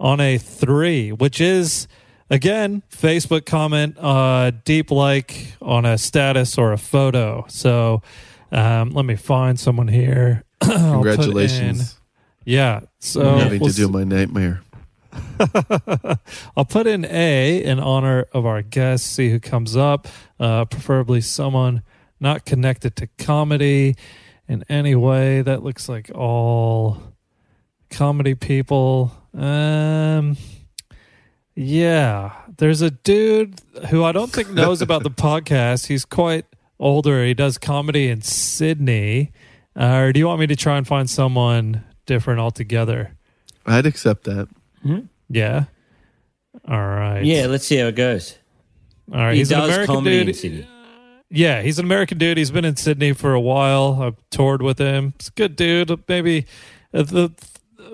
on 0.00 0.20
a 0.20 0.36
three, 0.36 1.12
which 1.12 1.40
is 1.40 1.86
again 2.28 2.82
Facebook 2.90 3.46
comment, 3.46 3.96
uh, 3.98 4.50
deep 4.64 4.90
like 4.90 5.54
on 5.62 5.86
a 5.86 5.96
status 5.96 6.58
or 6.58 6.72
a 6.72 6.78
photo. 6.78 7.46
So 7.48 8.02
um, 8.52 8.90
let 8.90 9.04
me 9.06 9.14
find 9.16 9.58
someone 9.58 9.88
here. 9.88 10.42
I'll 10.60 10.68
put 10.68 10.76
in- 10.80 10.92
Congratulations. 10.92 12.00
yeah. 12.44 12.80
So 12.98 13.36
having 13.38 13.60
we'll 13.60 13.70
to 13.70 13.76
do 13.76 13.88
my 13.88 14.02
nightmare. 14.04 14.60
I'll 16.56 16.64
put 16.64 16.86
in 16.86 17.04
A 17.04 17.62
in 17.62 17.78
honor 17.78 18.26
of 18.32 18.46
our 18.46 18.62
guest, 18.62 19.06
see 19.06 19.30
who 19.30 19.40
comes 19.40 19.76
up, 19.76 20.08
uh, 20.38 20.64
preferably 20.66 21.20
someone 21.20 21.82
not 22.20 22.44
connected 22.44 22.96
to 22.96 23.08
comedy 23.18 23.96
in 24.48 24.64
any 24.68 24.94
way. 24.94 25.42
That 25.42 25.62
looks 25.62 25.88
like 25.88 26.10
all 26.14 27.02
comedy 27.90 28.34
people. 28.34 29.12
Um, 29.34 30.36
yeah, 31.54 32.32
there's 32.58 32.82
a 32.82 32.90
dude 32.90 33.60
who 33.90 34.04
I 34.04 34.12
don't 34.12 34.32
think 34.32 34.50
knows 34.50 34.82
about 34.82 35.02
the 35.02 35.10
podcast. 35.10 35.86
He's 35.86 36.04
quite 36.04 36.46
older. 36.78 37.24
He 37.24 37.34
does 37.34 37.58
comedy 37.58 38.08
in 38.08 38.20
Sydney. 38.22 39.32
Uh, 39.78 39.96
or 39.96 40.12
do 40.12 40.18
you 40.18 40.26
want 40.26 40.40
me 40.40 40.46
to 40.46 40.56
try 40.56 40.76
and 40.78 40.86
find 40.86 41.08
someone 41.08 41.84
different 42.06 42.40
altogether? 42.40 43.16
I'd 43.66 43.86
accept 43.86 44.24
that. 44.24 44.48
Yeah. 45.28 45.64
All 46.68 46.86
right. 46.86 47.24
Yeah, 47.24 47.46
let's 47.46 47.66
see 47.66 47.76
how 47.76 47.86
it 47.86 47.96
goes. 47.96 48.36
All 49.12 49.18
right. 49.18 49.32
he 49.32 49.38
he's 49.38 49.52
an 49.52 49.60
American 49.60 50.04
dude. 50.04 50.28
in 50.28 50.34
Sydney. 50.34 50.68
Yeah, 51.28 51.62
he's 51.62 51.78
an 51.78 51.84
American 51.84 52.18
dude. 52.18 52.38
He's 52.38 52.50
been 52.50 52.64
in 52.64 52.76
Sydney 52.76 53.12
for 53.12 53.34
a 53.34 53.40
while. 53.40 53.98
I've 54.00 54.30
toured 54.30 54.62
with 54.62 54.78
him. 54.78 55.14
He's 55.18 55.28
a 55.28 55.32
good 55.32 55.56
dude. 55.56 56.08
Maybe 56.08 56.46
uh, 56.94 57.02
the 57.02 57.32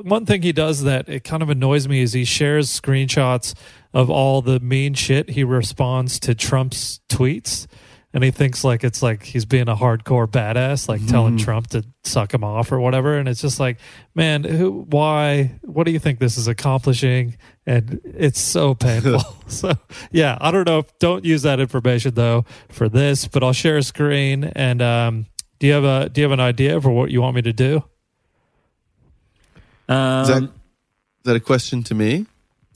one 0.03 0.26
thing 0.26 0.43
he 0.43 0.53
does 0.53 0.82
that 0.84 1.09
it 1.09 1.24
kind 1.24 1.43
of 1.43 1.51
annoys 1.51 1.88
me 1.88 2.01
is 2.01 2.12
he 2.12 2.24
shares 2.24 2.68
screenshots 2.68 3.55
of 3.95 4.11
all 4.11 4.43
the 4.43 4.61
mean 4.61 4.95
shit 4.95 5.30
he 5.30 5.45
responds 5.45 6.18
to 6.20 6.34
Trump's 6.34 7.01
tweets. 7.09 7.66
And 8.15 8.23
he 8.23 8.31
thinks 8.31 8.63
like 8.63 8.85
it's 8.85 9.03
like 9.03 9.23
he's 9.23 9.47
being 9.47 9.69
a 9.69 9.75
hardcore 9.75 10.27
badass, 10.27 10.87
like 10.87 11.07
telling 11.07 11.39
Trump 11.39 11.69
to 11.69 11.83
suck 12.05 12.35
him 12.35 12.45
off 12.45 12.71
or 12.71 12.79
whatever. 12.79 13.17
And 13.17 13.27
it's 13.27 13.41
just 13.41 13.59
like, 13.59 13.79
man, 14.15 14.45
who, 14.45 14.87
why, 14.91 15.59
what 15.63 15.85
do 15.85 15.93
you 15.93 15.99
think 15.99 16.19
this 16.19 16.37
is 16.37 16.47
accomplishing? 16.47 17.39
And 17.67 18.01
it's 18.05 18.39
so 18.39 18.75
painful. 18.77 19.23
so 19.47 19.73
yeah, 20.11 20.37
I 20.41 20.51
don't 20.51 20.67
know. 20.67 20.85
Don't 20.99 21.25
use 21.25 21.43
that 21.43 21.59
information 21.59 22.15
though 22.15 22.45
for 22.69 22.89
this, 22.89 23.27
but 23.27 23.43
I'll 23.43 23.55
share 23.55 23.79
a 23.79 23.83
screen. 23.83 24.45
And 24.45 24.83
um, 24.83 25.27
do 25.59 25.67
you 25.67 25.73
have 25.73 25.85
a 25.85 26.09
do 26.11 26.21
you 26.21 26.25
have 26.25 26.33
an 26.33 26.41
idea 26.41 26.81
for 26.81 26.91
what 26.91 27.11
you 27.11 27.23
want 27.23 27.37
me 27.37 27.43
to 27.43 27.53
do? 27.53 27.83
Um, 29.89 30.23
Is 30.23 30.29
that, 30.29 30.43
is 30.43 30.51
that 31.25 31.37
a 31.37 31.41
question 31.41 31.83
to 31.85 31.95
me? 31.95 32.27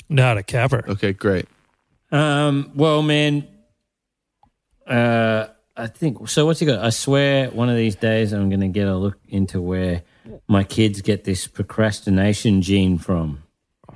Not 0.09 0.39
a 0.39 0.43
capper. 0.43 0.85
Okay, 0.89 1.13
great. 1.13 1.47
Um, 2.13 2.71
well, 2.75 3.03
man, 3.03 3.47
uh, 4.87 5.49
I 5.77 5.87
think 5.89 6.29
so. 6.29 6.47
What's 6.47 6.61
he 6.61 6.67
got? 6.67 6.85
I 6.85 6.91
swear, 6.91 7.51
one 7.51 7.69
of 7.69 7.77
these 7.77 7.97
days, 7.97 8.33
I'm 8.33 8.49
going 8.49 8.61
to 8.61 8.69
get 8.69 8.89
a 8.89 8.97
look 8.97 9.19
into 9.29 9.61
where 9.61 10.03
my 10.49 10.65
kids 10.65 11.03
get 11.03 11.25
this 11.25 11.47
procrastination 11.47 12.63
gene 12.63 12.99
from. 12.99 13.43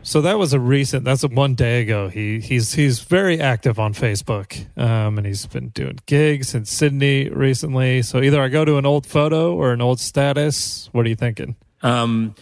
So 0.03 0.23
that 0.23 0.39
was 0.39 0.53
a 0.53 0.61
recent. 0.61 1.05
That's 1.05 1.23
a 1.25 1.29
one 1.29 1.55
day 1.55 1.83
ago. 1.83 2.09
He 2.09 2.41
he's 2.41 2.73
he's 2.73 3.01
very 3.01 3.41
active 3.41 3.79
on 3.79 3.93
Facebook, 3.93 4.67
um, 4.79 5.19
and 5.19 5.27
he's 5.27 5.45
been 5.47 5.69
doing 5.69 5.99
gigs 6.07 6.55
in 6.55 6.65
Sydney 6.65 7.29
recently. 7.29 8.01
So 8.03 8.23
either 8.23 8.41
I 8.41 8.49
go 8.49 8.65
to 8.65 8.79
an 8.79 8.87
old 8.87 9.07
photo 9.07 9.55
or 9.55 9.73
an 9.73 9.83
old 9.83 10.01
status. 10.01 10.89
What 10.93 11.05
are 11.05 11.09
you 11.09 11.17
thinking? 11.17 11.55
Um, 11.83 12.35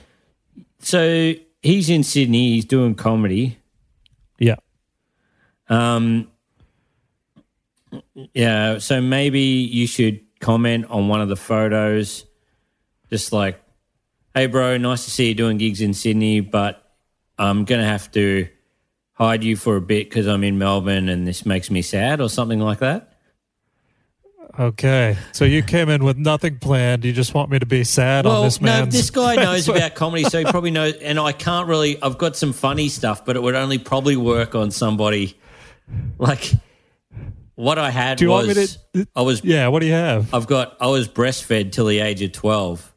so 0.79 1.35
he's 1.63 1.91
in 1.91 2.05
Sydney. 2.05 2.55
He's 2.55 2.65
doing 2.65 2.95
comedy. 2.95 3.59
Yeah. 4.39 4.57
Um, 5.69 6.31
yeah. 8.35 8.79
So 8.79 9.01
maybe 9.01 9.41
you 9.41 9.87
should 9.87 10.21
comment 10.41 10.87
on 10.89 11.09
one 11.09 11.21
of 11.21 11.29
the 11.29 11.37
photos, 11.37 12.25
just 13.11 13.33
like, 13.33 13.61
"Hey, 14.35 14.47
bro, 14.47 14.77
nice 14.77 15.05
to 15.05 15.11
see 15.11 15.29
you 15.29 15.35
doing 15.35 15.59
gigs 15.59 15.81
in 15.81 15.95
Sydney, 15.95 16.41
but 16.41 16.83
I'm 17.39 17.65
gonna 17.65 17.87
have 17.87 18.11
to 18.13 18.49
hide 19.13 19.43
you 19.43 19.57
for 19.57 19.77
a 19.77 19.81
bit 19.81 20.09
because 20.09 20.27
I'm 20.27 20.45
in 20.45 20.59
Melbourne 20.59 21.09
and 21.09 21.27
this 21.27 21.45
makes 21.45 21.71
me 21.71 21.83
sad," 21.83 22.21
or 22.21 22.29
something 22.29 22.61
like 22.61 22.79
that. 22.79 23.15
Okay. 24.59 25.17
So 25.33 25.45
you 25.45 25.63
came 25.63 25.89
in 25.89 26.03
with 26.03 26.17
nothing 26.17 26.59
planned. 26.59 27.05
You 27.05 27.13
just 27.13 27.33
want 27.33 27.49
me 27.49 27.61
to 27.61 27.67
be 27.67 27.85
sad 27.85 28.27
on 28.27 28.33
Well, 28.33 28.43
this 28.43 28.61
no, 28.61 28.87
this 28.87 29.11
guy 29.11 29.37
knows 29.37 29.69
about 29.69 29.95
comedy, 29.95 30.25
so 30.25 30.39
he 30.39 30.45
probably 30.45 30.73
knows. 30.73 30.95
And 30.95 31.21
I 31.21 31.31
can't 31.33 31.69
really. 31.69 32.01
I've 32.03 32.19
got 32.19 32.37
some 32.37 32.53
funny 32.53 32.89
stuff, 32.89 33.25
but 33.25 33.37
it 33.37 33.43
would 33.43 33.55
only 33.55 33.79
probably 33.79 34.17
work 34.17 34.57
on 34.57 34.73
somebody 34.73 35.39
like 36.19 36.53
what 37.59 37.77
I 37.77 37.91
had 37.91 38.19
Do 38.19 38.25
you 38.27 38.31
was 38.31 38.47
want 38.47 38.57
me 38.95 39.03
to? 39.03 39.09
I 39.17 39.23
was 39.23 39.43
Yeah. 39.43 39.67
What 39.67 39.81
do 39.81 39.87
you 39.87 39.93
have? 39.93 40.33
I've 40.33 40.47
got 40.47 40.77
I 40.81 40.87
was 40.87 41.09
breastfed 41.09 41.73
till 41.73 41.87
the 41.87 41.99
age 41.99 42.23
of 42.23 42.31
twelve. 42.31 42.95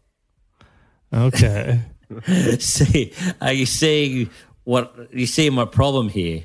Okay. 1.11 1.81
See, 2.59 3.11
are 3.41 3.53
you 3.53 3.65
seeing 3.65 4.29
what 4.63 4.95
you 5.11 5.25
see 5.25 5.49
my 5.49 5.65
problem 5.65 6.09
here? 6.09 6.43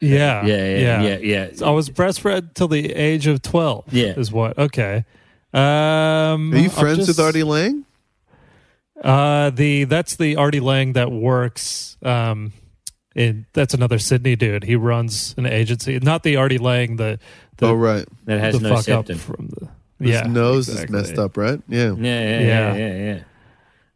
Yeah. 0.00 0.46
Yeah, 0.46 0.76
yeah, 0.76 1.02
yeah, 1.02 1.18
yeah. 1.18 1.66
I 1.66 1.70
was 1.70 1.90
breastfed 1.90 2.54
till 2.54 2.68
the 2.68 2.92
age 2.92 3.26
of 3.26 3.42
twelve. 3.42 3.92
Yeah. 3.92 4.14
Is 4.16 4.30
what? 4.30 4.56
Okay. 4.56 5.04
Um, 5.52 6.54
Are 6.54 6.58
you 6.58 6.70
friends 6.70 6.98
just- 6.98 7.08
with 7.08 7.18
Artie 7.20 7.42
Lange? 7.42 7.84
Uh, 9.02 9.50
the 9.50 9.82
that's 9.84 10.14
the 10.14 10.36
Artie 10.36 10.60
Lange 10.60 10.92
that 10.92 11.10
works. 11.10 11.96
Um, 12.04 12.52
in 13.14 13.46
that's 13.52 13.74
another 13.74 13.98
Sydney 13.98 14.36
dude. 14.36 14.64
He 14.64 14.76
runs 14.76 15.34
an 15.36 15.46
agency. 15.46 15.98
Not 16.00 16.22
the 16.22 16.36
Artie 16.36 16.58
Lange. 16.58 16.96
The, 16.96 17.18
the 17.58 17.66
oh, 17.66 17.74
right. 17.74 18.06
That 18.24 18.40
has 18.40 18.60
no 18.60 18.70
fuck 18.76 18.84
septum. 18.84 19.18
from 19.18 19.48
the. 19.48 19.68
His 19.98 20.10
yeah, 20.16 20.22
nose 20.22 20.68
exactly. 20.68 20.98
is 20.98 21.08
messed 21.08 21.18
up, 21.18 21.36
right? 21.36 21.60
Yeah. 21.68 21.92
Yeah, 21.92 21.94
yeah, 21.94 22.40
Yeah. 22.40 22.40
yeah, 22.40 22.74
yeah, 22.74 22.96
yeah. 23.14 23.22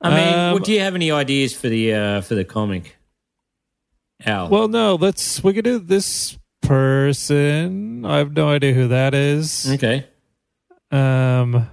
I 0.01 0.11
mean, 0.11 0.35
Um, 0.35 0.53
well, 0.53 0.59
do 0.59 0.73
you 0.73 0.81
have 0.81 0.95
any 0.95 1.11
ideas 1.11 1.55
for 1.55 1.69
the 1.69 1.95
uh, 1.95 2.21
for 2.21 2.35
the 2.37 2.45
comic? 2.45 2.97
Al? 4.25 4.49
Well, 4.49 4.69
no. 4.69 4.95
Let's 4.95 5.43
we 5.43 5.53
could 5.53 5.65
do 5.65 5.79
this 5.79 6.39
person. 6.63 8.05
I 8.05 8.19
have 8.19 8.33
no 8.35 8.49
idea 8.51 8.73
who 8.73 8.89
that 8.89 9.15
is. 9.15 9.69
okay. 9.73 10.07
Um. 10.93 11.69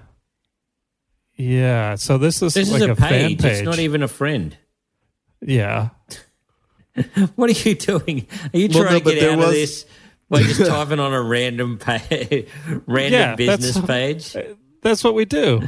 Yeah. 1.35 1.95
So 1.95 2.17
this 2.17 2.41
is 2.41 2.53
This 2.53 2.71
like 2.71 2.81
is 2.81 2.87
a, 2.87 2.91
a, 2.91 2.95
fan 2.95 3.09
page. 3.09 3.41
page. 3.41 3.51
It's 3.51 3.61
not 3.61 3.79
even 3.79 4.01
a 4.03 4.07
friend. 4.07 4.57
yeah. 5.41 5.89
What 7.35 7.49
are 7.49 7.69
you 7.69 7.75
doing? 7.75 8.27
Are 8.53 8.57
you 8.57 8.69
Well, 8.73 8.83
trying 8.83 9.03
no, 9.03 9.09
to 9.11 9.15
get 9.15 9.31
out 9.31 9.37
was- 9.39 9.47
of 9.47 9.53
this 9.53 9.85
by 10.29 10.43
just 10.43 10.65
typing 10.65 10.99
on 10.99 11.13
a 11.13 11.21
random 11.21 11.77
page, 11.77 12.47
random 12.87 13.13
Yeah, 13.13 13.35
that's- 13.35 13.59
business 13.59 13.85
page? 13.85 14.35
Uh, 14.35 14.55
that's 14.81 15.03
what 15.03 15.15
we 15.15 15.23
do. 15.23 15.61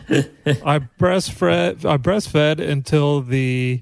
I 0.66 0.80
breastfed. 1.00 1.86
I 1.86 1.96
breastfed 1.98 2.60
until 2.60 3.22
the 3.22 3.82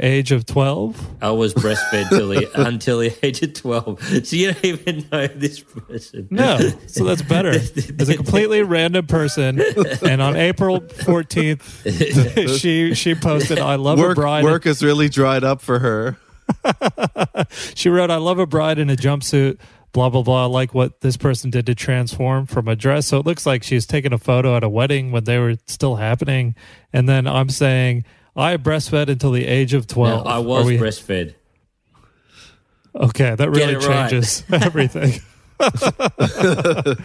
age 0.00 0.32
of 0.32 0.46
twelve. 0.46 0.98
I 1.20 1.30
was 1.32 1.52
breastfed 1.52 2.08
till 2.08 2.28
the, 2.30 2.48
until 2.54 3.00
the 3.00 3.12
age 3.22 3.42
of 3.42 3.52
twelve, 3.52 4.02
so 4.26 4.34
you 4.34 4.52
don't 4.54 4.64
even 4.64 5.06
know 5.12 5.26
this 5.26 5.60
person. 5.60 6.28
No, 6.30 6.58
so 6.86 7.04
that's 7.04 7.20
better. 7.20 7.50
As 7.50 8.08
a 8.08 8.16
completely 8.16 8.62
random 8.62 9.06
person, 9.06 9.60
and 10.02 10.22
on 10.22 10.36
April 10.36 10.80
fourteenth, 10.80 11.82
she 12.58 12.94
she 12.94 13.14
posted, 13.14 13.58
"I 13.58 13.74
love 13.74 13.98
a 13.98 14.02
Work, 14.02 14.14
bride." 14.16 14.44
work 14.44 14.64
has 14.64 14.82
really 14.82 15.10
dried 15.10 15.44
up 15.44 15.60
for 15.60 15.80
her. 15.80 16.16
She 17.74 17.88
wrote, 17.88 18.10
"I 18.10 18.16
love 18.16 18.38
a 18.38 18.46
bride 18.46 18.78
in 18.78 18.90
a 18.90 18.96
jumpsuit." 18.96 19.58
Blah 19.92 20.10
blah 20.10 20.22
blah. 20.22 20.46
Like 20.46 20.74
what 20.74 21.00
this 21.00 21.16
person 21.16 21.50
did 21.50 21.64
to 21.66 21.74
transform 21.74 22.46
from 22.46 22.68
a 22.68 22.76
dress. 22.76 23.06
So 23.06 23.18
it 23.18 23.24
looks 23.26 23.46
like 23.46 23.62
she's 23.62 23.86
taking 23.86 24.12
a 24.12 24.18
photo 24.18 24.56
at 24.56 24.62
a 24.64 24.68
wedding 24.68 25.10
when 25.12 25.24
they 25.24 25.38
were 25.38 25.56
still 25.66 25.96
happening. 25.96 26.54
And 26.92 27.08
then 27.08 27.26
I'm 27.26 27.48
saying, 27.48 28.04
I 28.34 28.56
breastfed 28.58 29.08
until 29.08 29.30
the 29.30 29.46
age 29.46 29.72
of 29.74 29.88
No, 29.88 29.94
twelve. 29.94 30.26
I 30.26 30.38
was 30.38 30.66
we- 30.66 30.76
breastfed. 30.78 31.34
Okay, 32.94 33.34
that 33.34 33.50
really 33.50 33.74
it 33.74 33.86
right. 33.86 34.10
changes 34.10 34.42
everything. 34.52 35.20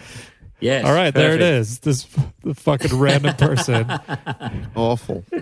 Yes. 0.62 0.84
All 0.84 0.94
right, 0.94 1.12
there 1.12 1.34
it 1.34 1.42
is. 1.42 1.80
This 1.80 2.06
the 2.44 2.54
fucking 2.54 2.96
random 2.96 3.34
person. 3.34 3.84
Awful. 4.76 5.24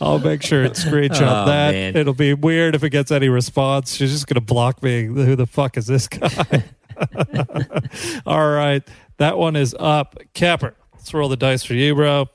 I'll 0.00 0.18
make 0.18 0.42
sure 0.42 0.64
to 0.64 0.70
screenshot 0.70 1.42
Oh, 1.42 1.46
that. 1.46 1.72
man. 1.72 1.96
It'll 1.96 2.12
be 2.14 2.34
weird 2.34 2.74
if 2.74 2.84
it 2.84 2.90
gets 2.90 3.10
any 3.10 3.30
response. 3.30 3.94
She's 3.94 4.12
just 4.12 4.26
gonna 4.26 4.42
block 4.42 4.82
me. 4.82 5.04
Who 5.06 5.34
the 5.34 5.46
fuck 5.46 5.78
is 5.78 5.86
this 5.86 6.08
guy? 6.08 6.64
All 8.26 8.50
right, 8.50 8.86
that 9.16 9.38
one 9.38 9.56
is 9.56 9.74
up. 9.78 10.18
Capper, 10.34 10.74
let's 10.92 11.12
roll 11.14 11.30
the 11.30 11.36
dice 11.36 11.64
for 11.64 11.74
you, 11.74 11.94
bro. 11.94 12.26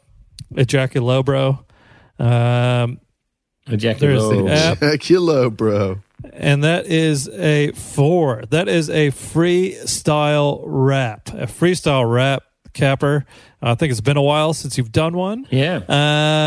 Ejaculo, 0.56 1.24
bro. 1.24 1.60
Um, 2.20 3.00
There's 3.68 3.82
the 3.84 4.78
app. 4.84 5.00
Kilo, 5.00 5.50
bro. 5.50 6.00
And 6.34 6.64
that 6.64 6.86
is 6.88 7.28
a 7.30 7.72
four. 7.74 8.44
That 8.50 8.68
is 8.68 8.90
a 8.90 9.12
freestyle 9.12 10.62
rap. 10.66 11.30
A 11.30 11.46
freestyle 11.48 12.12
rap, 12.12 12.44
Capper. 12.74 13.26
I 13.62 13.76
think 13.76 13.92
it's 13.92 14.02
been 14.02 14.18
a 14.18 14.22
while 14.22 14.54
since 14.54 14.78
you've 14.78 14.92
done 14.92 15.14
one. 15.16 15.46
Yeah. 15.50 15.82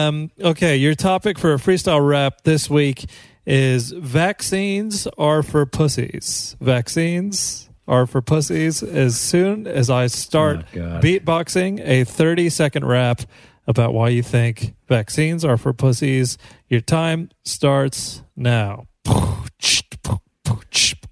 Um, 0.08 0.30
okay, 0.40 0.76
your 0.76 0.94
topic 0.94 1.38
for 1.38 1.52
a 1.54 1.58
freestyle 1.58 2.06
rap 2.06 2.42
this 2.44 2.68
week 2.68 3.04
is 3.46 3.90
vaccines 3.92 5.06
are 5.18 5.42
for 5.42 5.66
pussies. 5.66 6.56
Vaccines 6.60 7.68
are 7.86 8.06
for 8.06 8.22
pussies. 8.22 8.82
As 8.82 9.20
soon 9.20 9.66
as 9.66 9.90
I 9.90 10.06
start 10.06 10.64
Oh, 10.74 10.78
beatboxing 11.02 11.80
a 11.86 12.04
30 12.04 12.48
second 12.48 12.86
rap 12.86 13.20
about 13.66 13.92
why 13.94 14.08
you 14.08 14.22
think 14.22 14.74
vaccines 14.88 15.44
are 15.44 15.56
for 15.58 15.72
pussies, 15.72 16.36
your 16.68 16.80
time 16.80 17.30
starts 17.44 18.22
now. 18.36 18.86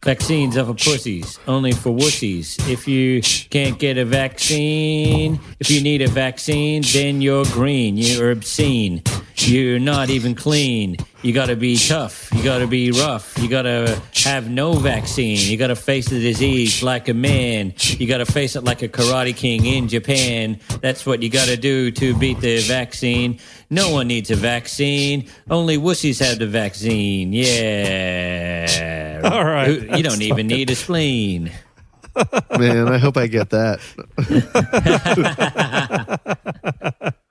Vaccines 0.05 0.57
are 0.57 0.65
for 0.65 0.75
pussies, 0.75 1.39
only 1.47 1.71
for 1.71 1.91
wussies. 1.91 2.59
If 2.69 2.89
you 2.89 3.23
can't 3.51 3.79
get 3.79 3.99
a 3.99 4.05
vaccine, 4.05 5.39
if 5.61 5.71
you 5.71 5.81
need 5.81 6.03
a 6.03 6.09
vaccine, 6.09 6.83
then 6.93 7.23
you're 7.23 7.45
green. 7.45 7.97
You're 7.97 8.33
obscene. 8.33 9.03
You're 9.37 9.79
not 9.79 10.11
even 10.11 10.35
clean. 10.35 10.97
You 11.23 11.33
gotta 11.33 11.55
be 11.55 11.77
tough. 11.77 12.29
You 12.35 12.43
gotta 12.43 12.67
be 12.67 12.91
rough. 12.91 13.39
You 13.39 13.49
gotta 13.49 14.03
have 14.25 14.51
no 14.51 14.73
vaccine. 14.73 15.39
You 15.39 15.57
gotta 15.57 15.77
face 15.77 16.09
the 16.09 16.19
disease 16.21 16.83
like 16.83 17.09
a 17.09 17.15
man. 17.15 17.75
You 17.79 18.09
gotta 18.09 18.27
face 18.27 18.57
it 18.57 18.65
like 18.65 18.83
a 18.83 18.89
karate 18.89 19.35
king 19.37 19.65
in 19.65 19.87
Japan. 19.87 20.59
That's 20.81 21.07
what 21.07 21.23
you 21.23 21.31
gotta 21.31 21.57
do 21.57 21.93
to 21.93 22.17
beat 22.17 22.41
the 22.41 22.61
vaccine. 22.63 23.39
No 23.71 23.91
one 23.91 24.09
needs 24.09 24.33
a 24.33 24.37
vaccine. 24.37 25.29
Only 25.49 25.79
wussies 25.79 26.19
have 26.27 26.41
the 26.41 26.49
vaccine. 26.49 27.33
Yeah. 27.33 29.21
All 29.23 29.45
right. 29.45 29.69
You- 29.69 29.97
You 29.99 30.03
don't 30.03 30.23
even 30.23 30.49
need 30.49 30.71
a 30.71 30.75
spleen. 30.75 31.53
Man, 32.59 32.89
I 32.89 32.99
hope 32.99 33.17
I 33.17 33.27
get 33.29 33.51
that. 33.51 33.79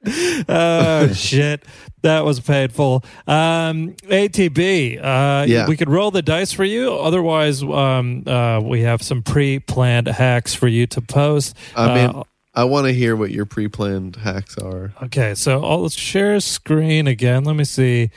oh 0.49 1.13
shit 1.13 1.63
that 2.01 2.25
was 2.25 2.39
painful. 2.39 3.03
Um 3.27 3.95
atb 4.09 4.97
uh 5.03 5.45
Yeah. 5.47 5.67
we 5.67 5.77
could 5.77 5.89
roll 5.89 6.11
the 6.11 6.21
dice 6.21 6.51
for 6.51 6.63
you. 6.63 6.93
Otherwise 6.93 7.61
um 7.63 8.23
uh 8.27 8.59
we 8.63 8.81
have 8.81 9.01
some 9.01 9.21
pre-planned 9.21 10.07
hacks 10.07 10.53
for 10.55 10.67
you 10.67 10.87
to 10.87 11.01
post. 11.01 11.55
I 11.75 11.87
mean, 11.95 12.15
Uh, 12.15 12.23
I 12.53 12.65
want 12.65 12.87
to 12.87 12.93
hear 12.93 13.15
what 13.15 13.31
your 13.31 13.45
pre-planned 13.45 14.17
hacks 14.17 14.57
are. 14.57 14.91
okay 15.03 15.35
so 15.35 15.63
i'll 15.63 15.89
share 15.89 16.39
screen 16.39 17.07
again. 17.07 17.43
Let 17.45 17.55
me 17.55 17.63
see. 17.63 18.09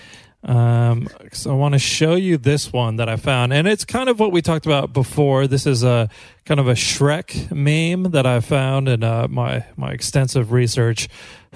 Um 0.42 1.08
so 1.32 1.50
i 1.52 1.54
want 1.54 1.72
to 1.72 1.78
show 1.78 2.16
you 2.16 2.36
this 2.36 2.70
one 2.72 2.96
that 2.96 3.08
i 3.08 3.16
found 3.16 3.52
and 3.54 3.66
it's 3.66 3.84
kind 3.86 4.10
of 4.10 4.20
what 4.20 4.30
we 4.30 4.42
talked 4.42 4.66
about 4.66 4.92
before. 4.92 5.46
This 5.46 5.66
is 5.66 5.82
a 5.82 6.10
kind 6.44 6.60
of 6.60 6.68
a 6.68 6.74
shrek 6.74 7.50
meme 7.50 8.10
that 8.12 8.26
i 8.26 8.40
found 8.40 8.86
in 8.88 9.02
uh, 9.02 9.26
my 9.30 9.64
my 9.76 9.92
extensive 9.92 10.52
research 10.52 11.08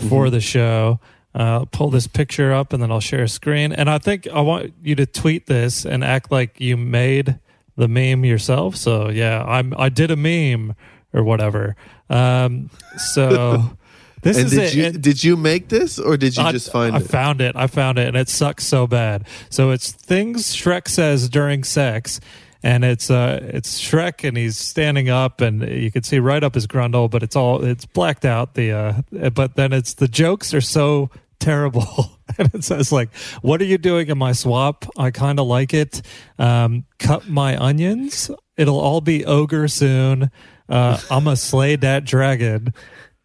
for 0.08 0.30
the 0.30 0.40
show 0.40 1.00
Uh, 1.38 1.64
pull 1.66 1.88
this 1.88 2.08
picture 2.08 2.52
up 2.52 2.72
and 2.72 2.82
then 2.82 2.90
I'll 2.90 2.98
share 2.98 3.22
a 3.22 3.28
screen. 3.28 3.70
And 3.72 3.88
I 3.88 3.98
think 3.98 4.26
I 4.26 4.40
want 4.40 4.72
you 4.82 4.96
to 4.96 5.06
tweet 5.06 5.46
this 5.46 5.86
and 5.86 6.02
act 6.02 6.32
like 6.32 6.60
you 6.60 6.76
made 6.76 7.38
the 7.76 7.86
meme 7.86 8.24
yourself. 8.24 8.74
So 8.74 9.08
yeah, 9.08 9.44
I'm 9.44 9.72
I 9.78 9.88
did 9.88 10.10
a 10.10 10.16
meme 10.16 10.74
or 11.12 11.22
whatever. 11.22 11.76
Um, 12.10 12.70
so 12.96 13.70
this 14.22 14.36
and 14.36 14.46
is 14.46 14.50
did 14.52 14.62
it. 14.64 14.74
you 14.74 14.84
And- 14.86 15.00
did 15.02 15.22
you 15.22 15.36
make 15.36 15.68
this 15.68 16.00
or 16.00 16.16
did 16.16 16.36
you 16.36 16.42
I, 16.42 16.50
just 16.50 16.72
find 16.72 16.96
I 16.96 16.98
it? 16.98 17.06
found 17.08 17.40
it. 17.40 17.54
I 17.54 17.68
found 17.68 17.98
it, 18.00 18.08
and 18.08 18.16
it 18.16 18.28
sucks 18.28 18.66
so 18.66 18.88
bad. 18.88 19.24
So 19.48 19.70
it's 19.70 19.92
things 19.92 20.56
Shrek 20.56 20.88
says 20.88 21.28
during 21.28 21.62
sex, 21.62 22.18
and 22.64 22.84
it's 22.84 23.12
uh 23.12 23.38
it's 23.54 23.80
Shrek, 23.80 24.26
and 24.26 24.36
he's 24.36 24.56
standing 24.56 25.08
up, 25.08 25.40
and 25.40 25.62
you 25.62 25.92
can 25.92 26.02
see 26.02 26.18
right 26.18 26.42
up 26.42 26.54
his 26.56 26.66
grundle, 26.66 27.08
but 27.08 27.22
it's 27.22 27.36
all 27.36 27.62
it's 27.64 27.84
blacked 27.86 28.24
out. 28.24 28.54
The 28.54 28.72
uh, 28.72 29.30
but 29.30 29.54
then 29.54 29.72
it's 29.72 29.94
the 29.94 30.08
jokes 30.08 30.52
are 30.52 30.60
so 30.60 31.10
terrible. 31.40 32.10
and 32.38 32.54
it 32.54 32.64
says 32.64 32.92
like, 32.92 33.14
"What 33.42 33.60
are 33.60 33.64
you 33.66 33.78
doing 33.78 34.08
in 34.08 34.18
my 34.18 34.32
swamp? 34.32 34.86
I 34.96 35.10
kind 35.10 35.38
of 35.40 35.46
like 35.46 35.74
it. 35.74 36.02
Um, 36.38 36.84
cut 36.98 37.28
my 37.28 37.56
onions. 37.56 38.30
It'll 38.56 38.78
all 38.80 39.00
be 39.00 39.24
ogre 39.24 39.68
soon. 39.68 40.30
Uh, 40.68 40.98
I'm 41.10 41.26
a 41.26 41.36
slay 41.36 41.76
that 41.76 42.04
dragon." 42.04 42.72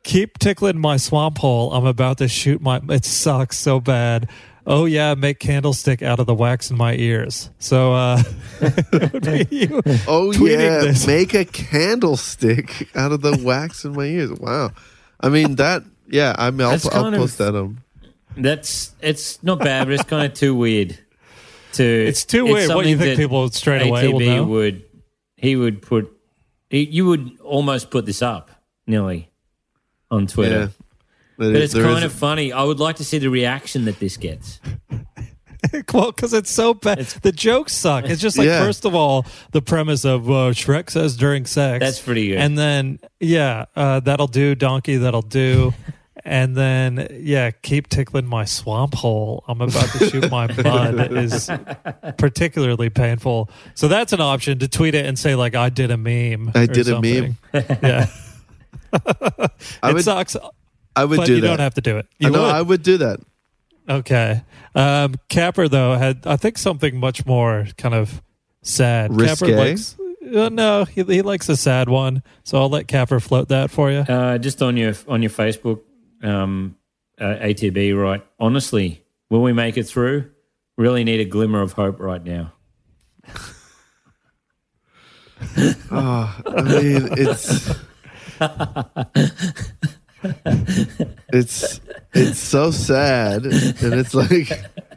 keep 0.03 0.37
tickling 0.37 0.77
my 0.77 0.97
swamp 0.97 1.37
hole. 1.37 1.71
I'm 1.73 1.85
about 1.85 2.17
to 2.17 2.27
shoot 2.27 2.61
my. 2.61 2.81
It 2.89 3.05
sucks 3.05 3.57
so 3.57 3.79
bad. 3.79 4.29
Oh 4.65 4.85
yeah, 4.85 5.13
make 5.13 5.39
candlestick 5.39 6.01
out 6.01 6.19
of 6.19 6.25
the 6.25 6.33
wax 6.33 6.71
in 6.71 6.77
my 6.77 6.93
ears. 6.95 7.49
So 7.59 7.93
uh, 7.93 8.21
it 8.61 9.13
would 9.13 9.23
be 9.23 9.47
you 9.49 9.81
Oh 10.07 10.31
yeah, 10.33 10.79
this. 10.79 11.05
make 11.07 11.33
a 11.33 11.45
candlestick 11.45 12.89
out 12.95 13.11
of 13.11 13.21
the 13.21 13.39
wax 13.43 13.83
in 13.85 13.93
my 13.93 14.05
ears. 14.05 14.31
Wow. 14.33 14.71
I 15.19 15.29
mean 15.29 15.55
that. 15.55 15.83
Yeah, 16.07 16.35
I 16.37 16.51
mean, 16.51 16.61
I'll, 16.67 16.73
I'll 16.73 16.79
kind 17.03 17.15
of- 17.15 17.21
post 17.21 17.37
that 17.39 17.55
on. 17.55 17.81
That's 18.37 18.93
it's 19.01 19.41
not 19.43 19.59
bad, 19.59 19.85
but 19.87 19.93
it's 19.93 20.03
kind 20.03 20.25
of 20.31 20.37
too 20.37 20.55
weird. 20.55 20.97
To 21.73 21.83
It's 21.83 22.23
too 22.25 22.45
weird. 22.45 22.69
What, 22.69 22.83
do 22.83 22.89
you 22.89 22.97
think 22.97 23.17
that 23.17 23.21
people 23.21 23.49
straight 23.49 23.87
away 23.87 24.07
will 24.07 24.19
know? 24.19 24.43
would 24.43 24.83
he 25.37 25.55
would 25.55 25.81
put 25.81 26.11
he, 26.69 26.83
you 26.85 27.05
would 27.07 27.39
almost 27.41 27.89
put 27.91 28.05
this 28.05 28.21
up 28.21 28.51
nearly 28.87 29.29
on 30.11 30.27
Twitter. 30.27 30.59
Yeah, 30.59 30.67
But 31.37 31.55
it's 31.55 31.73
kind 31.73 31.97
is- 31.99 32.03
of 32.05 32.13
funny. 32.13 32.51
I 32.53 32.63
would 32.63 32.79
like 32.79 32.97
to 32.97 33.03
see 33.03 33.17
the 33.17 33.29
reaction 33.29 33.85
that 33.85 33.99
this 33.99 34.17
gets. 34.17 34.59
well, 35.93 36.11
because 36.11 36.33
it's 36.33 36.51
so 36.51 36.73
bad. 36.73 36.99
the 37.23 37.31
jokes 37.31 37.73
suck. 37.73 38.05
It's 38.05 38.21
just 38.21 38.37
like 38.37 38.47
Yeah. 38.47 38.63
first 38.63 38.85
of 38.85 38.93
all, 38.93 39.25
the 39.51 39.61
premise 39.61 40.05
of 40.05 40.29
uh, 40.29 40.51
Shrek 40.51 40.89
says 40.89 41.15
during 41.17 41.45
sex. 41.45 41.79
That's 41.79 41.99
pretty 42.01 42.27
good. 42.29 42.37
And 42.37 42.57
then 42.57 42.99
yeah, 43.19 43.65
uh, 43.75 43.99
that'll 44.01 44.27
do. 44.27 44.53
Donkey, 44.55 44.97
that'll 44.97 45.21
do. 45.21 45.73
And 46.25 46.55
then, 46.55 47.07
yeah, 47.11 47.49
keep 47.51 47.89
tickling 47.89 48.27
my 48.27 48.45
swamp 48.45 48.93
hole. 48.93 49.43
I'm 49.47 49.61
about 49.61 49.89
to 49.97 50.09
shoot 50.09 50.29
my 50.29 50.45
mud 50.63 51.11
is 51.13 51.49
particularly 52.17 52.89
painful. 52.89 53.49
So 53.73 53.87
that's 53.87 54.13
an 54.13 54.21
option 54.21 54.59
to 54.59 54.67
tweet 54.67 54.93
it 54.95 55.05
and 55.05 55.17
say 55.17 55.35
like 55.35 55.55
I 55.55 55.69
did 55.69 55.89
a 55.91 55.97
meme. 55.97 56.51
I 56.55 56.63
or 56.63 56.67
did 56.67 56.87
a 56.87 57.01
meme. 57.01 57.37
yeah, 57.53 58.07
I 59.81 59.89
it 59.89 59.93
would. 59.93 60.03
sucks, 60.03 60.37
I 60.95 61.05
would 61.05 61.17
but 61.17 61.25
do 61.25 61.35
you 61.35 61.41
that. 61.41 61.47
You 61.47 61.51
don't 61.51 61.59
have 61.59 61.73
to 61.75 61.81
do 61.81 61.97
it. 61.97 62.05
I 62.21 62.25
You 62.25 62.29
know. 62.31 62.41
would. 62.43 62.51
I 62.51 62.61
would 62.61 62.83
do 62.83 62.97
that. 62.97 63.19
Okay. 63.89 64.41
Um, 64.75 65.15
Capper 65.29 65.67
though 65.67 65.95
had 65.95 66.25
I 66.25 66.37
think 66.37 66.57
something 66.57 66.95
much 66.97 67.25
more 67.25 67.67
kind 67.77 67.95
of 67.95 68.21
sad. 68.61 69.13
Risque? 69.15 69.47
Capper 69.47 69.57
likes 69.57 69.97
uh, 70.33 70.49
no, 70.49 70.85
he, 70.85 71.03
he 71.03 71.21
likes 71.21 71.49
a 71.49 71.57
sad 71.57 71.89
one. 71.89 72.23
So 72.43 72.57
I'll 72.59 72.69
let 72.69 72.87
Capper 72.87 73.19
float 73.19 73.49
that 73.49 73.69
for 73.71 73.91
you. 73.91 73.99
Uh, 73.99 74.37
just 74.37 74.61
on 74.61 74.77
your 74.77 74.93
on 75.07 75.21
your 75.21 75.31
Facebook, 75.31 75.81
um, 76.23 76.77
uh, 77.19 77.35
ATB, 77.41 77.99
right? 77.99 78.25
Honestly, 78.39 79.03
will 79.29 79.41
we 79.41 79.53
make 79.53 79.77
it 79.77 79.83
through? 79.83 80.31
Really 80.77 81.03
need 81.03 81.19
a 81.19 81.25
glimmer 81.25 81.61
of 81.61 81.73
hope 81.73 81.99
right 81.99 82.23
now. 82.23 82.53
Oh, 85.91 86.41
I 86.47 86.61
mean, 86.61 87.09
it's 87.11 87.75
it's 91.33 91.79
it's 92.13 92.39
so 92.39 92.71
sad, 92.71 93.45
and 93.45 93.93
it's 93.93 94.15
like 94.15 94.49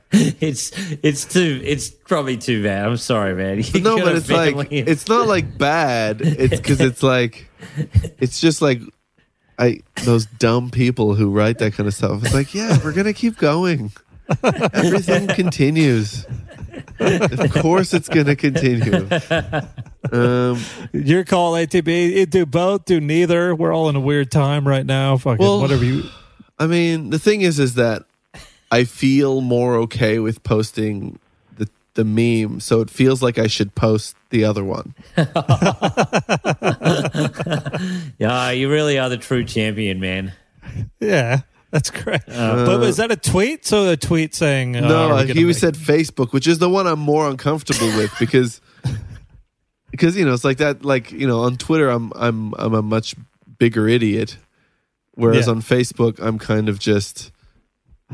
It's 0.13 0.71
it's 1.03 1.25
too 1.25 1.61
it's 1.65 1.91
probably 1.91 2.37
too 2.37 2.63
bad. 2.63 2.87
I'm 2.87 2.97
sorry, 2.97 3.35
man. 3.35 3.63
You 3.75 3.81
no, 3.81 3.99
but 3.99 4.17
it's 4.17 4.31
like 4.31 4.55
family. 4.55 4.79
it's 4.79 5.09
not 5.09 5.27
like 5.27 5.59
bad. 5.59 6.21
It's 6.23 6.57
because 6.57 6.81
it's 6.81 7.03
like 7.03 7.51
it's 8.19 8.41
just 8.41 8.63
like 8.63 8.81
I 9.59 9.81
those 10.05 10.27
dumb 10.27 10.71
people 10.71 11.15
who 11.15 11.31
write 11.31 11.59
that 11.59 11.73
kind 11.75 11.87
of 11.87 11.95
stuff. 11.95 12.25
It's 12.25 12.35
like, 12.35 12.55
yeah, 12.55 12.79
we're 12.85 12.93
gonna 12.93 13.13
keep 13.13 13.39
going. 13.39 13.91
Everything 14.43 15.29
continues. 15.35 16.27
Of 16.99 17.53
course, 17.53 17.95
it's 17.95 18.09
gonna 18.09 18.37
continue. 18.37 19.09
Um, 20.13 20.61
Your 20.93 21.25
call, 21.25 21.55
ATB. 21.55 22.13
You 22.13 22.27
do 22.27 22.47
both, 22.47 22.85
do 22.85 23.01
neither. 23.01 23.55
We're 23.55 23.73
all 23.75 23.89
in 23.89 23.97
a 23.97 24.01
weird 24.01 24.31
time 24.31 24.67
right 24.67 24.85
now. 24.87 25.17
Fucking 25.17 25.39
Well- 25.45 25.61
whatever 25.61 25.85
you. 25.85 26.05
I 26.59 26.67
mean, 26.67 27.11
the 27.11 27.19
thing 27.19 27.43
is, 27.43 27.59
is 27.59 27.75
that 27.75 28.05
I 28.71 28.85
feel 28.85 29.41
more 29.43 29.75
okay 29.77 30.19
with 30.19 30.43
posting 30.43 31.19
the 31.97 32.05
the 32.05 32.45
meme, 32.47 32.61
so 32.61 32.81
it 32.81 32.91
feels 32.91 33.23
like 33.23 33.39
I 33.39 33.47
should 33.47 33.75
post 33.75 34.15
the 34.31 34.45
other 34.45 34.63
one. 34.63 34.95
yeah, 38.19 38.51
you 38.51 38.71
really 38.71 38.99
are 38.99 39.09
the 39.09 39.17
true 39.19 39.45
champion, 39.45 40.01
man. 40.01 40.33
Yeah, 41.01 41.41
that's 41.71 41.91
great. 41.91 42.21
but 42.27 42.83
is 42.83 42.97
that 42.99 43.11
a 43.11 43.17
tweet? 43.17 43.65
So 43.67 43.91
a 43.91 43.97
tweet 43.97 44.35
saying 44.35 44.77
uh, 44.77 44.81
no, 44.81 45.11
uh, 45.13 45.25
he 45.25 45.45
make- 45.45 45.57
said 45.57 45.75
Facebook, 45.75 46.33
which 46.33 46.47
is 46.47 46.59
the 46.59 46.69
one 46.69 46.87
I'm 46.87 46.99
more 47.01 47.29
uncomfortable 47.29 47.89
with 47.97 48.13
because 48.19 48.61
because 49.91 50.17
you 50.17 50.25
know 50.25 50.35
it's 50.35 50.45
like 50.45 50.59
that. 50.59 50.85
Like 50.85 51.13
you 51.13 51.27
know, 51.27 51.41
on 51.41 51.57
Twitter, 51.57 51.89
I'm 51.89 52.13
I'm 52.15 52.55
I'm 52.59 52.75
a 52.75 52.83
much 52.83 53.15
bigger 53.59 53.89
idiot, 53.89 54.37
whereas 55.15 55.47
Yeah. 55.47 55.53
on 55.53 55.63
Facebook, 55.63 56.21
I'm 56.21 56.39
kind 56.39 56.69
of 56.69 56.79
just 56.79 57.33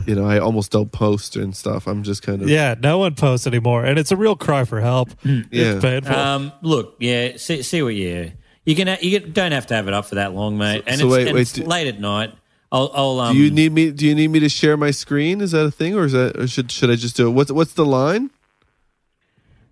you 0.07 0.15
know 0.15 0.25
I 0.25 0.39
almost 0.39 0.73
don't 0.73 0.91
post 0.91 1.37
and 1.37 1.55
stuff. 1.55 1.87
I'm 1.87 2.03
just 2.03 2.23
kind 2.23 2.43
of 2.43 2.49
Yeah, 2.49 2.75
no 2.81 2.99
one 2.99 3.15
posts 3.15 3.47
anymore, 3.47 3.85
and 3.85 3.99
it's 3.99 4.11
a 4.11 4.17
real 4.17 4.37
cry 4.37 4.65
for 4.65 4.81
help. 4.81 5.11
Yeah. 5.25 5.43
It's 5.51 5.85
painful. 5.85 6.15
Um, 6.15 6.53
look, 6.63 6.97
yeah, 6.99 7.37
see, 7.37 7.63
see 7.63 7.83
what 7.83 7.95
you 7.95 8.33
you 8.65 8.77
can 8.77 8.97
you 9.01 9.21
don't 9.21 9.53
have 9.53 9.67
to 9.67 9.75
have 9.75 9.89
it 9.89 9.95
up 9.95 10.07
for 10.07 10.17
that 10.17 10.35
long, 10.35 10.57
mate. 10.57 10.85
And 10.87 11.01
so 11.01 11.07
it's, 11.07 11.13
wait, 11.13 11.27
and 11.29 11.35
wait, 11.35 11.41
it's 11.43 11.53
do- 11.53 11.65
late 11.65 11.87
at 11.89 12.01
night. 12.01 12.33
I'll, 12.71 12.91
I'll 12.95 13.21
um, 13.21 13.37
Do 13.37 13.43
you 13.43 13.51
need 13.51 13.73
me? 13.73 13.91
Do 13.91 14.07
you 14.07 14.15
need 14.15 14.29
me 14.29 14.41
to 14.41 14.49
share 14.49 14.79
my 14.79 14.93
screen? 14.93 15.43
Is 15.43 15.51
that 15.51 15.65
a 15.65 15.71
thing, 15.71 15.95
or 15.95 16.05
is 16.05 16.13
that, 16.13 16.39
or 16.39 16.47
should 16.49 16.73
should 16.73 16.91
I 16.91 16.97
just 16.97 17.17
do 17.17 17.29
it? 17.29 17.33
What's 17.33 17.53
what's 17.53 17.75
the 17.75 17.85
line? 17.85 18.31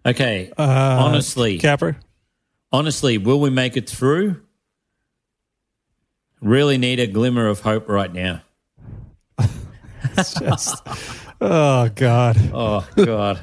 okay. 0.05 0.53
Uh, 0.59 0.99
honestly, 1.01 1.59
Capper. 1.59 1.97
honestly, 2.73 3.17
will 3.17 3.41
we 3.41 3.49
make 3.49 3.77
it 3.77 3.89
through? 3.89 4.43
Really 6.43 6.79
need 6.79 7.01
a 7.01 7.07
glimmer 7.07 7.47
of 7.47 7.61
hope 7.61 7.89
right 7.89 8.13
now. 8.13 8.43
It's 10.21 10.35
just, 10.41 10.83
oh 11.41 11.89
god. 11.95 12.37
Oh 12.53 12.87
God. 12.97 13.41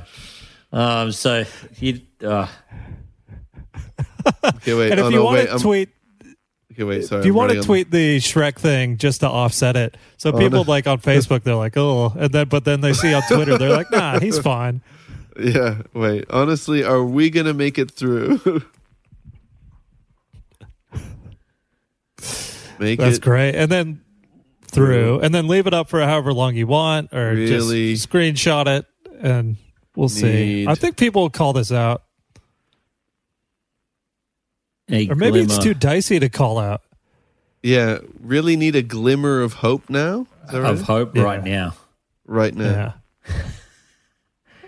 um. 0.72 1.12
So 1.12 1.44
you. 1.80 2.02
Uh, 2.24 2.48
Okay, 4.44 4.74
wait. 4.74 4.92
And 4.92 5.00
if 5.00 5.06
oh, 5.06 5.10
you 5.10 5.16
no, 5.18 5.24
want 5.24 5.38
wait. 5.38 5.50
to 5.50 5.60
tweet, 5.60 5.90
okay, 6.74 6.84
wait. 6.84 7.06
Sorry. 7.06 7.22
if 7.22 7.26
you 7.26 7.32
I'm 7.32 7.38
want 7.38 7.52
to 7.54 7.62
tweet 7.62 7.90
the 7.92 8.18
Shrek 8.18 8.56
thing 8.60 8.98
just 8.98 9.22
to 9.22 9.30
offset 9.30 9.78
it, 9.78 9.96
so 10.18 10.34
people 10.34 10.60
Oh, 10.60 10.64
no. 10.64 10.70
like 10.70 10.86
on 10.86 10.98
Facebook 11.00 11.44
they're 11.44 11.56
like, 11.56 11.78
oh, 11.78 12.12
and 12.18 12.30
then 12.34 12.50
but 12.50 12.66
then 12.66 12.82
they 12.82 12.92
see 12.92 13.14
on 13.14 13.22
Twitter 13.32 13.58
they're 13.58 13.70
like, 13.70 13.90
nah, 13.90 14.20
he's 14.20 14.38
fine. 14.38 14.82
Yeah. 15.40 15.84
Wait. 15.94 16.26
Honestly, 16.30 16.84
are 16.84 17.04
we 17.04 17.30
gonna 17.30 17.54
make 17.54 17.78
it 17.78 17.90
through? 17.92 18.42
make 22.80 23.00
That's 23.00 23.18
it. 23.18 23.22
great. 23.24 23.56
And 23.56 23.72
then 23.72 24.02
through, 24.78 25.20
and 25.22 25.34
then 25.36 25.48
leave 25.48 25.68
it 25.68 25.74
up 25.74 25.90
for 25.90 26.00
however 26.02 26.34
long 26.34 26.56
you 26.56 26.68
want, 26.68 27.14
or 27.14 27.32
Really 27.34 27.94
just 27.94 28.10
screenshot 28.10 28.68
it, 28.68 28.86
and 29.22 29.58
we'll 29.96 30.10
see. 30.10 30.66
need- 30.66 30.68
I 30.68 30.76
think 30.76 30.98
people 30.98 31.24
will 31.24 31.30
call 31.30 31.54
this 31.54 31.72
out, 31.72 32.04
a 34.90 35.10
or 35.10 35.16
maybe 35.16 35.40
it's 35.40 35.58
glimmer. 35.58 35.74
too 35.74 35.80
dicey 35.80 36.20
to 36.20 36.30
call 36.30 36.58
out. 36.60 36.82
Yeah. 37.64 38.00
Really 38.22 38.56
need 38.56 38.76
a 38.76 38.82
glimmer 38.82 39.42
of 39.42 39.54
hope 39.54 39.90
now. 39.90 40.28
Is 40.46 40.52
that 40.54 40.62
right? 40.62 40.72
of 40.72 40.82
hope 40.84 41.16
Yeah. 41.16 41.24
right 41.24 41.44
now. 41.44 41.74
right 42.26 42.54
now. 42.56 42.96
Yeah. 43.28 43.34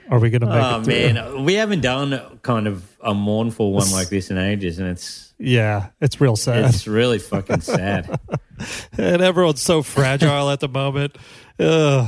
Are 0.09 0.19
we 0.19 0.29
gonna 0.29 0.47
make 0.47 0.55
Oh 0.63 0.79
it 0.79 0.83
through? 0.85 0.93
man, 1.13 1.43
we 1.45 1.53
haven't 1.55 1.81
done 1.81 2.39
kind 2.41 2.67
of 2.67 2.83
a 3.01 3.13
mournful 3.13 3.71
one 3.73 3.91
like 3.91 4.09
this 4.09 4.29
in 4.31 4.37
ages, 4.37 4.79
and 4.79 4.87
it's 4.89 5.33
Yeah, 5.37 5.87
it's 6.01 6.19
real 6.19 6.35
sad. 6.35 6.65
it's 6.65 6.87
really 6.87 7.19
fucking 7.19 7.61
sad. 7.61 8.19
and 8.97 9.21
everyone's 9.21 9.61
so 9.61 9.81
fragile 9.83 10.49
at 10.49 10.59
the 10.59 10.67
moment. 10.67 11.15
Ugh. 11.59 12.07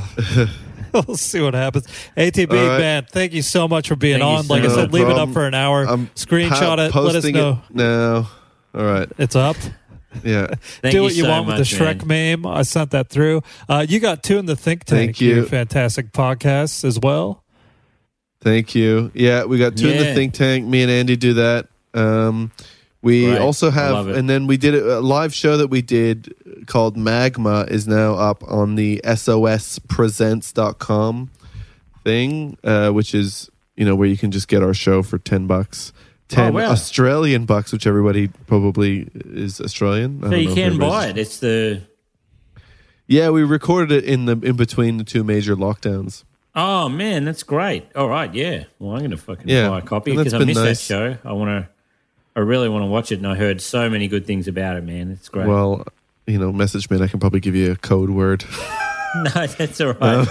we'll 0.92 1.16
see 1.16 1.40
what 1.40 1.54
happens. 1.54 1.86
ATB 2.16 2.50
All 2.50 2.68
right. 2.68 2.78
man, 2.78 3.06
thank 3.10 3.32
you 3.32 3.42
so 3.42 3.68
much 3.68 3.88
for 3.88 3.96
being 3.96 4.18
Thank 4.20 4.38
on. 4.38 4.44
so 4.44 4.54
Like 4.54 4.64
I 4.64 4.68
said, 4.68 4.92
No 4.92 4.98
leave 4.98 5.08
it 5.08 5.16
up 5.16 5.30
for 5.30 5.46
an 5.46 5.54
hour. 5.54 5.84
I'm 5.86 6.08
Screenshot 6.08 6.50
pa- 6.76 6.86
it. 6.86 6.94
Let 6.94 7.14
us 7.16 7.24
know 7.26 7.60
No. 7.70 8.26
All 8.74 8.84
right. 8.84 9.08
it's 9.18 9.36
up. 9.36 9.56
Yeah. 10.22 10.48
Do 10.82 11.02
what 11.04 11.14
you 11.14 11.22
so 11.24 11.30
want 11.30 11.46
with 11.46 11.56
the 11.56 11.62
Shrek 11.62 12.04
man. 12.04 12.42
meme. 12.42 12.46
I 12.52 12.62
sent 12.62 12.90
that 12.90 13.08
through. 13.08 13.42
Uh, 13.68 13.86
you 13.88 14.00
got 14.00 14.22
two 14.22 14.36
in 14.38 14.44
the 14.46 14.56
think 14.56 14.84
tank. 14.84 15.16
Thank 15.16 15.20
you. 15.22 15.46
fantastic 15.46 16.12
podcasts 16.12 16.84
as 16.84 16.98
well. 17.00 17.41
Thank 18.42 18.74
you. 18.74 19.10
Yeah, 19.14 19.44
we 19.44 19.58
got 19.58 19.76
two 19.76 19.88
in 19.88 19.98
the 19.98 20.14
think 20.14 20.34
tank. 20.34 20.66
Me 20.66 20.82
and 20.82 20.90
Andy 20.90 21.16
do 21.16 21.34
that. 21.34 21.68
Um, 21.94 22.50
we 23.00 23.28
Right. 23.28 23.40
also 23.40 23.70
have, 23.70 24.08
and 24.08 24.28
then 24.28 24.46
we 24.46 24.56
did 24.56 24.74
a, 24.74 24.98
a 24.98 25.00
live 25.00 25.32
show 25.34 25.56
that 25.56 25.68
we 25.68 25.82
did 25.82 26.34
called 26.66 26.96
Magma 26.96 27.66
is 27.68 27.86
now 27.88 28.14
up 28.14 28.42
on 28.46 28.74
the 28.76 29.00
SOSpresents.com 29.04 31.30
thing, 32.04 32.56
uh, 32.64 32.90
which 32.90 33.14
is, 33.14 33.50
you 33.76 33.84
know, 33.84 33.94
where 33.94 34.08
you 34.08 34.16
can 34.16 34.30
just 34.30 34.48
get 34.48 34.62
our 34.62 34.74
show 34.74 35.02
for 35.02 35.18
10 35.18 35.46
bucks. 35.46 35.92
10 36.28 36.50
Oh, 36.50 36.52
wow. 36.58 36.70
Australian 36.70 37.44
bucks, 37.44 37.72
which 37.72 37.86
everybody 37.86 38.28
probably 38.46 39.08
is 39.14 39.60
Australian. 39.60 40.22
I 40.24 40.30
So 40.30 40.36
you 40.36 40.54
can 40.54 40.78
buy 40.78 41.08
it. 41.08 41.18
It's 41.18 41.38
the 41.40 41.82
Yeah, 43.06 43.30
we 43.30 43.42
recorded 43.42 43.92
it 43.92 44.04
in 44.04 44.24
the 44.26 44.38
in 44.42 44.56
between 44.56 44.96
the 44.96 45.04
two 45.04 45.24
major 45.24 45.56
lockdowns. 45.56 46.24
Oh 46.54 46.88
man, 46.88 47.24
that's 47.24 47.42
great. 47.42 47.84
All 47.94 48.08
right, 48.08 48.32
yeah. 48.34 48.64
Well, 48.78 48.96
I'm 48.96 49.02
gonna 49.02 49.16
fucking 49.16 49.48
Yeah. 49.48 49.68
buy 49.68 49.78
a 49.78 49.82
copy 49.82 50.10
And 50.12 50.18
because 50.18 50.34
I 50.34 50.38
been 50.38 50.48
missed 50.48 50.60
nice. 50.64 50.88
that 50.88 50.94
show. 50.94 51.18
I 51.28 51.32
want 51.32 51.50
to. 51.50 51.68
I 52.34 52.40
really 52.40 52.68
want 52.68 52.82
to 52.82 52.86
watch 52.86 53.12
it, 53.12 53.16
and 53.18 53.26
I 53.26 53.34
heard 53.34 53.60
so 53.60 53.90
many 53.90 54.08
good 54.08 54.26
things 54.26 54.48
about 54.48 54.76
it. 54.76 54.84
Man, 54.84 55.10
it's 55.10 55.28
great. 55.28 55.46
Well, 55.46 55.84
you 56.26 56.38
know, 56.38 56.50
message 56.52 56.88
me 56.88 56.96
and 56.96 57.04
I 57.04 57.08
can 57.08 57.20
probably 57.20 57.40
give 57.40 57.54
you 57.54 57.72
a 57.72 57.76
code 57.76 58.10
word. 58.10 58.44
no, 59.34 59.46
that's 59.46 59.78
all 59.82 59.92
right. 59.92 60.26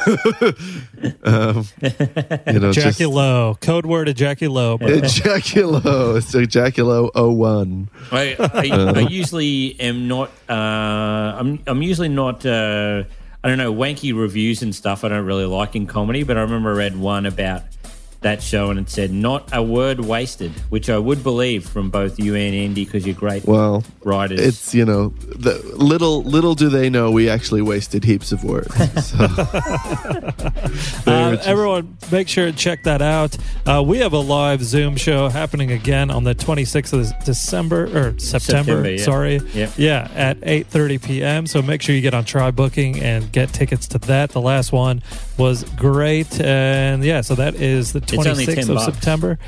You 2.47 2.59
know, 2.59 2.71
just 2.73 2.99
Ejaculo. 2.99 3.59
Code 3.61 3.85
word 3.85 4.07
ejaculo. 4.07 4.79
ejaculo. 4.79 6.17
It's 6.17 6.33
ejaculo 6.33 7.11
01. 7.13 7.89
I, 8.11 8.35
I, 8.39 8.91
I 8.95 8.99
usually 9.01 9.79
am 9.79 10.07
not. 10.07 10.31
Uh, 10.49 10.53
I'm. 10.53 11.59
I'm 11.67 11.81
usually 11.83 12.09
not. 12.09 12.43
Uh, 12.43 13.03
I 13.43 13.49
don't 13.49 13.57
know 13.57 13.73
wanky 13.73 14.17
reviews 14.17 14.61
and 14.61 14.73
stuff. 14.73 15.03
I 15.03 15.09
don't 15.09 15.25
really 15.25 15.45
like 15.45 15.75
in 15.75 15.87
comedy, 15.87 16.23
but 16.23 16.37
I 16.37 16.41
remember 16.41 16.71
I 16.73 16.77
read 16.77 16.97
one 16.97 17.25
about 17.25 17.63
that 18.21 18.41
show 18.43 18.69
and 18.69 18.79
it 18.79 18.89
said 18.89 19.11
not 19.11 19.49
a 19.51 19.63
word 19.63 19.99
wasted, 19.99 20.51
which 20.69 20.89
I 20.91 20.97
would 20.97 21.23
believe 21.23 21.67
from 21.67 21.89
both 21.89 22.19
you 22.19 22.35
and 22.35 22.53
Andy 22.55 22.85
because 22.85 23.05
you're 23.05 23.15
great 23.15 23.45
Well, 23.45 23.83
writers. 24.03 24.39
it's 24.39 24.75
you 24.75 24.85
know, 24.85 25.09
the 25.35 25.55
little 25.75 26.21
little 26.23 26.53
do 26.53 26.69
they 26.69 26.89
know 26.89 27.09
we 27.11 27.27
actually 27.29 27.61
wasted 27.63 28.03
heaps 28.03 28.31
of 28.31 28.43
words. 28.43 28.71
So. 29.01 29.27
Uh, 31.07 31.35
just- 31.35 31.47
everyone, 31.47 31.97
make 32.11 32.27
sure 32.27 32.45
to 32.45 32.51
check 32.57 32.83
that 32.83 33.01
out. 33.01 33.35
Uh, 33.65 33.83
we 33.85 33.97
have 33.99 34.13
a 34.13 34.19
live 34.19 34.63
Zoom 34.63 34.95
show 34.95 35.29
happening 35.29 35.71
again 35.71 36.11
on 36.11 36.23
the 36.23 36.35
26th 36.35 36.93
of 36.93 37.25
December 37.25 37.85
or 37.85 38.19
September. 38.19 38.73
September, 38.73 38.89
yeah. 38.91 39.03
Sorry, 39.03 39.41
Yeah. 39.53 39.69
yeah, 39.77 40.07
at 40.15 40.39
8:30 40.41 41.01
p.m. 41.03 41.47
So 41.47 41.61
make 41.61 41.81
sure 41.81 41.95
you 41.95 42.01
get 42.01 42.13
on 42.13 42.23
TryBooking 42.25 43.01
and 43.01 43.31
get 43.31 43.51
tickets 43.53 43.87
to 43.89 43.99
that. 43.99 44.31
The 44.31 44.41
last 44.41 44.71
one 44.71 45.01
was 45.37 45.63
great, 45.75 46.39
and 46.41 47.03
yeah, 47.03 47.21
so 47.21 47.35
that 47.35 47.55
is 47.55 47.93
the 47.93 48.01
26th 48.01 48.69
of 48.69 48.75
bucks. 48.75 48.85
September. 48.85 49.39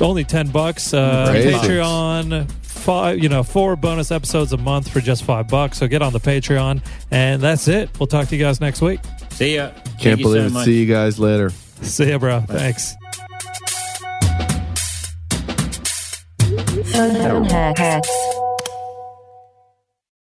Only 0.00 0.24
10 0.24 0.48
bucks. 0.50 0.94
Uh, 0.94 1.28
Crazy. 1.30 1.50
Patreon. 1.50 2.50
Five, 2.62 3.18
you 3.20 3.28
know, 3.28 3.44
four 3.44 3.76
bonus 3.76 4.10
episodes 4.10 4.52
a 4.52 4.56
month 4.56 4.88
for 4.88 5.00
just 5.00 5.22
five 5.22 5.46
bucks. 5.46 5.78
So 5.78 5.86
get 5.86 6.02
on 6.02 6.12
the 6.12 6.18
Patreon, 6.18 6.82
and 7.12 7.40
that's 7.40 7.68
it. 7.68 7.90
We'll 8.00 8.08
talk 8.08 8.26
to 8.28 8.36
you 8.36 8.42
guys 8.42 8.60
next 8.60 8.80
week. 8.80 8.98
See 9.30 9.54
ya. 9.54 9.70
Can't 10.00 10.18
you 10.18 10.24
believe 10.24 10.42
so 10.42 10.46
it. 10.46 10.52
much. 10.52 10.64
See 10.64 10.80
you 10.80 10.86
guys 10.86 11.18
later. 11.20 11.50
See 11.82 12.08
ya, 12.08 12.18
bro. 12.18 12.40
Thanks. 12.40 12.94
Phone 16.92 17.44
hacks. 17.44 18.31